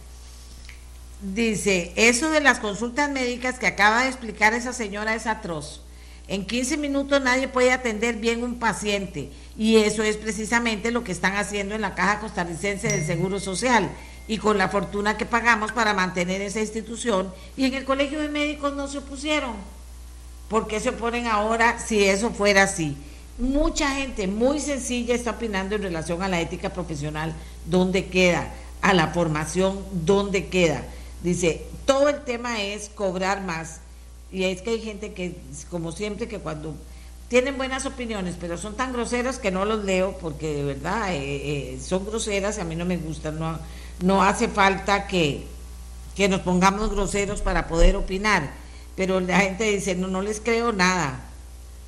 Dice, 1.22 1.92
eso 1.96 2.30
de 2.30 2.42
las 2.42 2.60
consultas 2.60 3.10
médicas 3.10 3.58
que 3.58 3.68
acaba 3.68 4.04
de 4.04 4.10
explicar 4.10 4.54
esa 4.54 4.74
señora 4.74 5.16
es 5.16 5.26
atroz. 5.26 5.82
En 6.28 6.46
15 6.46 6.78
minutos 6.78 7.22
nadie 7.22 7.48
puede 7.48 7.72
atender 7.72 8.16
bien 8.16 8.44
un 8.44 8.56
paciente 8.56 9.32
y 9.58 9.78
eso 9.78 10.04
es 10.04 10.18
precisamente 10.18 10.92
lo 10.92 11.04
que 11.04 11.12
están 11.12 11.36
haciendo 11.36 11.76
en 11.76 11.82
la 11.82 11.96
Caja 11.96 12.20
Costarricense 12.20 12.88
del 12.88 13.06
Seguro 13.06 13.40
Social 13.40 13.92
y 14.28 14.38
con 14.38 14.58
la 14.58 14.70
fortuna 14.70 15.18
que 15.18 15.26
pagamos 15.26 15.72
para 15.72 15.94
mantener 15.94 16.42
esa 16.42 16.60
institución 16.60 17.32
y 17.56 17.66
en 17.66 17.76
el 17.76 17.86
Colegio 17.86 18.20
de 18.20 18.30
Médicos 18.30 18.74
no 18.76 18.88
se 18.88 19.00
opusieron. 19.00 19.54
¿Por 20.50 20.68
qué 20.68 20.80
se 20.80 20.90
oponen 20.90 21.28
ahora 21.28 21.80
si 21.80 22.04
eso 22.04 22.32
fuera 22.32 22.64
así? 22.64 22.96
Mucha 23.38 23.96
gente 23.96 24.28
muy 24.28 24.60
sencilla 24.60 25.14
está 25.14 25.32
opinando 25.32 25.76
en 25.76 25.82
relación 25.82 26.22
a 26.24 26.30
la 26.30 26.40
ética 26.40 26.72
profesional, 26.72 27.34
¿dónde 27.66 28.06
queda? 28.08 28.54
A 28.82 28.94
la 28.94 29.08
formación, 29.10 29.80
¿dónde 29.92 30.48
queda? 30.48 30.84
Dice, 31.24 31.66
todo 31.86 32.10
el 32.10 32.24
tema 32.24 32.62
es 32.62 32.90
cobrar 32.90 33.42
más. 33.42 33.82
Y 34.32 34.44
es 34.44 34.62
que 34.62 34.72
hay 34.72 34.82
gente 34.82 35.14
que, 35.14 35.36
como 35.70 35.92
siempre, 35.92 36.28
que 36.28 36.40
cuando 36.40 36.76
tienen 37.28 37.58
buenas 37.58 37.86
opiniones, 37.86 38.36
pero 38.40 38.58
son 38.58 38.76
tan 38.76 38.94
groseros 38.94 39.40
que 39.40 39.52
no 39.52 39.66
los 39.66 39.84
leo 39.84 40.18
porque 40.20 40.54
de 40.54 40.64
verdad 40.64 41.14
eh, 41.14 41.74
eh, 41.74 41.80
son 41.82 42.06
groseras 42.06 42.58
y 42.58 42.62
a 42.62 42.66
mí 42.66 42.76
no 42.76 42.86
me 42.86 42.98
gustan. 42.98 43.40
No 44.02 44.24
hace 44.24 44.48
falta 44.48 45.08
que, 45.08 45.46
que 46.16 46.30
nos 46.30 46.42
pongamos 46.42 46.92
groseros 46.92 47.42
para 47.42 47.68
poder 47.68 47.96
opinar, 47.96 48.50
pero 48.96 49.20
la 49.20 49.40
gente 49.40 49.66
dice, 49.66 49.96
no, 49.96 50.08
no 50.08 50.22
les 50.22 50.40
creo 50.40 50.72
nada. 50.72 51.22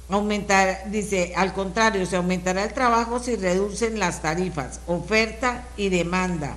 Aumentar, 0.10 0.90
dice, 0.90 1.34
al 1.36 1.54
contrario, 1.54 2.06
se 2.06 2.16
aumentará 2.16 2.64
el 2.64 2.74
trabajo 2.74 3.20
si 3.20 3.36
reducen 3.36 4.00
las 4.00 4.22
tarifas, 4.22 4.80
oferta 4.88 5.66
y 5.76 5.90
demanda. 5.90 6.56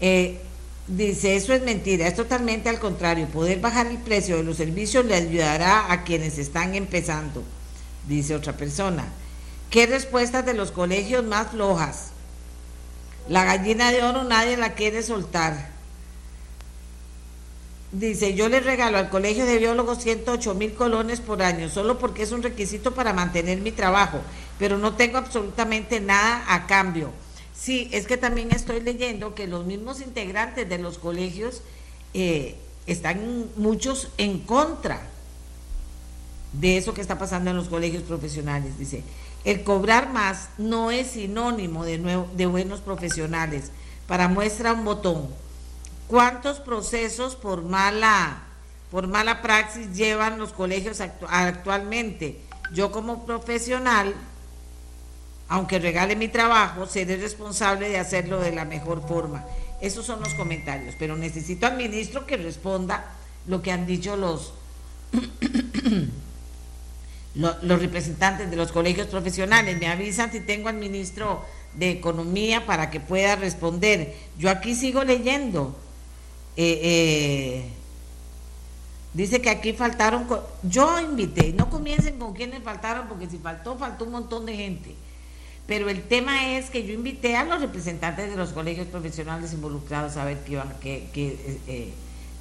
Eh, 0.00 0.40
dice, 0.86 1.36
eso 1.36 1.54
es 1.54 1.62
mentira, 1.62 2.06
es 2.06 2.14
totalmente 2.14 2.68
al 2.68 2.80
contrario. 2.80 3.26
Poder 3.28 3.60
bajar 3.60 3.86
el 3.86 3.98
precio 3.98 4.36
de 4.36 4.42
los 4.42 4.58
servicios 4.58 5.06
le 5.06 5.14
ayudará 5.14 5.90
a 5.90 6.04
quienes 6.04 6.38
están 6.38 6.74
empezando, 6.74 7.42
dice 8.06 8.34
otra 8.34 8.54
persona. 8.54 9.06
¿Qué 9.70 9.86
respuestas 9.86 10.44
de 10.44 10.54
los 10.54 10.70
colegios 10.70 11.24
más 11.24 11.50
flojas? 11.50 12.13
La 13.28 13.44
gallina 13.44 13.90
de 13.90 14.02
oro 14.02 14.24
nadie 14.24 14.56
la 14.56 14.74
quiere 14.74 15.02
soltar. 15.02 15.72
Dice, 17.92 18.34
yo 18.34 18.48
le 18.48 18.58
regalo 18.60 18.98
al 18.98 19.08
Colegio 19.08 19.46
de 19.46 19.58
Biólogos 19.58 20.02
108 20.02 20.54
mil 20.54 20.74
colones 20.74 21.20
por 21.20 21.42
año, 21.42 21.68
solo 21.68 21.98
porque 21.98 22.24
es 22.24 22.32
un 22.32 22.42
requisito 22.42 22.92
para 22.92 23.12
mantener 23.12 23.60
mi 23.60 23.70
trabajo, 23.70 24.20
pero 24.58 24.78
no 24.78 24.94
tengo 24.94 25.16
absolutamente 25.16 26.00
nada 26.00 26.44
a 26.48 26.66
cambio. 26.66 27.12
Sí, 27.54 27.88
es 27.92 28.06
que 28.06 28.16
también 28.16 28.50
estoy 28.50 28.80
leyendo 28.80 29.36
que 29.36 29.46
los 29.46 29.64
mismos 29.64 30.00
integrantes 30.00 30.68
de 30.68 30.78
los 30.78 30.98
colegios 30.98 31.62
eh, 32.14 32.56
están 32.86 33.46
muchos 33.56 34.08
en 34.18 34.40
contra 34.40 35.00
de 36.52 36.76
eso 36.76 36.94
que 36.94 37.00
está 37.00 37.16
pasando 37.16 37.50
en 37.50 37.56
los 37.56 37.68
colegios 37.68 38.02
profesionales. 38.02 38.76
Dice, 38.76 39.04
el 39.44 39.62
cobrar 39.62 40.10
más 40.10 40.48
no 40.58 40.90
es 40.90 41.08
sinónimo 41.12 41.84
de, 41.84 42.24
de 42.34 42.46
buenos 42.46 42.80
profesionales. 42.80 43.70
Para 44.06 44.28
muestra 44.28 44.72
un 44.72 44.84
botón. 44.84 45.28
¿Cuántos 46.08 46.60
procesos 46.60 47.36
por 47.36 47.62
mala, 47.62 48.42
por 48.90 49.06
mala 49.06 49.42
praxis 49.42 49.94
llevan 49.94 50.38
los 50.38 50.52
colegios 50.52 51.00
actualmente? 51.00 52.40
Yo 52.72 52.90
como 52.90 53.24
profesional, 53.24 54.14
aunque 55.48 55.78
regale 55.78 56.16
mi 56.16 56.28
trabajo, 56.28 56.86
seré 56.86 57.16
responsable 57.16 57.88
de 57.88 57.98
hacerlo 57.98 58.40
de 58.40 58.52
la 58.52 58.64
mejor 58.64 59.06
forma. 59.06 59.44
Esos 59.80 60.06
son 60.06 60.20
los 60.20 60.34
comentarios, 60.34 60.94
pero 60.98 61.16
necesito 61.16 61.66
al 61.66 61.76
ministro 61.76 62.26
que 62.26 62.36
responda 62.36 63.04
lo 63.46 63.60
que 63.60 63.72
han 63.72 63.86
dicho 63.86 64.16
los 64.16 64.54
los 67.34 67.80
representantes 67.80 68.50
de 68.50 68.56
los 68.56 68.70
colegios 68.72 69.08
profesionales. 69.08 69.78
Me 69.78 69.88
avisan 69.88 70.30
si 70.30 70.40
tengo 70.40 70.68
al 70.68 70.76
ministro 70.76 71.44
de 71.74 71.90
Economía 71.90 72.66
para 72.66 72.90
que 72.90 73.00
pueda 73.00 73.36
responder. 73.36 74.14
Yo 74.38 74.50
aquí 74.50 74.74
sigo 74.74 75.04
leyendo. 75.04 75.76
Eh, 76.56 76.80
eh, 76.82 77.64
dice 79.12 79.42
que 79.42 79.50
aquí 79.50 79.72
faltaron. 79.72 80.26
Yo 80.62 81.00
invité, 81.00 81.52
no 81.52 81.68
comiencen 81.70 82.18
con 82.18 82.34
quienes 82.34 82.62
faltaron, 82.62 83.08
porque 83.08 83.28
si 83.28 83.38
faltó, 83.38 83.76
faltó 83.76 84.04
un 84.04 84.12
montón 84.12 84.46
de 84.46 84.56
gente. 84.56 84.94
Pero 85.66 85.88
el 85.88 86.02
tema 86.02 86.52
es 86.56 86.68
que 86.68 86.86
yo 86.86 86.92
invité 86.92 87.36
a 87.36 87.44
los 87.44 87.60
representantes 87.60 88.30
de 88.30 88.36
los 88.36 88.50
colegios 88.50 88.86
profesionales 88.86 89.52
involucrados 89.54 90.16
a 90.18 90.24
ver 90.24 90.44
qué, 90.44 90.62
qué, 90.80 91.08
qué, 91.12 91.58
eh, 91.66 91.92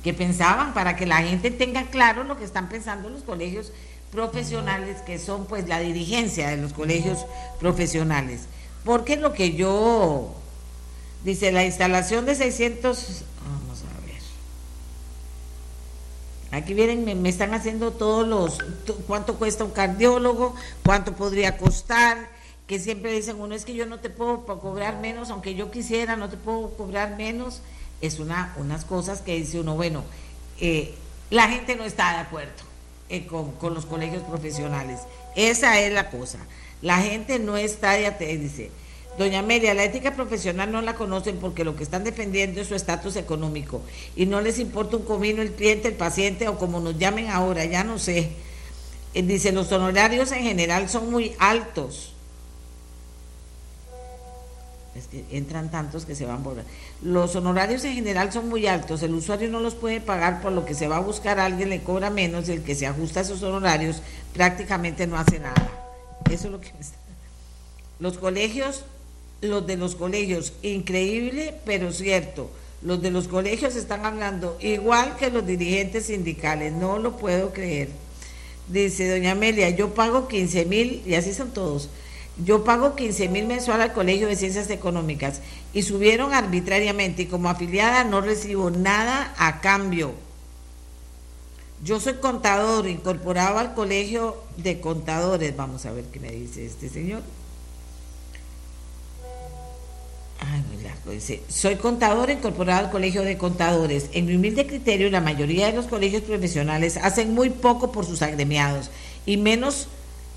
qué 0.04 0.14
pensaban, 0.14 0.74
para 0.74 0.98
que 0.98 1.06
la 1.06 1.24
gente 1.24 1.50
tenga 1.50 1.84
claro 1.84 2.26
lo 2.26 2.38
que 2.38 2.44
están 2.44 2.68
pensando 2.68 3.10
los 3.10 3.24
colegios 3.24 3.68
profesionales 3.68 3.93
que 5.06 5.20
son 5.20 5.46
pues 5.46 5.68
la 5.68 5.80
dirigencia 5.80 6.50
de 6.50 6.58
los 6.58 6.74
colegios 6.74 7.26
profesionales. 7.60 8.42
Porque 8.86 9.16
lo 9.18 9.34
que 9.34 9.54
yo, 9.54 10.34
dice, 11.24 11.52
la 11.52 11.66
instalación 11.66 12.26
de 12.26 12.36
600, 12.36 13.24
vamos 13.44 13.84
a 13.84 14.06
ver, 14.06 14.22
aquí 16.52 16.74
vienen, 16.74 17.22
me, 17.22 17.30
están 17.30 17.54
haciendo 17.54 17.92
todos 17.92 18.28
los, 18.28 18.60
cuánto 19.08 19.36
cuesta 19.36 19.64
un 19.64 19.72
cardiólogo, 19.72 20.56
cuánto 20.86 21.14
podría 21.14 21.58
costar, 21.58 22.30
que 22.68 22.80
siempre 22.80 23.12
dicen, 23.12 23.40
uno 23.40 23.56
es 23.56 23.66
que 23.66 23.74
yo 23.74 23.86
no 23.86 24.00
te 24.00 24.10
puedo 24.10 24.46
cobrar 24.46 25.00
menos, 25.00 25.30
aunque 25.30 25.56
yo 25.56 25.72
quisiera, 25.72 26.16
no 26.16 26.30
te 26.30 26.38
puedo 26.38 26.70
cobrar 26.72 27.16
menos, 27.18 27.62
es 28.02 28.20
una, 28.20 28.54
unas 28.58 28.86
cosas 28.86 29.22
que 29.22 29.36
dice 29.36 29.60
uno, 29.60 29.76
bueno, 29.76 30.04
eh, 30.60 30.94
la 31.30 31.48
gente 31.50 31.76
no 31.76 31.84
está 31.84 32.12
de 32.12 32.18
acuerdo 32.20 32.73
eh, 33.10 33.26
con, 33.26 33.74
los 33.74 33.86
colegios 33.86 34.24
profesionales. 34.24 35.00
Esa 35.36 35.80
es 35.80 35.94
la 35.94 36.10
cosa. 36.10 36.40
La 36.82 36.98
gente 36.98 37.40
no 37.40 37.58
está 37.58 37.94
de 37.94 38.38
dice. 38.38 38.72
Doña 39.18 39.40
Amelia, 39.40 39.76
la 39.76 39.84
ética 39.84 40.16
profesional 40.16 40.72
no 40.72 40.82
la 40.82 40.96
conocen 40.96 41.38
porque 41.38 41.64
lo 41.64 41.76
que 41.76 41.84
están 41.84 42.04
defendiendo 42.04 42.60
es 42.60 42.68
su 42.68 42.76
estatus 42.76 43.16
económico 43.16 43.82
y 44.16 44.26
no 44.26 44.42
les 44.42 44.58
importa 44.58 44.98
un 44.98 45.04
comino 45.04 45.44
el 45.44 45.52
cliente, 45.52 45.88
el 45.88 45.94
paciente 45.94 46.48
o 46.48 46.58
como 46.58 46.80
nos 46.80 46.98
llamen 46.98 47.30
ahora, 47.30 47.64
ya 47.66 47.84
no 47.84 48.00
sé. 48.00 48.32
Eh, 49.14 49.22
dice, 49.22 49.52
los 49.52 49.72
honorarios 49.72 50.32
en 50.32 50.42
general 50.42 50.90
son 50.90 51.12
muy 51.12 51.36
altos 51.38 52.13
es 54.96 55.08
que 55.08 55.26
entran 55.32 55.72
tantos 55.72 56.06
que 56.06 56.16
se 56.16 56.26
van 56.26 56.44
borrar. 56.44 56.66
Los 57.02 57.36
honorarios 57.36 57.84
en 57.84 57.96
general 57.96 58.32
son 58.32 58.50
muy 58.50 58.68
altos, 58.68 59.02
el 59.04 59.14
usuario 59.14 59.50
no 59.50 59.60
los 59.60 59.76
puede 59.76 60.02
pagar, 60.02 60.42
por 60.42 60.52
lo 60.52 60.66
que 60.66 60.76
se 60.76 60.88
va 60.88 60.98
a 60.98 61.02
buscar 61.02 61.40
a 61.40 61.46
alguien, 61.46 61.70
le 61.70 61.82
cobra 61.82 62.10
menos, 62.10 62.50
el 62.50 62.64
que 62.64 62.76
se 62.76 62.86
ajusta 62.86 63.22
a 63.22 63.24
esos 63.24 63.42
honorarios 63.42 64.02
prácticamente 64.34 65.08
no 65.08 65.18
hace 65.18 65.40
nada. 65.40 65.70
Eso 66.30 66.46
es 66.46 66.52
lo 66.52 66.62
que 66.62 66.72
me 66.74 66.82
está... 66.82 66.98
Los 68.00 68.18
colegios, 68.18 68.84
los 69.42 69.66
de 69.66 69.78
los 69.78 69.96
colegios, 69.96 70.54
increíble, 70.62 71.56
pero 71.66 71.92
cierto. 71.92 72.50
Los 72.82 73.02
de 73.02 73.12
los 73.12 73.28
colegios 73.28 73.76
están 73.76 74.06
hablando 74.06 74.58
igual 74.60 75.16
que 75.16 75.32
los 75.32 75.46
dirigentes 75.46 76.08
sindicales, 76.08 76.74
no 76.74 77.00
lo 77.00 77.18
puedo 77.18 77.54
creer. 77.54 77.90
Dice 78.68 79.10
doña 79.10 79.32
Amelia, 79.32 79.70
yo 79.70 79.94
pago 79.94 80.28
15 80.28 80.66
mil, 80.66 81.02
y 81.06 81.16
así 81.16 81.34
son 81.34 81.52
todos, 81.52 81.90
yo 82.38 82.64
pago 82.64 82.96
15 82.96 83.30
mil 83.30 83.46
mensual 83.46 83.82
al 83.82 83.94
Colegio 83.94 84.28
de 84.28 84.36
Ciencias 84.36 84.70
Económicas 84.70 85.42
y 85.74 85.84
subieron 85.84 86.34
arbitrariamente 86.34 87.24
y 87.24 87.26
como 87.28 87.50
afiliada 87.50 88.04
no 88.04 88.22
recibo 88.22 88.72
nada 88.72 89.34
a 89.38 89.62
cambio. 89.62 90.14
Yo 91.84 92.00
soy 92.00 92.16
contador, 92.16 92.88
incorporado 92.88 93.60
al 93.60 93.74
Colegio 93.74 94.38
de 94.58 94.80
Contadores. 94.80 95.56
Vamos 95.56 95.86
a 95.86 95.92
ver 95.92 96.06
qué 96.06 96.20
me 96.20 96.32
dice 96.32 96.66
este 96.66 96.90
señor. 96.90 97.22
Soy 101.50 101.76
contador 101.76 102.30
incorporado 102.30 102.86
al 102.86 102.92
Colegio 102.92 103.24
de 103.24 103.38
Contadores. 103.38 104.10
En 104.14 104.26
mi 104.26 104.36
humilde 104.36 104.66
criterio, 104.66 105.10
la 105.10 105.22
mayoría 105.22 105.68
de 105.68 105.74
los 105.74 105.88
colegios 105.88 106.24
profesionales 106.24 106.98
hacen 106.98 107.34
muy 107.34 107.50
poco 107.50 107.92
por 107.92 108.06
sus 108.06 108.22
agremiados 108.22 108.90
y 109.26 109.38
menos 109.38 109.88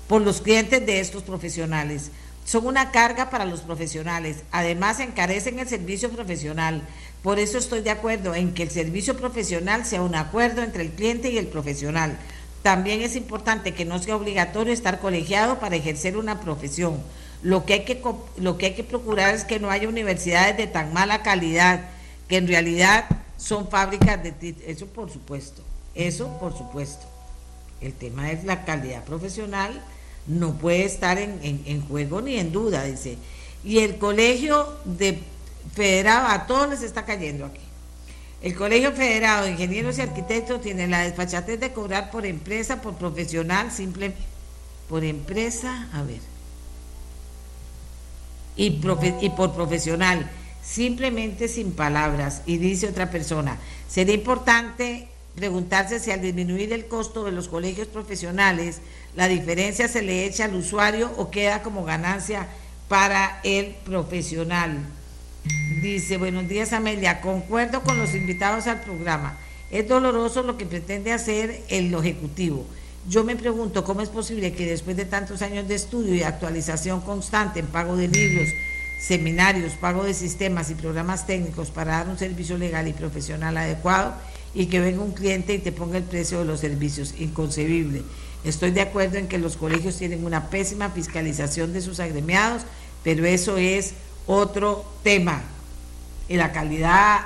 los 0.09 0.41
clientes 0.41 0.85
de 0.85 0.99
estos 0.99 1.23
profesionales. 1.23 2.11
Son 2.45 2.65
una 2.65 2.91
carga 2.91 3.29
para 3.29 3.45
los 3.45 3.61
profesionales. 3.61 4.37
Además, 4.51 4.99
encarecen 4.99 5.59
el 5.59 5.67
servicio 5.67 6.09
profesional. 6.09 6.81
Por 7.21 7.39
eso 7.39 7.57
estoy 7.57 7.81
de 7.81 7.89
acuerdo 7.89 8.35
en 8.35 8.53
que 8.53 8.63
el 8.63 8.71
servicio 8.71 9.17
profesional 9.17 9.85
sea 9.85 10.01
un 10.01 10.15
acuerdo 10.15 10.63
entre 10.63 10.83
el 10.83 10.91
cliente 10.91 11.29
y 11.29 11.37
el 11.37 11.47
profesional. 11.47 12.17
También 12.63 13.01
es 13.01 13.15
importante 13.15 13.73
que 13.73 13.85
no 13.85 13.99
sea 13.99 14.15
obligatorio 14.15 14.73
estar 14.73 14.99
colegiado 14.99 15.59
para 15.59 15.75
ejercer 15.75 16.15
una 16.15 16.39
profesión. 16.39 17.01
Lo 17.43 17.65
que 17.65 17.73
hay 17.73 17.85
que, 17.85 18.01
lo 18.37 18.57
que, 18.57 18.67
hay 18.67 18.73
que 18.75 18.83
procurar 18.83 19.35
es 19.35 19.43
que 19.43 19.59
no 19.59 19.69
haya 19.69 19.89
universidades 19.89 20.57
de 20.57 20.67
tan 20.67 20.93
mala 20.93 21.23
calidad, 21.23 21.81
que 22.27 22.37
en 22.37 22.47
realidad 22.47 23.05
son 23.37 23.69
fábricas 23.69 24.23
de... 24.23 24.55
Eso 24.65 24.87
por 24.87 25.11
supuesto, 25.11 25.61
eso 25.95 26.37
por 26.39 26.57
supuesto. 26.57 27.05
El 27.81 27.93
tema 27.93 28.31
es 28.31 28.43
la 28.43 28.65
calidad 28.65 29.03
profesional 29.03 29.81
no 30.27 30.57
puede 30.57 30.85
estar 30.85 31.17
en, 31.17 31.81
juego 31.87 32.21
ni 32.21 32.37
en 32.37 32.51
duda, 32.51 32.83
dice. 32.83 33.17
Y 33.63 33.79
el 33.79 33.97
colegio 33.97 34.67
de 34.85 35.19
federado, 35.73 36.27
a 36.27 36.47
todos 36.47 36.69
les 36.69 36.83
está 36.83 37.05
cayendo 37.05 37.45
aquí. 37.45 37.61
El 38.41 38.55
Colegio 38.55 38.91
Federado 38.91 39.45
de 39.45 39.51
Ingenieros 39.51 39.97
y 39.97 40.01
Arquitectos 40.01 40.61
tiene 40.61 40.87
la 40.87 40.99
desfachatez 40.99 41.59
de 41.59 41.73
cobrar 41.73 42.11
por 42.11 42.23
empresa, 42.25 42.81
por 42.83 42.93
profesional, 42.93 43.71
simple, 43.71 44.13
por 44.87 45.03
empresa, 45.03 45.89
a 45.91 46.03
ver, 46.03 46.19
y 48.55 48.69
por 49.31 49.55
profesional, 49.55 50.29
simplemente 50.63 51.47
sin 51.47 51.71
palabras. 51.71 52.43
Y 52.45 52.57
dice 52.57 52.87
otra 52.87 53.09
persona, 53.09 53.57
sería 53.89 54.13
importante 54.13 55.07
preguntarse 55.37 55.99
si 55.99 56.09
al 56.11 56.21
disminuir 56.21 56.73
el 56.73 56.87
costo 56.87 57.23
de 57.23 57.31
los 57.31 57.47
colegios 57.47 57.87
profesionales, 57.87 58.81
la 59.17 59.27
diferencia 59.27 59.87
se 59.87 60.03
le 60.03 60.25
echa 60.25 60.45
al 60.45 60.53
usuario 60.53 61.11
o 61.17 61.31
queda 61.31 61.63
como 61.63 61.83
ganancia 61.83 62.47
para 62.87 63.39
el 63.43 63.73
profesional. 63.83 64.77
Dice, 65.81 66.17
buenos 66.17 66.47
días 66.47 66.71
Amelia, 66.71 67.19
concuerdo 67.19 67.81
con 67.81 67.97
los 67.97 68.13
invitados 68.13 68.67
al 68.67 68.81
programa. 68.81 69.35
Es 69.71 69.87
doloroso 69.87 70.43
lo 70.43 70.55
que 70.55 70.67
pretende 70.67 71.13
hacer 71.13 71.63
el 71.67 71.91
Ejecutivo. 71.95 72.63
Yo 73.09 73.23
me 73.23 73.35
pregunto 73.35 73.83
cómo 73.83 74.01
es 74.01 74.09
posible 74.09 74.53
que 74.53 74.67
después 74.67 74.95
de 74.95 75.05
tantos 75.05 75.41
años 75.41 75.67
de 75.67 75.73
estudio 75.73 76.13
y 76.13 76.21
actualización 76.21 77.01
constante 77.01 77.59
en 77.59 77.65
pago 77.65 77.95
de 77.97 78.09
libros, 78.09 78.49
seminarios, 79.01 79.73
pago 79.81 80.03
de 80.03 80.13
sistemas 80.13 80.69
y 80.69 80.75
programas 80.75 81.25
técnicos 81.25 81.71
para 81.71 81.93
dar 81.93 82.07
un 82.07 82.19
servicio 82.19 82.55
legal 82.59 82.87
y 82.87 82.93
profesional 82.93 83.57
adecuado 83.57 84.13
y 84.53 84.67
que 84.67 84.79
venga 84.79 85.01
un 85.01 85.13
cliente 85.13 85.55
y 85.55 85.59
te 85.59 85.71
ponga 85.71 85.97
el 85.97 86.03
precio 86.03 86.37
de 86.37 86.45
los 86.45 86.59
servicios. 86.59 87.15
Inconcebible. 87.17 88.03
Estoy 88.43 88.71
de 88.71 88.81
acuerdo 88.81 89.17
en 89.17 89.27
que 89.27 89.37
los 89.37 89.57
colegios 89.57 89.97
tienen 89.97 90.25
una 90.25 90.49
pésima 90.49 90.89
fiscalización 90.89 91.73
de 91.73 91.81
sus 91.81 91.99
agremiados, 91.99 92.63
pero 93.03 93.25
eso 93.25 93.57
es 93.57 93.93
otro 94.25 94.85
tema. 95.03 95.41
Y 96.29 96.35
la 96.35 96.51
calidad 96.51 97.21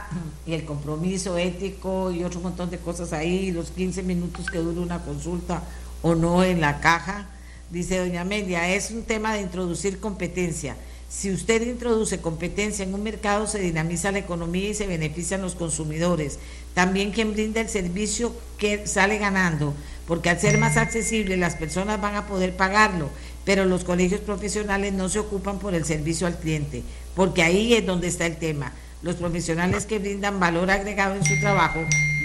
y 0.45 0.53
el 0.53 0.63
compromiso 0.63 1.37
ético 1.37 2.11
y 2.11 2.23
otro 2.23 2.39
montón 2.39 2.69
de 2.69 2.77
cosas 2.77 3.13
ahí, 3.13 3.51
los 3.51 3.71
15 3.71 4.03
minutos 4.03 4.49
que 4.49 4.59
dura 4.59 4.81
una 4.81 5.03
consulta 5.03 5.63
o 6.01 6.15
no 6.15 6.43
en 6.43 6.61
la 6.61 6.79
caja. 6.79 7.27
Dice 7.71 7.97
doña 7.97 8.21
Amelia, 8.21 8.69
es 8.69 8.91
un 8.91 9.03
tema 9.03 9.33
de 9.33 9.41
introducir 9.41 9.99
competencia. 9.99 10.75
Si 11.09 11.29
usted 11.29 11.61
introduce 11.63 12.21
competencia 12.21 12.83
en 12.83 12.93
un 12.93 13.03
mercado, 13.03 13.45
se 13.45 13.59
dinamiza 13.59 14.13
la 14.13 14.19
economía 14.19 14.69
y 14.69 14.73
se 14.73 14.87
benefician 14.87 15.41
los 15.41 15.55
consumidores. 15.55 16.39
También 16.73 17.11
quien 17.11 17.33
brinda 17.33 17.59
el 17.59 17.67
servicio 17.67 18.33
que 18.57 18.87
sale 18.87 19.17
ganando, 19.17 19.73
porque 20.11 20.29
al 20.29 20.41
ser 20.41 20.57
más 20.57 20.75
accesible 20.75 21.37
las 21.37 21.55
personas 21.55 22.01
van 22.01 22.15
a 22.15 22.27
poder 22.27 22.57
pagarlo 22.57 23.09
pero 23.45 23.63
los 23.63 23.85
colegios 23.85 24.19
profesionales 24.19 24.91
no 24.91 25.07
se 25.07 25.19
ocupan 25.19 25.57
por 25.57 25.73
el 25.73 25.85
servicio 25.85 26.27
al 26.27 26.37
cliente, 26.37 26.83
porque 27.15 27.43
ahí 27.43 27.73
es 27.73 27.85
donde 27.85 28.07
está 28.07 28.25
el 28.25 28.37
tema. 28.37 28.73
Los 29.01 29.15
profesionales 29.15 29.85
que 29.85 29.99
brindan 29.99 30.37
valor 30.37 30.69
agregado 30.69 31.15
en 31.15 31.23
su 31.23 31.39
trabajo 31.39 31.79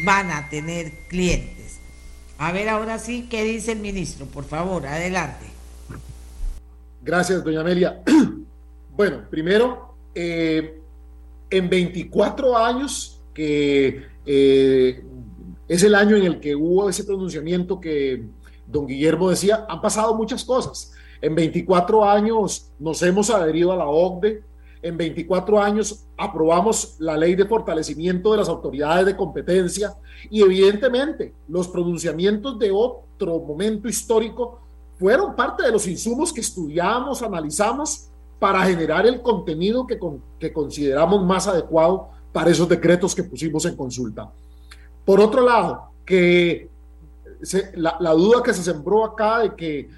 van 0.04 0.30
a 0.30 0.48
tener 0.50 0.92
clientes. 1.08 1.78
A 2.38 2.52
ver, 2.52 2.68
ahora 2.68 2.98
sí, 2.98 3.28
¿qué 3.30 3.44
dice 3.44 3.72
el 3.72 3.78
ministro? 3.78 4.26
Por 4.26 4.44
favor, 4.44 4.86
adelante. 4.86 5.46
Gracias, 7.02 7.42
doña 7.44 7.60
Amelia. 7.60 8.02
Bueno, 8.96 9.24
primero, 9.28 9.94
eh, 10.14 10.80
en 11.50 11.68
24 11.68 12.56
años, 12.56 13.20
que 13.34 14.06
eh, 14.24 15.04
es 15.68 15.82
el 15.82 15.94
año 15.94 16.16
en 16.16 16.24
el 16.24 16.40
que 16.40 16.54
hubo 16.54 16.88
ese 16.88 17.04
pronunciamiento 17.04 17.80
que 17.80 18.24
don 18.66 18.86
Guillermo 18.86 19.30
decía, 19.30 19.66
han 19.68 19.80
pasado 19.80 20.14
muchas 20.14 20.44
cosas. 20.44 20.92
En 21.20 21.34
24 21.34 22.04
años 22.04 22.70
nos 22.78 23.02
hemos 23.02 23.30
adherido 23.30 23.72
a 23.72 23.76
la 23.76 23.86
OCDE, 23.86 24.42
en 24.82 24.96
24 24.96 25.60
años 25.60 26.06
aprobamos 26.16 26.96
la 26.98 27.16
ley 27.16 27.34
de 27.34 27.46
fortalecimiento 27.46 28.32
de 28.32 28.38
las 28.38 28.48
autoridades 28.48 29.06
de 29.06 29.16
competencia 29.16 29.94
y 30.30 30.42
evidentemente 30.42 31.34
los 31.48 31.66
pronunciamientos 31.68 32.58
de 32.58 32.70
otro 32.70 33.40
momento 33.40 33.88
histórico 33.88 34.60
fueron 34.98 35.34
parte 35.34 35.64
de 35.64 35.72
los 35.72 35.86
insumos 35.86 36.32
que 36.32 36.40
estudiamos, 36.40 37.22
analizamos 37.22 38.08
para 38.38 38.62
generar 38.64 39.06
el 39.06 39.22
contenido 39.22 39.86
que, 39.86 39.98
que 40.38 40.52
consideramos 40.52 41.24
más 41.24 41.48
adecuado 41.48 42.10
para 42.32 42.50
esos 42.50 42.68
decretos 42.68 43.14
que 43.14 43.24
pusimos 43.24 43.64
en 43.64 43.76
consulta. 43.76 44.30
Por 45.06 45.20
otro 45.20 45.42
lado, 45.42 45.92
que 46.04 46.68
la, 47.74 48.12
duda 48.12 48.42
que 48.42 48.52
se 48.52 48.62
sembró 48.62 49.04
acá 49.04 49.38
de 49.38 49.54
que 49.54 49.88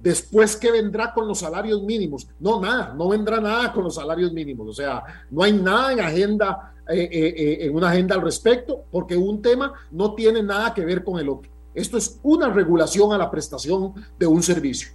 después 0.00 0.56
que 0.56 0.70
vendrá 0.70 1.12
con 1.12 1.26
los 1.26 1.40
salarios 1.40 1.82
mínimos. 1.82 2.28
No, 2.38 2.60
nada, 2.60 2.94
no 2.96 3.08
vendrá 3.08 3.40
nada 3.40 3.72
con 3.72 3.84
los 3.84 3.96
salarios 3.96 4.32
mínimos. 4.32 4.68
O 4.68 4.72
sea, 4.72 5.02
no 5.30 5.42
hay 5.42 5.52
nada 5.52 5.92
en 5.92 6.00
agenda, 6.00 6.74
eh, 6.88 7.08
eh, 7.10 7.34
eh, 7.36 7.58
en 7.66 7.74
una 7.74 7.90
agenda 7.90 8.14
al 8.14 8.22
respecto, 8.22 8.84
porque 8.90 9.16
un 9.16 9.42
tema 9.42 9.74
no 9.90 10.14
tiene 10.14 10.42
nada 10.42 10.72
que 10.72 10.84
ver 10.84 11.02
con 11.02 11.18
el 11.18 11.28
otro. 11.28 11.50
Esto 11.74 11.98
es 11.98 12.18
una 12.22 12.50
regulación 12.50 13.12
a 13.12 13.18
la 13.18 13.30
prestación 13.30 13.94
de 14.18 14.26
un 14.26 14.42
servicio. 14.42 14.92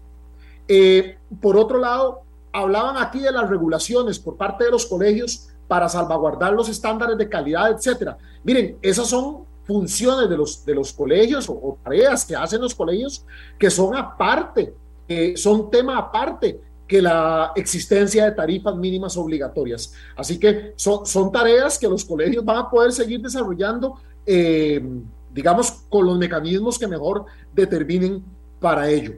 por 1.41 1.57
otro 1.57 1.77
lado, 1.77 2.21
hablaban 2.51 2.97
aquí 2.97 3.19
de 3.19 3.31
las 3.31 3.49
regulaciones 3.49 4.17
por 4.17 4.37
parte 4.37 4.63
de 4.63 4.71
los 4.71 4.85
colegios 4.85 5.49
para 5.67 5.89
salvaguardar 5.89 6.53
los 6.53 6.69
estándares 6.69 7.17
de 7.17 7.27
calidad, 7.29 7.71
etcétera. 7.71 8.17
Miren, 8.43 8.77
esas 8.81 9.07
son 9.07 9.45
funciones 9.63 10.29
de 10.29 10.37
los, 10.37 10.63
de 10.65 10.75
los 10.75 10.93
colegios 10.93 11.49
o, 11.49 11.77
tareas 11.83 12.23
que 12.25 12.35
hacen 12.35 12.61
los 12.61 12.75
colegios 12.75 13.25
que 13.57 13.69
son 13.69 13.95
aparte, 13.95 14.73
son 15.35 15.71
tema 15.71 15.97
aparte 15.97 16.59
que 16.87 17.01
la 17.01 17.51
existencia 17.55 18.25
de 18.25 18.31
tarifas 18.31 18.75
mínimas 18.75 19.17
obligatorias. 19.17 19.93
Así 20.15 20.39
que 20.39 20.73
son, 20.75 21.05
son 21.05 21.31
tareas 21.31 21.77
que 21.77 21.87
los 21.87 22.05
colegios 22.05 22.45
van 22.45 22.57
a 22.57 22.69
poder 22.69 22.91
seguir 22.91 23.21
desarrollando, 23.21 23.99
eh, 24.25 24.83
digamos, 25.33 25.71
con 25.89 26.05
los 26.05 26.17
mecanismos 26.17 26.77
que 26.77 26.87
mejor 26.87 27.25
determinen 27.53 28.23
para 28.59 28.89
ello. 28.89 29.15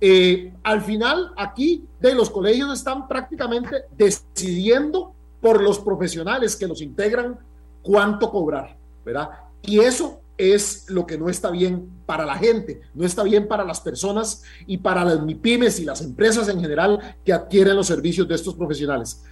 Eh, 0.00 0.54
al 0.62 0.80
final, 0.82 1.32
aquí 1.36 1.84
de 2.00 2.14
los 2.14 2.30
colegios 2.30 2.72
están 2.72 3.06
prácticamente 3.06 3.84
decidiendo 3.96 5.12
por 5.40 5.62
los 5.62 5.78
profesionales 5.78 6.56
que 6.56 6.66
los 6.66 6.82
integran 6.82 7.38
cuánto 7.82 8.30
cobrar, 8.30 8.76
¿verdad? 9.04 9.30
Y 9.62 9.80
eso 9.80 10.20
es 10.36 10.88
lo 10.88 11.06
que 11.06 11.18
no 11.18 11.28
está 11.28 11.50
bien 11.50 11.88
para 12.06 12.24
la 12.24 12.36
gente, 12.36 12.80
no 12.94 13.04
está 13.04 13.22
bien 13.22 13.46
para 13.46 13.64
las 13.64 13.80
personas 13.80 14.42
y 14.66 14.78
para 14.78 15.04
las 15.04 15.22
MIPIMES 15.22 15.80
y 15.80 15.84
las 15.84 16.00
empresas 16.00 16.48
en 16.48 16.60
general 16.60 17.16
que 17.24 17.32
adquieren 17.32 17.76
los 17.76 17.86
servicios 17.86 18.26
de 18.26 18.34
estos 18.34 18.54
profesionales. 18.54 19.22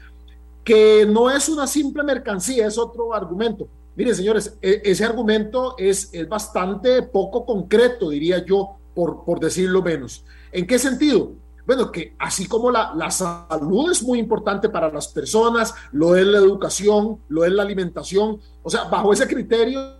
Que 0.62 1.06
no 1.08 1.30
es 1.30 1.48
una 1.48 1.66
simple 1.66 2.02
mercancía, 2.02 2.66
es 2.66 2.76
otro 2.76 3.14
argumento. 3.14 3.66
Miren, 3.96 4.14
señores, 4.14 4.56
e, 4.60 4.82
ese 4.84 5.04
argumento 5.04 5.74
es, 5.78 6.10
es 6.12 6.28
bastante 6.28 7.02
poco 7.02 7.46
concreto, 7.46 8.10
diría 8.10 8.44
yo, 8.44 8.76
por, 8.94 9.24
por 9.24 9.40
decirlo 9.40 9.82
menos. 9.82 10.24
¿En 10.52 10.66
qué 10.66 10.78
sentido? 10.78 11.32
Bueno, 11.68 11.92
que 11.92 12.14
así 12.18 12.46
como 12.46 12.70
la, 12.70 12.94
la, 12.94 13.10
salud 13.10 13.90
es 13.90 14.02
muy 14.02 14.18
importante 14.18 14.70
para 14.70 14.90
las 14.90 15.08
personas, 15.08 15.74
lo 15.92 16.16
es 16.16 16.26
la 16.26 16.38
educación, 16.38 17.18
lo 17.28 17.44
es 17.44 17.52
la 17.52 17.62
alimentación, 17.62 18.40
o 18.62 18.70
sea, 18.70 18.84
bajo 18.84 19.12
ese 19.12 19.28
criterio 19.28 19.98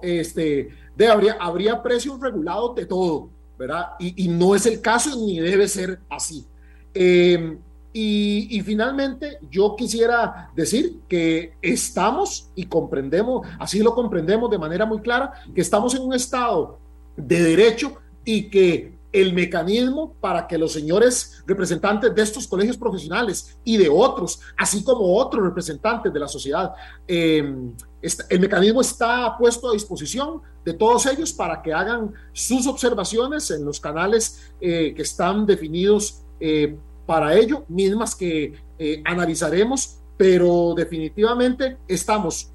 este, 0.00 0.68
de, 0.94 1.08
habría, 1.08 1.32
habría 1.40 1.82
precios 1.82 2.20
regulados 2.20 2.76
de 2.76 2.86
todo, 2.86 3.30
¿verdad? 3.58 3.94
Y, 3.98 4.28
no 4.28 4.54
es 4.54 4.64
el 4.64 4.80
caso 4.80 5.10
ni 5.16 5.40
debe 5.40 5.66
ser 5.66 5.98
así. 6.08 6.46
Em, 6.94 7.58
y, 7.92 8.46
y, 8.56 8.60
finalmente, 8.60 9.38
yo 9.50 9.74
quisiera 9.74 10.52
decir 10.54 11.00
que 11.08 11.52
estamos 11.60 12.48
y 12.54 12.66
comprendemos, 12.66 13.44
así 13.58 13.80
lo 13.80 13.92
comprendemos 13.92 14.48
de 14.48 14.58
manera 14.58 14.86
muy 14.86 15.00
clara, 15.00 15.32
que 15.52 15.62
estamos 15.62 15.96
en 15.96 16.02
un 16.02 16.14
estado 16.14 16.78
de 17.16 17.42
derecho 17.42 17.96
y 18.24 18.48
que 18.50 18.99
el 19.12 19.32
mecanismo 19.32 20.14
para 20.20 20.46
que 20.46 20.56
los 20.56 20.72
señores 20.72 21.42
representantes 21.46 22.14
de 22.14 22.22
estos 22.22 22.46
colegios 22.46 22.76
profesionales 22.76 23.58
y 23.64 23.76
de 23.76 23.88
otros, 23.88 24.40
así 24.56 24.84
como 24.84 25.16
otros 25.16 25.44
representantes 25.44 26.12
de 26.12 26.20
la 26.20 26.28
sociedad, 26.28 26.72
em, 27.06 27.72
el 28.02 28.40
mecanismo 28.40 28.80
está 28.80 29.36
puesto 29.36 29.68
a 29.68 29.72
disposición 29.72 30.40
de 30.64 30.72
todos 30.74 31.06
ellos 31.06 31.32
para 31.32 31.60
que 31.60 31.72
hagan 31.72 32.12
sus 32.32 32.66
observaciones 32.66 33.50
en 33.50 33.64
los 33.64 33.80
canales 33.80 34.52
eh, 34.60 34.94
que 34.94 35.02
están 35.02 35.44
definidos 35.44 36.22
eh, 36.38 36.76
para 37.04 37.34
ello, 37.34 37.64
mismas 37.68 38.14
que 38.14 38.54
eh, 38.78 39.02
analizaremos, 39.04 39.98
pero 40.16 40.74
definitivamente 40.76 41.78
estamos 41.88 42.50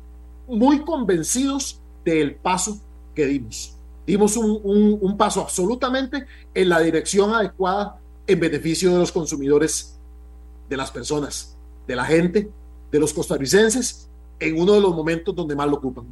muy 0.47 0.79
convencidos 0.79 1.81
del 2.03 2.35
paso 2.35 2.79
que 3.13 3.25
dimos 3.25 3.74
dimos 4.05 4.37
un, 4.37 5.15
paso 5.17 5.41
absolutamente 5.41 6.25
en 6.53 6.69
la 6.69 6.79
dirección 6.79 7.33
adecuada 7.33 7.99
en 8.27 8.39
beneficio 8.39 8.91
de 8.91 8.99
los 8.99 9.11
consumidores, 9.11 9.97
de 10.69 10.77
las 10.77 10.91
personas, 10.91 11.55
de 11.87 11.95
la 11.95 12.05
gente, 12.05 12.49
de 12.91 12.99
los 12.99 13.13
costarricenses, 13.13 14.07
en 14.39 14.59
uno 14.59 14.73
de 14.73 14.81
los 14.81 14.95
momentos 14.95 15.35
donde 15.35 15.55
más 15.55 15.67
lo 15.67 15.75
ocupan. 15.75 16.05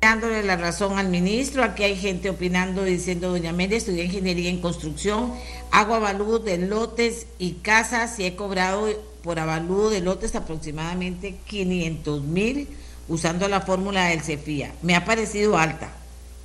dándole 0.00 0.42
la 0.42 0.56
razón 0.56 0.98
al 0.98 1.08
ministro. 1.08 1.62
Aquí 1.62 1.84
hay 1.84 1.94
gente 1.94 2.30
opinando, 2.30 2.82
diciendo, 2.84 3.28
doña 3.28 3.52
Mende, 3.52 3.76
estudié 3.76 4.04
ingeniería 4.04 4.50
en 4.50 4.60
construcción, 4.60 5.32
hago 5.70 5.94
avalúo 5.94 6.38
de 6.38 6.58
lotes 6.58 7.26
y 7.38 7.52
casas 7.62 8.18
y 8.18 8.24
he 8.24 8.34
cobrado 8.34 8.88
por 9.22 9.38
avalúo 9.38 9.90
de 9.90 10.00
lotes 10.00 10.34
aproximadamente 10.34 11.38
500 11.46 12.22
mil 12.22 12.66
usando 13.10 13.48
la 13.48 13.60
fórmula 13.60 14.06
del 14.06 14.22
CEFIA. 14.22 14.72
Me 14.82 14.94
ha 14.94 15.04
parecido 15.04 15.58
alta, 15.58 15.92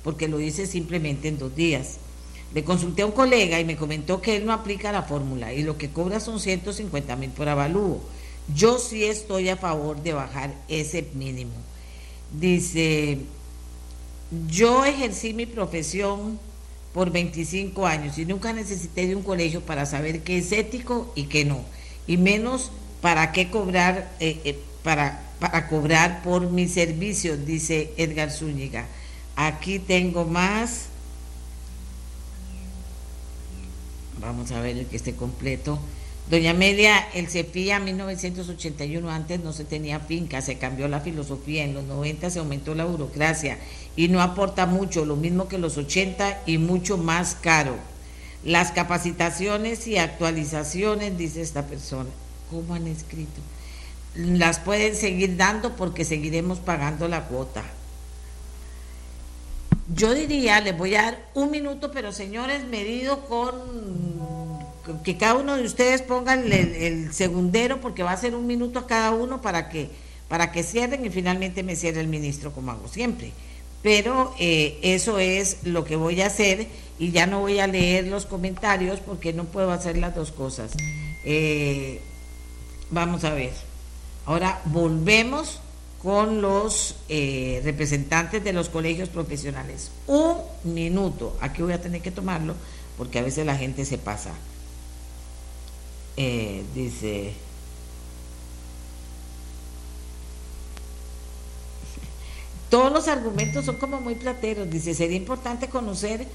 porque 0.02 0.28
lo 0.28 0.40
hice 0.40 0.66
simplemente 0.66 1.28
en 1.28 1.38
dos 1.38 1.54
días. 1.54 1.98
Le 2.52 2.64
consulté 2.64 3.02
a 3.02 3.06
un 3.06 3.12
colega 3.12 3.60
y 3.60 3.64
me 3.64 3.76
comentó 3.76 4.20
que 4.20 4.36
él 4.36 4.44
no 4.44 4.52
aplica 4.52 4.90
la 4.92 5.04
fórmula 5.04 5.52
y 5.52 5.62
lo 5.62 5.78
que 5.78 5.90
cobra 5.90 6.18
son 6.18 6.40
150 6.40 7.14
mil 7.16 7.30
por 7.30 7.48
avalúo. 7.48 8.00
Yo 8.54 8.78
sí 8.78 9.04
estoy 9.04 9.48
a 9.48 9.56
favor 9.56 10.02
de 10.02 10.12
bajar 10.12 10.54
ese 10.68 11.08
mínimo. 11.14 11.54
Dice, 12.32 13.18
yo 14.50 14.84
ejercí 14.84 15.34
mi 15.34 15.46
profesión 15.46 16.38
por 16.92 17.10
25 17.10 17.86
años 17.86 18.18
y 18.18 18.24
nunca 18.24 18.52
necesité 18.52 19.06
de 19.06 19.14
un 19.14 19.22
colegio 19.22 19.60
para 19.60 19.86
saber 19.86 20.22
qué 20.22 20.38
es 20.38 20.50
ético 20.50 21.12
y 21.14 21.24
qué 21.24 21.44
no, 21.44 21.60
y 22.08 22.16
menos 22.16 22.72
para 23.00 23.30
qué 23.30 23.50
cobrar. 23.50 24.10
Eh, 24.18 24.40
eh, 24.44 24.58
para, 24.82 25.25
para 25.38 25.68
cobrar 25.68 26.22
por 26.22 26.50
mis 26.50 26.72
servicios, 26.72 27.44
dice 27.46 27.92
Edgar 27.96 28.30
Zúñiga. 28.30 28.86
Aquí 29.36 29.78
tengo 29.78 30.24
más. 30.24 30.86
Vamos 34.20 34.50
a 34.52 34.60
ver 34.60 34.78
el 34.78 34.86
que 34.86 34.96
esté 34.96 35.14
completo. 35.14 35.78
Doña 36.30 36.50
Amelia, 36.50 37.06
el 37.14 37.28
CEPIA 37.28 37.78
1981 37.78 39.08
antes 39.10 39.38
no 39.44 39.52
se 39.52 39.64
tenía 39.64 40.00
finca, 40.00 40.42
se 40.42 40.58
cambió 40.58 40.88
la 40.88 41.00
filosofía, 41.00 41.62
en 41.62 41.72
los 41.72 41.84
90 41.84 42.30
se 42.30 42.40
aumentó 42.40 42.74
la 42.74 42.84
burocracia 42.84 43.58
y 43.94 44.08
no 44.08 44.20
aporta 44.20 44.66
mucho, 44.66 45.04
lo 45.04 45.14
mismo 45.14 45.46
que 45.46 45.58
los 45.58 45.76
80 45.76 46.42
y 46.46 46.58
mucho 46.58 46.98
más 46.98 47.36
caro. 47.36 47.76
Las 48.42 48.72
capacitaciones 48.72 49.86
y 49.86 49.98
actualizaciones, 49.98 51.16
dice 51.16 51.42
esta 51.42 51.66
persona, 51.66 52.10
¿cómo 52.50 52.74
han 52.74 52.88
escrito? 52.88 53.40
Las 54.16 54.58
pueden 54.58 54.96
seguir 54.96 55.36
dando 55.36 55.76
porque 55.76 56.04
seguiremos 56.04 56.58
pagando 56.58 57.08
la 57.08 57.24
cuota. 57.24 57.62
Yo 59.94 60.14
diría, 60.14 60.60
les 60.60 60.76
voy 60.76 60.94
a 60.94 61.02
dar 61.02 61.28
un 61.34 61.50
minuto, 61.50 61.92
pero 61.92 62.12
señores, 62.12 62.64
medido 62.64 63.26
con 63.26 63.54
que 65.04 65.16
cada 65.16 65.34
uno 65.34 65.56
de 65.56 65.64
ustedes 65.64 66.02
pongan 66.02 66.52
el, 66.52 67.12
segundero 67.12 67.80
porque 67.80 68.02
va 68.02 68.12
a 68.12 68.16
ser 68.16 68.34
un 68.34 68.46
minuto 68.46 68.78
a 68.78 68.86
cada 68.86 69.10
uno 69.12 69.42
para 69.42 69.68
que 69.68 69.90
para 70.28 70.50
que 70.50 70.64
cierren 70.64 71.04
y 71.04 71.10
finalmente 71.10 71.62
me 71.62 71.76
cierre 71.76 72.00
el 72.00 72.08
ministro 72.08 72.52
como 72.52 72.72
hago 72.72 72.88
siempre. 72.88 73.30
Pero 73.82 74.34
eh, 74.40 74.78
eso 74.82 75.20
es 75.20 75.58
lo 75.62 75.84
que 75.84 75.94
voy 75.94 76.20
a 76.20 76.26
hacer 76.26 76.66
y 76.98 77.12
ya 77.12 77.26
no 77.26 77.40
voy 77.40 77.60
a 77.60 77.68
leer 77.68 78.08
los 78.08 78.26
comentarios 78.26 78.98
porque 78.98 79.32
no 79.32 79.44
puedo 79.44 79.70
hacer 79.70 79.96
las 79.98 80.16
dos 80.16 80.32
cosas. 80.32 80.72
Eh, 81.24 82.00
vamos 82.90 83.22
a 83.22 83.34
ver. 83.34 83.52
Ahora 84.26 84.60
volvemos 84.64 85.60
con 86.02 86.42
los 86.42 86.96
eh, 87.08 87.62
representantes 87.64 88.44
de 88.44 88.52
los 88.52 88.68
colegios 88.68 89.08
profesionales. 89.08 89.90
Un 90.06 90.36
minuto. 90.64 91.34
Aquí 91.40 91.62
voy 91.62 91.72
a 91.72 91.80
tener 91.80 92.02
que 92.02 92.10
tomarlo 92.10 92.54
porque 92.98 93.20
a 93.20 93.22
veces 93.22 93.46
la 93.46 93.56
gente 93.56 93.84
se 93.84 93.98
pasa. 93.98 94.32
Eh, 96.16 96.64
dice, 96.74 97.34
todos 102.70 102.92
los 102.92 103.08
argumentos 103.08 103.64
son 103.64 103.76
como 103.76 104.00
muy 104.00 104.14
plateros, 104.14 104.70
dice, 104.70 104.94
sería 104.94 105.16
importante 105.16 105.68
conocer 105.68 106.26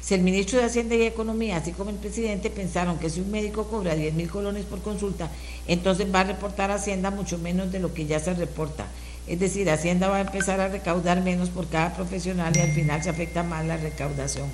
si 0.00 0.14
el 0.14 0.22
ministro 0.22 0.58
de 0.58 0.64
Hacienda 0.64 0.94
y 0.94 1.02
Economía, 1.02 1.58
así 1.58 1.72
como 1.72 1.90
el 1.90 1.96
presidente, 1.96 2.50
pensaron 2.50 2.98
que 2.98 3.10
si 3.10 3.20
un 3.20 3.30
médico 3.30 3.68
cobra 3.68 3.94
10 3.94 4.14
mil 4.14 4.30
colones 4.30 4.64
por 4.64 4.80
consulta, 4.80 5.30
entonces 5.66 6.12
va 6.12 6.20
a 6.20 6.24
reportar 6.24 6.70
a 6.70 6.76
Hacienda 6.76 7.10
mucho 7.10 7.38
menos 7.38 7.70
de 7.70 7.80
lo 7.80 7.92
que 7.92 8.06
ya 8.06 8.18
se 8.18 8.34
reporta. 8.34 8.86
Es 9.26 9.38
decir, 9.38 9.70
Hacienda 9.70 10.08
va 10.08 10.16
a 10.16 10.22
empezar 10.22 10.60
a 10.60 10.68
recaudar 10.68 11.22
menos 11.22 11.50
por 11.50 11.68
cada 11.68 11.94
profesional 11.94 12.56
y 12.56 12.60
al 12.60 12.72
final 12.72 13.02
se 13.02 13.10
afecta 13.10 13.42
más 13.42 13.64
la 13.66 13.76
recaudación. 13.76 14.48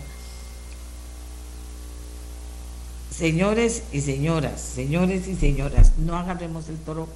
Señores 3.10 3.84
y 3.92 4.02
señoras, 4.02 4.60
señores 4.60 5.26
y 5.26 5.36
señoras, 5.36 5.92
no 5.96 6.16
agarremos 6.16 6.68
el 6.68 6.76
toro. 6.76 7.08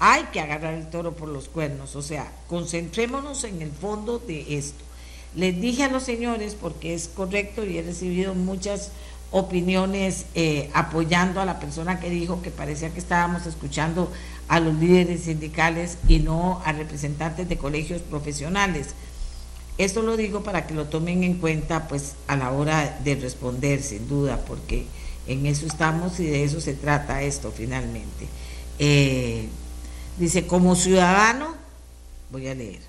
Hay 0.00 0.24
que 0.24 0.40
agarrar 0.40 0.74
el 0.74 0.90
toro 0.90 1.16
por 1.16 1.28
los 1.28 1.48
cuernos, 1.48 1.96
o 1.96 2.02
sea, 2.02 2.30
concentrémonos 2.48 3.44
en 3.44 3.62
el 3.62 3.70
fondo 3.70 4.18
de 4.18 4.58
esto. 4.58 4.84
Les 5.38 5.60
dije 5.60 5.84
a 5.84 5.88
los 5.88 6.02
señores, 6.02 6.56
porque 6.60 6.94
es 6.94 7.06
correcto 7.06 7.64
y 7.64 7.78
he 7.78 7.82
recibido 7.82 8.34
muchas 8.34 8.90
opiniones 9.30 10.26
eh, 10.34 10.68
apoyando 10.74 11.40
a 11.40 11.44
la 11.44 11.60
persona 11.60 12.00
que 12.00 12.10
dijo 12.10 12.42
que 12.42 12.50
parecía 12.50 12.90
que 12.90 12.98
estábamos 12.98 13.46
escuchando 13.46 14.10
a 14.48 14.58
los 14.58 14.74
líderes 14.74 15.22
sindicales 15.22 15.98
y 16.08 16.18
no 16.18 16.60
a 16.64 16.72
representantes 16.72 17.48
de 17.48 17.56
colegios 17.56 18.02
profesionales. 18.02 18.88
Esto 19.76 20.02
lo 20.02 20.16
digo 20.16 20.42
para 20.42 20.66
que 20.66 20.74
lo 20.74 20.86
tomen 20.86 21.22
en 21.22 21.34
cuenta 21.34 21.86
pues 21.86 22.14
a 22.26 22.34
la 22.34 22.50
hora 22.50 22.98
de 23.04 23.14
responder, 23.14 23.80
sin 23.80 24.08
duda, 24.08 24.42
porque 24.44 24.86
en 25.28 25.46
eso 25.46 25.66
estamos 25.66 26.18
y 26.18 26.26
de 26.26 26.42
eso 26.42 26.60
se 26.60 26.74
trata 26.74 27.22
esto 27.22 27.52
finalmente. 27.56 28.26
Eh, 28.80 29.46
dice, 30.18 30.48
como 30.48 30.74
ciudadano, 30.74 31.54
voy 32.32 32.48
a 32.48 32.56
leer, 32.56 32.80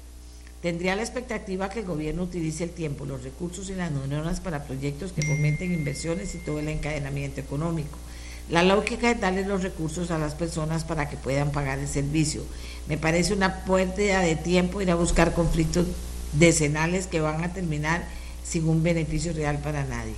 tendría 0.62 0.96
la 0.96 1.02
expectativa 1.02 1.70
que 1.70 1.80
el 1.80 1.86
gobierno 1.86 2.24
utilice 2.24 2.66
el 2.66 2.72
tiempo, 2.72 3.06
los 3.06 3.24
recursos 3.24 3.70
y 3.70 3.76
las 3.76 3.92
neuronas 3.92 4.40
para 4.40 4.64
proyectos 4.64 5.12
que 5.12 5.22
fomenten 5.22 5.74
inversiones 5.74 6.36
y 6.36 6.40
todo 6.40 6.60
el 6.60 6.68
encadenamiento 6.68 7.42
económico. 7.42 7.98
La 8.50 8.64
lógica 8.64 9.12
es 9.12 9.22
darle 9.22 9.46
los 9.46 9.62
recursos 9.62 10.12
a 10.12 10.18
las 10.18 10.34
personas 10.34 10.84
para 10.84 11.10
que 11.10 11.18
puedan 11.18 11.52
pagar 11.52 11.80
el 11.80 11.88
servicio. 11.88 12.44
Me 12.88 12.98
parece 12.98 13.34
una 13.34 13.64
pérdida 13.64 14.22
de 14.22 14.36
tiempo 14.36 14.82
ir 14.82 14.90
a 14.90 14.96
buscar 14.96 15.34
conflictos 15.34 15.86
decenales 16.34 17.08
que 17.08 17.22
van 17.22 17.44
a 17.44 17.54
terminar 17.54 18.04
sin 18.44 18.68
un 18.68 18.82
beneficio 18.82 19.34
real 19.34 19.60
para 19.60 19.86
nadie 19.86 20.16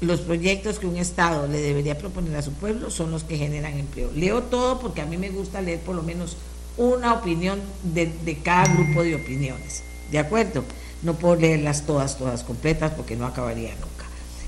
los 0.00 0.20
proyectos 0.20 0.78
que 0.78 0.86
un 0.86 0.96
Estado 0.96 1.46
le 1.46 1.60
debería 1.60 1.98
proponer 1.98 2.34
a 2.36 2.42
su 2.42 2.52
pueblo 2.52 2.90
son 2.90 3.10
los 3.10 3.24
que 3.24 3.36
generan 3.36 3.78
empleo. 3.78 4.10
Leo 4.14 4.44
todo 4.44 4.80
porque 4.80 5.02
a 5.02 5.06
mí 5.06 5.18
me 5.18 5.28
gusta 5.28 5.60
leer 5.60 5.80
por 5.80 5.94
lo 5.94 6.02
menos 6.02 6.36
una 6.80 7.12
opinión 7.12 7.60
de, 7.82 8.40
cada 8.42 8.64
grupo 8.64 9.02
de 9.02 9.14
opiniones. 9.14 9.82
¿De 10.10 10.18
acuerdo? 10.18 10.64
No 11.02 11.14
puedo 11.14 11.36
leerlas 11.36 11.84
todas, 11.84 12.16
todas 12.16 12.42
completas 12.42 12.92
porque 12.96 13.16
no 13.16 13.26
acabaría 13.26 13.74
nunca. 13.74 14.06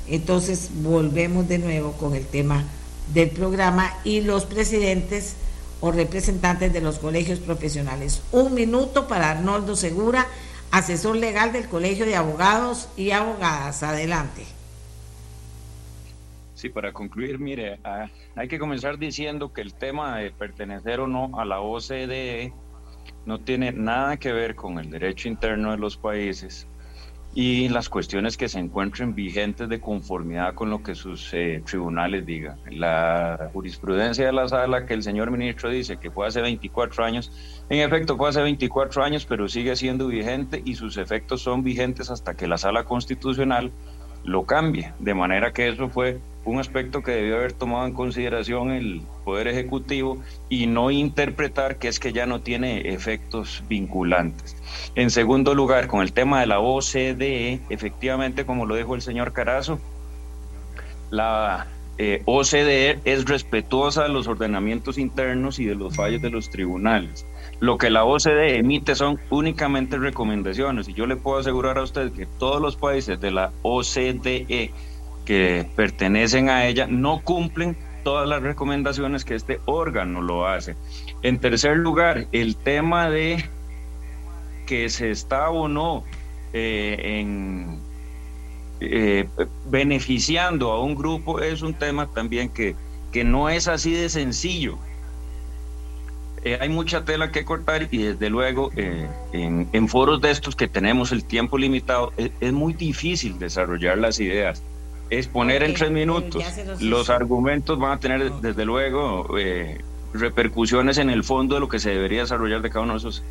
Entonces 0.09 0.71
volvemos 0.83 1.47
de 1.47 1.59
nuevo 1.59 1.93
con 1.93 2.15
el 2.15 2.25
tema 2.25 2.65
del 3.13 3.31
programa 3.31 3.93
y 4.03 4.23
los 4.23 4.47
presidentes 4.47 5.35
o 5.83 5.93
representantes 5.93 6.73
de 6.73 6.81
los 6.81 6.99
colegios 6.99 7.39
profesionales. 7.39 8.23
Un 8.33 8.55
minuto 8.55 9.09
para 9.09 9.31
Arnoldo 9.31 9.77
Segura, 9.77 10.27
asesor 10.71 11.17
legal 11.17 11.53
del 11.53 11.69
Colegio 11.69 12.07
de 12.07 12.17
Abogados 12.17 12.89
y 12.97 13.11
Abogadas. 13.11 13.83
Adelante. 13.83 14.47
Sí, 16.63 16.69
para 16.69 16.93
concluir, 16.93 17.41
mire, 17.41 17.81
ah, 17.83 18.09
hay 18.37 18.47
que 18.47 18.61
comenzar 18.61 18.97
diciendo 18.97 19.53
que 19.53 19.63
el 19.63 19.75
tema 19.75 20.19
de 20.19 20.31
pertenecer 20.31 21.01
o 21.01 21.09
no 21.09 21.37
a 21.37 21.45
la 21.45 21.61
OCDE 21.61 22.53
no 23.27 23.41
tiene 23.41 23.73
nada 23.73 24.17
que 24.17 24.33
ver 24.33 24.55
con 24.55 24.79
el 24.79 24.89
derecho 24.89 25.27
interno 25.27 25.73
de 25.73 25.79
los 25.79 25.97
países 25.97 26.69
y 27.35 27.69
las 27.71 27.89
cuestiones 27.89 28.37
que 28.37 28.49
se 28.49 28.59
encuentren 28.59 29.15
vigentes 29.15 29.69
de 29.69 29.81
conformidad 29.81 30.55
con 30.55 30.71
lo 30.71 30.83
que 30.85 30.95
sus 30.95 31.33
eh, 31.33 31.63
tribunales 31.65 32.27
digan. 32.27 32.59
La 32.71 33.51
jurisprudencia 33.53 34.27
de 34.27 34.33
la 34.33 34.49
sala 34.49 34.85
que 34.87 34.95
el 34.95 35.03
señor 35.03 35.33
ministro 35.33 35.69
dice 35.69 35.97
que 35.97 36.13
fue 36.13 36.27
hace 36.27 36.43
24 36.43 37.05
años, 37.05 37.33
en 37.71 37.81
efecto 37.81 38.17
fue 38.17 38.29
hace 38.29 38.43
24 38.43 39.03
años, 39.03 39.25
pero 39.25 39.49
sigue 39.49 39.75
siendo 39.75 40.07
vigente 40.07 40.63
y 40.65 40.75
sus 40.75 40.97
efectos 40.97 41.41
son 41.41 41.65
vigentes 41.65 42.09
hasta 42.09 42.35
que 42.35 42.47
la 42.47 42.59
sala 42.59 42.85
constitucional 42.85 43.73
lo 44.25 44.45
cambie. 44.45 44.93
De 44.99 45.15
manera 45.15 45.53
que 45.53 45.69
eso 45.69 45.89
fue 45.89 46.19
un 46.45 46.59
aspecto 46.59 47.03
que 47.03 47.13
debió 47.13 47.37
haber 47.37 47.53
tomado 47.53 47.87
en 47.87 47.93
consideración 47.93 48.71
el 48.71 49.03
Poder 49.25 49.47
Ejecutivo 49.47 50.19
y 50.49 50.67
no 50.67 50.91
interpretar 50.91 51.77
que 51.77 51.89
es 51.89 52.01
que 52.01 52.13
ya 52.13 52.27
no 52.27 52.41
tiene 52.41 52.93
efectos 52.93 53.63
vinculantes. 53.69 54.57
En 54.95 55.11
segundo 55.11 55.55
lugar, 55.55 55.87
con 55.87 56.03
el 56.03 56.13
tema 56.13 56.41
de 56.41 56.47
la 56.47 56.61
OCDE, 56.61 57.61
efectivamente, 57.69 58.45
como 58.45 58.67
lo 58.67 58.75
dijo 58.75 58.95
el 58.95 59.03
señor 59.03 59.33
Carazo, 59.33 59.79
la 61.11 61.69
eh, 61.99 62.23
OCDE 62.25 62.99
es 63.05 63.27
respetuosa 63.27 64.05
de 64.05 64.09
los 64.09 64.27
ordenamientos 64.27 64.99
internos 64.99 65.61
y 65.61 65.67
de 65.67 65.75
los 65.75 65.95
fallos 65.95 66.23
de 66.23 66.31
los 66.31 66.51
tribunales. 66.51 67.27
Lo 67.63 67.79
que 67.79 67.91
la 67.91 68.05
OCDE 68.05 68.59
emite 68.59 68.97
son 68.97 69.21
únicamente 69.31 69.97
recomendaciones 69.97 70.89
y 70.89 70.95
yo 70.95 71.07
le 71.07 71.15
puedo 71.15 71.39
asegurar 71.39 71.79
a 71.79 71.85
usted 71.85 72.11
que 72.11 72.27
todos 72.27 72.61
los 72.61 72.75
países 72.75 73.21
de 73.21 73.31
la 73.31 73.53
OCDE 73.63 74.73
que 75.25 75.71
pertenecen 75.77 76.51
a 76.51 76.67
ella 76.67 76.89
no 76.89 77.21
cumplen 77.23 77.77
todas 78.03 78.29
las 78.29 78.43
recomendaciones 78.43 79.25
que 79.25 79.37
este 79.37 79.61
órgano 79.67 80.21
lo 80.23 80.49
hace. 80.49 80.75
En 81.23 81.39
tercer 81.39 81.77
lugar, 81.77 82.27
el 82.33 82.57
tema 82.57 83.09
de 83.09 83.49
que 84.67 84.89
se 84.89 85.13
está 85.13 85.49
o 85.51 85.69
no 85.69 86.03
eh, 86.53 87.21
en, 87.21 87.79
eh, 88.81 89.29
beneficiando 89.71 90.73
a 90.73 90.83
un 90.83 90.97
grupo 90.97 91.39
es 91.39 91.63
un 91.63 91.75
tema 91.75 92.09
también 92.09 92.49
que, 92.49 92.75
que 93.13 93.23
no 93.23 93.49
es 93.49 93.69
así 93.69 93.93
de 93.93 94.09
sencillo. 94.09 94.81
Eh, 96.45 96.59
hay 96.61 96.69
mucha 96.69 97.05
tela 97.05 97.31
que 97.31 97.45
cortar 97.45 97.87
y 97.91 97.99
desde 97.99 98.29
luego 98.29 98.73
en, 98.75 99.69
en, 99.73 99.89
foros 99.89 100.21
de 100.21 100.33
estos 100.33 100.57
que 100.57 100.67
tenemos 100.67 101.13
el 101.13 101.25
tiempo 101.25 101.57
limitado 101.57 102.13
es 102.17 102.53
muy 102.53 102.73
difícil 102.73 103.39
desarrollar 103.39 103.99
las 103.99 104.19
ideas. 104.19 104.63
Exponer 105.11 105.63
en 105.63 105.75
tres 105.75 105.91
minutos. 105.91 106.43
Los 106.81 107.11
argumentos 107.11 107.79
van 107.79 107.93
a 107.93 108.01
tener, 108.01 108.33
desde 108.41 108.65
luego, 108.65 109.39
eh, 109.39 109.79
repercusiones 110.15 110.99
en 110.99 111.11
el 111.11 111.23
fondo 111.23 111.55
de 111.55 111.61
lo 111.61 111.69
que 111.69 111.79
se 111.79 111.91
debería 111.91 112.23
desarrollar 112.23 112.63
de 112.63 112.71
cada 112.71 112.85
uno 112.85 112.95
de 112.95 112.99
esos 112.99 113.23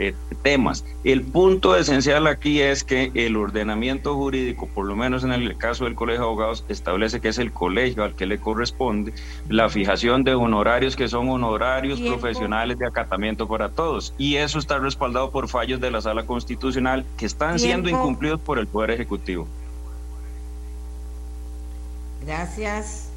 eh, 0.00 0.14
temas. 0.42 0.86
El 1.04 1.22
punto 1.22 1.76
esencial 1.76 2.26
aquí 2.26 2.62
es 2.62 2.84
que 2.84 3.12
el 3.14 3.36
ordenamiento 3.36 4.14
jurídico, 4.14 4.66
por 4.66 4.86
lo 4.86 4.96
menos 4.96 5.24
en 5.24 5.32
el 5.32 5.58
caso 5.58 5.84
del 5.84 5.94
Colegio 5.94 6.22
de 6.22 6.26
Abogados, 6.26 6.64
establece 6.70 7.20
que 7.20 7.28
es 7.28 7.36
el 7.36 7.52
colegio 7.52 8.02
al 8.02 8.16
que 8.16 8.24
le 8.24 8.38
corresponde 8.38 9.12
la 9.50 9.68
fijación 9.68 10.24
de 10.24 10.34
honorarios 10.34 10.96
que 10.96 11.06
son 11.06 11.28
honorarios 11.28 12.00
profesionales 12.00 12.78
de 12.78 12.86
acatamiento 12.86 13.46
para 13.46 13.68
todos. 13.68 14.14
Y 14.16 14.36
eso 14.36 14.58
está 14.58 14.78
respaldado 14.78 15.30
por 15.30 15.48
fallos 15.48 15.82
de 15.82 15.90
la 15.90 16.00
Sala 16.00 16.24
Constitucional 16.24 17.04
que 17.18 17.26
están 17.26 17.58
siendo 17.58 17.90
incumplidos 17.90 18.40
por 18.40 18.58
el 18.58 18.66
Poder 18.66 18.92
Ejecutivo. 18.92 19.46
Gracias. 22.24 23.10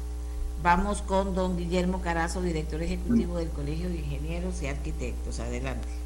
Vamos 0.62 1.00
con 1.00 1.34
don 1.34 1.56
Guillermo 1.56 2.02
Carazo, 2.02 2.42
director 2.42 2.82
ejecutivo 2.82 3.38
del 3.38 3.48
Colegio 3.48 3.88
de 3.88 3.96
Ingenieros 3.96 4.62
y 4.62 4.66
Arquitectos. 4.66 5.40
Adelante. 5.40 6.03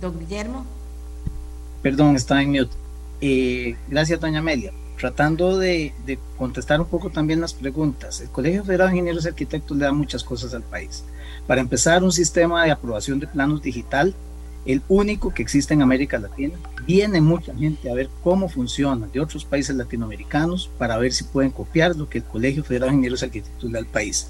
Don 0.00 0.18
Guillermo. 0.18 0.64
Perdón, 1.82 2.16
está 2.16 2.42
en 2.42 2.50
mute. 2.50 2.74
Eh, 3.20 3.76
gracias, 3.88 4.20
doña 4.20 4.40
Amelia. 4.40 4.72
Tratando 4.98 5.58
de, 5.58 5.92
de, 6.06 6.18
contestar 6.38 6.80
un 6.80 6.86
poco 6.86 7.10
también 7.10 7.40
las 7.40 7.52
preguntas, 7.52 8.20
el 8.22 8.30
Colegio 8.30 8.64
Federal 8.64 8.88
de 8.88 8.94
Ingenieros 8.94 9.26
y 9.26 9.28
Arquitectos 9.28 9.76
le 9.76 9.84
da 9.84 9.92
muchas 9.92 10.24
cosas 10.24 10.54
al 10.54 10.62
país. 10.62 11.04
Para 11.46 11.60
empezar, 11.60 12.02
un 12.02 12.12
sistema 12.12 12.64
de 12.64 12.70
aprobación 12.70 13.20
de 13.20 13.26
planos 13.26 13.60
digital, 13.60 14.14
el 14.64 14.82
único 14.88 15.32
que 15.32 15.42
existe 15.42 15.74
en 15.74 15.82
América 15.82 16.18
Latina. 16.18 16.54
Viene 16.86 17.20
mucha 17.20 17.54
gente 17.54 17.90
a 17.90 17.94
ver 17.94 18.08
cómo 18.22 18.48
funciona 18.48 19.06
de 19.06 19.20
otros 19.20 19.44
países 19.44 19.76
latinoamericanos 19.76 20.70
para 20.78 20.96
ver 20.98 21.12
si 21.12 21.24
pueden 21.24 21.50
copiar 21.50 21.94
lo 21.94 22.08
que 22.08 22.18
el 22.18 22.24
Colegio 22.24 22.64
Federal 22.64 22.88
de 22.88 22.94
Ingenieros 22.94 23.22
y 23.22 23.26
Arquitectos 23.26 23.64
le 23.64 23.72
da 23.72 23.78
al 23.78 23.86
país. 23.86 24.28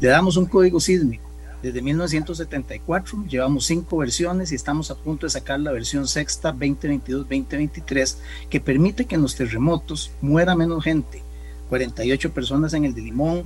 Le 0.00 0.08
damos 0.08 0.36
un 0.36 0.46
código 0.46 0.80
sísmico 0.80 1.29
desde 1.62 1.82
1974 1.82 3.26
llevamos 3.28 3.66
cinco 3.66 3.98
versiones 3.98 4.50
y 4.50 4.54
estamos 4.54 4.90
a 4.90 4.94
punto 4.94 5.26
de 5.26 5.30
sacar 5.30 5.60
la 5.60 5.72
versión 5.72 6.08
sexta 6.08 6.54
2022-2023 6.54 8.16
que 8.48 8.60
permite 8.60 9.04
que 9.04 9.16
en 9.16 9.22
los 9.22 9.36
terremotos 9.36 10.10
muera 10.22 10.54
menos 10.54 10.82
gente. 10.82 11.22
48 11.68 12.32
personas 12.32 12.72
en 12.72 12.86
el 12.86 12.94
de 12.94 13.02
Limón 13.02 13.44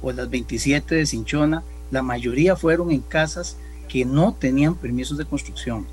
o 0.00 0.12
las 0.12 0.30
27 0.30 0.94
de 0.94 1.06
Cinchona, 1.06 1.64
la 1.90 2.02
mayoría 2.02 2.54
fueron 2.54 2.92
en 2.92 3.00
casas 3.00 3.56
que 3.88 4.04
no 4.04 4.32
tenían 4.32 4.76
permisos 4.76 5.18
de 5.18 5.24
construcción 5.24 5.86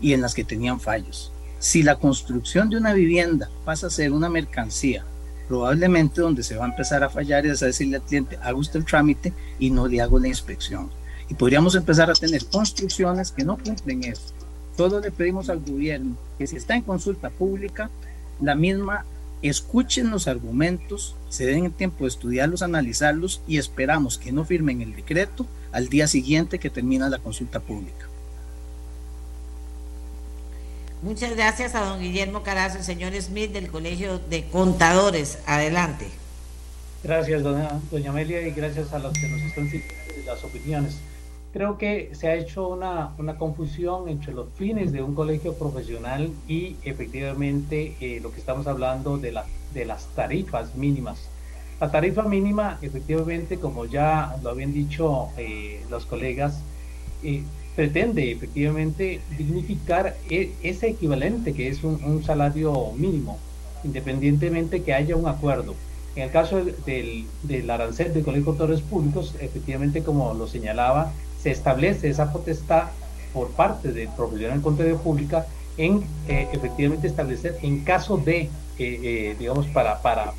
y 0.00 0.12
en 0.12 0.20
las 0.20 0.34
que 0.34 0.44
tenían 0.44 0.80
fallos. 0.80 1.32
Si 1.58 1.82
la 1.82 1.96
construcción 1.96 2.68
de 2.68 2.76
una 2.76 2.92
vivienda 2.92 3.48
pasa 3.64 3.86
a 3.86 3.90
ser 3.90 4.12
una 4.12 4.28
mercancía, 4.28 5.04
probablemente 5.48 6.20
donde 6.20 6.42
se 6.42 6.56
va 6.56 6.66
a 6.66 6.68
empezar 6.68 7.02
a 7.02 7.08
fallar 7.08 7.46
es 7.46 7.62
a 7.62 7.66
decirle 7.66 7.96
al 7.96 8.02
cliente, 8.02 8.36
haga 8.42 8.54
usted 8.54 8.80
el 8.80 8.84
trámite 8.84 9.32
y 9.58 9.70
no 9.70 9.88
le 9.88 10.02
hago 10.02 10.18
la 10.18 10.28
inspección 10.28 10.90
y 11.28 11.34
podríamos 11.34 11.74
empezar 11.74 12.10
a 12.10 12.14
tener 12.14 12.44
construcciones 12.46 13.32
que 13.32 13.44
no 13.44 13.58
cumplen 13.58 14.04
eso. 14.04 14.32
Solo 14.76 15.00
le 15.00 15.10
pedimos 15.10 15.48
al 15.48 15.60
gobierno 15.60 16.16
que 16.38 16.46
si 16.46 16.56
está 16.56 16.74
en 16.74 16.82
consulta 16.82 17.30
pública, 17.30 17.90
la 18.40 18.54
misma 18.54 19.04
escuchen 19.42 20.10
los 20.10 20.28
argumentos, 20.28 21.14
se 21.28 21.46
den 21.46 21.66
el 21.66 21.72
tiempo 21.72 22.04
de 22.04 22.08
estudiarlos, 22.08 22.62
analizarlos 22.62 23.40
y 23.46 23.58
esperamos 23.58 24.18
que 24.18 24.32
no 24.32 24.44
firmen 24.44 24.82
el 24.82 24.94
decreto 24.94 25.46
al 25.72 25.88
día 25.88 26.08
siguiente 26.08 26.58
que 26.58 26.70
termina 26.70 27.08
la 27.08 27.18
consulta 27.18 27.60
pública. 27.60 28.06
Muchas 31.02 31.36
gracias 31.36 31.74
a 31.74 31.84
don 31.84 32.00
Guillermo 32.00 32.42
Carazo, 32.42 32.78
el 32.78 32.84
señor 32.84 33.12
Smith 33.20 33.52
del 33.52 33.68
Colegio 33.68 34.18
de 34.18 34.48
Contadores. 34.48 35.38
Adelante. 35.46 36.08
Gracias, 37.04 37.42
doña, 37.42 37.80
doña 37.90 38.10
Amelia, 38.10 38.46
y 38.46 38.50
gracias 38.50 38.92
a 38.92 38.98
los 38.98 39.12
que 39.12 39.28
nos 39.28 39.40
están 39.42 39.70
siguiendo 39.70 39.94
las 40.24 40.42
opiniones 40.42 40.96
creo 41.52 41.78
que 41.78 42.10
se 42.14 42.28
ha 42.28 42.34
hecho 42.34 42.68
una, 42.68 43.14
una, 43.18 43.36
confusión 43.36 44.08
entre 44.08 44.32
los 44.32 44.48
fines 44.54 44.92
de 44.92 45.02
un 45.02 45.14
colegio 45.14 45.54
profesional 45.54 46.30
y 46.46 46.76
efectivamente 46.84 47.94
eh, 48.00 48.20
lo 48.22 48.30
que 48.30 48.40
estamos 48.40 48.66
hablando 48.66 49.18
de, 49.18 49.32
la, 49.32 49.44
de 49.72 49.84
las 49.84 50.06
tarifas 50.14 50.74
mínimas. 50.74 51.28
La 51.80 51.90
tarifa 51.90 52.22
mínima, 52.22 52.78
efectivamente, 52.80 53.58
como 53.58 53.84
ya 53.84 54.36
lo 54.42 54.50
habían 54.50 54.72
dicho 54.72 55.28
eh, 55.36 55.84
los 55.90 56.06
colegas, 56.06 56.60
eh, 57.22 57.42
pretende 57.74 58.32
efectivamente 58.32 59.20
dignificar 59.36 60.16
e, 60.30 60.52
ese 60.62 60.88
equivalente 60.88 61.52
que 61.52 61.68
es 61.68 61.84
un, 61.84 62.02
un, 62.02 62.24
salario 62.24 62.92
mínimo, 62.96 63.38
independientemente 63.84 64.82
que 64.82 64.94
haya 64.94 65.16
un 65.16 65.28
acuerdo. 65.28 65.74
En 66.16 66.22
el 66.22 66.30
caso 66.30 66.64
del, 66.64 67.26
del 67.42 67.70
arancel 67.70 68.14
de 68.14 68.22
colegio 68.22 68.54
de 68.54 68.78
públicos, 68.78 69.34
efectivamente, 69.38 70.02
como 70.02 70.32
lo 70.32 70.46
señalaba, 70.46 71.12
se 71.46 71.52
establece 71.52 72.08
esa 72.08 72.32
potestad 72.32 72.88
por 73.32 73.50
parte 73.50 73.92
del 73.92 74.08
profesional 74.08 74.56
en 74.56 74.62
contabilidad 74.62 75.00
pública 75.00 75.46
en 75.76 76.02
eh, 76.26 76.48
efectivamente 76.52 77.06
establecer 77.06 77.56
en 77.62 77.84
caso 77.84 78.16
de, 78.16 78.40
eh, 78.40 78.50
eh, 78.80 79.36
digamos, 79.38 79.68
para, 79.68 80.02
para, 80.02 80.32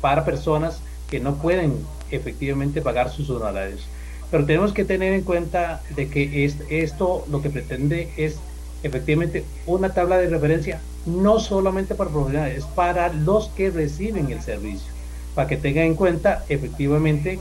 para 0.00 0.24
personas 0.24 0.80
que 1.08 1.20
no 1.20 1.36
pueden 1.36 1.76
efectivamente 2.10 2.82
pagar 2.82 3.08
sus 3.08 3.30
honorarios. 3.30 3.86
Pero 4.32 4.46
tenemos 4.46 4.72
que 4.72 4.84
tener 4.84 5.12
en 5.12 5.22
cuenta 5.22 5.80
de 5.94 6.08
que 6.08 6.44
es, 6.44 6.56
esto 6.70 7.24
lo 7.30 7.40
que 7.40 7.50
pretende 7.50 8.08
es 8.16 8.40
efectivamente 8.82 9.44
una 9.64 9.90
tabla 9.94 10.18
de 10.18 10.28
referencia 10.28 10.80
no 11.06 11.38
solamente 11.38 11.94
para 11.94 12.10
profesionales, 12.10 12.58
es 12.58 12.64
para 12.64 13.12
los 13.12 13.46
que 13.50 13.70
reciben 13.70 14.32
el 14.32 14.42
servicio, 14.42 14.90
para 15.36 15.46
que 15.46 15.56
tengan 15.56 15.84
en 15.84 15.94
cuenta 15.94 16.44
efectivamente 16.48 17.38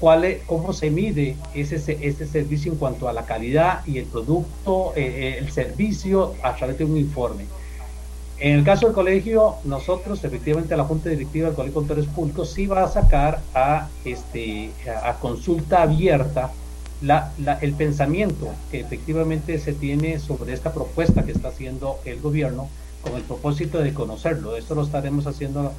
cuál 0.00 0.24
es, 0.24 0.42
cómo 0.44 0.72
se 0.72 0.90
mide 0.90 1.36
ese, 1.54 1.76
ese 1.76 2.26
servicio 2.26 2.72
en 2.72 2.78
cuanto 2.78 3.08
a 3.08 3.12
la 3.12 3.24
calidad 3.24 3.84
y 3.86 3.98
el 3.98 4.04
producto, 4.04 4.92
eh, 4.96 5.02
eh, 5.06 5.38
el 5.38 5.50
servicio 5.50 6.34
a 6.42 6.54
través 6.54 6.78
de 6.78 6.84
un 6.84 6.96
informe. 6.96 7.44
En 8.40 8.54
el 8.54 8.64
caso 8.64 8.86
del 8.86 8.94
colegio, 8.94 9.56
nosotros, 9.64 10.22
efectivamente, 10.22 10.76
la 10.76 10.84
Junta 10.84 11.08
Directiva 11.08 11.48
del 11.48 11.56
Colegio 11.56 11.80
de 11.80 11.86
Contadores 11.86 12.10
Públicos 12.10 12.50
sí 12.50 12.66
va 12.66 12.84
a 12.84 12.88
sacar 12.88 13.40
a, 13.52 13.88
este, 14.04 14.70
a, 15.04 15.14
consulta 15.14 15.82
abierta 15.82 16.52
el 17.60 17.72
pensamiento 17.74 18.48
que 18.70 18.80
efectivamente 18.80 19.58
se 19.58 19.72
tiene 19.72 20.20
sobre 20.20 20.52
esta 20.52 20.72
propuesta 20.72 21.24
que 21.24 21.32
está 21.32 21.48
haciendo 21.48 21.98
el 22.04 22.20
gobierno 22.20 22.68
con 23.02 23.14
el 23.14 23.22
propósito 23.22 23.78
de 23.78 23.92
conocerlo. 23.92 24.56
Esto 24.56 24.76
lo 24.76 24.84
estaremos 24.84 25.26
haciendo 25.26 25.72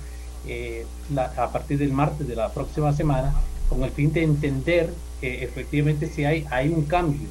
eh, 0.45 0.85
a 1.15 1.49
partir 1.51 1.77
del 1.77 1.93
martes 1.93 2.27
de 2.27 2.35
la 2.35 2.49
próxima 2.49 2.91
semana 2.91 3.33
con 3.69 3.83
el 3.83 3.91
fin 3.91 4.11
de 4.11 4.23
entender 4.23 4.89
que 5.21 5.43
efectivamente 5.43 6.07
si 6.07 6.25
hay, 6.25 6.45
hay 6.49 6.69
un 6.69 6.83
cambio. 6.83 7.27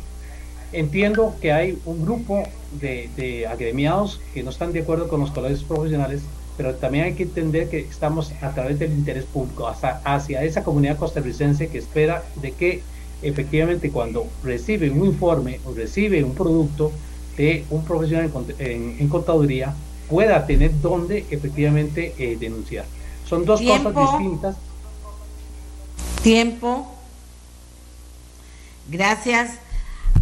Entiendo 0.72 1.34
que 1.40 1.52
hay 1.52 1.78
un 1.84 2.04
grupo 2.04 2.44
de, 2.80 3.08
de 3.16 3.46
agremiados 3.46 4.20
que 4.34 4.42
no 4.42 4.50
están 4.50 4.72
de 4.72 4.80
acuerdo 4.80 5.08
con 5.08 5.20
los 5.20 5.30
colegios 5.30 5.64
profesionales, 5.64 6.22
pero 6.58 6.74
también 6.74 7.04
hay 7.04 7.14
que 7.14 7.22
entender 7.22 7.68
que 7.68 7.78
estamos 7.78 8.32
a 8.42 8.50
través 8.52 8.78
del 8.78 8.92
interés 8.92 9.24
público, 9.24 9.68
hasta 9.68 10.00
hacia 10.04 10.42
esa 10.42 10.64
comunidad 10.64 10.98
costarricense 10.98 11.68
que 11.68 11.78
espera 11.78 12.22
de 12.42 12.52
que 12.52 12.82
efectivamente 13.22 13.90
cuando 13.90 14.26
recibe 14.44 14.90
un 14.90 15.04
informe 15.04 15.60
o 15.64 15.72
recibe 15.72 16.22
un 16.22 16.34
producto 16.34 16.92
de 17.36 17.64
un 17.70 17.84
profesional 17.84 18.30
en, 18.58 19.08
contaduría, 19.08 19.74
pueda 20.08 20.46
tener 20.46 20.72
donde 20.80 21.24
efectivamente 21.30 22.14
eh, 22.18 22.36
denunciar. 22.38 22.84
Son 23.24 23.44
dos 23.44 23.60
cosas 23.60 23.94
distintas 23.94 24.56
Tiempo. 26.28 26.86
Gracias 28.86 29.58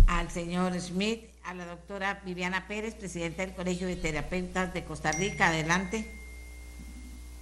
al 0.07 0.31
señor 0.31 0.79
Schmidt, 0.79 1.25
a 1.43 1.53
la 1.53 1.67
doctora 1.67 2.23
Viviana 2.25 2.69
Pérez, 2.69 2.95
presidenta 2.95 3.45
del 3.45 3.57
Colegio 3.57 3.89
de 3.89 3.97
Terapeutas 3.97 4.73
de 4.73 4.85
Costa 4.85 5.11
Rica. 5.11 5.49
Adelante. 5.49 6.09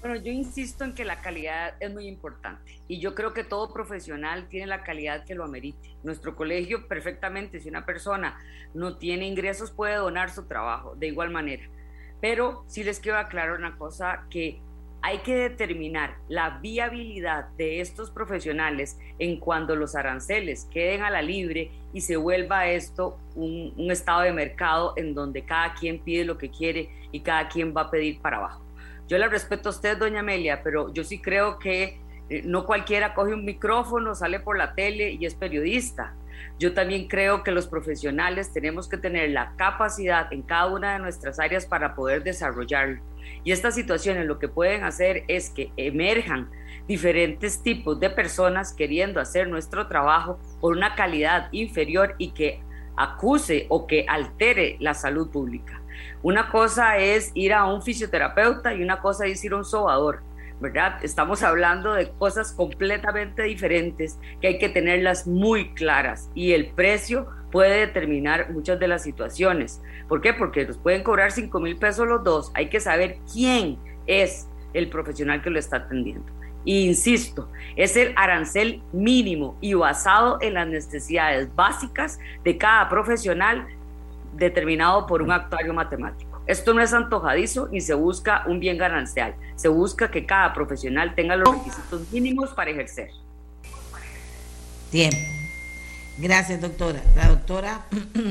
Bueno, 0.01 0.17
yo 0.17 0.33
insisto 0.33 0.83
en 0.83 0.95
que 0.95 1.05
la 1.05 1.21
calidad 1.21 1.75
es 1.79 1.93
muy 1.93 2.09
importante 2.09 2.81
y 2.89 3.01
yo 3.01 3.15
creo 3.15 3.35
que 3.35 3.45
todo 3.45 3.71
profesional 3.71 4.49
tiene 4.49 4.67
la 4.67 4.83
calidad 4.83 5.27
que 5.27 5.35
lo 5.35 5.45
amerite. 5.45 5.95
Nuestro 6.03 6.35
colegio 6.35 6.89
perfectamente, 6.89 7.61
si 7.61 7.69
una 7.69 7.85
persona 7.85 8.39
no 8.73 8.97
tiene 8.97 9.27
ingresos, 9.27 9.73
puede 9.73 9.97
donar 9.97 10.31
su 10.31 10.45
trabajo 10.45 10.95
de 10.97 11.09
igual 11.09 11.29
manera. 11.29 11.69
Pero 12.23 12.65
sí 12.67 12.83
les 12.83 12.99
quiero 12.99 13.19
aclarar 13.19 13.59
una 13.59 13.77
cosa 13.77 14.25
que 14.31 14.63
hay 15.05 15.19
que 15.19 15.37
determinar 15.37 16.17
la 16.29 16.61
viabilidad 16.63 17.49
de 17.59 17.83
estos 17.83 18.11
profesionales 18.11 18.99
en 19.19 19.39
cuando 19.39 19.77
los 19.77 19.95
aranceles 19.95 20.67
queden 20.73 21.03
a 21.03 21.11
la 21.11 21.21
libre 21.21 21.71
y 21.93 22.01
se 22.01 22.17
vuelva 22.17 22.69
esto 22.69 23.19
un, 23.35 23.75
estado 23.91 24.23
de 24.23 24.33
mercado 24.33 24.95
en 24.97 25.13
donde 25.13 25.43
cada 25.43 25.75
quien 25.75 25.99
pide 25.99 26.25
lo 26.25 26.39
que 26.39 26.49
quiere 26.49 26.89
y 27.13 27.21
cada 27.21 27.49
quien 27.49 27.77
va 27.77 27.83
a 27.83 27.91
pedir 27.91 28.19
para 28.23 28.39
abajo. 28.39 28.63
Yo 29.07 29.19
le 29.19 29.29
respeto 29.29 29.69
a 29.69 29.73
usted, 29.73 29.99
doña 29.99 30.21
Amelia, 30.21 30.63
pero 30.63 30.91
yo 30.91 31.05
sí 31.05 31.21
creo 31.21 31.59
que 31.59 32.01
eh, 32.31 32.41
no 32.47 32.65
cualquiera 32.65 33.13
coge 33.13 33.35
un 33.35 33.45
micrófono, 33.45 34.15
sale 34.15 34.41
por 34.41 34.57
la 34.57 34.75
tele 34.75 35.11
y 35.11 35.27
es 35.27 35.35
periodista. 35.35 36.15
Yo 36.59 36.73
también 36.73 37.09
creo 37.09 37.43
que 37.43 37.51
los 37.51 37.67
profesionales 37.67 38.55
tenemos 38.55 38.89
que 38.89 38.97
tener 38.97 39.29
la 39.33 39.53
capacidad 39.57 40.33
en 40.33 40.41
cada 40.41 40.69
una 40.69 40.95
de 40.95 41.01
nuestras 41.01 41.39
áreas 41.39 41.67
para 41.67 41.95
poder 41.95 42.25
desarrollarlo 42.25 43.03
y 43.45 43.53
estas 43.53 43.75
situaciones 43.75 44.27
lo 44.27 44.39
que 44.39 44.49
pueden 44.49 44.85
hacer 44.85 45.25
es 45.29 45.51
que 45.51 45.73
emerjan 45.77 46.51
diferentes 46.87 47.63
tipos 47.63 47.99
de 47.99 48.11
personas 48.11 48.73
queriendo 48.73 49.21
hacer 49.21 49.49
nuestro 49.49 49.87
trabajo 49.87 50.39
por 50.61 50.77
una 50.77 50.95
calidad 50.95 51.49
inferior 51.53 52.15
y 52.19 52.33
que 52.33 52.61
acuse 52.97 53.67
o 53.69 53.87
que 53.87 54.07
altere 54.09 54.77
la 54.81 54.95
salud 54.95 55.31
pública. 55.31 55.81
Una 56.23 56.51
cosa 56.51 56.99
es 56.99 57.31
ir 57.35 57.53
a 57.53 57.65
un 57.65 57.83
fisioterapeuta 57.83 58.75
y 58.75 58.83
una 58.83 59.01
cosa 59.01 59.27
es 59.27 59.45
ir 59.45 59.53
a 59.53 59.57
un 59.57 59.65
sobador, 59.65 60.23
¿verdad? 60.61 60.99
Estamos 61.03 61.43
hablando 61.43 61.95
de 61.95 62.11
cosas 62.11 62.53
completamente 62.53 63.43
diferentes 63.43 64.19
que 64.41 64.49
hay 64.49 64.59
que 64.59 64.69
tenerlas 64.69 65.27
muy 65.27 65.75
claras 65.75 66.31
y 66.35 66.53
el 66.53 66.71
precio 66.71 67.27
puede 67.55 67.87
determinar 67.87 68.51
muchas 68.51 68.81
de 68.81 68.89
las 68.89 69.05
situaciones. 69.05 69.81
¿Por 70.09 70.21
qué? 70.21 70.35
Porque 70.35 70.67
nos 70.67 70.77
pueden 70.77 71.05
cobrar 71.05 71.31
5 71.31 71.61
mil 71.61 71.77
pesos 71.77 72.05
los 72.05 72.25
dos. 72.25 72.51
Hay 72.53 72.69
que 72.69 72.81
saber 72.81 73.19
quién 73.33 73.79
es 74.09 74.49
el 74.73 74.89
profesional 74.89 75.41
que 75.41 75.51
lo 75.51 75.61
está 75.61 75.77
atendiendo. 75.77 76.27
Insisto, 76.65 77.49
es 77.77 77.97
el 77.97 78.13
arancel 78.17 78.83
mínimo 78.93 79.57
y 79.61 79.75
basado 79.75 80.39
en 80.41 80.55
las 80.55 80.67
necesidades 80.67 81.55
básicas 81.55 82.19
de 82.43 82.59
cada 82.59 82.89
profesional 82.89 83.69
determinado 84.33 85.07
por 85.07 85.23
un 85.23 85.31
actuario 85.31 85.73
matemático. 85.73 86.43
Esto 86.49 86.75
no 86.75 86.83
es 86.83 86.93
antojadizo 86.93 87.69
ni 87.69 87.81
se 87.81 87.95
busca 87.95 88.43
un 88.49 88.59
bien 88.59 88.79
ganancial, 88.79 89.37
se 89.55 89.69
busca 89.69 90.11
que 90.11 90.27
cada 90.27 90.53
profesional 90.53 91.15
tenga 91.15 91.37
los 91.37 91.55
requisitos 91.55 92.11
mínimos 92.11 92.51
para 92.51 92.73
ejercer. 92.73 93.11
Tiempo. 94.91 95.44
Gracias, 96.19 96.61
doctora. 96.61 97.03
La 97.17 97.29
doctora 97.29 97.87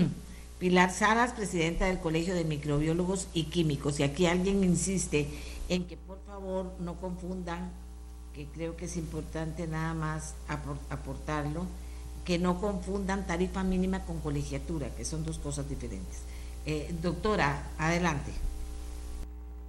Pilar 0.59 0.93
Salas, 0.93 1.33
presidenta 1.33 1.85
del 1.85 1.99
Colegio 1.99 2.33
de 2.33 2.45
Microbiólogos 2.45 3.27
y 3.33 3.45
Químicos. 3.45 3.99
Y 3.99 4.03
aquí 4.03 4.25
alguien 4.25 4.63
insiste 4.63 5.27
en 5.67 5.85
que 5.85 5.97
por 5.97 6.19
favor 6.25 6.71
no 6.79 6.95
confundan 6.95 7.71
que 8.33 8.45
creo 8.47 8.77
que 8.77 8.85
es 8.85 8.95
importante 8.95 9.67
nada 9.67 9.93
más 9.93 10.33
aportarlo, 10.89 11.65
que 12.23 12.39
no 12.39 12.59
confundan 12.59 13.27
tarifa 13.27 13.63
mínima 13.63 14.05
con 14.05 14.19
colegiatura, 14.21 14.89
que 14.95 15.03
son 15.03 15.25
dos 15.25 15.37
cosas 15.37 15.69
diferentes. 15.69 16.19
Eh, 16.65 16.95
doctora, 17.01 17.63
adelante. 17.77 18.31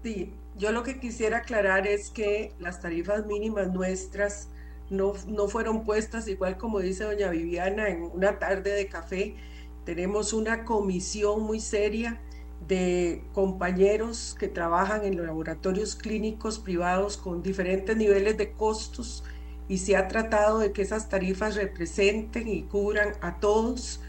Sí, 0.05 0.33
yo 0.57 0.71
lo 0.71 0.85
que 0.85 1.01
quisiera 1.01 1.39
aclarar 1.39 1.87
es 1.89 2.11
que 2.11 2.53
las 2.61 2.81
tarifas 2.81 3.27
mínimas 3.27 3.73
nuestras 3.73 4.47
no, 4.91 5.15
no 5.27 5.49
fueron 5.49 5.85
puestas, 5.85 6.29
igual 6.29 6.59
como 6.59 6.81
dice 6.81 7.05
doña 7.05 7.31
Viviana, 7.31 7.89
en 7.89 8.03
una 8.03 8.39
tarde 8.39 8.73
de 8.73 8.89
café. 8.89 9.37
Tenemos 9.85 10.33
una 10.33 10.65
comisión 10.65 11.43
muy 11.43 11.61
seria 11.61 12.21
de 12.67 13.23
compañeros 13.33 14.37
que 14.39 14.49
trabajan 14.49 15.05
en 15.05 15.17
los 15.17 15.27
laboratorios 15.27 15.97
clínicos 15.97 16.59
privados 16.59 17.17
con 17.17 17.43
diferentes 17.43 17.97
niveles 17.97 18.39
de 18.39 18.53
costos 18.53 19.25
y 19.69 19.79
se 19.79 19.97
ha 19.97 20.09
tratado 20.09 20.59
de 20.59 20.73
que 20.73 20.83
esas 20.83 21.09
tarifas 21.09 21.57
representen 21.57 22.49
y 22.49 22.63
cubran 22.63 23.13
a 23.21 23.41
todos. 23.41 24.01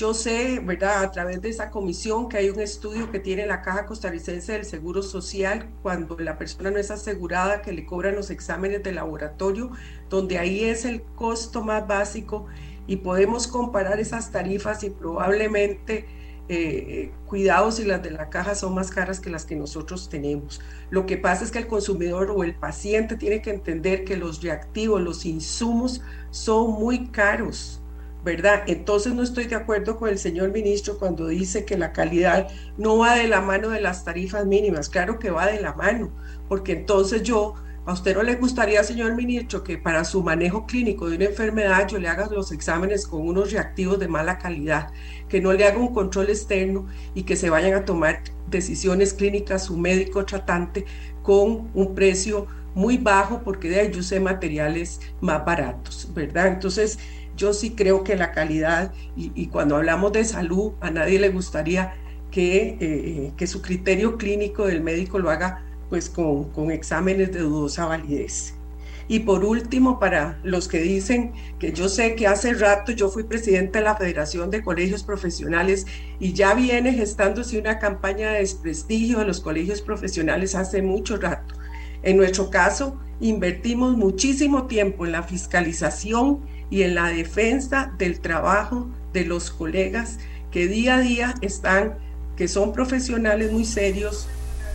Yo 0.00 0.14
sé, 0.14 0.60
¿verdad?, 0.60 1.02
a 1.04 1.10
través 1.10 1.42
de 1.42 1.50
esa 1.50 1.70
comisión 1.70 2.30
que 2.30 2.38
hay 2.38 2.48
un 2.48 2.58
estudio 2.58 3.10
que 3.10 3.20
tiene 3.20 3.44
la 3.44 3.60
Caja 3.60 3.84
Costarricense 3.84 4.52
del 4.52 4.64
Seguro 4.64 5.02
Social 5.02 5.68
cuando 5.82 6.16
la 6.18 6.38
persona 6.38 6.70
no 6.70 6.78
es 6.78 6.90
asegurada 6.90 7.60
que 7.60 7.70
le 7.72 7.84
cobran 7.84 8.14
los 8.14 8.30
exámenes 8.30 8.82
de 8.82 8.92
laboratorio, 8.92 9.72
donde 10.08 10.38
ahí 10.38 10.64
es 10.64 10.86
el 10.86 11.02
costo 11.02 11.62
más 11.62 11.86
básico 11.86 12.46
y 12.86 12.96
podemos 12.96 13.46
comparar 13.46 14.00
esas 14.00 14.32
tarifas 14.32 14.82
y 14.84 14.88
probablemente 14.88 16.06
eh, 16.48 17.12
cuidados 17.26 17.78
y 17.78 17.84
las 17.84 18.02
de 18.02 18.10
la 18.12 18.30
caja 18.30 18.54
son 18.54 18.74
más 18.74 18.90
caras 18.90 19.20
que 19.20 19.28
las 19.28 19.44
que 19.44 19.54
nosotros 19.54 20.08
tenemos. 20.08 20.62
Lo 20.88 21.04
que 21.04 21.18
pasa 21.18 21.44
es 21.44 21.50
que 21.50 21.58
el 21.58 21.66
consumidor 21.66 22.30
o 22.30 22.42
el 22.42 22.54
paciente 22.54 23.16
tiene 23.16 23.42
que 23.42 23.50
entender 23.50 24.04
que 24.04 24.16
los 24.16 24.40
reactivos, 24.40 25.02
los 25.02 25.26
insumos 25.26 26.00
son 26.30 26.70
muy 26.70 27.08
caros, 27.08 27.79
¿verdad? 28.24 28.62
Entonces 28.66 29.14
no 29.14 29.22
estoy 29.22 29.46
de 29.46 29.56
acuerdo 29.56 29.96
con 29.96 30.08
el 30.08 30.18
señor 30.18 30.52
ministro 30.52 30.98
cuando 30.98 31.26
dice 31.28 31.64
que 31.64 31.78
la 31.78 31.92
calidad 31.92 32.48
no 32.76 32.98
va 32.98 33.14
de 33.14 33.28
la 33.28 33.40
mano 33.40 33.70
de 33.70 33.80
las 33.80 34.04
tarifas 34.04 34.46
mínimas. 34.46 34.88
Claro 34.88 35.18
que 35.18 35.30
va 35.30 35.46
de 35.46 35.60
la 35.60 35.74
mano, 35.74 36.12
porque 36.48 36.72
entonces 36.72 37.22
yo 37.22 37.54
¿A 37.86 37.94
usted 37.94 38.14
no 38.14 38.22
le 38.22 38.36
gustaría, 38.36 38.84
señor 38.84 39.16
ministro, 39.16 39.64
que 39.64 39.78
para 39.78 40.04
su 40.04 40.22
manejo 40.22 40.66
clínico 40.66 41.08
de 41.08 41.16
una 41.16 41.24
enfermedad 41.24 41.88
yo 41.88 41.98
le 41.98 42.08
haga 42.08 42.28
los 42.30 42.52
exámenes 42.52 43.06
con 43.06 43.26
unos 43.26 43.52
reactivos 43.52 43.98
de 43.98 44.06
mala 44.06 44.38
calidad, 44.38 44.92
que 45.28 45.40
no 45.40 45.52
le 45.52 45.64
haga 45.64 45.78
un 45.78 45.94
control 45.94 46.28
externo 46.28 46.86
y 47.14 47.22
que 47.22 47.36
se 47.36 47.48
vayan 47.48 47.74
a 47.74 47.84
tomar 47.86 48.22
decisiones 48.48 49.14
clínicas 49.14 49.64
su 49.64 49.78
médico 49.78 50.24
tratante 50.26 50.84
con 51.22 51.70
un 51.72 51.94
precio 51.94 52.46
muy 52.74 52.98
bajo 52.98 53.42
porque 53.42 53.68
de 53.68 53.80
ahí 53.80 53.90
yo 53.90 54.20
materiales 54.20 55.00
más 55.20 55.44
baratos, 55.44 56.08
¿verdad? 56.14 56.48
Entonces, 56.48 56.98
yo 57.36 57.52
sí 57.52 57.70
creo 57.70 58.04
que 58.04 58.16
la 58.16 58.32
calidad, 58.32 58.92
y, 59.16 59.46
cuando 59.48 59.76
hablamos 59.76 60.12
de 60.12 60.24
salud, 60.24 60.72
a 60.80 60.90
nadie 60.90 61.18
le 61.18 61.30
gustaría 61.30 61.94
que, 62.30 62.76
eh, 62.80 63.32
que 63.36 63.46
su 63.46 63.62
criterio 63.62 64.16
clínico 64.16 64.66
del 64.66 64.82
médico 64.82 65.18
lo 65.18 65.30
haga 65.30 65.64
pues 65.88 66.08
con, 66.08 66.50
con 66.50 66.70
exámenes 66.70 67.32
de 67.32 67.40
dudosa 67.40 67.86
validez. 67.86 68.54
Y 69.10 69.18
por 69.18 69.44
último, 69.44 69.98
para 69.98 70.38
los 70.44 70.68
que 70.68 70.78
dicen 70.78 71.32
que 71.58 71.72
yo 71.72 71.88
sé 71.88 72.14
que 72.14 72.28
hace 72.28 72.54
rato 72.54 72.92
yo 72.92 73.08
fui 73.08 73.24
presidente 73.24 73.80
de 73.80 73.84
la 73.84 73.96
Federación 73.96 74.50
de 74.50 74.62
Colegios 74.62 75.02
Profesionales 75.02 75.84
y 76.20 76.32
ya 76.32 76.54
viene 76.54 76.92
gestándose 76.92 77.58
una 77.58 77.80
campaña 77.80 78.30
de 78.30 78.38
desprestigio 78.38 79.18
de 79.18 79.24
los 79.24 79.40
colegios 79.40 79.82
profesionales 79.82 80.54
hace 80.54 80.80
mucho 80.80 81.16
rato. 81.16 81.56
En 82.04 82.18
nuestro 82.18 82.50
caso, 82.50 83.00
invertimos 83.20 83.96
muchísimo 83.96 84.68
tiempo 84.68 85.04
en 85.04 85.10
la 85.10 85.24
fiscalización 85.24 86.42
y 86.70 86.82
en 86.82 86.94
la 86.94 87.08
defensa 87.08 87.92
del 87.98 88.20
trabajo 88.20 88.88
de 89.12 89.24
los 89.24 89.50
colegas 89.50 90.18
que 90.50 90.66
día 90.66 90.96
a 90.96 91.00
día 91.00 91.34
están, 91.42 91.94
que 92.36 92.48
son 92.48 92.72
profesionales 92.72 93.52
muy 93.52 93.64
serios, 93.64 94.28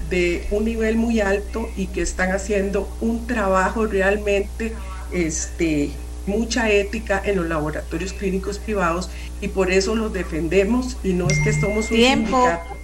de 0.09 0.45
un 0.51 0.65
nivel 0.65 0.97
muy 0.97 1.19
alto 1.19 1.69
y 1.75 1.87
que 1.87 2.01
están 2.01 2.31
haciendo 2.31 2.87
un 3.01 3.25
trabajo 3.25 3.87
realmente 3.87 4.73
este, 5.11 5.91
mucha 6.27 6.69
ética 6.69 7.21
en 7.23 7.37
los 7.37 7.47
laboratorios 7.47 8.13
clínicos 8.13 8.59
privados 8.59 9.09
y 9.41 9.47
por 9.47 9.71
eso 9.71 9.95
los 9.95 10.13
defendemos 10.13 10.97
y 11.03 11.13
no 11.13 11.27
es 11.27 11.39
que 11.43 11.53
somos 11.53 11.89
un 11.91 11.97
sindicato, 11.97 12.75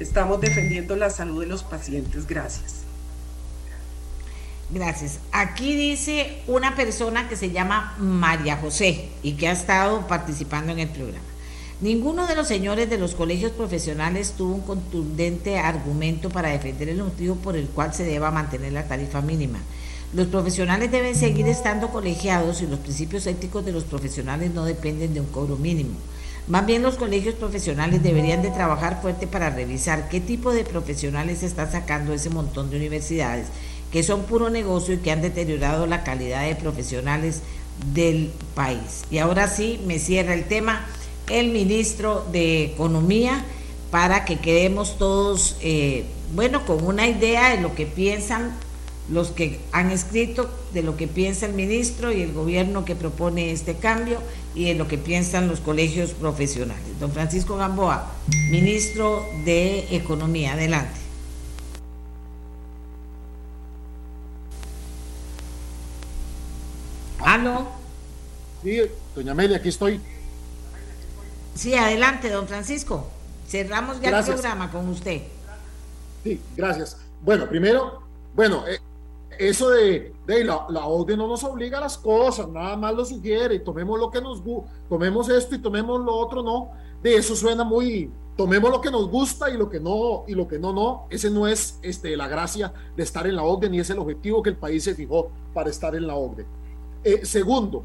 estamos 0.00 0.40
defendiendo 0.40 0.96
la 0.96 1.10
salud 1.10 1.40
de 1.40 1.46
los 1.46 1.62
pacientes. 1.62 2.26
Gracias. 2.26 2.83
Gracias. 4.70 5.18
Aquí 5.30 5.76
dice 5.76 6.42
una 6.46 6.74
persona 6.74 7.28
que 7.28 7.36
se 7.36 7.50
llama 7.50 7.94
María 7.98 8.56
José 8.56 9.08
y 9.22 9.32
que 9.32 9.48
ha 9.48 9.52
estado 9.52 10.06
participando 10.06 10.72
en 10.72 10.78
el 10.78 10.88
programa. 10.88 11.24
Ninguno 11.80 12.26
de 12.26 12.34
los 12.34 12.48
señores 12.48 12.88
de 12.88 12.98
los 12.98 13.14
colegios 13.14 13.52
profesionales 13.52 14.34
tuvo 14.38 14.54
un 14.54 14.60
contundente 14.62 15.58
argumento 15.58 16.30
para 16.30 16.50
defender 16.50 16.88
el 16.88 17.02
motivo 17.02 17.34
por 17.34 17.56
el 17.56 17.66
cual 17.66 17.92
se 17.92 18.04
deba 18.04 18.30
mantener 18.30 18.72
la 18.72 18.88
tarifa 18.88 19.20
mínima. 19.20 19.58
Los 20.14 20.28
profesionales 20.28 20.90
deben 20.92 21.16
seguir 21.16 21.46
estando 21.48 21.88
colegiados 21.90 22.62
y 22.62 22.66
los 22.66 22.78
principios 22.78 23.26
éticos 23.26 23.64
de 23.64 23.72
los 23.72 23.84
profesionales 23.84 24.52
no 24.54 24.64
dependen 24.64 25.12
de 25.12 25.20
un 25.20 25.26
cobro 25.26 25.56
mínimo. 25.56 25.96
Más 26.46 26.64
bien 26.64 26.82
los 26.82 26.96
colegios 26.96 27.34
profesionales 27.34 28.02
deberían 28.02 28.42
de 28.42 28.50
trabajar 28.50 29.00
fuerte 29.02 29.26
para 29.26 29.50
revisar 29.50 30.08
qué 30.08 30.20
tipo 30.20 30.52
de 30.52 30.62
profesionales 30.62 31.42
está 31.42 31.70
sacando 31.70 32.12
ese 32.12 32.30
montón 32.30 32.70
de 32.70 32.76
universidades 32.76 33.46
que 33.94 34.02
son 34.02 34.24
puro 34.24 34.50
negocio 34.50 34.94
y 34.94 34.98
que 34.98 35.12
han 35.12 35.22
deteriorado 35.22 35.86
la 35.86 36.02
calidad 36.02 36.44
de 36.44 36.56
profesionales 36.56 37.42
del 37.94 38.32
país. 38.56 39.04
Y 39.08 39.18
ahora 39.18 39.46
sí, 39.46 39.78
me 39.86 40.00
cierra 40.00 40.34
el 40.34 40.46
tema 40.46 40.84
el 41.28 41.52
ministro 41.52 42.26
de 42.32 42.64
Economía 42.64 43.44
para 43.92 44.24
que 44.24 44.40
quedemos 44.40 44.98
todos, 44.98 45.56
eh, 45.60 46.06
bueno, 46.34 46.66
con 46.66 46.84
una 46.84 47.06
idea 47.06 47.50
de 47.50 47.62
lo 47.62 47.76
que 47.76 47.86
piensan 47.86 48.56
los 49.08 49.28
que 49.28 49.60
han 49.70 49.92
escrito, 49.92 50.50
de 50.72 50.82
lo 50.82 50.96
que 50.96 51.06
piensa 51.06 51.46
el 51.46 51.52
ministro 51.52 52.10
y 52.10 52.20
el 52.20 52.32
gobierno 52.32 52.84
que 52.84 52.96
propone 52.96 53.52
este 53.52 53.76
cambio 53.76 54.18
y 54.56 54.64
de 54.64 54.74
lo 54.74 54.88
que 54.88 54.98
piensan 54.98 55.46
los 55.46 55.60
colegios 55.60 56.10
profesionales. 56.14 56.98
Don 56.98 57.12
Francisco 57.12 57.56
Gamboa, 57.56 58.10
ministro 58.50 59.24
de 59.44 59.86
Economía, 59.94 60.54
adelante. 60.54 61.03
¿Aló? 67.24 67.66
Sí, 68.62 68.82
doña 69.14 69.32
Amelia, 69.32 69.56
aquí 69.56 69.70
estoy. 69.70 70.00
Sí, 71.54 71.74
adelante, 71.74 72.28
don 72.28 72.46
Francisco. 72.46 73.06
Cerramos 73.48 74.00
ya 74.00 74.18
el 74.18 74.24
programa 74.24 74.70
con 74.70 74.88
usted. 74.88 75.22
Sí, 76.22 76.40
gracias. 76.54 76.98
Bueno, 77.22 77.48
primero, 77.48 78.02
bueno, 78.34 78.64
eh, 78.68 78.78
eso 79.38 79.70
de, 79.70 80.12
la, 80.26 80.66
la 80.68 80.86
orden 80.86 81.18
no 81.18 81.26
nos 81.26 81.42
obliga 81.44 81.78
a 81.78 81.82
las 81.82 81.96
cosas, 81.96 82.46
nada 82.48 82.76
más 82.76 82.94
lo 82.94 83.04
sugiere, 83.04 83.58
tomemos 83.58 83.98
lo 83.98 84.10
que 84.10 84.20
nos 84.20 84.42
gusta, 84.42 84.70
tomemos 84.88 85.28
esto 85.30 85.54
y 85.54 85.58
tomemos 85.58 86.04
lo 86.04 86.14
otro, 86.14 86.42
no. 86.42 86.72
De 87.02 87.16
eso 87.16 87.34
suena 87.34 87.64
muy, 87.64 88.10
tomemos 88.36 88.70
lo 88.70 88.80
que 88.80 88.90
nos 88.90 89.08
gusta 89.08 89.48
y 89.48 89.56
lo 89.56 89.70
que 89.70 89.80
no, 89.80 90.24
y 90.26 90.34
lo 90.34 90.46
que 90.46 90.58
no, 90.58 90.72
no. 90.74 91.06
Ese 91.08 91.30
no 91.30 91.46
es 91.46 91.78
este, 91.82 92.16
la 92.16 92.28
gracia 92.28 92.72
de 92.96 93.02
estar 93.02 93.26
en 93.26 93.36
la 93.36 93.44
OCDE 93.44 93.70
ni 93.70 93.80
es 93.80 93.88
el 93.88 93.98
objetivo 93.98 94.42
que 94.42 94.50
el 94.50 94.56
país 94.56 94.84
se 94.84 94.94
fijó 94.94 95.30
para 95.54 95.70
estar 95.70 95.94
en 95.94 96.06
la 96.06 96.16
OCDE. 96.16 96.44
Eh, 97.04 97.24
segundo, 97.24 97.84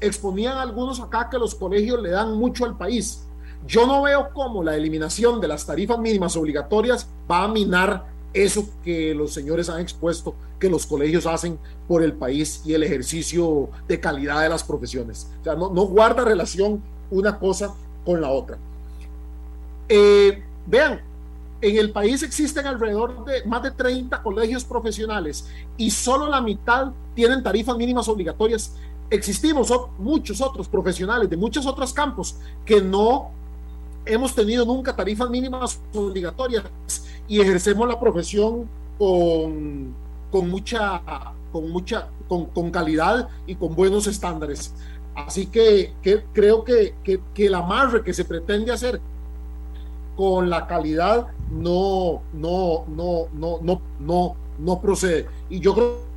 exponían 0.00 0.56
algunos 0.56 0.98
acá 1.00 1.28
que 1.30 1.38
los 1.38 1.54
colegios 1.54 2.00
le 2.00 2.10
dan 2.10 2.36
mucho 2.36 2.64
al 2.64 2.76
país. 2.76 3.22
Yo 3.66 3.86
no 3.86 4.02
veo 4.02 4.30
cómo 4.32 4.64
la 4.64 4.74
eliminación 4.74 5.40
de 5.40 5.48
las 5.48 5.66
tarifas 5.66 5.98
mínimas 5.98 6.36
obligatorias 6.36 7.06
va 7.30 7.44
a 7.44 7.48
minar 7.48 8.06
eso 8.32 8.68
que 8.82 9.14
los 9.14 9.34
señores 9.34 9.68
han 9.68 9.80
expuesto, 9.80 10.34
que 10.58 10.70
los 10.70 10.86
colegios 10.86 11.26
hacen 11.26 11.58
por 11.86 12.02
el 12.02 12.14
país 12.14 12.62
y 12.64 12.74
el 12.74 12.82
ejercicio 12.82 13.68
de 13.88 14.00
calidad 14.00 14.42
de 14.42 14.48
las 14.48 14.64
profesiones. 14.64 15.28
O 15.40 15.44
sea, 15.44 15.54
no, 15.54 15.68
guarda 15.68 16.24
relación 16.24 16.82
una 17.10 17.38
cosa 17.38 17.74
con 18.04 18.20
la 18.20 18.30
otra. 18.30 18.56
Eh, 19.88 20.42
vean, 20.66 21.00
en 21.60 21.76
el 21.76 21.90
país 21.90 22.22
existen 22.22 22.66
alrededor 22.66 23.24
de 23.24 23.44
más 23.44 23.62
de 23.62 23.72
30 23.72 24.22
colegios 24.22 24.64
profesionales 24.64 25.46
y 25.76 25.90
solo 25.90 26.28
la 26.28 26.40
mitad 26.40 26.92
tienen 27.20 27.42
tarifas 27.42 27.76
mínimas 27.76 28.08
obligatorias. 28.08 28.74
Existimos 29.10 29.70
muchos 29.98 30.40
otros 30.40 30.66
profesionales 30.66 31.28
de 31.28 31.36
muchos 31.36 31.66
otros 31.66 31.92
campos 31.92 32.36
que 32.64 32.80
no 32.80 33.28
hemos 34.06 34.34
tenido 34.34 34.64
nunca 34.64 34.96
tarifas 34.96 35.28
mínimas 35.28 35.78
obligatorias 35.92 36.64
y 37.28 37.38
ejercemos 37.38 37.86
la 37.86 38.00
profesión 38.00 38.66
con, 38.98 39.94
con 40.30 40.48
mucha, 40.48 41.02
con, 41.52 41.70
mucha 41.70 42.08
con, 42.26 42.46
con, 42.46 42.70
calidad 42.70 43.28
y 43.46 43.54
con 43.54 43.74
buenos 43.74 44.06
estándares. 44.06 44.72
Así 45.14 45.44
que, 45.44 45.92
creo 46.32 46.64
que, 46.64 46.94
que, 47.04 47.20
que 47.34 47.48
el 47.48 48.02
que 48.02 48.14
se 48.14 48.24
pretende 48.24 48.72
hacer 48.72 48.98
con 50.16 50.48
la 50.48 50.66
calidad 50.66 51.26
no, 51.50 52.22
no, 52.32 52.86
no, 52.88 53.26
no, 53.34 53.58
no, 53.60 53.82
no, 54.00 54.36
no 54.58 54.80
procede. 54.80 55.26
Y 55.50 55.60
yo 55.60 55.74
creo 55.74 56.09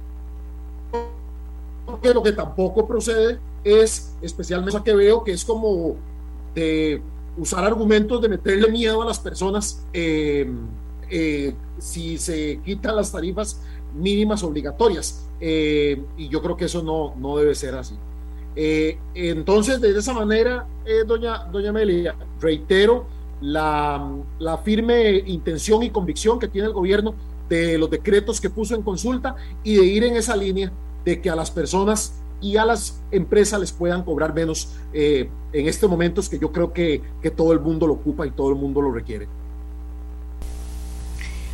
que 2.04 2.14
lo 2.14 2.22
que 2.22 2.34
tampoco 2.34 2.86
procede 2.86 3.40
es, 3.64 4.16
especialmente 4.22 4.80
que 4.84 4.94
veo 4.94 5.24
que 5.24 5.32
es 5.32 5.44
como 5.44 5.96
de 6.54 7.02
usar 7.38 7.64
argumentos 7.64 8.22
de 8.22 8.30
meterle 8.30 8.70
miedo 8.70 9.02
a 9.02 9.06
las 9.06 9.20
personas 9.20 9.84
eh, 9.94 10.48
eh, 11.10 11.56
si 11.80 12.18
se 12.18 12.60
quitan 12.64 12.96
las 12.96 13.12
tarifas 13.12 13.62
mínimas 13.96 14.44
obligatorias. 14.44 15.28
Eh, 15.40 16.02
y 16.18 16.30
yo 16.30 16.42
creo 16.42 16.56
que 16.56 16.66
eso 16.66 16.84
no, 16.84 17.16
no 17.18 17.38
debe 17.38 17.56
ser 17.56 17.76
así. 17.76 17.96
entonces, 18.56 19.82
de 19.82 19.98
esa 19.98 20.14
manera, 20.14 20.68
doña, 21.08 21.46
doña 21.46 21.70
Amelia, 21.70 22.16
reitero 22.40 23.06
la, 23.42 24.16
la 24.40 24.58
firme 24.60 25.24
intención 25.26 25.82
y 25.84 25.90
convicción 25.90 26.38
que 26.38 26.48
tiene 26.48 26.68
el 26.68 26.74
gobierno 26.74 27.16
de 27.50 27.78
los 27.78 27.90
decretos 27.90 28.40
que 28.40 28.50
puso 28.50 28.76
en 28.76 28.84
consulta 28.84 29.36
y 29.64 29.76
de 29.76 29.86
ir 29.86 30.04
en 30.04 30.16
esa 30.16 30.36
línea 30.36 30.72
de 31.06 31.22
que 31.22 31.30
a 31.30 31.36
las 31.36 31.52
personas 31.52 32.14
y 32.42 32.58
a 32.58 32.66
las 32.66 33.00
empresas 33.12 33.60
les 33.60 33.72
puedan 33.72 34.04
cobrar 34.04 34.34
menos 34.34 34.70
eh, 34.92 35.30
en 35.54 35.68
estos 35.68 35.90
momentos 35.90 36.28
que 36.28 36.40
yo 36.40 36.52
creo 36.52 36.74
que, 36.74 37.02
que, 37.22 37.32
todo 37.32 37.54
el 37.54 37.60
mundo 37.60 37.88
lo 37.88 37.94
ocupa 37.94 38.28
y 38.28 38.32
todo 38.32 38.50
el 38.50 38.56
mundo 38.56 38.82
lo 38.82 38.92
requiere. 38.92 39.28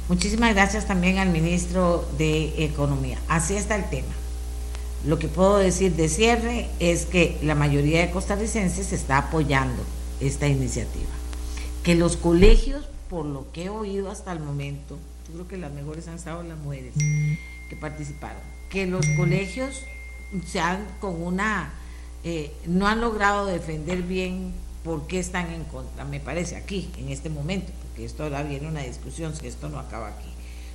Muchísimas 0.07 0.55
gracias 0.55 0.87
también 0.87 1.19
al 1.19 1.29
ministro 1.29 2.03
de 2.17 2.65
Economía. 2.65 3.19
Así 3.27 3.55
está 3.55 3.75
el 3.75 3.87
tema. 3.89 4.13
Lo 5.05 5.19
que 5.19 5.27
puedo 5.27 5.57
decir 5.57 5.95
de 5.95 6.09
cierre 6.09 6.69
es 6.79 7.05
que 7.05 7.37
la 7.43 7.53
mayoría 7.55 8.01
de 8.01 8.11
costarricenses 8.11 8.91
está 8.91 9.19
apoyando 9.19 9.83
esta 10.19 10.47
iniciativa 10.47 11.19
que 11.83 11.95
los 11.95 12.17
colegios, 12.17 12.85
por 13.09 13.25
lo 13.25 13.51
que 13.51 13.65
he 13.65 13.69
oído 13.69 14.11
hasta 14.11 14.31
el 14.31 14.39
momento, 14.39 14.97
yo 15.27 15.33
creo 15.33 15.47
que 15.47 15.57
las 15.57 15.71
mejores 15.71 16.07
han 16.07 16.15
estado 16.15 16.43
las 16.43 16.57
mujeres 16.57 16.93
que 17.69 17.75
participaron, 17.75 18.41
que 18.69 18.85
los 18.85 19.05
colegios 19.17 19.83
se 20.45 20.59
han 20.59 20.85
con 20.99 21.21
una, 21.21 21.71
eh, 22.23 22.53
no 22.65 22.87
han 22.87 23.01
logrado 23.01 23.45
defender 23.45 24.03
bien 24.03 24.53
por 24.83 25.07
qué 25.07 25.19
están 25.19 25.51
en 25.51 25.63
contra, 25.65 26.05
me 26.05 26.19
parece 26.19 26.55
aquí, 26.55 26.89
en 26.97 27.09
este 27.09 27.29
momento, 27.29 27.71
porque 27.83 28.05
esto 28.05 28.23
ahora 28.23 28.43
viene 28.43 28.67
una 28.67 28.81
discusión 28.81 29.35
si 29.35 29.47
esto 29.47 29.69
no 29.69 29.79
acaba 29.79 30.09
aquí. 30.09 30.29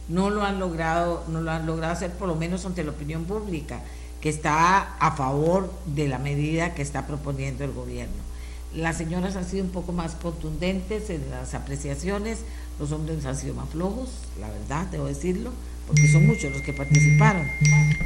No 0.09 0.29
lo 0.29 0.43
han 0.43 0.59
logrado, 0.59 1.25
no 1.29 1.41
lo 1.41 1.51
han 1.51 1.67
logrado 1.67 1.93
hacer 1.93 2.13
por 2.13 2.29
lo 2.29 2.35
menos 2.35 2.67
ante 2.67 2.85
la 2.85 2.91
opinión 2.91 3.25
pública, 3.25 3.81
que 4.21 4.29
está 4.29 4.97
a 4.99 5.17
favor 5.17 5.73
de 5.87 6.09
la 6.09 6.19
medida 6.19 6.75
que 6.75 6.83
está 6.83 7.07
proponiendo 7.07 7.65
el 7.65 7.73
gobierno 7.73 8.35
las 8.75 8.97
señoras 8.97 9.37
han 9.37 9.45
sido 9.45 9.65
un 9.65 9.71
poco 9.71 9.93
más 9.93 10.15
contundentes 10.15 11.09
en 11.11 11.31
las 11.31 11.55
apreciaciones, 11.55 12.41
los 12.79 12.91
hombres 12.93 13.25
han 13.25 13.37
sido 13.37 13.55
más 13.55 13.69
flojos, 13.69 14.11
la 14.41 14.49
verdad, 14.49 14.87
debo 14.87 15.07
decirlo, 15.07 15.51
porque 15.87 16.09
son 16.09 16.27
muchos 16.27 16.53
los 16.53 16.63
que 16.63 16.73
participaron. 16.73 17.49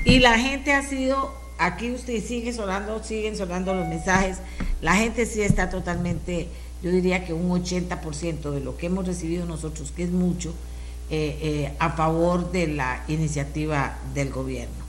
Y 0.04 0.18
la 0.18 0.38
gente 0.38 0.72
ha 0.72 0.82
sido, 0.82 1.34
aquí 1.58 1.90
usted 1.90 2.22
sigue 2.24 2.52
sonando, 2.52 3.02
siguen 3.02 3.36
sonando 3.36 3.74
los 3.74 3.88
mensajes, 3.88 4.38
la 4.80 4.94
gente 4.94 5.26
sí 5.26 5.42
está 5.42 5.70
totalmente, 5.70 6.48
yo 6.82 6.90
diría 6.90 7.24
que 7.24 7.32
un 7.32 7.50
80% 7.50 8.50
de 8.50 8.60
lo 8.60 8.76
que 8.76 8.86
hemos 8.86 9.06
recibido 9.06 9.46
nosotros, 9.46 9.92
que 9.92 10.04
es 10.04 10.10
mucho, 10.10 10.54
eh, 11.10 11.38
eh, 11.40 11.72
a 11.78 11.90
favor 11.92 12.52
de 12.52 12.66
la 12.66 13.04
iniciativa 13.08 13.98
del 14.14 14.30
gobierno 14.30 14.88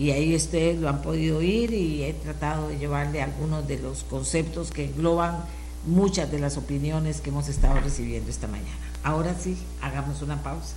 y 0.00 0.12
ahí 0.12 0.34
ustedes 0.34 0.80
lo 0.80 0.88
han 0.88 1.02
podido 1.02 1.38
oír 1.38 1.74
y 1.74 2.04
he 2.04 2.14
tratado 2.14 2.68
de 2.68 2.78
llevarle 2.78 3.20
algunos 3.20 3.68
de 3.68 3.78
los 3.78 4.02
conceptos 4.04 4.70
que 4.70 4.86
engloban 4.86 5.44
muchas 5.86 6.32
de 6.32 6.38
las 6.38 6.56
opiniones 6.56 7.20
que 7.20 7.28
hemos 7.28 7.48
estado 7.48 7.78
recibiendo 7.80 8.30
esta 8.30 8.46
mañana. 8.46 8.78
Ahora 9.04 9.34
sí, 9.38 9.58
hagamos 9.82 10.22
una 10.22 10.42
pausa. 10.42 10.74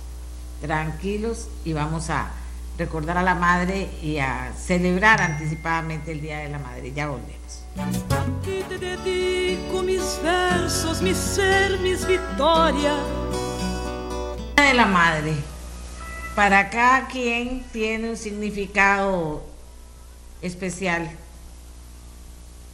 Tranquilos 0.64 1.48
y 1.62 1.74
vamos 1.74 2.08
a 2.08 2.30
recordar 2.78 3.18
a 3.18 3.22
la 3.22 3.34
madre 3.34 3.90
y 4.02 4.16
a 4.16 4.50
celebrar 4.56 5.20
anticipadamente 5.20 6.12
el 6.12 6.22
Día 6.22 6.38
de 6.38 6.48
la 6.48 6.58
Madre. 6.58 6.90
Ya 6.94 7.08
volvemos. 7.08 7.64
te 8.42 8.78
dedico 8.78 9.82
mis 9.82 10.18
versos, 10.22 11.02
mis 11.02 11.18
ser, 11.18 11.78
mis 11.80 12.06
victorias. 12.06 12.96
De 14.56 14.72
la 14.72 14.86
Madre 14.86 15.34
para 16.34 16.70
cada 16.70 17.08
quien 17.08 17.62
tiene 17.70 18.10
un 18.10 18.16
significado 18.16 19.44
especial. 20.40 21.10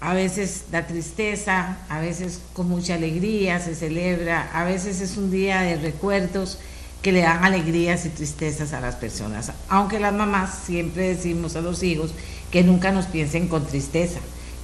A 0.01 0.15
veces 0.15 0.67
da 0.71 0.87
tristeza, 0.87 1.77
a 1.89 1.99
veces 1.99 2.41
con 2.55 2.69
mucha 2.69 2.95
alegría 2.95 3.59
se 3.59 3.75
celebra, 3.75 4.49
a 4.55 4.63
veces 4.63 5.01
es 5.01 5.17
un 5.17 5.31
día 5.31 5.61
de 5.63 5.77
recuerdos 5.77 6.59
que 7.03 7.13
le 7.13 7.21
dan 7.21 7.45
alegrías 7.45 8.05
y 8.07 8.11
tristezas 8.11 8.73
a 8.73 8.81
las 8.81 8.97
personas. 8.97 9.53
Aunque 9.69 10.01
las 10.01 10.13
mamás 10.13 10.61
siempre 10.67 11.09
decimos 11.09 11.57
a 11.57 11.61
los 11.61 11.83
hijos 11.83 12.13
que 12.51 12.63
nunca 12.63 12.93
nos 12.93 13.07
piensen 13.07 13.49
con 13.49 13.67
tristeza, 13.67 14.21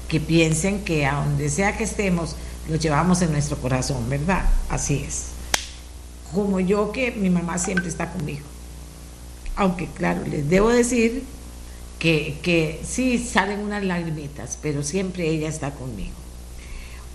que 0.08 0.20
piensen 0.20 0.84
que 0.84 1.06
a 1.06 1.14
donde 1.14 1.48
sea 1.48 1.76
que 1.76 1.84
estemos, 1.84 2.36
lo 2.68 2.76
llevamos 2.76 3.22
en 3.22 3.32
nuestro 3.32 3.56
corazón, 3.58 4.08
¿verdad? 4.10 4.44
Así 4.68 5.04
es. 5.06 5.26
Como 6.34 6.60
yo 6.60 6.92
que 6.92 7.12
mi 7.12 7.30
mamá 7.30 7.58
siempre 7.58 7.88
está 7.88 8.10
conmigo 8.10 8.46
aunque 9.56 9.86
claro, 9.86 10.22
les 10.26 10.48
debo 10.48 10.68
decir 10.68 11.24
que, 11.98 12.38
que 12.42 12.80
sí 12.86 13.18
salen 13.18 13.60
unas 13.60 13.82
lagrimitas, 13.82 14.58
pero 14.60 14.82
siempre 14.82 15.28
ella 15.28 15.48
está 15.48 15.72
conmigo. 15.72 16.14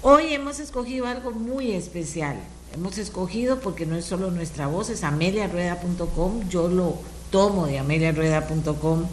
Hoy 0.02 0.34
hemos 0.34 0.60
escogido 0.60 1.06
algo 1.06 1.32
muy 1.32 1.72
especial. 1.72 2.38
Hemos 2.74 2.98
escogido 2.98 3.60
porque 3.60 3.86
no 3.86 3.98
es 3.98 4.06
solo 4.06 4.32
nuestra 4.32 4.68
voz, 4.68 4.90
es 4.90 5.04
ameliarueda.com, 5.04 6.48
yo 6.48 6.70
lo 6.70 6.96
tomo 7.30 7.68
de 7.68 7.80
ameliarueda.com. 7.80 9.06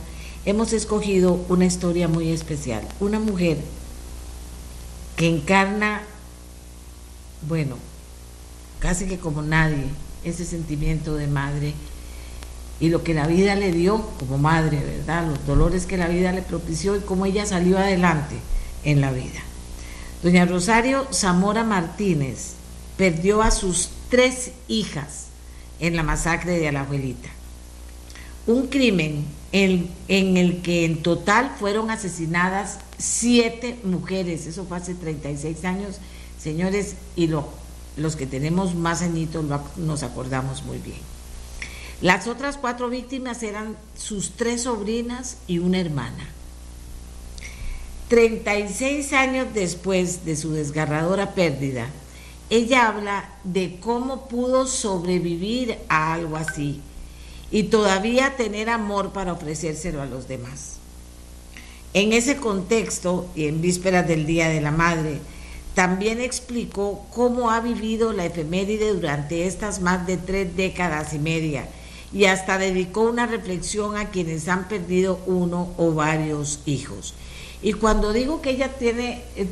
Hemos 0.45 0.73
escogido 0.73 1.45
una 1.49 1.67
historia 1.67 2.07
muy 2.07 2.31
especial, 2.31 2.87
una 3.01 3.19
mujer 3.19 3.59
que 5.17 5.27
encarna, 5.29 6.03
bueno, 7.49 7.77
casi 8.79 9.07
que 9.07 9.19
como 9.19 9.43
nadie, 9.43 9.87
ese 10.23 10.45
sentimiento 10.45 11.17
de 11.17 11.27
madre 11.27 11.75
y 12.79 12.91
lo 12.91 13.03
que 13.03 13.13
la 13.13 13.27
vida 13.27 13.57
le 13.57 13.73
dio 13.73 14.03
como 14.21 14.39
madre, 14.39 14.79
¿verdad? 14.79 15.27
Los 15.27 15.45
dolores 15.47 15.87
que 15.87 15.97
la 15.97 16.07
vida 16.07 16.31
le 16.31 16.43
propició 16.43 16.95
y 16.95 17.01
cómo 17.01 17.27
ella 17.27 17.45
salió 17.45 17.77
adelante 17.77 18.37
en 18.85 19.01
la 19.01 19.11
vida. 19.11 19.41
Doña 20.23 20.45
Rosario 20.45 21.09
Zamora 21.13 21.65
Martínez 21.65 22.55
perdió 22.99 23.41
a 23.41 23.51
sus 23.51 23.89
tres 24.11 24.51
hijas 24.67 25.29
en 25.81 25.97
la 25.97 26.03
masacre 26.03 26.59
de 26.59 26.69
Alajuelita. 26.69 27.31
Un 28.47 28.67
crimen 28.67 29.25
en, 29.53 29.89
el 30.09 30.61
que 30.63 30.85
en 30.85 31.03
total 31.03 31.55
fueron 31.59 31.91
asesinadas 31.91 32.81
siete 32.99 33.79
mujeres. 33.85 34.47
Eso 34.47 34.67
fue 34.67 34.77
hace 34.77 34.95
36 34.95 35.65
años, 35.65 35.99
señores, 36.43 36.97
y 37.17 37.29
lo, 37.29 37.49
los 37.97 38.17
que 38.17 38.27
tenemos 38.27 38.75
más 38.75 39.01
añitos 39.01 39.45
nos 39.77 40.03
acordamos 40.03 40.65
muy 40.65 40.79
bien. 40.79 40.99
Las 42.01 42.27
otras 42.27 42.57
cuatro 42.57 42.89
víctimas 42.91 43.43
eran 43.43 43.77
sus 43.97 44.33
tres 44.33 44.63
sobrinas 44.63 45.37
y 45.47 45.59
una 45.59 45.81
hermana. 45.81 46.29
36 48.09 49.13
años 49.13 49.49
después 49.53 50.25
de 50.25 50.37
su 50.37 50.53
desgarradora 50.53 51.35
pérdida, 51.35 51.89
ella 52.51 52.89
habla 52.89 53.31
de 53.45 53.79
cómo 53.81 54.29
pudo 54.29 54.67
sobrevivir 54.67 55.79
a 55.89 56.15
algo 56.15 56.37
así 56.37 56.81
y 57.51 57.65
todavía 57.65 58.37
tener 58.37 58.71
amor 58.71 59.13
para 59.13 59.33
ofrecérselo 59.33 60.03
a 60.03 60.07
los 60.07 60.29
demás. 60.29 60.77
En 61.95 62.13
ese 62.13 62.37
contexto 62.37 63.27
y 63.35 63.47
en 63.47 63.61
vísperas 63.61 64.07
del 64.07 64.27
Día 64.27 64.49
de 64.49 64.61
la 64.61 64.71
Madre, 64.71 65.21
también 65.75 66.21
explicó 66.21 67.07
cómo 67.15 67.51
ha 67.51 67.61
vivido 67.61 68.13
la 68.13 68.27
efeméride 68.27 68.93
durante 68.93 69.47
estas 69.47 69.81
más 69.81 70.07
de 70.07 70.17
tres 70.17 70.57
décadas 70.57 71.15
y 71.15 71.19
media 71.19 71.69
y 72.13 72.25
hasta 72.25 72.59
dedicó 72.59 73.03
una 73.03 73.27
reflexión 73.27 73.97
a 73.97 74.11
quienes 74.11 74.49
han 74.49 74.69
perdido 74.69 75.21
uno 75.27 75.73
o 75.77 75.93
varios 75.93 76.61
hijos. 76.67 77.15
Y 77.63 77.73
cuando 77.73 78.13
digo 78.13 78.41
que 78.41 78.51
ella 78.51 78.79
tiene, 78.79 79.25
eh, 79.37 79.49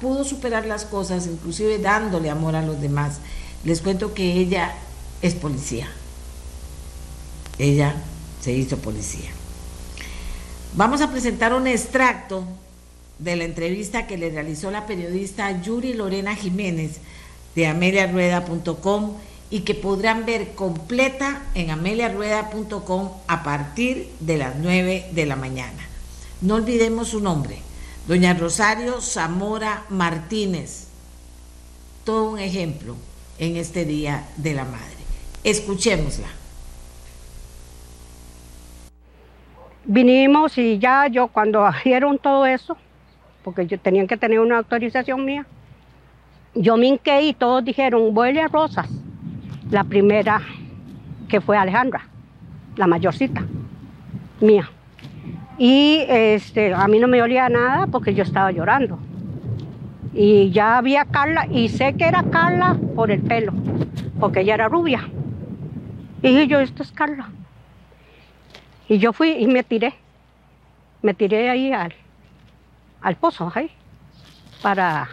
pudo 0.00 0.24
superar 0.24 0.64
las 0.66 0.84
cosas, 0.84 1.26
inclusive 1.26 1.78
dándole 1.78 2.30
amor 2.30 2.56
a 2.56 2.62
los 2.62 2.80
demás, 2.80 3.18
les 3.64 3.82
cuento 3.82 4.14
que 4.14 4.32
ella 4.32 4.74
es 5.20 5.34
policía. 5.34 5.88
Ella 7.58 7.94
se 8.40 8.52
hizo 8.52 8.78
policía. 8.78 9.30
Vamos 10.74 11.02
a 11.02 11.10
presentar 11.10 11.52
un 11.52 11.66
extracto 11.66 12.44
de 13.18 13.36
la 13.36 13.44
entrevista 13.44 14.06
que 14.06 14.16
le 14.16 14.30
realizó 14.30 14.70
la 14.70 14.86
periodista 14.86 15.60
Yuri 15.60 15.92
Lorena 15.92 16.34
Jiménez 16.34 16.98
de 17.54 17.66
ameliarueda.com 17.66 19.14
y 19.50 19.60
que 19.60 19.74
podrán 19.74 20.24
ver 20.24 20.54
completa 20.54 21.42
en 21.54 21.70
ameliarueda.com 21.70 23.10
a 23.26 23.42
partir 23.42 24.08
de 24.20 24.38
las 24.38 24.56
9 24.56 25.10
de 25.12 25.26
la 25.26 25.36
mañana. 25.36 25.89
No 26.40 26.54
olvidemos 26.54 27.08
su 27.08 27.20
nombre, 27.20 27.58
doña 28.08 28.32
Rosario 28.32 29.02
Zamora 29.02 29.84
Martínez. 29.90 30.88
Todo 32.04 32.30
un 32.30 32.38
ejemplo 32.38 32.96
en 33.38 33.56
este 33.56 33.84
Día 33.84 34.26
de 34.36 34.54
la 34.54 34.64
Madre. 34.64 34.96
Escuchémosla. 35.44 36.28
Vinimos 39.84 40.56
y 40.56 40.78
ya 40.78 41.08
yo 41.08 41.28
cuando 41.28 41.68
hicieron 41.68 42.18
todo 42.18 42.46
eso, 42.46 42.74
porque 43.44 43.66
yo 43.66 43.78
tenían 43.78 44.06
que 44.06 44.16
tener 44.16 44.40
una 44.40 44.58
autorización 44.58 45.26
mía, 45.26 45.46
yo 46.54 46.78
me 46.78 46.86
hinqué 46.86 47.20
y 47.22 47.34
todos 47.34 47.62
dijeron, 47.62 48.14
vuelve 48.14 48.40
a 48.40 48.48
Rosas. 48.48 48.88
La 49.70 49.84
primera 49.84 50.40
que 51.28 51.40
fue 51.42 51.58
Alejandra, 51.58 52.06
la 52.76 52.86
mayorcita, 52.86 53.44
mía. 54.40 54.70
Y 55.60 56.06
este, 56.08 56.72
a 56.72 56.88
mí 56.88 56.98
no 56.98 57.06
me 57.06 57.20
olía 57.20 57.46
nada 57.50 57.86
porque 57.86 58.14
yo 58.14 58.22
estaba 58.22 58.50
llorando. 58.50 58.98
Y 60.14 60.50
ya 60.52 60.78
había 60.78 61.04
Carla, 61.04 61.46
y 61.50 61.68
sé 61.68 61.98
que 61.98 62.06
era 62.06 62.22
Carla 62.22 62.78
por 62.96 63.10
el 63.10 63.20
pelo, 63.20 63.52
porque 64.18 64.40
ella 64.40 64.54
era 64.54 64.68
rubia. 64.70 65.06
Y 66.22 66.46
yo, 66.46 66.60
esto 66.60 66.82
es 66.82 66.90
Carla. 66.92 67.28
Y 68.88 68.96
yo 68.96 69.12
fui 69.12 69.32
y 69.32 69.46
me 69.48 69.62
tiré. 69.62 69.92
Me 71.02 71.12
tiré 71.12 71.50
ahí 71.50 71.74
al, 71.74 71.92
al 73.02 73.16
pozo, 73.16 73.52
ahí, 73.54 73.70
para, 74.62 75.10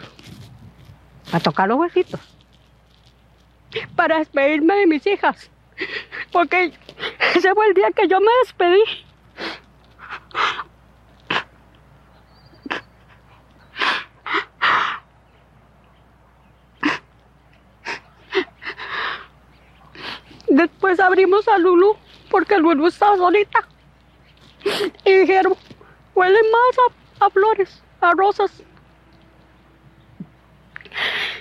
para 1.29 1.43
tocar 1.43 1.67
los 1.67 1.77
huesitos. 1.77 2.21
Para 3.97 4.19
despedirme 4.19 4.75
de 4.75 4.87
mis 4.87 5.05
hijas. 5.07 5.51
Porque 6.31 6.71
ese 7.35 7.53
fue 7.53 7.67
el 7.67 7.73
día 7.73 7.91
que 7.93 8.07
yo 8.07 8.21
me 8.21 8.31
despedí. 8.43 9.07
Después 20.47 20.99
abrimos 20.99 21.47
a 21.47 21.57
Lulu 21.57 21.95
porque 22.31 22.57
Lulu 22.57 22.87
estaba 22.87 23.17
solita. 23.17 23.59
Y 25.05 25.13
dijeron, 25.13 25.53
huele 26.15 26.39
más 26.51 26.85
a, 27.19 27.29
flores, 27.29 27.83
a 28.01 28.11
rosas. 28.11 28.63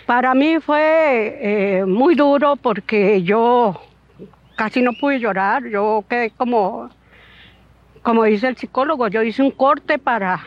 Para 0.05 0.34
mí 0.34 0.60
fue 0.60 1.38
eh, 1.40 1.84
muy 1.86 2.14
duro 2.14 2.56
porque 2.56 3.22
yo 3.22 3.80
casi 4.56 4.82
no 4.82 4.93
pude 4.93 5.18
llorar, 5.18 5.66
yo 5.66 6.05
quedé 6.09 6.30
como 6.30 6.90
como 8.06 8.22
dice 8.22 8.46
el 8.46 8.56
psicólogo, 8.56 9.08
yo 9.08 9.24
hice 9.24 9.42
un 9.42 9.50
corte 9.50 9.98
para, 9.98 10.44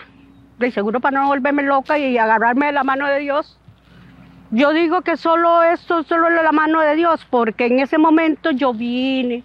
de 0.59 0.71
seguro 0.71 1.01
para 1.01 1.19
no 1.19 1.27
volverme 1.27 1.61
loca 1.61 1.99
y 1.99 2.17
agarrarme 2.17 2.67
de 2.67 2.71
la 2.71 2.85
mano 2.85 3.05
de 3.05 3.19
Dios. 3.19 3.59
Yo 4.49 4.71
digo 4.71 5.01
que 5.01 5.17
solo 5.17 5.61
esto, 5.63 6.03
solo 6.03 6.29
la 6.29 6.53
mano 6.53 6.79
de 6.79 6.95
Dios, 6.95 7.27
porque 7.29 7.65
en 7.65 7.79
ese 7.79 7.97
momento 7.97 8.51
yo 8.51 8.73
vine 8.73 9.43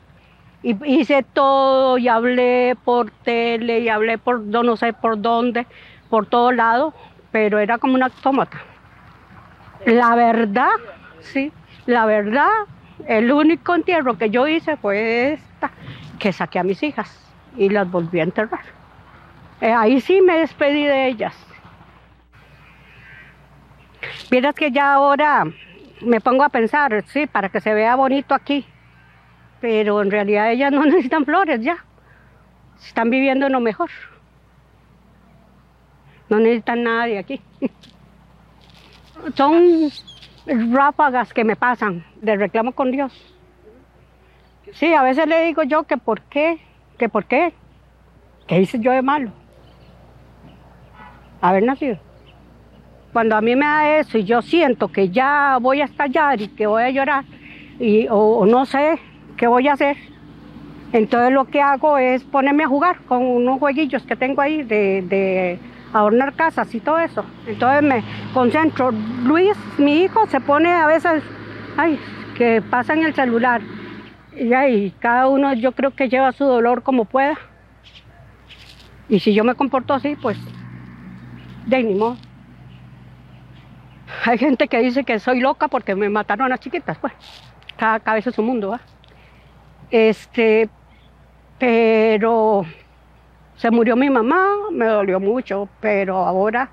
y 0.62 0.76
hice 0.86 1.24
todo 1.24 1.98
y 1.98 2.06
hablé 2.06 2.76
por 2.84 3.10
tele 3.10 3.80
y 3.80 3.88
hablé 3.88 4.16
por 4.16 4.42
no 4.42 4.76
sé 4.76 4.92
por 4.92 5.20
dónde, 5.20 5.66
por 6.08 6.26
todos 6.26 6.54
lados, 6.54 6.94
pero 7.32 7.58
era 7.58 7.78
como 7.78 7.94
un 7.94 8.04
autómata. 8.04 8.58
La 9.86 10.14
verdad, 10.14 10.70
sí, 11.18 11.50
la 11.86 12.06
verdad, 12.06 12.52
el 13.08 13.32
único 13.32 13.74
entierro 13.74 14.16
que 14.16 14.30
yo 14.30 14.46
hice 14.46 14.76
fue 14.76 15.32
esta, 15.32 15.72
que 16.20 16.32
saqué 16.32 16.60
a 16.60 16.62
mis 16.62 16.80
hijas 16.84 17.23
y 17.56 17.68
las 17.68 17.90
volví 17.90 18.20
a 18.20 18.24
enterrar. 18.24 18.64
Eh, 19.60 19.72
ahí 19.72 20.00
sí 20.00 20.20
me 20.20 20.38
despedí 20.38 20.84
de 20.84 21.08
ellas. 21.08 21.34
Miras 24.30 24.54
que 24.54 24.70
ya 24.70 24.94
ahora 24.94 25.44
me 26.00 26.20
pongo 26.20 26.44
a 26.44 26.48
pensar, 26.48 27.04
sí, 27.06 27.26
para 27.26 27.48
que 27.48 27.60
se 27.60 27.72
vea 27.72 27.96
bonito 27.96 28.34
aquí, 28.34 28.66
pero 29.60 30.02
en 30.02 30.10
realidad 30.10 30.50
ellas 30.50 30.72
no 30.72 30.84
necesitan 30.84 31.24
flores 31.24 31.60
ya, 31.60 31.84
están 32.84 33.10
viviendo 33.10 33.46
en 33.46 33.52
lo 33.52 33.60
mejor. 33.60 33.90
No 36.28 36.38
necesitan 36.38 36.82
nada 36.82 37.06
de 37.06 37.18
aquí. 37.18 37.40
Son 39.36 39.90
ráfagas 40.46 41.32
que 41.32 41.44
me 41.44 41.56
pasan 41.56 42.04
de 42.20 42.36
reclamo 42.36 42.72
con 42.72 42.90
Dios. 42.90 43.12
Sí, 44.72 44.92
a 44.92 45.02
veces 45.02 45.26
le 45.28 45.44
digo 45.44 45.62
yo 45.62 45.84
que 45.84 45.96
por 45.96 46.22
qué 46.22 46.58
¿Que 46.98 47.08
por 47.08 47.24
qué? 47.24 47.52
¿Qué 48.46 48.60
hice 48.60 48.78
yo 48.78 48.92
de 48.92 49.02
malo? 49.02 49.30
Haber 51.40 51.62
nacido. 51.62 51.98
Cuando 53.12 53.36
a 53.36 53.40
mí 53.40 53.54
me 53.54 53.64
da 53.64 53.98
eso 53.98 54.18
y 54.18 54.24
yo 54.24 54.42
siento 54.42 54.88
que 54.88 55.08
ya 55.08 55.58
voy 55.60 55.80
a 55.80 55.84
estallar 55.84 56.40
y 56.40 56.48
que 56.48 56.66
voy 56.66 56.82
a 56.82 56.90
llorar 56.90 57.24
y, 57.78 58.06
o, 58.10 58.44
no 58.46 58.66
sé 58.66 58.98
qué 59.36 59.46
voy 59.46 59.68
a 59.68 59.74
hacer, 59.74 59.96
entonces 60.92 61.32
lo 61.32 61.44
que 61.44 61.60
hago 61.60 61.98
es 61.98 62.24
ponerme 62.24 62.64
a 62.64 62.68
jugar 62.68 62.98
con 63.06 63.24
unos 63.24 63.58
jueguillos 63.58 64.02
que 64.04 64.16
tengo 64.16 64.40
ahí 64.40 64.62
de, 64.62 65.02
de 65.02 65.58
adornar 65.92 66.34
casas 66.34 66.74
y 66.74 66.80
todo 66.80 66.98
eso. 66.98 67.24
Entonces 67.46 67.82
me 67.82 68.02
concentro. 68.32 68.92
Luis, 69.24 69.56
mi 69.78 70.02
hijo, 70.02 70.26
se 70.26 70.40
pone 70.40 70.72
a 70.72 70.86
veces, 70.86 71.22
ay, 71.76 71.98
que 72.36 72.62
pasa 72.62 72.94
en 72.94 73.04
el 73.04 73.14
celular 73.14 73.60
y 74.36 74.52
ahí 74.52 74.92
cada 74.98 75.28
uno 75.28 75.52
yo 75.54 75.72
creo 75.72 75.92
que 75.92 76.08
lleva 76.08 76.32
su 76.32 76.44
dolor 76.44 76.82
como 76.82 77.04
pueda. 77.04 77.38
Y 79.08 79.20
si 79.20 79.34
yo 79.34 79.44
me 79.44 79.54
comporto 79.54 79.94
así, 79.94 80.16
pues 80.16 80.38
de 81.66 81.82
ni 81.82 81.94
modo. 81.94 82.16
Hay 84.24 84.38
gente 84.38 84.68
que 84.68 84.78
dice 84.80 85.04
que 85.04 85.18
soy 85.18 85.40
loca 85.40 85.68
porque 85.68 85.94
me 85.94 86.08
mataron 86.08 86.46
a 86.46 86.48
las 86.50 86.60
chiquitas, 86.60 86.98
pues. 86.98 87.12
Cada 87.76 88.00
cabeza 88.00 88.30
es 88.30 88.36
su 88.36 88.42
mundo, 88.42 88.70
¿va? 88.70 88.80
Este, 89.90 90.68
pero 91.58 92.64
se 93.56 93.70
murió 93.70 93.96
mi 93.96 94.10
mamá, 94.10 94.46
me 94.70 94.86
dolió 94.86 95.20
mucho, 95.20 95.68
pero 95.80 96.16
ahora 96.16 96.70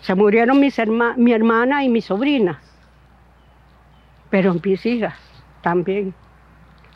se 0.00 0.14
murieron 0.14 0.58
mis 0.58 0.80
mi 1.16 1.32
hermana 1.32 1.84
y 1.84 1.88
mis 1.88 2.06
sobrinas, 2.06 2.58
pero 4.30 4.54
mis 4.54 4.84
hijas 4.84 5.14
también. 5.62 6.14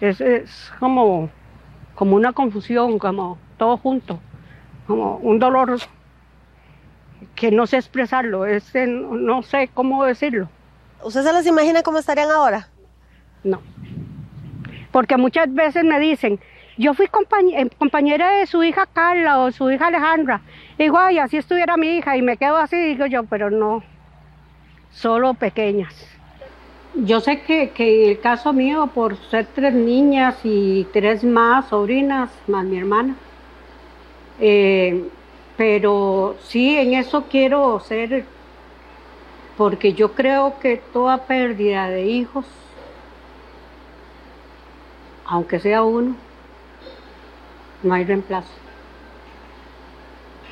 Es, 0.00 0.72
como, 0.78 1.30
como 1.94 2.16
una 2.16 2.32
confusión, 2.32 2.98
como 2.98 3.38
todo 3.56 3.76
junto, 3.78 4.20
como 4.86 5.16
un 5.16 5.38
dolor 5.38 5.78
que 7.34 7.50
no 7.50 7.66
sé 7.66 7.78
expresarlo, 7.78 8.44
es, 8.46 8.72
no 8.74 9.42
sé 9.42 9.70
cómo 9.72 10.04
decirlo. 10.04 10.48
¿Usted 11.02 11.22
se 11.22 11.32
las 11.32 11.46
imagina 11.46 11.82
cómo 11.82 11.98
estarían 11.98 12.30
ahora? 12.30 12.68
No, 13.42 13.60
porque 14.96 15.18
muchas 15.18 15.52
veces 15.52 15.84
me 15.84 16.00
dicen, 16.00 16.40
yo 16.78 16.94
fui 16.94 17.04
eh, 17.04 17.70
compañera 17.78 18.30
de 18.30 18.46
su 18.46 18.62
hija 18.62 18.86
Carla 18.86 19.40
o 19.40 19.52
su 19.52 19.70
hija 19.70 19.88
Alejandra. 19.88 20.40
Digo, 20.78 20.98
ay, 20.98 21.18
así 21.18 21.36
estuviera 21.36 21.76
mi 21.76 21.98
hija 21.98 22.16
y 22.16 22.22
me 22.22 22.38
quedo 22.38 22.56
así, 22.56 22.76
digo 22.76 23.04
yo, 23.04 23.24
pero 23.24 23.50
no, 23.50 23.82
solo 24.90 25.34
pequeñas. 25.34 26.15
Yo 27.04 27.20
sé 27.20 27.42
que, 27.42 27.70
que 27.70 28.10
el 28.10 28.20
caso 28.20 28.54
mío, 28.54 28.88
por 28.94 29.16
ser 29.30 29.46
tres 29.54 29.74
niñas 29.74 30.38
y 30.44 30.86
tres 30.92 31.24
más 31.24 31.68
sobrinas, 31.68 32.30
más 32.46 32.64
mi 32.64 32.78
hermana, 32.78 33.14
eh, 34.40 35.08
pero 35.56 36.36
sí, 36.40 36.76
en 36.76 36.94
eso 36.94 37.24
quiero 37.30 37.80
ser 37.80 38.24
porque 39.56 39.92
yo 39.94 40.12
creo 40.12 40.58
que 40.58 40.76
toda 40.92 41.26
pérdida 41.26 41.88
de 41.88 42.06
hijos, 42.06 42.46
aunque 45.26 45.58
sea 45.60 45.82
uno, 45.82 46.14
no 47.82 47.94
hay 47.94 48.04
reemplazo. 48.04 48.52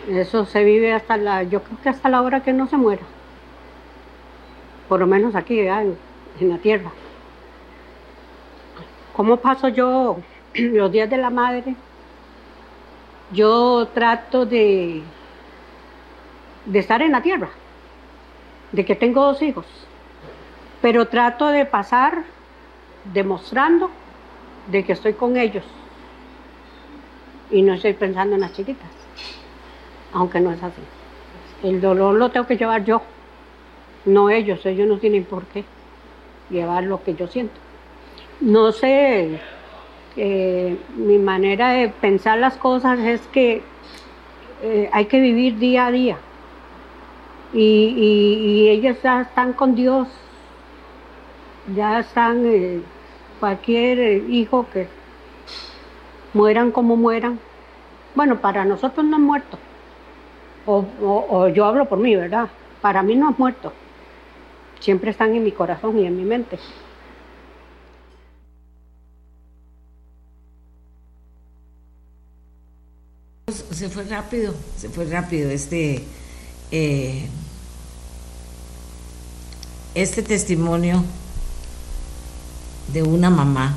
Eso 0.08 0.44
se 0.44 0.62
vive 0.64 0.92
hasta 0.92 1.16
la, 1.16 1.42
yo 1.42 1.62
creo 1.62 1.78
que 1.82 1.88
hasta 1.88 2.08
la 2.10 2.20
hora 2.20 2.42
que 2.42 2.52
no 2.52 2.66
se 2.66 2.76
muera. 2.76 3.02
Por 4.88 5.00
lo 5.00 5.06
menos 5.06 5.34
aquí, 5.34 5.60
en, 5.60 5.96
en 6.40 6.48
la 6.48 6.58
tierra. 6.58 6.90
¿Cómo 9.14 9.36
paso 9.38 9.68
yo 9.68 10.18
los 10.54 10.90
días 10.90 11.08
de 11.08 11.16
la 11.16 11.30
madre? 11.30 11.74
Yo 13.32 13.88
trato 13.94 14.46
de, 14.46 15.02
de 16.66 16.78
estar 16.78 17.02
en 17.02 17.12
la 17.12 17.22
tierra, 17.22 17.48
de 18.72 18.84
que 18.84 18.94
tengo 18.94 19.24
dos 19.24 19.42
hijos, 19.42 19.66
pero 20.82 21.08
trato 21.08 21.46
de 21.48 21.64
pasar 21.64 22.24
demostrando 23.12 23.90
de 24.68 24.84
que 24.84 24.92
estoy 24.92 25.14
con 25.14 25.36
ellos 25.36 25.64
y 27.50 27.62
no 27.62 27.74
estoy 27.74 27.92
pensando 27.94 28.34
en 28.34 28.42
las 28.42 28.52
chiquitas 28.52 29.04
aunque 30.14 30.40
no 30.40 30.52
es 30.52 30.62
así. 30.62 30.80
El 31.62 31.80
dolor 31.80 32.14
lo 32.14 32.30
tengo 32.30 32.46
que 32.46 32.56
llevar 32.56 32.84
yo, 32.84 33.02
no 34.06 34.30
ellos, 34.30 34.64
ellos 34.64 34.88
no 34.88 34.98
tienen 34.98 35.24
por 35.24 35.44
qué 35.46 35.64
llevar 36.54 36.84
lo 36.84 37.02
que 37.02 37.14
yo 37.14 37.26
siento. 37.26 37.54
No 38.40 38.72
sé, 38.72 39.40
eh, 40.16 40.78
mi 40.96 41.18
manera 41.18 41.70
de 41.70 41.88
pensar 41.88 42.38
las 42.38 42.56
cosas 42.56 42.98
es 43.00 43.20
que 43.28 43.62
eh, 44.62 44.88
hay 44.92 45.06
que 45.06 45.20
vivir 45.20 45.58
día 45.58 45.86
a 45.86 45.90
día. 45.90 46.16
Y, 47.52 48.68
ellos 48.68 48.96
ya 49.02 49.20
están 49.20 49.52
con 49.52 49.76
Dios, 49.76 50.08
ya 51.76 52.00
están, 52.00 52.44
eh, 52.44 52.80
cualquier 53.38 54.28
hijo 54.28 54.66
que 54.72 54.88
mueran 56.32 56.72
como 56.72 56.96
mueran. 56.96 57.38
Bueno, 58.16 58.40
para 58.40 58.64
nosotros 58.64 59.04
no 59.06 59.16
han 59.16 59.22
muerto, 59.22 59.58
o, 60.66 61.48
yo 61.48 61.64
hablo 61.64 61.84
por 61.84 61.98
mí, 61.98 62.16
¿verdad? 62.16 62.48
Para 62.80 63.02
mí 63.02 63.14
no 63.14 63.30
es 63.30 63.38
muerto. 63.38 63.72
Siempre 64.80 65.10
están 65.10 65.34
en 65.34 65.44
mi 65.44 65.52
corazón 65.52 65.98
y 65.98 66.06
en 66.06 66.16
mi 66.16 66.24
mente. 66.24 66.58
Se 73.70 73.88
fue 73.88 74.04
rápido, 74.04 74.54
se 74.76 74.88
fue 74.88 75.04
rápido 75.06 75.50
este, 75.50 76.04
eh, 76.70 77.28
este 79.94 80.22
testimonio 80.22 81.04
de 82.92 83.02
una 83.02 83.30
mamá, 83.30 83.76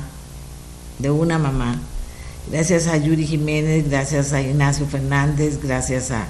de 0.98 1.10
una 1.10 1.38
mamá. 1.38 1.80
Gracias 2.50 2.86
a 2.86 2.96
Yuri 2.96 3.26
Jiménez, 3.26 3.88
gracias 3.88 4.32
a 4.32 4.40
Ignacio 4.40 4.86
Fernández, 4.86 5.60
gracias 5.62 6.10
a 6.10 6.26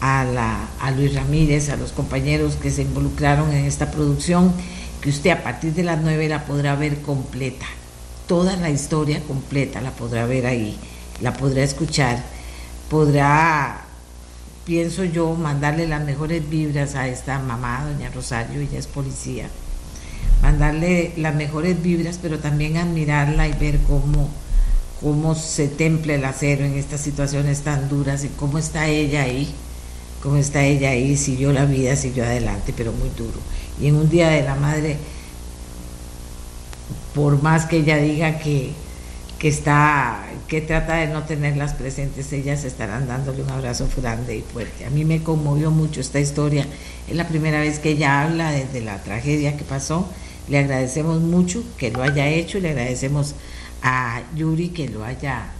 a, 0.00 0.24
la, 0.24 0.90
Luis 0.96 1.14
Ramírez, 1.14 1.68
a 1.68 1.76
los 1.76 1.92
compañeros 1.92 2.56
que 2.56 2.70
se 2.70 2.82
involucraron 2.82 3.52
en 3.52 3.66
esta 3.66 3.90
producción, 3.90 4.52
que 5.00 5.10
usted 5.10 5.30
a 5.30 5.42
partir 5.42 5.74
de 5.74 5.82
las 5.82 6.00
9 6.00 6.28
la 6.28 6.44
podrá 6.44 6.74
ver 6.74 7.02
completa. 7.02 7.66
Toda 8.26 8.56
la 8.56 8.70
historia 8.70 9.22
completa 9.22 9.80
la 9.80 9.90
podrá 9.90 10.26
ver 10.26 10.46
ahí, 10.46 10.78
la 11.20 11.34
podrá 11.34 11.62
escuchar, 11.62 12.22
podrá, 12.88 13.82
pienso 14.64 15.04
yo, 15.04 15.34
mandarle 15.34 15.86
las 15.86 16.04
mejores 16.04 16.48
vibras 16.48 16.94
a 16.94 17.08
esta 17.08 17.38
mamá, 17.38 17.84
doña 17.84 18.10
Rosario, 18.10 18.60
ella 18.60 18.78
es 18.78 18.86
policía, 18.86 19.48
mandarle 20.42 21.12
las 21.16 21.34
mejores 21.34 21.82
vibras, 21.82 22.18
pero 22.22 22.38
también 22.38 22.76
admirarla 22.76 23.48
y 23.48 23.52
ver 23.52 23.78
cómo, 23.80 24.30
cómo 25.00 25.34
se 25.34 25.66
temple 25.66 26.14
el 26.14 26.24
acero 26.24 26.64
en 26.64 26.78
estas 26.78 27.00
situaciones 27.00 27.62
tan 27.62 27.88
duras 27.88 28.24
y 28.24 28.28
cómo 28.28 28.58
está 28.58 28.86
ella 28.86 29.22
ahí 29.22 29.52
cómo 30.22 30.36
está 30.36 30.64
ella 30.64 30.90
ahí, 30.90 31.16
siguió 31.16 31.52
la 31.52 31.64
vida, 31.64 31.96
siguió 31.96 32.24
adelante, 32.24 32.74
pero 32.76 32.92
muy 32.92 33.10
duro. 33.10 33.38
Y 33.80 33.88
en 33.88 33.96
un 33.96 34.08
día 34.10 34.28
de 34.28 34.42
la 34.42 34.54
madre, 34.54 34.96
por 37.14 37.42
más 37.42 37.66
que 37.66 37.78
ella 37.78 37.96
diga 37.96 38.38
que, 38.38 38.72
que 39.38 39.48
está, 39.48 40.22
que 40.48 40.60
trata 40.60 40.96
de 40.96 41.06
no 41.06 41.24
tenerlas 41.24 41.74
presentes, 41.74 42.32
ellas 42.32 42.64
estarán 42.64 43.08
dándole 43.08 43.42
un 43.42 43.50
abrazo 43.50 43.88
grande 43.96 44.36
y 44.36 44.42
fuerte. 44.42 44.84
A 44.84 44.90
mí 44.90 45.04
me 45.04 45.22
conmovió 45.22 45.70
mucho 45.70 46.00
esta 46.00 46.20
historia. 46.20 46.66
Es 47.08 47.16
la 47.16 47.26
primera 47.26 47.60
vez 47.60 47.78
que 47.78 47.90
ella 47.90 48.22
habla 48.22 48.50
desde 48.50 48.82
la 48.82 49.02
tragedia 49.02 49.56
que 49.56 49.64
pasó. 49.64 50.06
Le 50.48 50.58
agradecemos 50.58 51.20
mucho 51.20 51.62
que 51.78 51.90
lo 51.90 52.02
haya 52.02 52.28
hecho 52.28 52.58
le 52.58 52.70
agradecemos 52.70 53.34
a 53.82 54.20
Yuri 54.34 54.70
que 54.70 54.88
lo 54.88 55.04
haya 55.04 55.52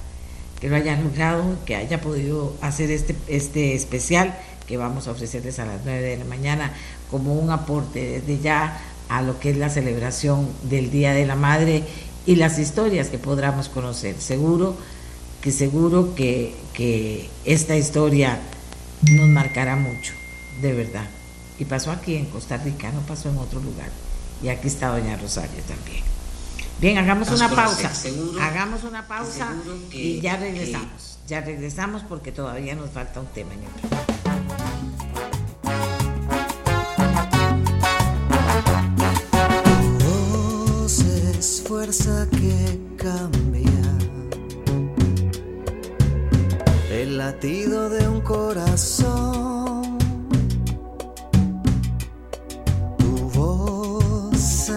que 0.60 0.68
lo 0.68 0.76
haya 0.76 1.00
logrado, 1.00 1.56
que 1.64 1.74
haya 1.74 2.02
podido 2.02 2.54
hacer 2.60 2.90
este, 2.90 3.16
este 3.28 3.74
especial 3.74 4.38
que 4.70 4.76
vamos 4.76 5.08
a 5.08 5.10
ofrecerles 5.10 5.58
a 5.58 5.66
las 5.66 5.80
9 5.84 6.00
de 6.00 6.16
la 6.16 6.24
mañana 6.24 6.72
como 7.10 7.34
un 7.34 7.50
aporte 7.50 8.20
desde 8.20 8.40
ya 8.40 8.80
a 9.08 9.20
lo 9.20 9.40
que 9.40 9.50
es 9.50 9.56
la 9.56 9.68
celebración 9.68 10.48
del 10.62 10.92
Día 10.92 11.12
de 11.12 11.26
la 11.26 11.34
Madre 11.34 11.82
y 12.24 12.36
las 12.36 12.60
historias 12.60 13.08
que 13.08 13.18
podamos 13.18 13.68
conocer. 13.68 14.14
Seguro 14.20 14.76
que 15.42 15.50
seguro 15.50 16.14
que, 16.14 16.54
que 16.72 17.28
esta 17.44 17.76
historia 17.76 18.38
nos 19.10 19.28
marcará 19.28 19.74
mucho, 19.74 20.12
de 20.62 20.72
verdad. 20.72 21.06
Y 21.58 21.64
pasó 21.64 21.90
aquí 21.90 22.14
en 22.14 22.26
Costa 22.26 22.56
Rica, 22.56 22.92
no 22.92 23.00
pasó 23.00 23.28
en 23.28 23.38
otro 23.38 23.60
lugar. 23.60 23.88
Y 24.40 24.50
aquí 24.50 24.68
está 24.68 24.88
Doña 24.88 25.16
Rosario 25.16 25.60
también. 25.66 26.04
Bien, 26.80 26.96
hagamos 26.96 27.28
una 27.30 27.50
pausa. 27.50 27.90
hagamos 28.40 28.84
una 28.84 29.08
pausa 29.08 29.52
y 29.90 30.20
ya 30.20 30.36
regresamos. 30.36 31.18
Ya 31.26 31.40
regresamos 31.40 32.02
porque 32.08 32.30
todavía 32.30 32.76
nos 32.76 32.90
falta 32.90 33.18
un 33.18 33.26
tema 33.26 33.52
en 33.54 33.64
el 33.64 34.19
fuerza 41.70 42.26
que 42.32 42.80
cambia 42.96 43.70
el 46.90 47.16
latido 47.16 47.88
de 47.88 48.08
un 48.08 48.20
corazón. 48.22 49.96
Tu 52.98 53.16
voz. 53.38 54.72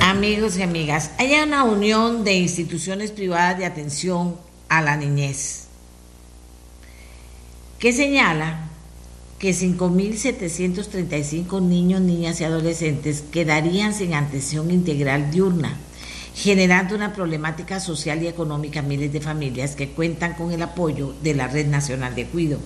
Amigos 0.00 0.56
y 0.56 0.62
amigas, 0.62 1.12
hay 1.18 1.34
una 1.34 1.62
unión 1.62 2.24
de 2.24 2.34
instituciones 2.34 3.12
privadas 3.12 3.56
de 3.56 3.66
atención 3.66 4.34
a 4.68 4.82
la 4.82 4.96
niñez 4.96 5.68
que 7.78 7.92
señala 7.92 8.70
que 9.38 9.50
5.735 9.50 11.62
niños, 11.62 12.00
niñas 12.00 12.40
y 12.40 12.44
adolescentes 12.44 13.22
quedarían 13.22 13.94
sin 13.94 14.14
atención 14.14 14.72
integral 14.72 15.30
diurna 15.30 15.78
generando 16.38 16.94
una 16.94 17.12
problemática 17.12 17.80
social 17.80 18.22
y 18.22 18.28
económica 18.28 18.78
a 18.78 18.84
miles 18.84 19.12
de 19.12 19.20
familias 19.20 19.74
que 19.74 19.88
cuentan 19.88 20.34
con 20.34 20.52
el 20.52 20.62
apoyo 20.62 21.12
de 21.20 21.34
la 21.34 21.48
Red 21.48 21.66
Nacional 21.66 22.14
de 22.14 22.26
Cuido. 22.26 22.60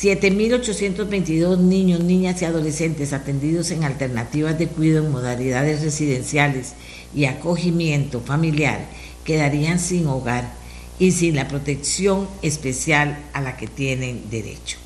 7.822 0.00 1.58
niños, 1.58 1.98
niñas 2.04 2.40
y 2.40 2.44
adolescentes 2.44 3.12
atendidos 3.12 3.72
en 3.72 3.82
alternativas 3.82 4.60
de 4.60 4.68
cuidado 4.68 5.04
en 5.04 5.10
modalidades 5.10 5.82
residenciales 5.82 6.74
y 7.12 7.24
acogimiento 7.24 8.20
familiar 8.20 8.86
quedarían 9.24 9.80
sin 9.80 10.06
hogar 10.06 10.52
y 11.00 11.10
sin 11.10 11.34
la 11.34 11.48
protección 11.48 12.28
especial 12.42 13.18
a 13.32 13.40
la 13.40 13.56
que 13.56 13.66
tienen 13.66 14.30
derecho. 14.30 14.78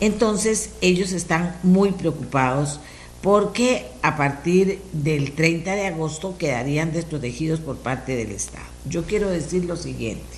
Entonces 0.00 0.70
ellos 0.80 1.12
están 1.12 1.56
muy 1.62 1.92
preocupados 1.92 2.80
porque 3.24 3.86
a 4.02 4.18
partir 4.18 4.82
del 4.92 5.32
30 5.32 5.76
de 5.76 5.86
agosto 5.86 6.36
quedarían 6.36 6.92
desprotegidos 6.92 7.58
por 7.58 7.78
parte 7.78 8.14
del 8.16 8.30
Estado. 8.32 8.66
Yo 8.86 9.04
quiero 9.04 9.30
decir 9.30 9.64
lo 9.64 9.76
siguiente. 9.76 10.36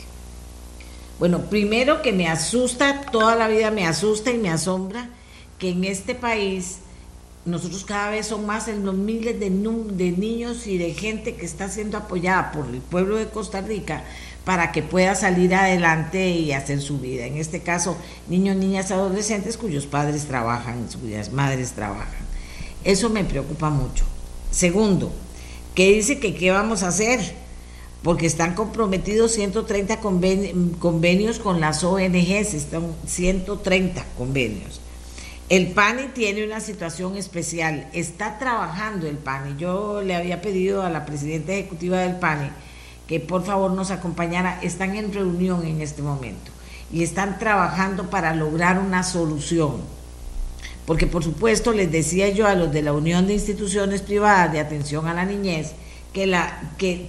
Bueno, 1.19 1.51
primero 1.51 2.01
que 2.01 2.13
me 2.13 2.29
asusta, 2.29 3.01
toda 3.11 3.35
la 3.35 3.49
vida 3.49 3.73
me 3.73 3.89
asusta 3.89 4.31
y 4.31 4.39
me 4.39 4.51
asombra 4.51 5.11
que 5.59 5.71
en 5.71 5.83
este 5.83 6.15
país 6.15 6.77
nosotros 7.45 7.85
cada 7.85 8.11
vez 8.11 8.29
son 8.29 8.47
más 8.47 8.69
en 8.69 8.87
los 8.87 8.95
miles 8.95 9.41
de, 9.41 9.51
de 9.51 10.11
niños 10.13 10.69
y 10.69 10.79
de 10.79 10.95
gente 10.95 11.35
que 11.35 11.45
está 11.45 11.69
siendo 11.69 11.99
apoyada 11.99 12.53
por 12.53 12.67
el 12.67 12.81
pueblo 12.81 13.17
de 13.17 13.27
Costa 13.27 13.63
Rica 13.63 14.05
para 14.45 14.71
que 14.71 14.85
pueda 14.85 15.17
salir 15.17 15.57
adelante 15.57 16.31
y 16.31 16.53
hacer 16.53 16.81
su 16.81 17.01
vida. 17.01 17.27
En 17.27 17.37
este 17.37 17.63
caso, 17.63 17.97
niños, 18.29 18.55
niñas, 18.55 18.93
adolescentes 18.93 19.57
cuyos 19.57 19.87
padres 19.87 20.27
trabajan, 20.27 20.87
cuyas 21.03 21.33
madres 21.33 21.73
trabajan. 21.73 22.26
Eso 22.87 23.11
me 23.11 23.25
preocupa 23.25 23.69
mucho. 23.69 24.05
Segundo, 24.53 25.13
que 25.75 25.93
dice 25.93 26.21
que 26.21 26.37
qué 26.37 26.53
vamos 26.53 26.85
a 26.85 26.89
hacer, 26.89 27.21
porque 28.05 28.27
están 28.27 28.55
comprometidos 28.55 29.33
130 29.33 29.99
convenios 29.99 31.41
con 31.41 31.61
las 31.61 31.83
ONGs, 31.83 32.55
están 32.55 32.95
130 33.05 34.05
convenios. 34.17 34.81
El 35.49 35.73
PANI 35.73 36.11
tiene 36.15 36.45
una 36.45 36.61
situación 36.61 37.17
especial, 37.17 37.89
está 37.93 38.39
trabajando 38.39 39.09
el 39.09 39.19
PANI. 39.19 39.57
Yo 39.59 40.01
le 40.03 40.15
había 40.15 40.41
pedido 40.41 40.83
a 40.83 40.91
la 40.91 41.05
presidenta 41.05 41.53
ejecutiva 41.55 41.99
del 41.99 42.17
PANI 42.17 42.51
que 43.09 43.19
por 43.19 43.45
favor 43.45 43.73
nos 43.73 43.91
acompañara. 43.91 44.61
Están 44.63 44.95
en 44.95 45.13
reunión 45.13 45.67
en 45.67 45.81
este 45.81 46.03
momento 46.03 46.53
y 46.93 47.03
están 47.03 47.41
trabajando 47.41 48.11
para 48.11 48.33
lograr 48.33 48.79
una 48.79 49.03
solución. 49.03 49.97
Porque 50.87 51.07
por 51.07 51.25
supuesto 51.25 51.73
les 51.73 51.91
decía 51.91 52.29
yo 52.29 52.47
a 52.47 52.55
los 52.55 52.73
de 52.73 52.83
la 52.83 52.93
Unión 52.93 53.27
de 53.27 53.35
Instituciones 53.35 54.03
Privadas 54.03 54.53
de 54.53 54.61
Atención 54.61 55.09
a 55.09 55.15
la 55.15 55.25
Niñez 55.25 55.73
que, 56.13 56.27
la, 56.27 56.75
que 56.79 57.09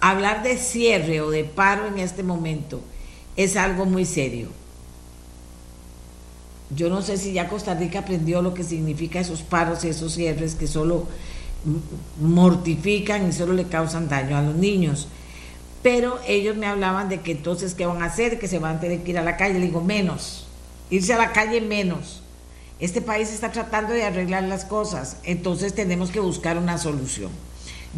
hablar 0.00 0.42
de 0.42 0.58
cierre 0.58 1.20
o 1.20 1.30
de 1.30 1.44
paro 1.44 1.86
en 1.86 1.98
este 1.98 2.22
momento 2.22 2.80
es 3.36 3.56
algo 3.56 3.86
muy 3.86 4.04
serio 4.04 4.48
yo 6.74 6.90
no 6.90 7.02
sé 7.02 7.16
si 7.16 7.32
ya 7.32 7.48
Costa 7.48 7.74
Rica 7.74 8.00
aprendió 8.00 8.42
lo 8.42 8.52
que 8.54 8.62
significa 8.62 9.20
esos 9.20 9.42
paros 9.42 9.84
y 9.84 9.88
esos 9.88 10.14
cierres 10.14 10.54
que 10.54 10.66
solo 10.66 11.06
mortifican 12.20 13.28
y 13.28 13.32
solo 13.32 13.54
le 13.54 13.64
causan 13.64 14.08
daño 14.08 14.36
a 14.36 14.42
los 14.42 14.54
niños. 14.54 15.08
Pero 15.82 16.18
ellos 16.26 16.56
me 16.56 16.66
hablaban 16.66 17.08
de 17.08 17.20
que 17.20 17.32
entonces, 17.32 17.74
¿qué 17.74 17.86
van 17.86 18.02
a 18.02 18.06
hacer? 18.06 18.38
Que 18.38 18.48
se 18.48 18.58
van 18.58 18.76
a 18.76 18.80
tener 18.80 19.02
que 19.02 19.12
ir 19.12 19.18
a 19.18 19.22
la 19.22 19.36
calle. 19.36 19.58
Le 19.58 19.66
digo, 19.66 19.80
menos. 19.80 20.46
Irse 20.90 21.14
a 21.14 21.18
la 21.18 21.32
calle 21.32 21.60
menos. 21.60 22.22
Este 22.80 23.00
país 23.00 23.32
está 23.32 23.50
tratando 23.50 23.92
de 23.92 24.04
arreglar 24.04 24.44
las 24.44 24.64
cosas, 24.64 25.16
entonces 25.24 25.74
tenemos 25.74 26.10
que 26.10 26.20
buscar 26.20 26.58
una 26.58 26.78
solución. 26.78 27.30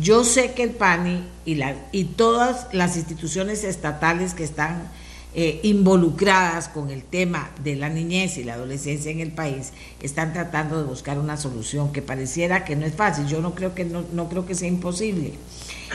Yo 0.01 0.25
sé 0.25 0.53
que 0.53 0.63
el 0.63 0.71
PANI 0.71 1.25
y, 1.45 1.57
la, 1.57 1.75
y 1.93 2.05
todas 2.05 2.69
las 2.73 2.97
instituciones 2.97 3.65
estatales 3.65 4.35
que 4.35 4.45
están 4.45 4.89
eh, 5.35 5.61
involucradas 5.63 6.69
con 6.69 6.91
el 6.91 7.05
tema 7.05 7.51
de 7.63 7.77
la 7.77 7.89
niñez 7.89 8.37
y 8.37 8.45
la 8.45 8.55
adolescencia 8.55 9.11
en 9.11 9.21
el 9.21 9.33
país 9.33 9.73
están 10.01 10.33
tratando 10.33 10.79
de 10.79 10.85
buscar 10.85 11.19
una 11.19 11.37
solución 11.37 11.93
que 11.93 12.03
pareciera 12.03 12.65
que 12.65 12.75
no 12.75 12.87
es 12.87 12.95
fácil. 12.95 13.27
Yo 13.27 13.41
no 13.41 13.55
creo 13.55 13.75
que 13.75 13.85
no, 13.85 14.05
no 14.13 14.29
creo 14.29 14.47
que 14.47 14.55
sea 14.55 14.69
imposible. 14.69 15.35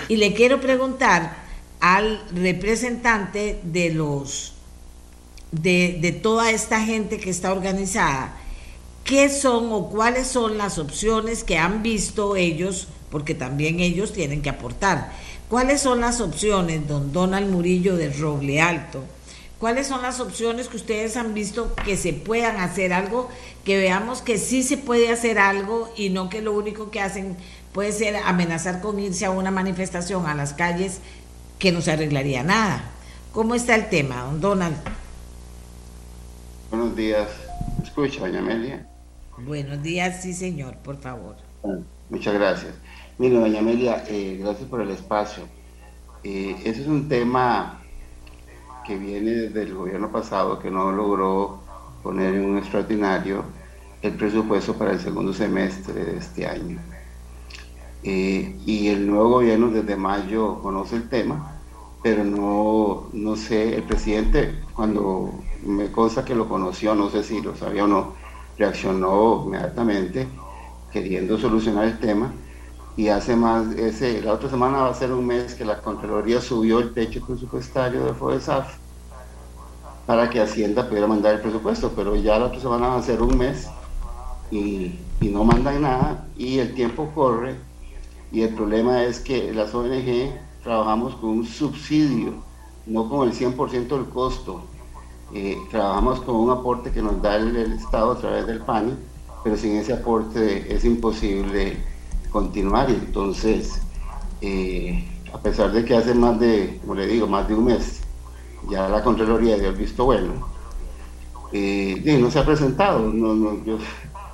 Y 0.07 0.17
le 0.17 0.33
quiero 0.33 0.61
preguntar 0.61 1.35
al 1.79 2.23
representante 2.33 3.59
de 3.63 3.89
los 3.93 4.53
de, 5.51 5.97
de 6.01 6.11
toda 6.11 6.51
esta 6.51 6.81
gente 6.81 7.19
que 7.19 7.29
está 7.29 7.51
organizada, 7.51 8.37
¿qué 9.05 9.29
son 9.29 9.71
o 9.71 9.89
cuáles 9.89 10.27
son 10.27 10.57
las 10.57 10.77
opciones 10.79 11.45
que 11.45 11.57
han 11.57 11.81
visto 11.83 12.35
ellos? 12.35 12.89
Porque 13.09 13.35
también 13.35 13.79
ellos 13.79 14.11
tienen 14.11 14.41
que 14.41 14.49
aportar. 14.49 15.13
¿Cuáles 15.47 15.79
son 15.79 16.01
las 16.01 16.19
opciones, 16.19 16.87
don 16.87 17.13
Donald 17.13 17.49
Murillo 17.49 17.95
de 17.95 18.11
Roble 18.11 18.59
Alto? 18.59 19.03
¿Cuáles 19.59 19.87
son 19.87 20.01
las 20.01 20.19
opciones 20.19 20.67
que 20.67 20.77
ustedes 20.77 21.15
han 21.15 21.33
visto 21.33 21.73
que 21.85 21.95
se 21.95 22.13
puedan 22.13 22.57
hacer 22.57 22.91
algo, 22.91 23.29
que 23.63 23.77
veamos 23.77 24.21
que 24.21 24.37
sí 24.37 24.63
se 24.63 24.75
puede 24.77 25.09
hacer 25.09 25.39
algo 25.39 25.89
y 25.95 26.09
no 26.09 26.29
que 26.29 26.41
lo 26.41 26.51
único 26.51 26.91
que 26.91 26.99
hacen 26.99 27.37
puede 27.73 27.91
ser 27.91 28.17
amenazar 28.17 28.81
con 28.81 28.99
irse 28.99 29.25
a 29.25 29.31
una 29.31 29.51
manifestación 29.51 30.25
a 30.25 30.35
las 30.35 30.53
calles 30.53 30.99
que 31.59 31.71
no 31.71 31.81
se 31.81 31.91
arreglaría 31.91 32.43
nada? 32.43 32.91
¿Cómo 33.31 33.53
está 33.55 33.75
el 33.75 33.87
tema, 33.89 34.23
don 34.23 34.41
Donald? 34.41 34.75
Buenos 36.71 36.95
días. 36.95 37.29
¿Me 37.77 37.85
escucha, 37.85 38.21
doña 38.21 38.39
Amelia? 38.39 38.85
Buenos 39.37 39.83
días, 39.83 40.21
sí, 40.21 40.33
señor, 40.33 40.77
por 40.77 40.97
favor. 40.97 41.35
muchas 42.09 42.33
gracias. 42.33 42.73
Mire, 43.17 43.37
doña 43.37 43.59
Amelia, 43.59 44.03
eh, 44.07 44.37
gracias 44.41 44.69
por 44.69 44.79
el 44.79 44.89
espacio. 44.91 45.43
Eh, 46.23 46.55
ese 46.63 46.81
es 46.81 46.87
un 46.87 47.09
tema 47.09 47.81
que 48.85 48.97
viene 48.97 49.31
desde 49.31 49.63
el 49.63 49.73
gobierno 49.73 50.09
pasado 50.09 50.59
que 50.59 50.71
no 50.71 50.91
logró 50.93 51.59
poner 52.01 52.33
en 52.33 52.45
un 52.45 52.57
extraordinario 52.57 53.43
el 54.01 54.13
presupuesto 54.13 54.75
para 54.75 54.93
el 54.93 54.99
segundo 55.01 55.33
semestre 55.33 56.05
de 56.05 56.17
este 56.17 56.47
año. 56.47 56.79
Eh, 58.03 58.55
y 58.65 58.87
el 58.87 59.05
nuevo 59.05 59.29
gobierno 59.31 59.69
desde 59.69 59.97
mayo 59.97 60.61
conoce 60.61 60.95
el 60.95 61.09
tema, 61.09 61.59
pero 62.01 62.23
no, 62.23 63.09
no 63.11 63.35
sé, 63.35 63.75
el 63.75 63.83
presidente 63.83 64.61
cuando 64.73 65.33
me 65.65 65.91
consta 65.91 66.23
que 66.23 66.35
lo 66.35 66.47
conoció, 66.47 66.95
no 66.95 67.09
sé 67.09 67.23
si 67.23 67.41
lo 67.41 67.55
sabía 67.55 67.83
o 67.83 67.87
no, 67.87 68.24
reaccionó 68.57 69.43
inmediatamente 69.45 70.27
queriendo 70.91 71.37
solucionar 71.37 71.85
el 71.85 71.99
tema 71.99 72.33
y 72.97 73.09
hace 73.09 73.35
más, 73.35 73.73
ese, 73.75 74.21
la 74.21 74.33
otra 74.33 74.49
semana 74.49 74.83
va 74.83 74.89
a 74.89 74.93
ser 74.93 75.11
un 75.11 75.25
mes 75.25 75.53
que 75.55 75.65
la 75.65 75.81
Contraloría 75.81 76.39
subió 76.39 76.79
el 76.79 76.93
techo 76.93 77.25
presupuestario 77.25 78.05
de 78.05 78.13
FODESAF 78.13 78.77
para 80.05 80.29
que 80.29 80.39
Hacienda 80.39 80.87
pudiera 80.87 81.07
mandar 81.07 81.35
el 81.35 81.41
presupuesto, 81.41 81.91
pero 81.95 82.15
ya 82.15 82.39
la 82.39 82.45
otra 82.45 82.61
semana 82.61 82.89
va 82.89 82.97
a 82.97 83.03
ser 83.03 83.21
un 83.21 83.37
mes 83.37 83.67
y, 84.51 84.99
y 85.19 85.29
no 85.29 85.43
mandan 85.43 85.81
nada 85.81 86.27
y 86.37 86.59
el 86.59 86.73
tiempo 86.73 87.11
corre 87.13 87.55
y 88.31 88.41
el 88.41 88.53
problema 88.53 89.03
es 89.03 89.19
que 89.19 89.53
las 89.53 89.73
ONG 89.73 90.33
trabajamos 90.63 91.15
con 91.15 91.29
un 91.31 91.45
subsidio, 91.45 92.43
no 92.85 93.09
con 93.09 93.27
el 93.27 93.33
100% 93.33 93.87
del 93.87 94.09
costo. 94.09 94.74
Eh, 95.33 95.57
trabajamos 95.71 96.21
con 96.21 96.35
un 96.35 96.51
aporte 96.51 96.91
que 96.91 97.01
nos 97.01 97.21
da 97.21 97.35
el, 97.35 97.55
Estado 97.73 98.11
a 98.11 98.17
través 98.17 98.47
del 98.47 98.61
PANI, 98.61 98.93
pero 99.43 99.57
sin 99.57 99.75
ese 99.77 99.93
aporte 99.93 100.73
es 100.73 100.85
imposible 100.85 101.77
continuar. 102.31 102.89
Entonces, 102.89 103.81
eh, 104.41 105.03
a 105.33 105.39
pesar 105.39 105.71
de 105.71 105.83
que 105.83 105.95
hace 105.95 106.13
más 106.13 106.39
de, 106.39 106.77
como 106.81 106.95
le 106.95 107.07
digo, 107.07 107.27
más 107.27 107.47
de 107.47 107.55
un 107.55 107.65
mes, 107.65 108.01
ya 108.69 108.87
la 108.87 109.03
Contraloría 109.03 109.57
dio 109.57 109.69
el 109.69 109.75
visto 109.75 110.05
bueno, 110.05 110.33
eh, 111.51 112.17
no 112.21 112.29
se 112.29 112.39
ha 112.39 112.45
presentado. 112.45 113.09
El 113.09 113.79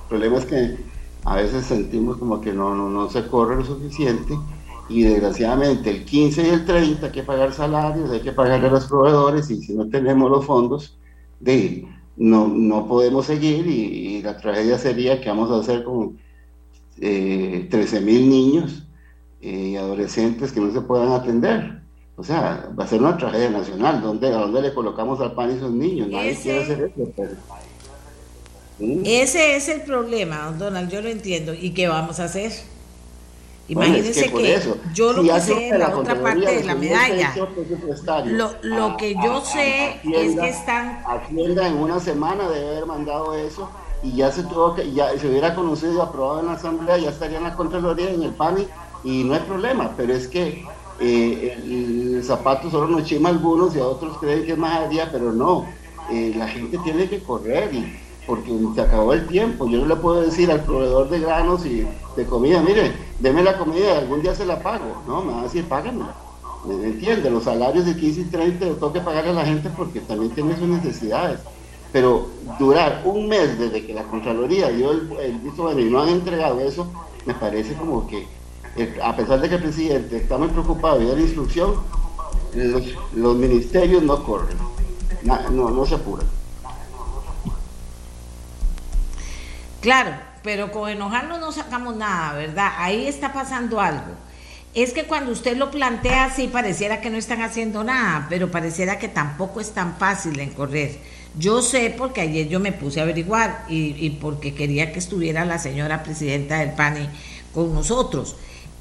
problema 0.08 0.38
es 0.38 0.44
que 0.44 0.76
a 1.24 1.36
veces 1.36 1.64
sentimos 1.64 2.18
como 2.18 2.40
que 2.40 2.52
no, 2.52 2.74
no, 2.74 2.88
no 2.90 3.08
se 3.08 3.26
corre 3.28 3.56
lo 3.56 3.64
suficiente 3.64 4.36
y 4.86 5.02
desgraciadamente 5.04 5.90
el 5.90 6.04
15 6.04 6.42
y 6.46 6.50
el 6.50 6.64
30 6.64 7.06
hay 7.06 7.12
que 7.12 7.22
pagar 7.22 7.52
salarios, 7.52 8.10
hay 8.10 8.20
que 8.22 8.32
pagarle 8.32 8.68
a 8.68 8.70
los 8.70 8.86
proveedores 8.86 9.50
y 9.50 9.62
si 9.62 9.74
no 9.74 9.88
tenemos 9.88 10.30
los 10.30 10.44
fondos, 10.46 10.98
de, 11.40 11.86
no, 12.16 12.48
no 12.48 12.86
podemos 12.88 13.26
seguir 13.26 13.66
y, 13.66 14.18
y 14.18 14.22
la 14.22 14.36
tragedia 14.38 14.78
sería 14.78 15.20
que 15.20 15.28
vamos 15.30 15.50
a 15.50 15.60
hacer 15.60 15.84
con 15.84 16.18
eh, 16.98 17.68
13 17.70 18.00
mil 18.00 18.28
niños 18.28 18.88
eh, 19.40 19.70
y 19.72 19.76
adolescentes 19.76 20.52
que 20.52 20.60
no 20.60 20.72
se 20.72 20.82
puedan 20.82 21.12
atender. 21.12 21.82
O 22.16 22.24
sea, 22.24 22.70
va 22.78 22.84
a 22.84 22.86
ser 22.86 23.00
una 23.00 23.16
tragedia 23.16 23.50
nacional. 23.50 24.00
¿Dónde, 24.02 24.28
¿A 24.28 24.38
dónde 24.38 24.62
le 24.62 24.74
colocamos 24.74 25.20
al 25.20 25.34
pan 25.34 25.50
y 25.50 25.54
esos 25.54 25.72
niños? 25.72 26.08
Nadie 26.08 26.32
Ese- 26.32 26.42
quiere 26.42 26.60
hacer 26.60 26.80
eso. 26.82 27.12
Pero, 27.16 27.36
¿sí? 28.78 29.02
Ese 29.04 29.56
es 29.56 29.68
el 29.68 29.82
problema, 29.82 30.44
don 30.46 30.58
Donald, 30.58 30.90
yo 30.90 31.02
lo 31.02 31.08
entiendo. 31.08 31.54
¿Y 31.54 31.72
qué 31.74 31.88
vamos 31.88 32.20
a 32.20 32.24
hacer? 32.24 32.52
Es 33.68 33.70
Imagínense 33.70 34.24
que 34.24 34.30
por 34.30 34.40
que, 34.42 34.54
eso, 34.54 34.76
yo 34.92 35.12
lo 35.12 35.22
si 35.22 35.28
que 35.28 35.40
sé 35.40 35.70
la 35.78 35.96
otra 35.96 36.14
parte 36.20 36.40
de 36.40 36.64
la 36.64 36.74
medalla. 36.74 37.32
Lo, 38.36 38.50
lo 38.62 38.84
a- 38.86 38.96
que 38.96 39.14
yo 39.14 39.36
a- 39.36 39.40
sé 39.44 40.00
a 40.04 40.10
es 40.20 40.34
que 40.34 40.48
están 40.48 41.02
Hacienda 41.06 41.68
en 41.68 41.76
una 41.78 42.00
semana 42.00 42.48
debe 42.48 42.68
haber 42.70 42.86
mandado 42.86 43.34
eso 43.34 43.70
y 44.02 44.16
ya 44.16 44.32
se 44.32 44.42
tuvo 44.42 44.74
que, 44.74 44.90
ya 44.92 45.16
se 45.16 45.28
hubiera 45.28 45.54
conocido 45.54 45.94
y 45.94 46.00
aprobado 46.00 46.40
en 46.40 46.46
la 46.46 46.52
Asamblea, 46.54 46.98
ya 46.98 47.10
estaría 47.10 47.38
en 47.38 47.44
la 47.44 47.54
Contraloría, 47.54 48.10
en 48.10 48.22
el 48.24 48.32
PANI 48.34 48.66
y 49.04 49.24
no 49.24 49.34
hay 49.34 49.40
problema, 49.40 49.94
pero 49.96 50.12
es 50.12 50.26
que 50.26 50.64
eh, 51.00 51.52
el, 51.56 52.16
el 52.16 52.24
zapato 52.24 52.68
solo 52.70 52.88
nos 52.88 53.04
chima 53.04 53.28
a 53.28 53.32
algunos 53.32 53.74
y 53.76 53.78
a 53.78 53.86
otros 53.86 54.18
creen 54.18 54.44
que 54.44 54.52
es 54.52 54.58
majadería, 54.58 55.08
pero 55.10 55.32
no, 55.32 55.66
eh, 56.10 56.32
la 56.36 56.48
gente 56.48 56.78
tiene 56.78 57.08
que 57.08 57.22
correr 57.22 57.72
y 57.72 57.96
porque 58.26 58.52
se 58.74 58.80
acabó 58.80 59.12
el 59.14 59.26
tiempo, 59.26 59.68
yo 59.68 59.78
no 59.80 59.86
le 59.86 59.96
puedo 59.96 60.22
decir 60.22 60.50
al 60.50 60.64
proveedor 60.64 61.08
de 61.08 61.18
granos 61.20 61.66
y 61.66 61.84
de 62.16 62.26
comida, 62.26 62.62
mire, 62.62 62.92
deme 63.22 63.42
la 63.42 63.56
comida 63.56 63.94
y 63.94 63.98
algún 63.98 64.20
día 64.20 64.34
se 64.34 64.44
la 64.44 64.60
pago, 64.60 65.02
no, 65.06 65.22
me 65.22 65.32
va 65.32 65.40
a 65.40 65.44
decir, 65.44 65.64
págamela. 65.64 66.14
¿Me 66.66 66.74
entiende? 66.86 67.30
Los 67.30 67.44
salarios 67.44 67.86
de 67.86 67.96
15 67.96 68.20
y 68.20 68.24
30 68.24 68.64
le 68.64 68.74
tengo 68.74 68.92
que 68.92 69.00
pagarle 69.00 69.30
a 69.30 69.34
la 69.34 69.44
gente 69.44 69.70
porque 69.76 70.00
también 70.00 70.32
tiene 70.32 70.56
sus 70.56 70.68
necesidades. 70.68 71.40
Pero 71.92 72.28
durar 72.58 73.02
un 73.04 73.28
mes 73.28 73.58
desde 73.58 73.84
que 73.86 73.94
la 73.94 74.04
Contraloría 74.04 74.68
dio 74.70 74.92
el, 74.92 75.12
el 75.20 75.38
visto 75.38 75.64
bueno 75.64 75.80
y 75.80 75.90
no 75.90 76.02
han 76.02 76.08
entregado 76.08 76.60
eso, 76.60 76.90
me 77.26 77.34
parece 77.34 77.74
como 77.74 78.06
que, 78.06 78.26
eh, 78.76 78.98
a 79.02 79.14
pesar 79.14 79.40
de 79.40 79.48
que 79.48 79.56
el 79.56 79.62
presidente 79.62 80.16
está 80.16 80.38
muy 80.38 80.48
preocupado 80.48 81.00
y 81.00 81.06
da 81.06 81.14
la 81.14 81.20
instrucción, 81.20 81.74
los, 82.54 82.82
los 83.14 83.36
ministerios 83.36 84.02
no 84.02 84.22
corren, 84.24 84.56
no, 85.22 85.70
no 85.70 85.86
se 85.86 85.94
apuran. 85.94 86.26
Claro, 89.80 90.12
pero 90.42 90.70
con 90.72 90.90
enojarnos 90.90 91.40
no 91.40 91.52
sacamos 91.52 91.96
nada, 91.96 92.34
¿verdad? 92.34 92.72
Ahí 92.78 93.06
está 93.06 93.32
pasando 93.32 93.80
algo. 93.80 94.14
Es 94.74 94.92
que 94.92 95.04
cuando 95.04 95.32
usted 95.32 95.56
lo 95.56 95.70
plantea 95.70 96.24
así, 96.24 96.48
pareciera 96.48 97.00
que 97.00 97.10
no 97.10 97.18
están 97.18 97.42
haciendo 97.42 97.84
nada, 97.84 98.26
pero 98.30 98.50
pareciera 98.50 98.98
que 98.98 99.08
tampoco 99.08 99.60
es 99.60 99.72
tan 99.72 99.96
fácil 99.98 100.40
en 100.40 100.50
correr. 100.50 100.96
Yo 101.38 101.62
sé 101.62 101.94
porque 101.96 102.22
ayer 102.22 102.48
yo 102.48 102.58
me 102.58 102.72
puse 102.72 103.00
a 103.00 103.02
averiguar 103.02 103.64
y, 103.68 103.94
y 103.98 104.10
porque 104.10 104.54
quería 104.54 104.92
que 104.92 104.98
estuviera 104.98 105.44
la 105.44 105.58
señora 105.58 106.02
presidenta 106.02 106.58
del 106.58 106.72
PANI 106.72 107.08
con 107.52 107.74
nosotros, 107.74 108.36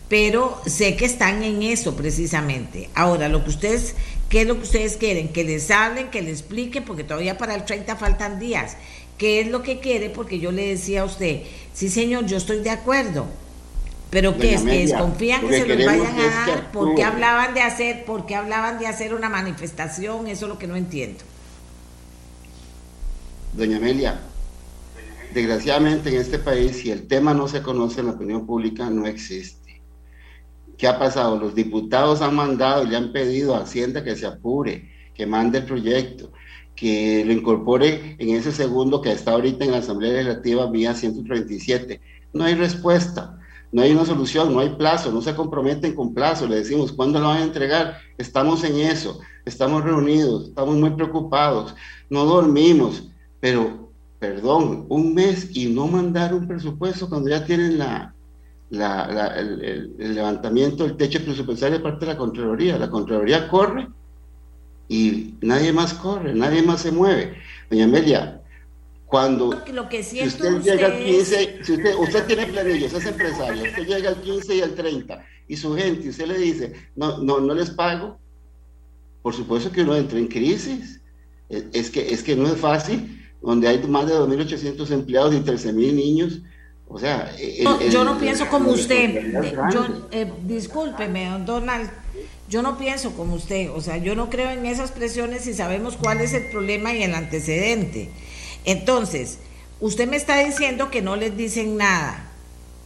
pero 0.07 0.61
sé 0.65 0.95
que 0.95 1.05
están 1.05 1.43
en 1.43 1.61
eso 1.61 1.95
precisamente. 1.95 2.89
Ahora, 2.95 3.29
lo 3.29 3.43
que 3.43 3.49
ustedes, 3.49 3.95
¿qué 4.29 4.41
es 4.41 4.47
lo 4.47 4.55
que 4.55 4.63
ustedes 4.63 4.97
quieren? 4.97 5.29
Que 5.29 5.43
les 5.43 5.71
hablen, 5.71 6.09
que 6.09 6.21
les 6.21 6.39
expliquen, 6.39 6.83
porque 6.83 7.03
todavía 7.03 7.37
para 7.37 7.55
el 7.55 7.63
30 7.65 7.95
faltan 7.95 8.39
días 8.39 8.77
qué 9.21 9.39
es 9.39 9.51
lo 9.51 9.61
que 9.61 9.79
quiere, 9.79 10.09
porque 10.09 10.39
yo 10.39 10.51
le 10.51 10.69
decía 10.69 11.03
a 11.03 11.05
usted, 11.05 11.43
sí 11.75 11.89
señor, 11.89 12.25
yo 12.25 12.37
estoy 12.37 12.61
de 12.61 12.71
acuerdo, 12.71 13.27
pero 14.09 14.35
¿qué 14.35 14.55
es? 14.55 14.63
¿Que 14.63 14.79
desconfían 14.79 15.47
que 15.47 15.59
se 15.59 15.67
los 15.67 15.85
vayan 15.85 16.19
a 16.19 16.47
dar? 16.47 16.71
¿Por 16.71 16.95
qué 16.95 17.03
hablaban 17.03 17.53
de 17.53 17.61
hacer, 17.61 18.03
por 18.03 18.25
qué 18.25 18.33
hablaban 18.33 18.79
de 18.79 18.87
hacer 18.87 19.13
una 19.13 19.29
manifestación? 19.29 20.25
Eso 20.25 20.47
es 20.47 20.49
lo 20.49 20.57
que 20.57 20.65
no 20.65 20.75
entiendo. 20.75 21.19
Doña 23.53 23.77
Amelia, 23.77 24.19
desgraciadamente 25.35 26.09
en 26.09 26.15
este 26.15 26.39
país, 26.39 26.77
si 26.77 26.89
el 26.89 27.07
tema 27.07 27.35
no 27.35 27.47
se 27.47 27.61
conoce 27.61 27.99
en 27.99 28.07
la 28.07 28.13
opinión 28.13 28.47
pública, 28.47 28.89
no 28.89 29.05
existe. 29.05 29.83
¿Qué 30.79 30.87
ha 30.87 30.97
pasado? 30.97 31.37
Los 31.37 31.53
diputados 31.53 32.23
han 32.23 32.33
mandado 32.33 32.85
y 32.85 32.87
le 32.87 32.97
han 32.97 33.11
pedido 33.11 33.55
a 33.55 33.59
Hacienda 33.59 34.03
que 34.03 34.15
se 34.15 34.25
apure, 34.25 34.89
que 35.13 35.27
mande 35.27 35.59
el 35.59 35.65
proyecto, 35.65 36.31
que 36.81 37.23
lo 37.23 37.31
incorpore 37.31 38.15
en 38.17 38.29
ese 38.35 38.51
segundo 38.51 39.01
que 39.01 39.11
está 39.11 39.33
ahorita 39.33 39.63
en 39.63 39.71
la 39.71 39.77
Asamblea 39.77 40.13
Legislativa 40.13 40.65
vía 40.65 40.95
137. 40.95 42.01
No 42.33 42.43
hay 42.43 42.55
respuesta, 42.55 43.39
no 43.71 43.83
hay 43.83 43.91
una 43.91 44.03
solución, 44.03 44.51
no 44.51 44.59
hay 44.59 44.69
plazo, 44.69 45.11
no 45.11 45.21
se 45.21 45.35
comprometen 45.35 45.93
con 45.93 46.13
plazo. 46.13 46.47
Le 46.47 46.55
decimos, 46.55 46.91
¿cuándo 46.91 47.19
lo 47.19 47.27
van 47.27 47.37
a 47.37 47.43
entregar? 47.43 47.99
Estamos 48.17 48.63
en 48.63 48.79
eso, 48.79 49.19
estamos 49.45 49.83
reunidos, 49.83 50.49
estamos 50.49 50.75
muy 50.75 50.89
preocupados, 50.89 51.75
no 52.09 52.25
dormimos 52.25 53.11
pero, 53.41 53.89
perdón, 54.19 54.85
un 54.87 55.15
mes 55.15 55.49
y 55.57 55.65
no 55.73 55.87
mandar 55.87 56.33
un 56.33 56.47
presupuesto 56.47 57.09
cuando 57.09 57.29
ya 57.29 57.43
tienen 57.43 57.79
la, 57.79 58.13
el, 58.69 59.95
levantamiento 59.97 60.83
del 60.83 60.95
techo 60.95 61.21
presupuestario 61.25 61.79
de 61.79 61.83
parte 61.83 62.05
de 62.05 62.13
la 62.13 62.17
Contraloría. 62.17 62.77
La 62.77 62.89
Contraloría 62.89 63.49
corre 63.49 63.89
y 64.91 65.35
nadie 65.39 65.71
más 65.71 65.93
corre, 65.93 66.33
nadie 66.33 66.61
más 66.61 66.81
se 66.81 66.91
mueve. 66.91 67.37
Doña 67.69 67.85
Amelia, 67.85 68.41
cuando 69.05 69.63
lo 69.71 69.87
que 69.87 70.03
si 70.03 70.21
usted 70.21 70.61
llega 70.61 70.87
al 70.87 70.97
15, 70.97 71.59
si 71.63 71.71
usted, 71.71 71.95
usted 71.95 72.25
tiene 72.25 72.47
planillos, 72.47 72.91
es 72.93 73.05
empresario, 73.05 73.63
usted 73.63 73.87
llega 73.87 74.09
al 74.09 74.19
15 74.19 74.53
y 74.53 74.61
al 74.61 74.75
30 74.75 75.25
y 75.47 75.55
su 75.55 75.73
gente, 75.75 76.09
usted 76.09 76.27
le 76.27 76.37
dice, 76.37 76.73
no, 76.97 77.19
no, 77.19 77.39
no 77.39 77.53
les 77.53 77.69
pago, 77.69 78.19
por 79.21 79.33
supuesto 79.33 79.71
que 79.71 79.81
uno 79.81 79.95
entra 79.95 80.19
en 80.19 80.27
crisis. 80.27 80.99
Es 81.47 81.89
que, 81.89 82.13
es 82.13 82.21
que 82.21 82.35
no 82.35 82.47
es 82.47 82.57
fácil 82.57 83.17
donde 83.41 83.69
hay 83.69 83.81
más 83.87 84.07
de 84.07 84.13
2.800 84.13 84.91
empleados 84.91 85.33
y 85.33 85.39
13.000 85.39 85.73
niños. 85.93 86.39
O 86.87 86.99
sea, 86.99 87.33
yo 87.89 88.03
no 88.03 88.17
pienso 88.17 88.45
como 88.49 88.71
usted. 88.71 89.41
Yo, 89.73 90.07
eh, 90.11 90.29
discúlpeme, 90.43 91.29
don 91.29 91.45
Donald. 91.45 91.89
Yo 92.51 92.61
no 92.61 92.77
pienso 92.77 93.13
como 93.13 93.35
usted. 93.35 93.71
O 93.71 93.79
sea, 93.79 93.95
yo 93.95 94.13
no 94.13 94.29
creo 94.29 94.49
en 94.49 94.65
esas 94.65 94.91
presiones 94.91 95.47
y 95.47 95.53
sabemos 95.53 95.95
cuál 95.95 96.19
es 96.19 96.33
el 96.33 96.47
problema 96.47 96.93
y 96.93 97.01
el 97.01 97.15
antecedente. 97.15 98.09
Entonces, 98.65 99.39
usted 99.79 100.05
me 100.05 100.17
está 100.17 100.37
diciendo 100.37 100.91
que 100.91 101.01
no 101.01 101.15
les 101.15 101.37
dicen 101.37 101.77
nada. 101.77 102.29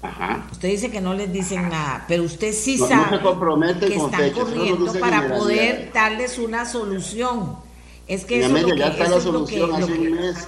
Ajá. 0.03 0.45
Usted 0.51 0.69
dice 0.69 0.91
que 0.91 1.01
no 1.01 1.15
les 1.15 1.33
dicen 1.33 1.67
nada, 1.69 2.05
pero 2.07 2.21
usted 2.21 2.53
sí 2.53 2.77
sabe 2.77 3.19
que 3.79 3.95
están 3.95 4.29
corriendo 4.33 4.93
para 4.99 5.35
poder 5.35 5.91
darles 5.91 6.37
una 6.37 6.65
solución. 6.65 7.57
Es 8.07 8.23
que 8.23 8.45
eso 8.45 8.67
ya 8.67 8.89
está 8.89 9.09
la 9.09 9.19
solución 9.19 9.73
hace 9.73 9.93
un 9.93 10.11
mes. 10.11 10.47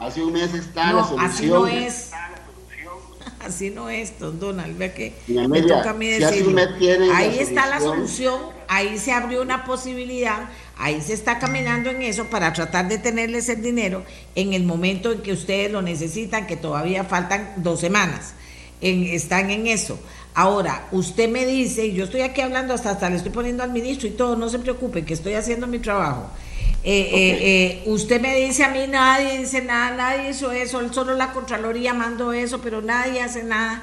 Hace 0.00 0.22
un 0.22 0.32
mes 0.34 0.52
está 0.52 0.92
la 0.92 1.04
solución. 1.04 1.30
Así 1.30 1.46
no 1.46 1.66
es. 1.66 2.09
Así 3.40 3.70
no 3.70 3.88
es, 3.88 4.18
don 4.18 4.38
Donald. 4.38 4.76
Vea 4.76 4.92
que 4.92 5.14
me 5.26 5.62
toca 5.62 5.90
a 5.90 5.94
mí 5.94 6.08
decirlo. 6.08 6.60
ahí 7.14 7.38
está 7.38 7.66
la 7.66 7.80
solución, 7.80 8.38
ahí 8.68 8.98
se 8.98 9.12
abrió 9.12 9.40
una 9.40 9.64
posibilidad, 9.64 10.50
ahí 10.76 11.00
se 11.00 11.14
está 11.14 11.38
caminando 11.38 11.88
en 11.88 12.02
eso 12.02 12.26
para 12.26 12.52
tratar 12.52 12.88
de 12.88 12.98
tenerles 12.98 13.48
el 13.48 13.62
dinero 13.62 14.04
en 14.34 14.52
el 14.52 14.64
momento 14.64 15.10
en 15.10 15.22
que 15.22 15.32
ustedes 15.32 15.72
lo 15.72 15.80
necesitan, 15.80 16.46
que 16.46 16.56
todavía 16.56 17.04
faltan 17.04 17.54
dos 17.56 17.80
semanas. 17.80 18.34
En, 18.82 19.04
están 19.04 19.50
en 19.50 19.66
eso. 19.66 19.98
Ahora, 20.34 20.86
usted 20.92 21.28
me 21.28 21.46
dice, 21.46 21.86
y 21.86 21.94
yo 21.94 22.04
estoy 22.04 22.20
aquí 22.20 22.42
hablando 22.42 22.74
hasta, 22.74 22.90
hasta 22.90 23.08
le 23.08 23.16
estoy 23.16 23.32
poniendo 23.32 23.62
al 23.62 23.72
ministro 23.72 24.06
y 24.06 24.12
todo, 24.12 24.36
no 24.36 24.50
se 24.50 24.58
preocupe, 24.58 25.04
que 25.04 25.14
estoy 25.14 25.32
haciendo 25.32 25.66
mi 25.66 25.78
trabajo. 25.78 26.30
Eh, 26.82 27.10
eh, 27.12 27.38
eh, 27.42 27.82
usted 27.86 28.20
me 28.22 28.34
dice 28.36 28.64
a 28.64 28.70
mí, 28.70 28.86
nadie 28.88 29.38
dice 29.38 29.60
nada, 29.60 29.94
nadie 29.94 30.30
hizo 30.30 30.50
eso, 30.50 30.80
solo 30.92 31.14
la 31.14 31.32
Contraloría 31.32 31.92
mandó 31.92 32.32
eso, 32.32 32.60
pero 32.60 32.80
nadie 32.80 33.22
hace 33.22 33.42
nada. 33.42 33.82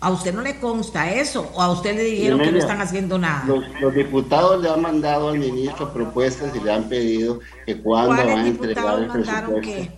¿A 0.00 0.10
usted 0.10 0.34
no 0.34 0.42
le 0.42 0.58
consta 0.58 1.12
eso? 1.12 1.48
¿O 1.54 1.62
a 1.62 1.70
usted 1.70 1.94
le 1.94 2.02
dijeron 2.02 2.40
que 2.40 2.50
no 2.50 2.58
están 2.58 2.80
haciendo 2.80 3.16
nada? 3.18 3.44
Los, 3.46 3.94
diputados 3.94 4.60
le 4.60 4.68
han 4.68 4.82
mandado 4.82 5.28
al 5.28 5.38
ministro 5.38 5.92
propuestas 5.92 6.52
y 6.56 6.60
le 6.60 6.72
han 6.72 6.88
pedido 6.88 7.38
que 7.64 7.80
cuándo 7.80 8.16
van 8.16 8.28
a 8.28 8.46
entregar 8.48 8.98
el 8.98 9.06
presupuesto. 9.06 9.92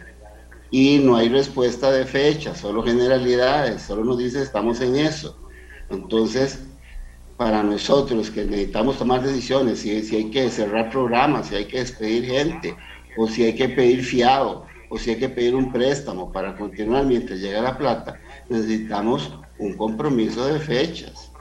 Y 0.70 0.98
no 0.98 1.16
hay 1.16 1.30
respuesta 1.30 1.90
de 1.90 2.04
fecha, 2.04 2.54
solo 2.54 2.82
generalidades, 2.82 3.80
solo 3.80 4.04
nos 4.04 4.18
dice 4.18 4.42
estamos 4.42 4.82
en 4.82 4.96
eso. 4.96 5.38
Entonces, 5.88 6.58
para 7.36 7.62
nosotros 7.62 8.30
que 8.30 8.44
necesitamos 8.44 8.98
tomar 8.98 9.22
decisiones, 9.22 9.80
si, 9.80 10.02
si 10.02 10.16
hay 10.16 10.30
que 10.30 10.48
cerrar 10.50 10.90
programas, 10.90 11.48
si 11.48 11.56
hay 11.56 11.64
que 11.64 11.78
despedir 11.78 12.26
gente, 12.26 12.76
o 13.16 13.26
si 13.26 13.44
hay 13.44 13.54
que 13.54 13.68
pedir 13.68 14.04
fiado, 14.04 14.66
o 14.88 14.98
si 14.98 15.10
hay 15.10 15.16
que 15.16 15.28
pedir 15.28 15.54
un 15.54 15.72
préstamo 15.72 16.30
para 16.30 16.56
continuar 16.56 17.04
mientras 17.06 17.40
llega 17.40 17.60
la 17.60 17.76
plata, 17.76 18.20
necesitamos 18.48 19.32
un 19.58 19.76
compromiso 19.76 20.46
de 20.46 20.60
fechas, 20.60 21.32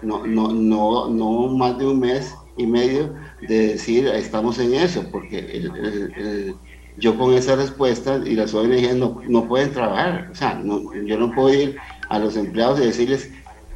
no, 0.00 0.26
no, 0.26 0.48
no, 0.52 1.08
no 1.08 1.48
más 1.48 1.78
de 1.78 1.86
un 1.86 2.00
mes 2.00 2.34
y 2.56 2.66
medio 2.66 3.14
de 3.48 3.68
decir 3.68 4.06
estamos 4.06 4.58
en 4.58 4.74
eso, 4.74 5.04
porque 5.10 6.52
yo 6.98 7.18
con 7.18 7.34
esa 7.34 7.56
respuesta 7.56 8.20
y 8.24 8.34
las 8.34 8.52
ONG 8.52 8.94
no, 8.96 9.22
no 9.28 9.48
pueden 9.48 9.72
trabajar, 9.72 10.28
o 10.30 10.34
sea, 10.34 10.54
no, 10.54 10.92
yo 11.04 11.18
no 11.18 11.32
puedo 11.32 11.52
ir 11.52 11.76
a 12.08 12.18
los 12.18 12.36
empleados 12.36 12.80
y 12.80 12.84
decirles 12.84 13.30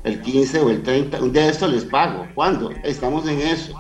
el 0.06 0.20
15 0.20 0.60
o 0.60 0.70
el 0.70 0.82
30, 0.84 1.20
un 1.20 1.32
día 1.32 1.42
de 1.42 1.50
esto 1.50 1.66
les 1.66 1.84
pago. 1.84 2.28
¿Cuándo? 2.34 2.70
Estamos 2.84 3.26
en 3.28 3.40
eso. 3.40 3.76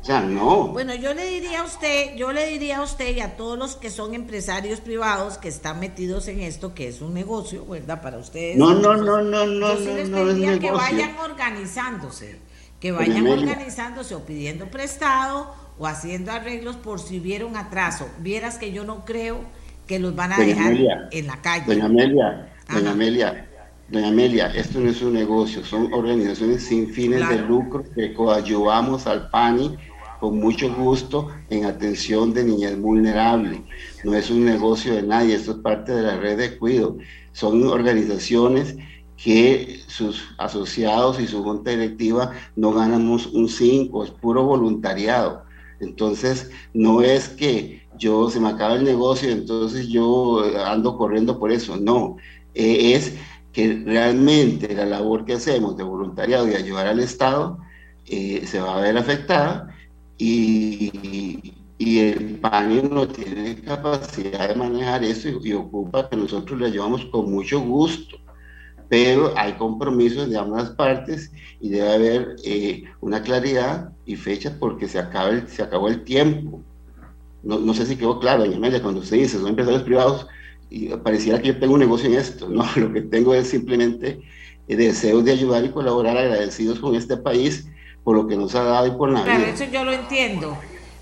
O 0.00 0.04
sea, 0.04 0.20
no. 0.20 0.66
Bueno, 0.68 0.92
yo 0.96 1.14
le 1.14 1.24
diría 1.24 1.60
a 1.60 1.64
usted, 1.64 2.16
yo 2.16 2.32
le 2.32 2.48
diría 2.48 2.78
a 2.78 2.82
usted 2.82 3.14
y 3.14 3.20
a 3.20 3.36
todos 3.36 3.56
los 3.56 3.76
que 3.76 3.88
son 3.88 4.14
empresarios 4.14 4.80
privados 4.80 5.38
que 5.38 5.46
están 5.46 5.78
metidos 5.78 6.26
en 6.26 6.40
esto, 6.40 6.74
que 6.74 6.88
es 6.88 7.00
un 7.00 7.14
negocio, 7.14 7.64
¿verdad? 7.64 8.02
Para 8.02 8.18
ustedes. 8.18 8.56
No, 8.56 8.74
no, 8.74 8.96
no, 8.96 9.22
no, 9.22 9.46
no. 9.46 9.74
Yo 9.74 9.78
sí 9.78 9.84
les 9.94 10.08
pediría 10.08 10.58
que 10.58 10.72
vayan 10.72 11.16
organizándose, 11.18 12.40
que 12.80 12.90
vayan 12.90 13.28
organizándose 13.28 14.16
o 14.16 14.24
pidiendo 14.24 14.66
prestado 14.66 15.54
o 15.78 15.86
haciendo 15.86 16.32
arreglos 16.32 16.74
por 16.74 16.98
si 16.98 17.20
hubiera 17.20 17.46
un 17.46 17.56
atraso. 17.56 18.08
Vieras 18.18 18.58
que 18.58 18.72
yo 18.72 18.82
no 18.82 19.04
creo 19.04 19.44
que 19.86 20.00
los 20.00 20.16
van 20.16 20.32
a 20.32 20.38
dejar 20.38 20.74
en 21.12 21.26
la 21.28 21.40
calle. 21.40 21.66
Doña 21.66 21.84
Amelia, 21.84 22.52
doña 22.68 22.90
Amelia, 22.90 23.51
Doña 23.92 24.08
Amelia, 24.08 24.46
esto 24.46 24.80
no 24.80 24.88
es 24.88 25.02
un 25.02 25.12
negocio, 25.12 25.62
son 25.62 25.92
organizaciones 25.92 26.62
sin 26.62 26.88
fines 26.88 27.28
de 27.28 27.36
lucro 27.36 27.84
que 27.94 28.14
coayuvamos 28.14 29.06
al 29.06 29.28
PANI 29.28 29.76
con 30.18 30.38
mucho 30.38 30.74
gusto 30.74 31.28
en 31.50 31.66
atención 31.66 32.32
de 32.32 32.42
niñas 32.42 32.80
vulnerables. 32.80 33.60
No 34.02 34.14
es 34.14 34.30
un 34.30 34.46
negocio 34.46 34.94
de 34.94 35.02
nadie, 35.02 35.34
esto 35.34 35.50
es 35.50 35.56
parte 35.58 35.92
de 35.92 36.00
la 36.04 36.16
red 36.16 36.38
de 36.38 36.56
cuido. 36.56 36.96
Son 37.32 37.66
organizaciones 37.66 38.76
que 39.22 39.80
sus 39.88 40.24
asociados 40.38 41.20
y 41.20 41.26
su 41.26 41.42
junta 41.42 41.72
directiva 41.72 42.32
no 42.56 42.72
ganamos 42.72 43.26
un 43.26 43.46
5, 43.46 44.04
es 44.04 44.10
puro 44.10 44.42
voluntariado. 44.44 45.44
Entonces, 45.80 46.50
no 46.72 47.02
es 47.02 47.28
que 47.28 47.82
yo 47.98 48.30
se 48.30 48.40
me 48.40 48.48
acaba 48.48 48.76
el 48.76 48.84
negocio, 48.84 49.30
entonces 49.30 49.88
yo 49.88 50.42
ando 50.64 50.96
corriendo 50.96 51.38
por 51.38 51.52
eso, 51.52 51.76
no, 51.76 52.16
eh, 52.54 52.94
es 52.94 53.14
que 53.52 53.82
realmente 53.84 54.74
la 54.74 54.86
labor 54.86 55.24
que 55.24 55.34
hacemos 55.34 55.76
de 55.76 55.84
voluntariado 55.84 56.48
y 56.48 56.54
ayudar 56.54 56.86
al 56.86 57.00
Estado 57.00 57.58
eh, 58.06 58.44
se 58.46 58.60
va 58.60 58.78
a 58.78 58.80
ver 58.80 58.96
afectada 58.96 59.74
y, 60.18 61.52
y, 61.78 61.98
el 61.98 62.38
PANI 62.40 62.82
no 62.82 63.08
tiene 63.08 63.60
capacidad 63.60 64.48
de 64.48 64.54
manejar 64.54 65.04
eso 65.04 65.28
y, 65.28 65.52
ocupa 65.52 66.08
que 66.08 66.16
nosotros 66.16 66.60
le 66.60 66.66
ayudamos 66.66 67.04
con 67.06 67.30
mucho 67.30 67.60
gusto. 67.60 68.16
Pero 68.88 69.32
hay 69.36 69.54
compromisos 69.54 70.28
de 70.30 70.38
ambas 70.38 70.70
partes 70.70 71.32
y 71.60 71.70
debe 71.70 71.94
haber 71.94 72.36
eh, 72.44 72.84
una 73.00 73.22
claridad 73.22 73.92
y 74.04 74.16
fecha 74.16 74.56
porque 74.60 74.86
se, 74.86 74.98
acaba 74.98 75.46
se 75.46 75.62
acabó 75.62 75.88
el 75.88 76.04
tiempo. 76.04 76.62
No, 77.42 77.58
no 77.58 77.74
sé 77.74 77.86
si 77.86 77.96
quedó 77.96 78.20
claro, 78.20 78.44
doña 78.44 78.56
Amelia, 78.56 78.82
cuando 78.82 79.00
usted 79.00 79.16
dice 79.16 79.38
son 79.38 79.48
empresarios 79.48 79.82
privados, 79.82 80.26
y 80.72 80.88
pareciera 80.96 81.40
que 81.40 81.48
yo 81.48 81.58
tengo 81.58 81.74
un 81.74 81.80
negocio 81.80 82.08
en 82.08 82.14
esto, 82.14 82.48
no, 82.48 82.66
lo 82.76 82.92
que 82.92 83.02
tengo 83.02 83.34
es 83.34 83.48
simplemente 83.48 84.22
deseos 84.66 85.24
de 85.24 85.32
ayudar 85.32 85.64
y 85.64 85.70
colaborar 85.70 86.16
agradecidos 86.16 86.78
con 86.78 86.94
este 86.94 87.18
país 87.18 87.66
por 88.04 88.16
lo 88.16 88.26
que 88.26 88.36
nos 88.36 88.54
ha 88.54 88.62
dado 88.62 88.86
y 88.86 88.90
por 88.92 89.10
la 89.10 89.22
Claro, 89.22 89.44
eso 89.44 89.64
yo 89.64 89.84
lo 89.84 89.92
entiendo. 89.92 90.56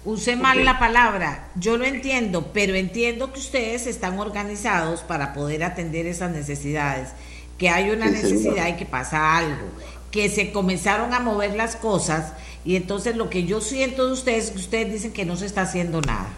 Use 0.04 0.34
mal 0.34 0.64
la 0.64 0.78
palabra, 0.78 1.50
yo 1.56 1.76
lo 1.76 1.84
entiendo, 1.84 2.50
pero 2.54 2.74
entiendo 2.74 3.32
que 3.32 3.38
ustedes 3.38 3.86
están 3.86 4.18
organizados 4.18 5.02
para 5.02 5.34
poder 5.34 5.62
atender 5.62 6.06
esas 6.06 6.30
necesidades, 6.30 7.10
que 7.58 7.68
hay 7.68 7.90
una 7.90 8.06
necesidad 8.06 8.66
y 8.68 8.76
que 8.76 8.86
pasa 8.86 9.36
algo, 9.36 9.68
que 10.10 10.30
se 10.30 10.52
comenzaron 10.52 11.12
a 11.12 11.20
mover 11.20 11.54
las 11.54 11.76
cosas 11.76 12.32
y 12.64 12.76
entonces 12.76 13.14
lo 13.14 13.28
que 13.28 13.44
yo 13.44 13.60
siento 13.60 14.06
de 14.06 14.12
ustedes 14.14 14.46
es 14.46 14.50
que 14.52 14.58
ustedes 14.58 14.92
dicen 14.92 15.12
que 15.12 15.26
no 15.26 15.36
se 15.36 15.46
está 15.46 15.62
haciendo 15.62 16.00
nada. 16.00 16.30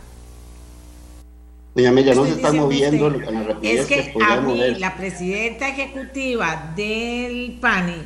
Doña 1.75 1.89
Amelia, 1.89 2.15
no 2.15 2.27
se 2.27 2.33
está 2.33 2.53
moviendo 2.53 3.07
a 3.07 3.31
la 3.31 3.43
rapidez 3.45 3.81
es 3.81 3.87
que, 3.87 4.13
que 4.13 4.25
a 4.25 4.41
mí, 4.41 4.53
mover. 4.53 4.79
la 4.79 4.95
presidenta 4.95 5.69
ejecutiva 5.69 6.73
del 6.77 7.59
PANI 7.61 8.03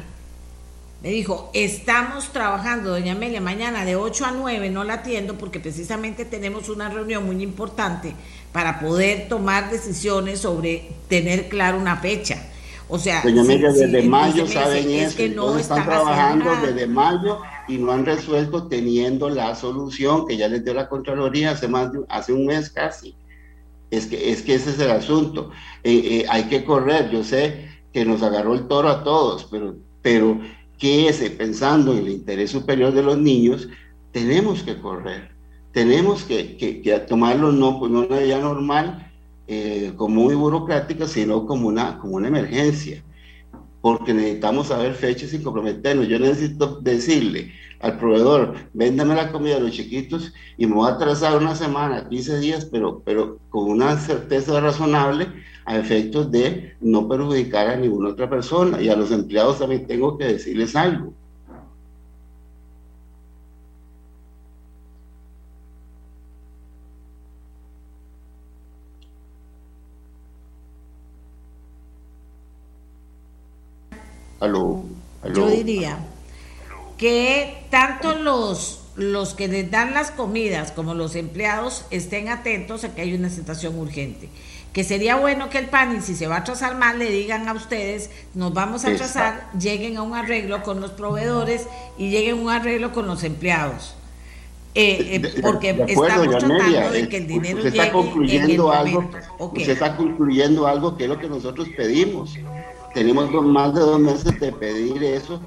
me 1.02 1.10
dijo, 1.10 1.50
estamos 1.52 2.32
trabajando, 2.32 2.90
doña 2.90 3.12
Amelia, 3.12 3.40
mañana 3.40 3.84
de 3.84 3.96
8 3.96 4.26
a 4.26 4.30
9, 4.32 4.70
no 4.70 4.82
la 4.82 4.94
atiendo 4.94 5.36
porque 5.36 5.60
precisamente 5.60 6.24
tenemos 6.24 6.68
una 6.68 6.88
reunión 6.88 7.26
muy 7.26 7.42
importante 7.42 8.14
para 8.50 8.80
poder 8.80 9.28
tomar 9.28 9.70
decisiones 9.70 10.40
sobre 10.40 10.88
tener 11.08 11.48
claro 11.48 11.78
una 11.78 11.96
fecha. 11.96 12.42
O 12.88 12.98
sea, 12.98 13.20
Doña 13.22 13.42
Amelia, 13.42 13.72
sí, 13.72 13.80
desde 13.80 14.02
mayo 14.02 14.46
saben 14.46 14.90
eso, 14.90 15.08
es 15.08 15.14
que 15.14 15.28
no 15.28 15.42
entonces 15.42 15.62
están 15.62 15.84
trabajando 15.84 16.50
desde 16.64 16.86
mayo 16.86 17.40
y 17.68 17.78
no 17.78 17.92
han 17.92 18.06
resuelto 18.06 18.68
teniendo 18.68 19.28
la 19.28 19.54
solución 19.54 20.26
que 20.26 20.36
ya 20.36 20.48
les 20.48 20.64
dio 20.64 20.72
la 20.72 20.88
Contraloría 20.88 21.50
hace 21.50 21.68
más 21.68 21.92
de, 21.92 22.00
hace 22.08 22.32
un 22.32 22.46
mes 22.46 22.70
casi. 22.70 23.14
Es 23.90 24.06
que, 24.06 24.30
es 24.30 24.42
que 24.42 24.54
ese 24.54 24.70
es 24.70 24.80
el 24.80 24.90
asunto. 24.90 25.50
Eh, 25.84 26.02
eh, 26.04 26.26
hay 26.28 26.44
que 26.44 26.64
correr, 26.64 27.10
yo 27.10 27.22
sé 27.22 27.68
que 27.92 28.04
nos 28.04 28.22
agarró 28.22 28.54
el 28.54 28.66
toro 28.66 28.88
a 28.88 29.04
todos, 29.04 29.44
pero, 29.44 29.76
pero 30.02 30.40
que 30.78 31.08
ese, 31.08 31.30
pensando 31.30 31.92
en 31.92 31.98
el 31.98 32.08
interés 32.10 32.50
superior 32.50 32.92
de 32.92 33.02
los 33.02 33.16
niños, 33.16 33.68
tenemos 34.12 34.62
que 34.62 34.78
correr, 34.78 35.30
tenemos 35.72 36.24
que, 36.24 36.56
que, 36.56 36.82
que 36.82 36.98
tomarlo 37.00 37.52
no 37.52 37.78
como 37.78 38.00
una 38.00 38.18
vía 38.18 38.38
normal, 38.38 39.12
eh, 39.48 39.92
como 39.96 40.22
muy 40.22 40.34
burocrática, 40.34 41.06
sino 41.06 41.46
como 41.46 41.68
una, 41.68 41.98
como 41.98 42.16
una 42.16 42.28
emergencia, 42.28 43.02
porque 43.80 44.12
necesitamos 44.12 44.68
saber 44.68 44.94
fechas 44.94 45.32
y 45.32 45.42
comprometernos. 45.42 46.08
Yo 46.08 46.18
necesito 46.18 46.80
decirle 46.80 47.52
al 47.80 47.98
proveedor, 47.98 48.54
véndame 48.72 49.14
la 49.14 49.30
comida 49.30 49.56
a 49.56 49.60
los 49.60 49.72
chiquitos 49.72 50.32
y 50.56 50.66
me 50.66 50.74
voy 50.74 50.88
a 50.88 50.94
atrasar 50.94 51.36
una 51.36 51.54
semana, 51.54 52.08
15 52.08 52.38
días, 52.40 52.64
pero, 52.64 53.02
pero 53.04 53.38
con 53.50 53.70
una 53.70 53.96
certeza 53.98 54.60
razonable 54.60 55.28
a 55.66 55.78
efectos 55.78 56.30
de 56.30 56.74
no 56.80 57.08
perjudicar 57.08 57.68
a 57.68 57.76
ninguna 57.76 58.10
otra 58.10 58.30
persona. 58.30 58.80
Y 58.80 58.88
a 58.88 58.96
los 58.96 59.10
empleados 59.10 59.58
también 59.58 59.86
tengo 59.86 60.16
que 60.16 60.24
decirles 60.24 60.74
algo. 60.76 61.12
Aló, 74.38 74.84
aló. 75.22 75.34
Yo 75.34 75.48
diría 75.48 75.98
que 76.96 77.64
tanto 77.70 78.14
los, 78.14 78.80
los 78.96 79.34
que 79.34 79.48
les 79.48 79.70
dan 79.70 79.94
las 79.94 80.10
comidas 80.10 80.72
como 80.72 80.94
los 80.94 81.14
empleados 81.14 81.84
estén 81.90 82.28
atentos 82.28 82.84
a 82.84 82.94
que 82.94 83.02
hay 83.02 83.14
una 83.14 83.30
situación 83.30 83.78
urgente. 83.78 84.28
Que 84.72 84.84
sería 84.84 85.16
bueno 85.16 85.48
que 85.48 85.58
el 85.58 85.66
PANI, 85.66 86.02
si 86.02 86.14
se 86.14 86.26
va 86.26 86.36
a 86.36 86.38
atrasar 86.40 86.76
más, 86.76 86.96
le 86.96 87.10
digan 87.10 87.48
a 87.48 87.54
ustedes, 87.54 88.10
nos 88.34 88.52
vamos 88.52 88.84
a 88.84 88.90
atrasar, 88.90 89.48
lleguen 89.58 89.96
a 89.96 90.02
un 90.02 90.14
arreglo 90.14 90.62
con 90.62 90.80
los 90.80 90.90
proveedores 90.90 91.66
y 91.96 92.10
lleguen 92.10 92.38
a 92.38 92.42
un 92.42 92.50
arreglo 92.50 92.92
con 92.92 93.06
los 93.06 93.24
empleados. 93.24 93.94
Eh, 94.78 95.16
eh, 95.16 95.40
porque 95.40 95.72
de 95.72 95.84
acuerdo, 95.84 96.22
estamos 96.22 96.28
tratando 96.28 96.90
de 96.90 97.00
eh, 97.00 97.08
que 97.08 97.16
el 97.16 97.26
dinero 97.26 97.62
llegue 97.62 97.68
está 97.78 97.90
concluyendo 97.90 98.70
en 98.74 98.78
el 98.78 98.86
algo, 98.86 99.10
usted 99.38 99.70
está 99.70 99.96
concluyendo 99.96 100.66
algo 100.66 100.98
que 100.98 101.04
es 101.04 101.08
lo 101.08 101.18
que 101.18 101.28
nosotros 101.30 101.66
pedimos. 101.74 102.34
Tenemos 102.92 103.30
más 103.42 103.72
de 103.72 103.80
dos 103.80 103.98
meses 103.98 104.38
de 104.38 104.52
pedir 104.52 105.02
eso. 105.02 105.40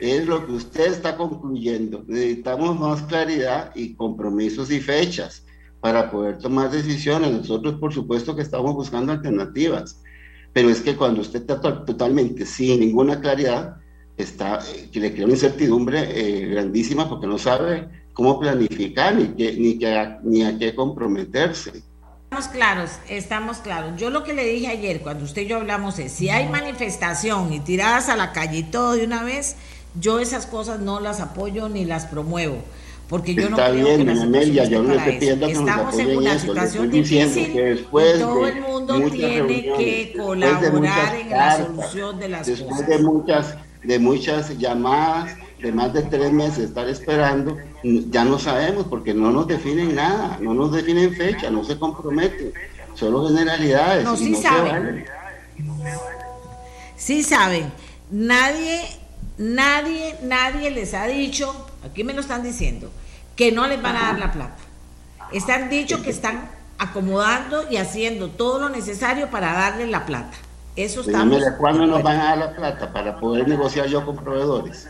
Es 0.00 0.26
lo 0.26 0.46
que 0.46 0.52
usted 0.52 0.92
está 0.92 1.16
concluyendo. 1.16 2.04
Necesitamos 2.06 2.78
más 2.78 3.02
claridad 3.02 3.72
y 3.74 3.94
compromisos 3.94 4.70
y 4.70 4.80
fechas 4.80 5.44
para 5.80 6.10
poder 6.10 6.38
tomar 6.38 6.70
decisiones. 6.70 7.30
Nosotros, 7.32 7.74
por 7.80 7.92
supuesto, 7.92 8.34
que 8.36 8.42
estamos 8.42 8.74
buscando 8.74 9.12
alternativas. 9.12 10.00
Pero 10.52 10.70
es 10.70 10.80
que 10.80 10.96
cuando 10.96 11.20
usted 11.20 11.40
está 11.40 11.60
to- 11.60 11.82
totalmente 11.84 12.46
sin 12.46 12.80
ninguna 12.80 13.20
claridad, 13.20 13.76
está, 14.16 14.58
eh, 14.74 14.88
que 14.92 15.00
le 15.00 15.12
crea 15.12 15.24
una 15.26 15.34
incertidumbre 15.34 16.00
eh, 16.42 16.46
grandísima 16.48 17.08
porque 17.08 17.26
no 17.26 17.38
sabe 17.38 17.88
cómo 18.12 18.40
planificar 18.40 19.14
ni, 19.14 19.28
qué, 19.28 19.52
ni, 19.52 19.78
qué- 19.78 20.16
ni 20.24 20.42
a 20.42 20.58
qué 20.58 20.74
comprometerse. 20.74 21.82
Estamos 22.30 22.48
claros, 22.48 22.90
estamos 23.08 23.58
claros. 23.58 23.98
Yo 23.98 24.10
lo 24.10 24.22
que 24.22 24.34
le 24.34 24.44
dije 24.44 24.66
ayer, 24.68 25.00
cuando 25.00 25.24
usted 25.24 25.42
y 25.42 25.46
yo 25.46 25.56
hablamos, 25.56 25.98
es 25.98 26.12
si 26.12 26.28
hay 26.28 26.46
manifestación 26.48 27.52
y 27.54 27.60
tiradas 27.60 28.08
a 28.10 28.16
la 28.16 28.32
calle 28.32 28.58
y 28.58 28.62
todo 28.64 28.92
de 28.92 29.04
una 29.06 29.22
vez, 29.22 29.56
yo 30.00 30.18
esas 30.18 30.46
cosas 30.46 30.80
no 30.80 31.00
las 31.00 31.20
apoyo 31.20 31.68
ni 31.68 31.84
las 31.84 32.06
promuevo. 32.06 32.62
Porque 33.08 33.34
yo 33.34 33.48
no 33.48 33.56
creo 33.56 33.72
bien, 33.72 33.84
que 34.00 34.04
la 34.04 34.14
doña 34.14 34.14
situación 34.14 34.34
Amelia, 34.34 34.64
yo 34.64 34.82
no 34.82 34.92
estoy 34.92 35.12
pidiendo 35.18 35.46
que 35.46 35.54
nos 35.54 35.62
Estamos 35.62 35.94
en 35.94 36.00
apoyen 36.00 36.18
una 36.18 36.32
eso, 36.34 36.46
situación 36.46 36.90
difícil 36.90 37.52
que 37.52 37.62
después 37.62 38.16
y 38.16 38.20
todo 38.20 38.44
de 38.44 38.50
el 38.50 38.60
mundo 38.60 38.94
tiene 39.10 39.46
que 39.46 40.12
después 40.14 40.26
colaborar 40.26 41.14
en 41.14 41.30
la 41.30 41.56
solución 41.56 42.20
de 42.20 42.28
las 42.28 42.46
después 42.46 42.70
cosas. 42.70 42.86
de 42.86 42.98
muchas, 42.98 43.54
de 43.82 43.98
muchas 43.98 44.58
llamadas, 44.58 45.36
de 45.58 45.72
más 45.72 45.94
de 45.94 46.02
tres 46.02 46.32
meses 46.32 46.58
estar 46.58 46.86
esperando, 46.86 47.56
ya 47.82 48.24
no 48.24 48.38
sabemos 48.38 48.84
porque 48.84 49.14
no 49.14 49.30
nos 49.30 49.46
definen 49.46 49.94
nada, 49.94 50.38
no 50.42 50.52
nos 50.52 50.72
definen 50.72 51.14
fecha, 51.14 51.50
no 51.50 51.64
se 51.64 51.78
comprometen, 51.78 52.52
solo 52.94 53.26
generalidades. 53.26 54.04
No, 54.04 54.16
sí 54.16 54.32
no 54.32 54.42
saben. 54.42 54.72
vale. 54.72 55.06
Sí 56.96 57.22
saben, 57.22 57.72
nadie, 58.10 58.82
nadie, 59.38 60.16
nadie 60.22 60.70
les 60.70 60.94
ha 60.94 61.06
dicho, 61.06 61.66
aquí 61.84 62.04
me 62.04 62.12
lo 62.12 62.20
están 62.20 62.42
diciendo, 62.42 62.90
que 63.36 63.52
no 63.52 63.66
les 63.66 63.80
van 63.80 63.96
a 63.96 64.00
dar 64.00 64.18
la 64.18 64.32
plata. 64.32 64.56
Están 65.32 65.70
dicho 65.70 66.02
que 66.02 66.10
están 66.10 66.50
acomodando 66.78 67.70
y 67.70 67.76
haciendo 67.76 68.28
todo 68.30 68.58
lo 68.58 68.68
necesario 68.68 69.30
para 69.30 69.52
darle 69.52 69.86
la 69.86 70.06
plata. 70.06 70.36
Eso 70.76 71.00
estamos. 71.00 71.36
Amelia, 71.36 71.56
¿cuándo 71.56 71.86
nos 71.86 72.02
van 72.02 72.20
a 72.20 72.24
dar 72.24 72.38
la 72.38 72.54
plata 72.54 72.92
para 72.92 73.18
poder 73.18 73.48
negociar 73.48 73.86
yo 73.86 74.04
con 74.04 74.16
proveedores? 74.16 74.88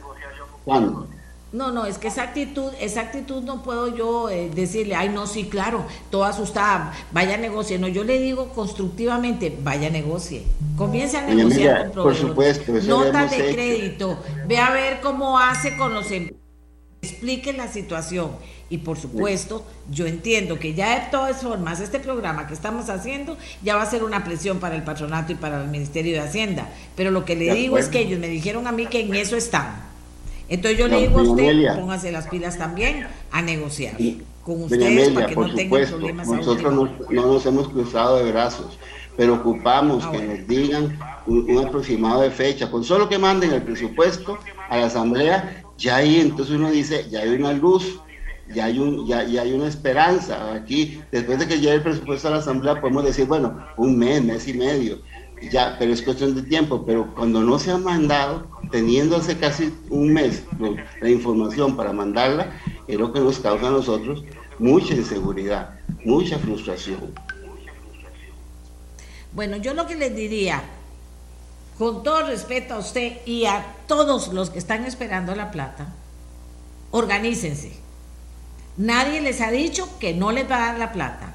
¿Cuándo? 0.65 1.07
No, 1.51 1.73
no, 1.73 1.87
es 1.87 1.97
que 1.97 2.09
esa 2.09 2.25
actitud, 2.25 2.73
esa 2.79 3.01
actitud 3.01 3.43
no 3.43 3.63
puedo 3.63 3.89
yo 3.97 4.29
eh, 4.29 4.51
decirle, 4.55 4.95
ay, 4.95 5.09
no, 5.09 5.27
sí, 5.27 5.49
claro, 5.49 5.87
toda 6.11 6.29
asustada, 6.29 6.93
vaya 7.11 7.35
a 7.37 7.39
negociar. 7.39 7.81
No, 7.81 7.89
yo 7.89 8.05
le 8.05 8.19
digo 8.19 8.51
constructivamente, 8.51 9.57
vaya 9.63 9.89
negocie. 9.89 10.45
Comience 10.77 11.17
a 11.17 11.23
negociar 11.27 11.91
con 11.93 12.03
por 12.03 12.15
supuesto, 12.15 12.77
eso 12.77 13.03
hemos 13.05 13.31
de 13.31 13.51
hecho. 13.51 13.55
crédito, 13.55 14.19
ve 14.45 14.59
a 14.59 14.71
ver 14.73 15.01
cómo 15.01 15.39
hace 15.39 15.77
con 15.77 15.95
los 15.95 16.11
em- 16.11 16.31
explique 17.03 17.53
la 17.53 17.69
situación 17.69 18.33
y 18.71 18.79
por 18.79 18.99
supuesto 18.99 19.65
yo 19.89 20.07
entiendo 20.07 20.59
que 20.59 20.75
ya 20.75 20.99
de 20.99 21.11
todas 21.11 21.43
formas 21.43 21.81
este 21.81 22.01
programa 22.01 22.47
que 22.49 22.55
estamos 22.55 22.91
haciendo 22.91 23.39
ya 23.63 23.77
va 23.77 23.83
a 23.83 23.87
ser 23.91 24.03
una 24.05 24.25
presión 24.25 24.59
para 24.59 24.75
el 24.77 24.83
patronato 24.83 25.33
y 25.33 25.37
para 25.37 25.63
el 25.63 25.69
Ministerio 25.69 26.13
de 26.15 26.21
Hacienda 26.21 26.69
pero 26.97 27.13
lo 27.13 27.25
que 27.25 27.37
le 27.37 27.47
De 27.47 27.55
digo 27.55 27.79
es 27.79 27.89
que 27.89 28.01
ellos 28.01 28.19
me 28.19 28.29
dijeron 28.29 28.67
a 28.67 28.73
mí 28.73 28.87
que 28.89 29.01
en 29.01 29.15
eso 29.15 29.37
están 29.37 29.88
entonces 30.49 30.79
yo 30.79 30.89
No, 30.89 30.97
le 30.97 31.01
digo 31.09 31.19
a 31.19 31.23
usted 31.23 31.43
Amelia. 31.45 31.75
póngase 31.75 32.13
las 32.13 32.27
pilas 32.29 32.57
también 32.59 33.07
a 33.31 33.43
negociar 33.43 33.95
con 34.43 34.63
ustedes 34.63 35.09
Amelia, 35.09 35.15
para 35.15 35.27
que 35.27 35.37
no 35.37 35.55
tengan 35.55 35.65
supuesto, 35.65 35.97
problemas 35.97 36.29
a 36.29 36.37
nosotros 36.37 36.75
no, 36.75 36.99
no 37.11 37.27
nos 37.33 37.47
hemos 37.47 37.69
cruzado 37.69 38.17
de 38.25 38.31
brazos, 38.33 38.79
pero 39.17 39.35
ocupamos 39.35 40.05
Ah, 40.07 40.13
que 40.13 40.23
nos 40.23 40.47
digan 40.47 40.99
un, 41.27 41.51
un 41.51 41.67
aproximado 41.67 42.23
de 42.23 42.31
fecha. 42.31 42.71
Con 42.71 42.85
solo 42.85 43.09
que 43.09 43.19
manden 43.19 43.53
el 43.53 43.63
presupuesto 43.63 44.39
a 44.71 44.77
la 44.79 44.87
asamblea, 44.87 45.65
ya 45.77 45.97
ahí 45.97 46.21
entonces 46.21 46.55
uno 46.57 46.71
dice, 46.71 47.07
ya 47.11 47.21
hay 47.21 47.31
una 47.31 47.53
luz, 47.53 48.01
ya 48.55 48.65
hay, 48.67 48.79
un, 48.79 49.07
ya, 49.07 49.25
ya 49.25 49.43
hay 49.43 49.53
una 49.53 49.67
esperanza. 49.69 50.55
Aquí, 50.55 51.01
después 51.13 51.39
de 51.41 51.47
que 51.47 51.57
llegue 51.61 51.75
el 51.75 51.83
presupuesto 51.83 52.29
a 52.29 52.31
la 52.31 52.37
asamblea, 52.39 52.81
podemos 52.81 53.05
decir, 53.05 53.27
bueno, 53.27 53.59
un 53.77 53.99
mes, 53.99 54.23
mes 54.25 54.49
y 54.49 54.55
medio, 54.55 55.01
ya, 55.51 55.77
pero 55.79 55.93
es 55.93 56.03
cuestión 56.03 56.35
de 56.35 56.43
tiempo. 56.43 56.85
Pero 56.87 57.15
cuando 57.15 57.43
no 57.43 57.59
se 57.59 57.71
ha 57.71 57.79
mandado, 57.79 58.47
teniendo 58.71 59.17
hace 59.17 59.37
casi 59.39 59.73
un 59.91 60.13
mes 60.13 60.45
la 61.01 61.09
información 61.09 61.77
para 61.77 61.93
mandarla, 61.93 62.53
es 62.87 62.99
lo 62.99 63.13
que 63.13 63.21
nos 63.21 63.39
causa 63.39 63.69
a 63.69 63.71
nosotros 63.71 64.25
mucha 64.59 64.95
inseguridad, 64.95 65.79
mucha 66.05 66.39
frustración. 66.39 67.15
Bueno, 69.33 69.57
yo 69.57 69.75
lo 69.75 69.87
que 69.87 69.95
les 69.95 70.15
diría, 70.15 70.63
con 71.79 72.03
todo 72.03 72.27
respeto 72.27 72.75
a 72.75 72.79
usted 72.79 73.19
y 73.25 73.45
a 73.45 73.65
todos 73.87 74.33
los 74.33 74.51
que 74.51 74.59
están 74.59 74.85
esperando 74.85 75.35
la 75.35 75.51
plata, 75.51 75.95
organícense. 76.91 77.73
Nadie 78.77 79.21
les 79.21 79.41
ha 79.41 79.51
dicho 79.51 79.89
que 79.99 80.15
no 80.15 80.33
les 80.33 80.51
va 80.51 80.57
a 80.57 80.67
dar 80.69 80.79
la 80.79 80.93
plata, 80.93 81.35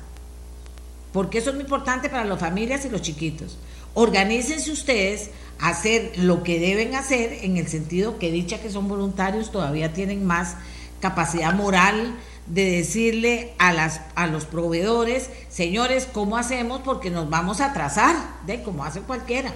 porque 1.11 1.37
eso 1.37 1.49
es 1.49 1.55
muy 1.55 1.63
importante 1.63 2.09
para 2.09 2.25
las 2.25 2.39
familias 2.39 2.85
y 2.85 2.89
los 2.89 3.01
chiquitos. 3.01 3.57
Organícense 3.93 4.71
ustedes 4.71 5.29
a 5.59 5.69
hacer 5.69 6.13
lo 6.17 6.43
que 6.43 6.59
deben 6.59 6.95
hacer 6.95 7.39
en 7.43 7.57
el 7.57 7.67
sentido 7.67 8.17
que 8.17 8.31
dicha 8.31 8.59
que 8.59 8.69
son 8.71 8.87
voluntarios 8.87 9.51
todavía 9.51 9.93
tienen 9.93 10.25
más 10.25 10.55
capacidad 10.99 11.53
moral 11.53 12.15
de 12.47 12.65
decirle 12.71 13.53
a 13.59 13.71
las 13.71 14.01
a 14.15 14.27
los 14.27 14.45
proveedores, 14.45 15.29
señores, 15.49 16.07
¿cómo 16.11 16.37
hacemos? 16.37 16.81
Porque 16.83 17.09
nos 17.09 17.29
vamos 17.29 17.61
a 17.61 17.67
atrasar, 17.67 18.15
de 18.45 18.63
como 18.63 18.83
hace 18.83 19.01
cualquiera. 19.01 19.53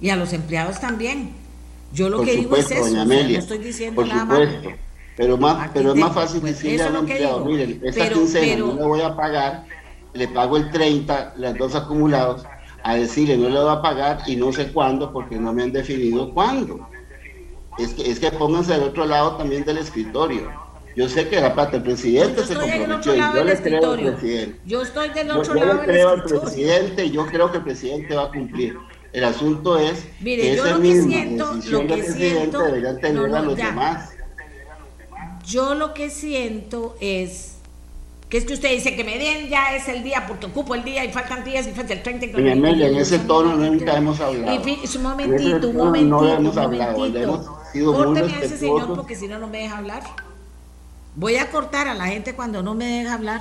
Y 0.00 0.10
a 0.10 0.16
los 0.16 0.32
empleados 0.32 0.78
también. 0.80 1.32
Yo 1.92 2.10
lo 2.10 2.18
Por 2.18 2.26
que 2.26 2.36
digo 2.36 2.56
es 2.56 2.70
eso, 2.70 2.80
doña 2.84 3.04
o 3.04 3.06
sea, 3.08 3.22
no 3.22 3.38
estoy 3.38 3.58
diciendo 3.58 3.94
por 3.96 4.06
nada 4.08 4.24
más. 4.26 4.38
supuesto. 4.38 4.70
Pero, 5.16 5.36
más, 5.38 5.70
pero 5.72 5.92
es 5.94 5.98
más 5.98 6.14
fácil 6.14 6.40
pues, 6.40 6.54
decirle 6.62 6.82
al 6.82 6.96
empleado, 6.96 7.44
miren, 7.44 7.80
esta 7.82 8.04
Pero- 8.04 8.16
quincena 8.18 8.46
pero- 8.46 8.66
no 8.66 8.74
le 8.74 8.86
voy 8.86 9.00
a 9.00 9.16
pagar 9.16 9.64
le 10.14 10.28
pago 10.28 10.56
el 10.56 10.70
30, 10.70 11.34
las 11.36 11.56
dos 11.56 11.74
acumulados, 11.74 12.44
a 12.88 12.94
decirle 12.94 13.36
no 13.36 13.50
le 13.50 13.60
voy 13.60 13.70
a 13.70 13.82
pagar 13.82 14.22
y 14.26 14.36
no 14.36 14.50
sé 14.52 14.72
cuándo 14.72 15.12
porque 15.12 15.36
no 15.36 15.52
me 15.52 15.62
han 15.62 15.72
definido 15.72 16.32
cuándo. 16.32 16.88
Es 17.78 17.92
que, 17.92 18.10
es 18.10 18.18
que 18.18 18.30
pónganse 18.32 18.72
al 18.74 18.82
otro 18.82 19.04
lado 19.04 19.36
también 19.36 19.62
del 19.64 19.76
escritorio. 19.78 20.50
Yo 20.96 21.08
sé 21.08 21.28
que 21.28 21.38
la 21.40 21.54
plata 21.54 21.72
del 21.72 21.82
presidente 21.82 22.42
se 22.44 22.54
comprometió 22.54 23.14
y 23.14 23.18
yo 23.18 23.44
le 23.44 23.56
creo 23.60 23.92
al 23.92 24.00
presidente. 24.00 24.60
Yo 24.64 24.82
estoy 24.82 25.08
del 25.10 25.28
Yo, 25.28 25.38
otro 25.38 25.54
yo 25.54 25.60
lado 25.60 25.72
le 25.74 25.78
del 25.80 25.86
creo 25.90 26.08
al 26.08 26.22
presidente 26.24 27.04
y 27.04 27.10
yo 27.10 27.26
creo 27.26 27.50
que 27.52 27.58
el 27.58 27.64
presidente 27.64 28.16
va 28.16 28.24
a 28.24 28.30
cumplir. 28.30 28.78
El 29.12 29.24
asunto 29.24 29.78
es 29.78 30.04
Mire, 30.20 30.42
que 30.42 30.56
yo 30.56 30.66
esa 30.66 30.78
misma 30.78 31.10
siento- 31.12 31.54
decisión 31.54 31.86
del 31.86 31.98
presidente 32.00 32.28
siento- 32.40 32.62
deberían 32.62 33.00
tener 33.00 33.30
no, 33.30 33.42
los 33.42 33.56
demás. 33.56 34.10
Yo 35.46 35.74
lo 35.74 35.94
que 35.94 36.10
siento 36.10 36.96
es 37.00 37.57
que 38.28 38.36
es 38.36 38.44
que 38.44 38.54
usted 38.54 38.70
dice 38.70 38.94
que 38.94 39.04
me 39.04 39.18
den 39.18 39.48
ya 39.48 39.74
es 39.74 39.88
el 39.88 40.02
día 40.02 40.26
porque 40.26 40.46
ocupo 40.46 40.74
el 40.74 40.84
día 40.84 41.04
y 41.04 41.12
faltan 41.12 41.44
días 41.44 41.66
y 41.66 41.72
falta 41.72 41.94
el 41.94 42.02
30 42.02 42.26
y 42.26 42.28
Doña 42.30 42.52
Amelia, 42.52 42.88
en 42.88 42.96
ese 42.96 43.18
tono 43.20 43.56
nunca 43.56 43.96
hemos 43.96 44.20
hablado. 44.20 44.54
Y 44.54 44.58
un 44.58 44.80
En 44.94 45.02
momentito, 45.02 45.68
un 45.68 45.76
momentito, 45.76 46.20
no 46.20 46.28
hemos 46.28 46.56
hablado, 46.56 47.06
hemos 47.06 47.46
sido 47.72 47.94
Córteme 47.94 48.34
a 48.34 48.40
ese 48.40 48.58
señor 48.58 48.94
porque 48.94 49.14
si 49.14 49.28
no, 49.28 49.38
no 49.38 49.48
me 49.48 49.58
deja 49.58 49.78
hablar. 49.78 50.02
Voy 51.14 51.36
a 51.36 51.50
cortar 51.50 51.88
a 51.88 51.94
la 51.94 52.06
gente 52.06 52.34
cuando 52.34 52.62
no 52.62 52.74
me 52.74 52.84
deja 52.84 53.14
hablar. 53.14 53.40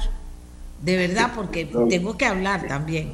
De 0.81 0.95
verdad, 0.95 1.31
porque 1.35 1.65
tengo 1.65 2.17
que 2.17 2.25
hablar 2.25 2.67
también. 2.67 3.13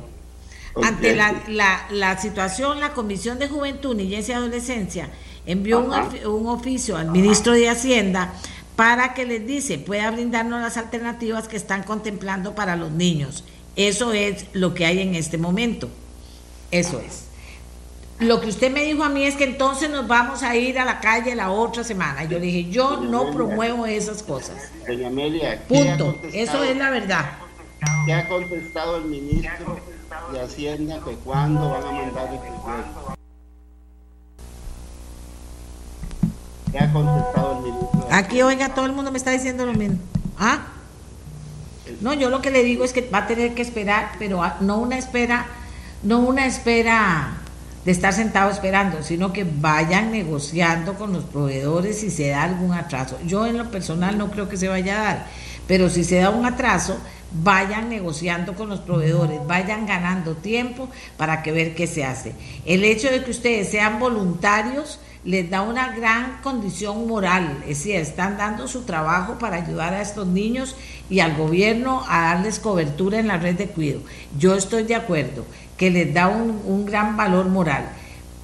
Ante 0.81 1.15
la, 1.15 1.43
la, 1.47 1.85
la 1.91 2.17
situación, 2.19 2.79
la 2.79 2.93
Comisión 2.93 3.39
de 3.39 3.47
Juventud, 3.47 3.95
Niñez 3.95 4.29
y 4.29 4.33
Adolescencia 4.33 5.09
envió 5.45 5.79
un, 5.79 5.91
un 6.27 6.47
oficio 6.47 6.97
al 6.97 7.11
ministro 7.11 7.53
de 7.53 7.69
Hacienda 7.69 8.33
para 8.75 9.13
que 9.13 9.25
les 9.25 9.45
dice, 9.45 9.77
pueda 9.77 10.09
brindarnos 10.11 10.61
las 10.61 10.77
alternativas 10.77 11.47
que 11.47 11.57
están 11.57 11.83
contemplando 11.83 12.55
para 12.55 12.75
los 12.75 12.91
niños. 12.91 13.43
Eso 13.75 14.13
es 14.13 14.45
lo 14.53 14.73
que 14.73 14.85
hay 14.85 14.99
en 14.99 15.15
este 15.15 15.37
momento. 15.37 15.89
Eso 16.71 16.99
es. 16.99 17.25
Lo 18.19 18.39
que 18.39 18.47
usted 18.47 18.71
me 18.71 18.83
dijo 18.83 19.03
a 19.03 19.09
mí 19.09 19.25
es 19.25 19.35
que 19.35 19.43
entonces 19.43 19.89
nos 19.89 20.07
vamos 20.07 20.43
a 20.43 20.55
ir 20.55 20.79
a 20.79 20.85
la 20.85 20.99
calle 20.99 21.35
la 21.35 21.51
otra 21.51 21.83
semana. 21.83 22.23
Yo 22.23 22.39
le 22.39 22.45
dije, 22.45 22.69
yo 22.69 22.97
no 22.97 23.31
promuevo 23.31 23.85
esas 23.85 24.23
cosas. 24.23 24.71
Doña 24.87 25.07
Amelia, 25.07 25.63
¿qué 25.67 25.89
ha 25.89 25.97
Punto. 25.97 26.19
Eso 26.31 26.63
es 26.63 26.77
la 26.77 26.89
verdad. 26.89 27.31
¿Qué 28.05 28.13
ha 28.13 28.27
contestado 28.27 28.97
el 28.97 29.05
ministro 29.05 29.77
de 30.31 30.41
Hacienda 30.41 31.01
que 31.03 31.15
cuándo 31.15 31.69
van 31.69 31.83
a 31.83 31.91
mandar 31.91 32.33
el 32.33 32.39
presupuesto? 32.39 33.17
¿Qué 36.73 36.79
ha 36.79 36.91
contestado 36.91 37.57
el 37.59 37.71
ministro? 37.71 38.07
Aquí, 38.09 38.41
oiga, 38.41 38.69
todo 38.69 38.87
el 38.87 38.93
mundo 38.93 39.11
me 39.11 39.19
está 39.19 39.29
diciendo 39.29 39.63
lo 39.63 39.73
mismo. 39.73 39.99
¿Ah? 40.39 40.69
No, 42.01 42.13
yo 42.13 42.31
lo 42.31 42.41
que 42.41 42.49
le 42.49 42.63
digo 42.63 42.83
es 42.83 42.93
que 42.93 43.07
va 43.07 43.19
a 43.19 43.27
tener 43.27 43.53
que 43.53 43.61
esperar, 43.61 44.13
pero 44.17 44.41
no 44.59 44.79
una 44.79 44.97
espera, 44.97 45.45
no 46.01 46.19
una 46.19 46.47
espera 46.47 47.37
de 47.85 47.91
estar 47.91 48.11
sentado 48.11 48.49
esperando, 48.49 49.03
sino 49.03 49.31
que 49.31 49.43
vayan 49.43 50.11
negociando 50.11 50.95
con 50.95 51.13
los 51.13 51.25
proveedores 51.25 51.99
si 51.99 52.09
se 52.09 52.29
da 52.29 52.41
algún 52.41 52.73
atraso. 52.73 53.19
Yo 53.23 53.45
en 53.45 53.59
lo 53.59 53.69
personal 53.69 54.17
no 54.17 54.31
creo 54.31 54.49
que 54.49 54.57
se 54.57 54.67
vaya 54.67 54.99
a 54.99 55.03
dar, 55.03 55.27
pero 55.67 55.91
si 55.91 56.03
se 56.03 56.15
da 56.15 56.31
un 56.31 56.45
atraso, 56.47 56.97
vayan 57.33 57.89
negociando 57.89 58.55
con 58.55 58.69
los 58.69 58.79
proveedores, 58.79 59.45
vayan 59.45 59.85
ganando 59.85 60.35
tiempo 60.35 60.89
para 61.17 61.43
que 61.43 61.51
ver 61.51 61.75
qué 61.75 61.85
se 61.85 62.03
hace. 62.03 62.33
El 62.65 62.83
hecho 62.83 63.11
de 63.11 63.23
que 63.23 63.31
ustedes 63.31 63.69
sean 63.69 63.99
voluntarios 63.99 64.99
les 65.25 65.49
da 65.49 65.61
una 65.61 65.95
gran 65.95 66.41
condición 66.41 67.07
moral, 67.07 67.63
es 67.63 67.79
decir, 67.79 67.95
están 67.95 68.37
dando 68.37 68.67
su 68.67 68.81
trabajo 68.81 69.39
para 69.39 69.57
ayudar 69.57 69.93
a 69.93 70.01
estos 70.01 70.27
niños 70.27 70.75
y 71.09 71.21
al 71.21 71.37
gobierno 71.37 72.03
a 72.09 72.33
darles 72.33 72.59
cobertura 72.59 73.19
en 73.19 73.27
la 73.27 73.37
red 73.37 73.55
de 73.55 73.67
cuidado. 73.67 74.01
Yo 74.37 74.55
estoy 74.55 74.83
de 74.83 74.95
acuerdo 74.95 75.45
que 75.77 75.89
les 75.89 76.13
da 76.13 76.27
un, 76.27 76.85
gran 76.85 77.15
valor 77.15 77.47
moral, 77.47 77.85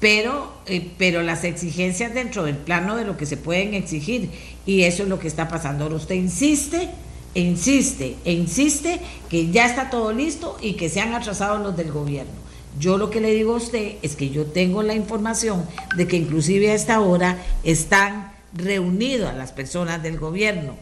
pero, 0.00 0.54
eh, 0.66 0.90
pero 0.96 1.22
las 1.22 1.44
exigencias 1.44 2.14
dentro 2.14 2.44
del 2.44 2.56
plano 2.56 2.96
de 2.96 3.04
lo 3.04 3.16
que 3.18 3.26
se 3.26 3.36
pueden 3.36 3.74
exigir, 3.74 4.30
y 4.64 4.82
eso 4.82 5.02
es 5.02 5.08
lo 5.08 5.18
que 5.18 5.28
está 5.28 5.48
pasando. 5.48 5.84
Ahora 5.84 5.96
usted 5.96 6.14
insiste, 6.14 6.88
insiste, 7.34 8.16
insiste 8.24 9.00
que 9.28 9.50
ya 9.50 9.66
está 9.66 9.90
todo 9.90 10.12
listo 10.12 10.56
y 10.62 10.74
que 10.74 10.88
se 10.88 11.00
han 11.00 11.14
atrasado 11.14 11.58
los 11.58 11.76
del 11.76 11.92
gobierno. 11.92 12.49
Yo 12.78 12.96
lo 12.98 13.10
que 13.10 13.20
le 13.20 13.32
digo 13.34 13.54
a 13.54 13.56
usted 13.56 13.96
es 14.02 14.16
que 14.16 14.30
yo 14.30 14.46
tengo 14.46 14.82
la 14.82 14.94
información 14.94 15.64
de 15.96 16.06
que 16.06 16.16
inclusive 16.16 16.70
a 16.70 16.74
esta 16.74 17.00
hora 17.00 17.36
están 17.64 18.32
reunidas 18.54 19.36
las 19.36 19.52
personas 19.52 20.02
del 20.02 20.18
gobierno. 20.18 20.74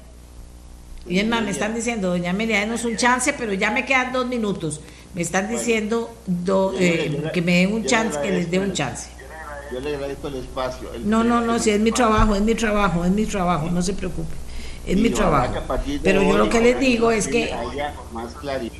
Y 1.06 1.18
es 1.20 1.26
más, 1.26 1.42
me 1.42 1.50
están 1.50 1.74
diciendo, 1.74 2.10
doña 2.10 2.30
Amelia, 2.30 2.60
denos 2.60 2.84
un 2.84 2.96
chance, 2.96 3.32
pero 3.32 3.54
ya 3.54 3.70
me 3.70 3.86
quedan 3.86 4.12
dos 4.12 4.26
minutos. 4.26 4.80
Me 5.14 5.22
están 5.22 5.48
diciendo 5.48 6.10
do- 6.26 6.74
eh, 6.78 7.30
que 7.32 7.40
me 7.40 7.58
den 7.60 7.72
un 7.72 7.84
chance, 7.86 8.18
que 8.20 8.30
les 8.30 8.50
dé 8.50 8.58
un 8.58 8.72
chance. 8.74 9.08
Yo 9.72 9.80
le 9.80 9.94
agradezco 9.94 10.28
el 10.28 10.34
espacio. 10.36 10.92
El- 10.94 11.08
No, 11.08 11.24
no, 11.24 11.40
no, 11.40 11.58
si 11.58 11.70
es 11.70 11.80
mi 11.80 11.92
trabajo, 11.92 12.34
es 12.34 12.42
mi 12.42 12.54
trabajo, 12.54 13.04
es 13.06 13.10
mi 13.10 13.24
trabajo, 13.24 13.70
no 13.70 13.80
se 13.80 13.94
preocupe. 13.94 14.34
Es 14.86 14.96
mi 14.96 15.08
trabajo. 15.10 15.54
Pero 16.02 16.22
yo 16.22 16.38
lo 16.38 16.48
que 16.50 16.60
les 16.60 16.78
digo 16.78 17.10
es 17.10 17.26
que 17.28 17.46
de 17.46 17.52
haya 17.52 17.94
más 18.12 18.34
claridad 18.34 18.72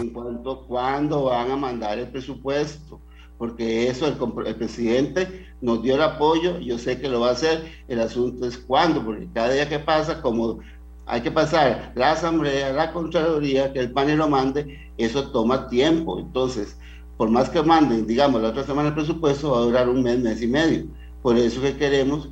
en 0.00 0.10
cuanto 0.10 0.50
a 0.50 0.66
cuándo 0.66 1.24
van 1.24 1.50
a 1.50 1.56
mandar 1.56 1.98
el 1.98 2.08
presupuesto, 2.08 3.00
porque 3.38 3.88
eso 3.88 4.06
el, 4.06 4.16
el 4.46 4.56
presidente 4.56 5.46
nos 5.60 5.82
dio 5.82 5.94
el 5.94 6.02
apoyo, 6.02 6.58
yo 6.58 6.78
sé 6.78 7.00
que 7.00 7.08
lo 7.08 7.20
va 7.20 7.28
a 7.28 7.32
hacer, 7.32 7.70
el 7.88 8.00
asunto 8.00 8.46
es 8.46 8.58
cuándo, 8.58 9.04
porque 9.04 9.28
cada 9.32 9.52
día 9.52 9.68
que 9.68 9.78
pasa, 9.78 10.20
como 10.20 10.60
hay 11.06 11.22
que 11.22 11.30
pasar 11.30 11.92
la 11.94 12.12
asamblea, 12.12 12.72
la 12.72 12.92
contraloría, 12.92 13.72
que 13.72 13.80
el 13.80 13.92
panel 13.92 14.18
lo 14.18 14.28
mande, 14.28 14.90
eso 14.96 15.30
toma 15.30 15.68
tiempo, 15.68 16.18
entonces, 16.18 16.76
por 17.16 17.30
más 17.30 17.50
que 17.50 17.62
manden, 17.62 18.06
digamos, 18.06 18.40
la 18.40 18.48
otra 18.48 18.64
semana 18.64 18.88
el 18.88 18.94
presupuesto 18.94 19.52
va 19.52 19.58
a 19.58 19.62
durar 19.62 19.88
un 19.88 20.02
mes, 20.02 20.18
mes 20.18 20.40
y 20.42 20.46
medio, 20.46 20.86
por 21.22 21.36
eso 21.36 21.60
que 21.60 21.76
queremos 21.76 22.28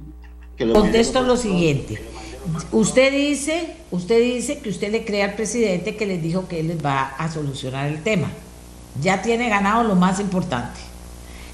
que 0.56 0.66
lo 0.66 0.74
Contesto 0.74 1.22
lo 1.22 1.36
siguiente. 1.36 1.98
Usted 2.72 3.12
dice, 3.12 3.76
usted 3.90 4.20
dice 4.20 4.58
que 4.58 4.70
usted 4.70 4.90
le 4.90 5.04
cree 5.04 5.22
al 5.22 5.34
presidente 5.34 5.96
que 5.96 6.06
les 6.06 6.22
dijo 6.22 6.48
que 6.48 6.60
él 6.60 6.68
les 6.68 6.84
va 6.84 7.14
a 7.18 7.30
solucionar 7.30 7.86
el 7.86 8.02
tema. 8.02 8.30
Ya 9.02 9.22
tiene 9.22 9.48
ganado 9.48 9.84
lo 9.84 9.94
más 9.94 10.20
importante. 10.20 10.80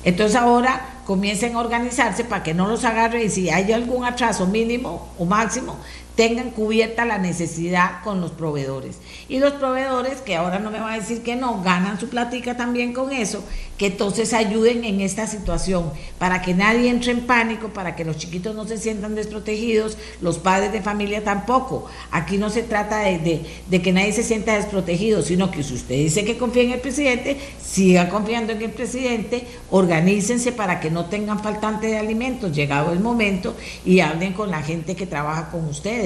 Entonces 0.04 0.36
ahora 0.36 1.00
comiencen 1.06 1.56
a 1.56 1.60
organizarse 1.60 2.24
para 2.24 2.42
que 2.42 2.54
no 2.54 2.66
los 2.68 2.84
agarre 2.84 3.24
y 3.24 3.30
si 3.30 3.50
hay 3.50 3.72
algún 3.72 4.04
atraso 4.04 4.46
mínimo 4.46 5.08
o 5.18 5.24
máximo, 5.24 5.76
tengan 6.16 6.50
cubierta 6.50 7.04
la 7.04 7.18
necesidad 7.18 8.02
con 8.04 8.20
los 8.20 8.30
proveedores. 8.30 8.98
Y 9.28 9.38
los 9.38 9.52
proveedores, 9.54 10.20
que 10.20 10.36
ahora 10.36 10.58
no 10.58 10.70
me 10.70 10.78
va 10.78 10.92
a 10.92 10.98
decir 10.98 11.22
que 11.22 11.34
no, 11.36 11.62
ganan 11.62 11.98
su 11.98 12.08
platica 12.08 12.56
también 12.56 12.92
con 12.92 13.12
eso, 13.12 13.42
que 13.78 13.86
entonces 13.86 14.32
ayuden 14.32 14.84
en 14.84 15.00
esta 15.00 15.26
situación, 15.26 15.90
para 16.18 16.42
que 16.42 16.54
nadie 16.54 16.90
entre 16.90 17.10
en 17.10 17.26
pánico, 17.26 17.68
para 17.70 17.96
que 17.96 18.04
los 18.04 18.16
chiquitos 18.18 18.54
no 18.54 18.66
se 18.66 18.78
sientan 18.78 19.16
desprotegidos, 19.16 19.98
los 20.20 20.38
padres 20.38 20.72
de 20.72 20.82
familia 20.82 21.24
tampoco. 21.24 21.86
Aquí 22.12 22.38
no 22.38 22.50
se 22.50 22.62
trata 22.62 22.98
de- 23.00 23.44
de 23.68 23.82
que 23.82 23.92
nadie 23.92 24.12
se 24.12 24.22
sienta 24.22 24.54
desprotegido, 24.54 25.22
sino 25.22 25.50
que 25.50 25.62
si 25.64 25.74
usted 25.74 25.96
dice 25.96 26.24
que 26.24 26.38
confía 26.38 26.62
en 26.62 26.70
el 26.72 26.80
presidente, 26.80 27.36
siga 27.60 28.08
confiando 28.08 28.52
en 28.52 28.62
el 28.62 28.70
presidente, 28.70 29.46
organícense 29.70 30.52
para 30.52 30.78
que 30.78 30.90
no 30.90 31.06
tengan 31.06 31.40
faltante 31.42 31.88
de 31.88 31.98
alimentos, 31.98 32.52
llegado 32.52 32.92
el 32.92 33.00
momento, 33.00 33.56
y 33.84 33.98
hablen 34.00 34.32
con 34.34 34.50
la 34.50 34.62
gente 34.62 34.94
que 34.94 35.06
trabaja 35.06 35.50
con 35.50 35.64
ustedes, 35.68 36.03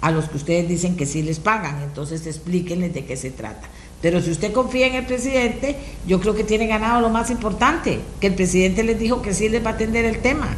a 0.00 0.10
los 0.10 0.28
que 0.28 0.36
ustedes 0.36 0.68
dicen 0.68 0.96
que 0.96 1.06
sí 1.06 1.22
les 1.22 1.38
pagan, 1.38 1.82
entonces 1.82 2.26
explíquenles 2.26 2.92
de 2.92 3.04
qué 3.04 3.16
se 3.16 3.30
trata. 3.30 3.68
Pero 4.02 4.20
si 4.20 4.30
usted 4.30 4.52
confía 4.52 4.86
en 4.86 4.94
el 4.94 5.06
presidente, 5.06 5.76
yo 6.06 6.20
creo 6.20 6.34
que 6.34 6.44
tiene 6.44 6.66
ganado 6.66 7.00
lo 7.00 7.08
más 7.08 7.30
importante, 7.30 8.00
que 8.20 8.26
el 8.26 8.34
presidente 8.34 8.82
les 8.82 8.98
dijo 8.98 9.22
que 9.22 9.32
sí 9.32 9.48
les 9.48 9.64
va 9.64 9.70
a 9.70 9.74
atender 9.74 10.04
el 10.04 10.20
tema. 10.20 10.56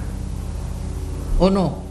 ¿O 1.38 1.50
no? 1.50 1.86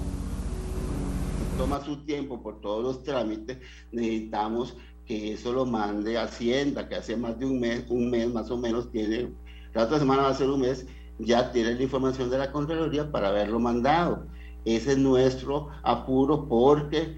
toma 1.57 1.83
su 1.83 1.97
tiempo 2.05 2.41
por 2.41 2.61
todos 2.61 2.83
los 2.83 3.03
trámites, 3.03 3.57
necesitamos 3.91 4.75
que 5.05 5.33
eso 5.33 5.53
lo 5.53 5.65
mande 5.65 6.17
Hacienda, 6.17 6.87
que 6.87 6.95
hace 6.95 7.15
más 7.15 7.39
de 7.39 7.45
un 7.45 7.59
mes, 7.59 7.85
un 7.89 8.09
mes 8.09 8.27
más 8.31 8.51
o 8.51 8.57
menos 8.57 8.91
tiene, 8.91 9.31
la 9.73 9.83
otra 9.83 9.99
semana 9.99 10.23
va 10.23 10.29
a 10.29 10.35
ser 10.35 10.49
un 10.49 10.61
mes, 10.61 10.85
ya 11.17 11.51
tiene 11.51 11.73
la 11.73 11.83
información 11.83 12.29
de 12.29 12.37
la 12.37 12.51
Contraloría 12.51 13.11
para 13.11 13.29
haberlo 13.29 13.59
mandado. 13.59 14.27
Ese 14.65 14.93
es 14.93 14.97
nuestro 14.97 15.69
apuro 15.83 16.47
porque 16.49 17.17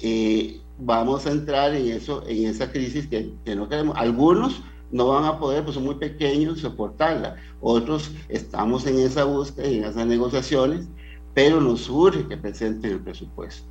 eh, 0.00 0.60
vamos 0.78 1.26
a 1.26 1.30
entrar 1.30 1.74
en 1.74 1.88
eso, 1.88 2.22
en 2.26 2.46
esa 2.46 2.70
crisis 2.70 3.06
que, 3.06 3.32
no 3.54 3.68
queremos. 3.68 3.96
Algunos 3.96 4.62
no 4.90 5.08
van 5.08 5.24
a 5.24 5.38
poder, 5.38 5.62
pues 5.62 5.74
son 5.74 5.84
muy 5.84 5.96
pequeños, 5.96 6.60
soportarla. 6.60 7.36
Otros 7.60 8.10
estamos 8.28 8.86
en 8.86 8.98
esa 8.98 9.24
búsqueda, 9.24 9.68
en 9.68 9.84
esas 9.84 10.06
negociaciones, 10.06 10.86
pero 11.34 11.60
nos 11.60 11.88
urge 11.88 12.26
que 12.26 12.36
presenten 12.36 12.92
el 12.92 13.00
presupuesto. 13.00 13.66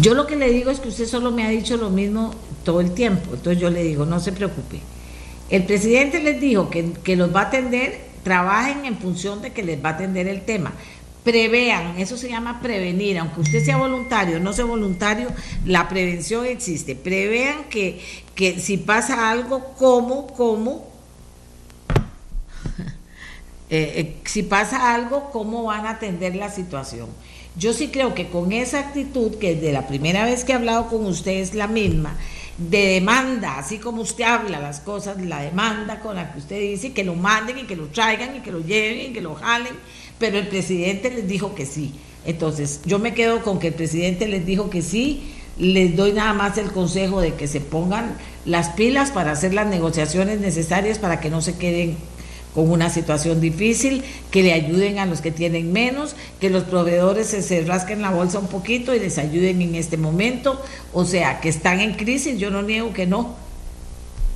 Yo 0.00 0.14
lo 0.14 0.26
que 0.26 0.36
le 0.36 0.50
digo 0.50 0.70
es 0.70 0.80
que 0.80 0.88
usted 0.88 1.06
solo 1.06 1.30
me 1.30 1.44
ha 1.44 1.50
dicho 1.50 1.76
lo 1.76 1.90
mismo 1.90 2.32
todo 2.64 2.80
el 2.80 2.92
tiempo, 2.92 3.34
entonces 3.34 3.60
yo 3.60 3.68
le 3.68 3.82
digo, 3.82 4.06
no 4.06 4.18
se 4.20 4.32
preocupe. 4.32 4.80
El 5.50 5.66
presidente 5.66 6.22
les 6.22 6.40
dijo 6.40 6.70
que, 6.70 6.92
que 6.92 7.16
los 7.16 7.34
va 7.34 7.42
a 7.42 7.44
atender, 7.48 8.09
trabajen 8.22 8.84
en 8.84 8.98
función 8.98 9.42
de 9.42 9.52
que 9.52 9.62
les 9.62 9.82
va 9.82 9.90
a 9.90 9.92
atender 9.92 10.28
el 10.28 10.42
tema, 10.42 10.72
prevean, 11.24 11.98
eso 11.98 12.16
se 12.16 12.28
llama 12.28 12.60
prevenir, 12.60 13.18
aunque 13.18 13.40
usted 13.40 13.64
sea 13.64 13.76
voluntario 13.76 14.40
no 14.40 14.52
sea 14.52 14.64
voluntario, 14.64 15.28
la 15.64 15.88
prevención 15.88 16.46
existe. 16.46 16.94
Prevean 16.94 17.64
que, 17.64 18.00
que 18.34 18.58
si 18.58 18.78
pasa 18.78 19.30
algo, 19.30 19.74
¿cómo? 19.78 20.26
¿Cómo? 20.28 20.88
Eh, 23.72 24.00
eh, 24.00 24.16
si 24.24 24.42
pasa 24.42 24.96
algo, 24.96 25.30
¿cómo 25.30 25.62
van 25.62 25.86
a 25.86 25.90
atender 25.90 26.34
la 26.34 26.50
situación? 26.50 27.06
Yo 27.54 27.72
sí 27.72 27.86
creo 27.86 28.16
que 28.16 28.28
con 28.28 28.50
esa 28.50 28.80
actitud, 28.80 29.38
que 29.38 29.54
de 29.54 29.72
la 29.72 29.86
primera 29.86 30.24
vez 30.24 30.44
que 30.44 30.50
he 30.50 30.56
hablado 30.56 30.88
con 30.88 31.06
usted 31.06 31.34
es 31.34 31.54
la 31.54 31.68
misma, 31.68 32.16
de 32.68 32.86
demanda, 32.88 33.56
así 33.58 33.78
como 33.78 34.02
usted 34.02 34.24
habla 34.24 34.60
las 34.60 34.80
cosas, 34.80 35.20
la 35.22 35.40
demanda 35.40 36.00
con 36.00 36.16
la 36.16 36.30
que 36.30 36.40
usted 36.40 36.60
dice 36.60 36.92
que 36.92 37.04
lo 37.04 37.14
manden 37.14 37.58
y 37.58 37.62
que 37.62 37.74
lo 37.74 37.86
traigan 37.86 38.36
y 38.36 38.40
que 38.40 38.52
lo 38.52 38.60
lleven 38.60 39.10
y 39.10 39.12
que 39.14 39.22
lo 39.22 39.34
jalen, 39.34 39.72
pero 40.18 40.38
el 40.38 40.46
presidente 40.48 41.10
les 41.10 41.26
dijo 41.26 41.54
que 41.54 41.64
sí. 41.64 41.94
Entonces, 42.26 42.82
yo 42.84 42.98
me 42.98 43.14
quedo 43.14 43.42
con 43.42 43.58
que 43.58 43.68
el 43.68 43.74
presidente 43.74 44.28
les 44.28 44.44
dijo 44.44 44.68
que 44.68 44.82
sí, 44.82 45.32
les 45.58 45.96
doy 45.96 46.12
nada 46.12 46.34
más 46.34 46.58
el 46.58 46.70
consejo 46.70 47.22
de 47.22 47.34
que 47.34 47.48
se 47.48 47.60
pongan 47.60 48.14
las 48.44 48.70
pilas 48.70 49.10
para 49.10 49.32
hacer 49.32 49.54
las 49.54 49.66
negociaciones 49.66 50.40
necesarias 50.40 50.98
para 50.98 51.18
que 51.18 51.30
no 51.30 51.40
se 51.40 51.56
queden 51.56 51.96
con 52.54 52.70
una 52.70 52.90
situación 52.90 53.40
difícil, 53.40 54.02
que 54.30 54.42
le 54.42 54.52
ayuden 54.52 54.98
a 54.98 55.06
los 55.06 55.20
que 55.20 55.30
tienen 55.30 55.72
menos, 55.72 56.16
que 56.40 56.50
los 56.50 56.64
proveedores 56.64 57.28
se, 57.28 57.42
se, 57.42 57.62
rasquen 57.64 58.02
la 58.02 58.10
bolsa 58.10 58.38
un 58.38 58.48
poquito 58.48 58.94
y 58.94 58.98
les 58.98 59.18
ayuden 59.18 59.62
en 59.62 59.74
este 59.74 59.96
momento, 59.96 60.60
o 60.92 61.04
sea, 61.04 61.40
que 61.40 61.48
están 61.48 61.80
en 61.80 61.94
crisis, 61.94 62.38
yo 62.38 62.50
no 62.50 62.62
niego 62.62 62.92
que 62.92 63.06
no. 63.06 63.36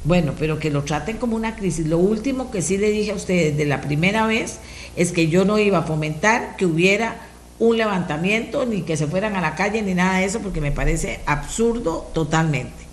Bueno, 0.05 0.35
pero 0.39 0.59
que 0.59 0.70
lo 0.70 0.85
traten 0.85 1.16
como 1.16 1.35
una 1.35 1.57
crisis. 1.57 1.86
Lo 1.86 1.99
último 1.99 2.51
que 2.51 2.61
sí 2.61 2.77
le 2.77 2.91
dije 2.91 3.12
a 3.12 3.15
ustedes 3.15 3.57
de 3.57 3.65
la 3.65 3.81
primera 3.81 4.27
vez 4.27 4.59
es 4.97 5.12
que 5.12 5.28
yo 5.28 5.47
no 5.47 5.59
iba 5.59 5.78
a 5.78 5.82
fomentar 5.82 6.57
que 6.57 6.66
hubiera 6.66 7.23
un 7.59 7.78
levantamiento, 7.78 8.66
ni 8.66 8.82
que 8.82 8.97
se 8.97 9.07
fueran 9.07 9.36
a 9.36 9.41
la 9.41 9.55
calle, 9.55 9.81
ni 9.81 9.95
nada 9.95 10.19
de 10.19 10.27
eso, 10.27 10.41
porque 10.41 10.61
me 10.61 10.73
parece 10.73 11.20
absurdo 11.24 12.11
totalmente. 12.12 12.85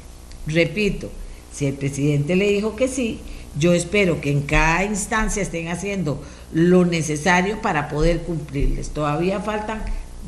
Repito, 0.47 1.09
si 1.51 1.65
el 1.65 1.73
presidente 1.73 2.35
le 2.35 2.47
dijo 2.49 2.75
que 2.75 2.87
sí, 2.87 3.19
yo 3.57 3.73
espero 3.73 4.21
que 4.21 4.31
en 4.31 4.41
cada 4.41 4.83
instancia 4.83 5.41
estén 5.41 5.67
haciendo 5.67 6.21
lo 6.53 6.85
necesario 6.85 7.61
para 7.61 7.89
poder 7.89 8.21
cumplirles. 8.21 8.89
Todavía 8.89 9.39
faltan 9.39 9.83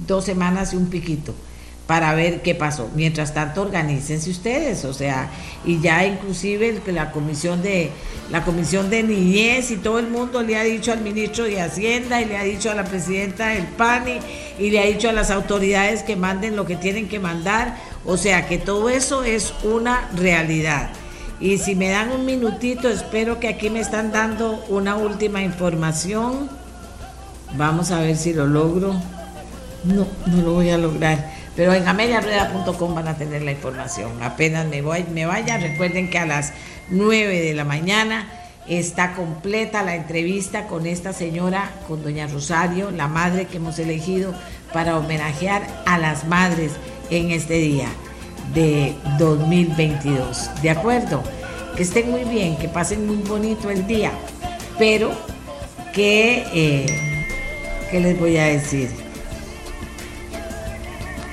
dos 0.07 0.25
semanas 0.25 0.73
y 0.73 0.77
un 0.77 0.87
piquito 0.87 1.33
para 1.87 2.13
ver 2.13 2.41
qué 2.41 2.55
pasó. 2.55 2.89
Mientras 2.95 3.33
tanto, 3.33 3.63
organícense 3.63 4.29
ustedes, 4.29 4.85
o 4.85 4.93
sea, 4.93 5.29
y 5.65 5.81
ya 5.81 6.05
inclusive 6.05 6.81
la 6.87 7.11
comisión 7.11 7.61
de 7.61 7.91
la 8.31 8.45
comisión 8.45 8.89
de 8.89 9.03
niñez 9.03 9.69
y 9.71 9.77
todo 9.77 9.99
el 9.99 10.07
mundo 10.07 10.41
le 10.43 10.55
ha 10.55 10.63
dicho 10.63 10.93
al 10.93 11.01
ministro 11.01 11.43
de 11.43 11.61
Hacienda 11.61 12.21
y 12.21 12.25
le 12.25 12.37
ha 12.37 12.43
dicho 12.43 12.71
a 12.71 12.73
la 12.73 12.85
presidenta 12.85 13.49
del 13.49 13.65
PANI 13.65 14.19
y 14.59 14.69
le 14.69 14.79
ha 14.79 14.85
dicho 14.85 15.09
a 15.09 15.13
las 15.13 15.29
autoridades 15.29 16.03
que 16.03 16.15
manden 16.15 16.55
lo 16.55 16.65
que 16.65 16.77
tienen 16.77 17.09
que 17.09 17.19
mandar, 17.19 17.77
o 18.05 18.15
sea, 18.15 18.47
que 18.47 18.57
todo 18.57 18.89
eso 18.89 19.23
es 19.23 19.53
una 19.63 20.09
realidad. 20.15 20.89
Y 21.43 21.57
si 21.57 21.75
me 21.75 21.89
dan 21.89 22.09
un 22.09 22.25
minutito, 22.25 22.87
espero 22.87 23.41
que 23.41 23.49
aquí 23.49 23.69
me 23.69 23.81
están 23.81 24.13
dando 24.13 24.63
una 24.69 24.95
última 24.95 25.41
información. 25.41 26.49
Vamos 27.57 27.91
a 27.91 27.99
ver 27.99 28.15
si 28.15 28.33
lo 28.33 28.47
logro. 28.47 28.93
No, 29.83 30.07
no 30.25 30.41
lo 30.41 30.53
voy 30.53 30.69
a 30.69 30.77
lograr. 30.77 31.33
Pero 31.53 31.73
en 31.73 31.85
ameliarrueda.com 31.85 32.95
van 32.95 33.09
a 33.09 33.17
tener 33.17 33.41
la 33.41 33.51
información. 33.51 34.23
Apenas 34.23 34.67
me, 34.67 34.81
voy, 34.81 35.03
me 35.11 35.25
vaya, 35.25 35.57
recuerden 35.57 36.09
que 36.09 36.17
a 36.17 36.25
las 36.25 36.53
9 36.91 37.41
de 37.41 37.53
la 37.53 37.65
mañana 37.65 38.25
está 38.65 39.11
completa 39.11 39.83
la 39.83 39.95
entrevista 39.95 40.67
con 40.67 40.87
esta 40.87 41.11
señora, 41.11 41.71
con 41.89 42.03
doña 42.03 42.27
Rosario, 42.27 42.89
la 42.89 43.09
madre 43.09 43.47
que 43.47 43.57
hemos 43.57 43.77
elegido 43.79 44.33
para 44.71 44.97
homenajear 44.97 45.67
a 45.85 45.97
las 45.97 46.23
madres 46.25 46.71
en 47.09 47.31
este 47.31 47.55
día 47.55 47.89
de 48.53 48.95
2022. 49.17 50.49
¿De 50.61 50.69
acuerdo? 50.69 51.23
Que 51.75 51.83
estén 51.83 52.11
muy 52.11 52.23
bien, 52.23 52.57
que 52.57 52.67
pasen 52.67 53.07
muy 53.07 53.17
bonito 53.17 53.69
el 53.69 53.87
día, 53.87 54.11
pero 54.77 55.11
que, 55.93 56.45
eh, 56.53 56.85
¿qué 57.89 57.99
les 57.99 58.19
voy 58.19 58.37
a 58.37 58.45
decir? 58.45 58.89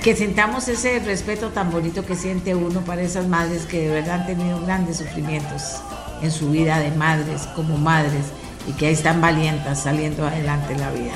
Que 0.03 0.15
sintamos 0.15 0.67
ese 0.67 0.99
respeto 0.99 1.49
tan 1.49 1.69
bonito 1.69 2.05
que 2.05 2.15
siente 2.15 2.55
uno 2.55 2.81
para 2.81 3.01
esas 3.01 3.27
madres 3.27 3.65
que 3.65 3.81
de 3.81 3.89
verdad 3.89 4.21
han 4.21 4.25
tenido 4.25 4.59
grandes 4.61 4.97
sufrimientos 4.97 5.81
en 6.23 6.31
su 6.31 6.49
vida 6.49 6.79
de 6.79 6.91
madres, 6.91 7.47
como 7.55 7.77
madres, 7.77 8.25
y 8.67 8.73
que 8.73 8.87
ahí 8.87 8.93
están 8.93 9.21
valientas 9.21 9.83
saliendo 9.83 10.25
adelante 10.25 10.75
la 10.75 10.91
vida. 10.91 11.13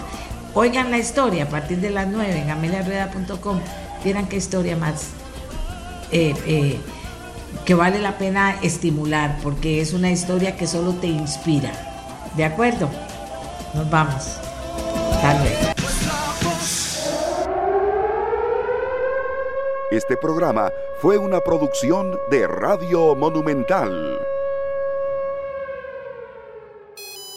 Oigan 0.54 0.92
la 0.92 0.98
historia 0.98 1.46
a 1.46 1.50
partir 1.50 1.80
de 1.80 1.90
las 1.90 2.08
9 2.08 2.40
en 2.40 2.50
ameliarrueda.com. 2.50 3.60
Vieran 4.04 4.28
qué 4.28 4.38
historia 4.38 4.76
más 4.78 5.10
eh, 6.12 6.34
eh, 6.46 6.78
que 7.66 7.74
vale 7.74 8.00
la 8.00 8.18
pena 8.18 8.60
estimular 8.62 9.40
porque 9.42 9.82
es 9.82 9.94
una 9.94 10.12
historia 10.12 10.56
que 10.56 10.68
solo 10.68 10.94
te 10.94 11.08
inspira. 11.08 11.72
¿De 12.36 12.46
acuerdo? 12.46 12.90
Nos 13.74 13.90
vamos. 13.90 14.38
Hasta 15.12 15.40
luego. 15.40 15.76
Este 19.92 20.18
programa 20.18 20.72
fue 21.00 21.18
una 21.18 21.40
producción 21.40 22.20
de 22.30 22.48
Radio 22.48 23.16
Monumental. 23.16 24.20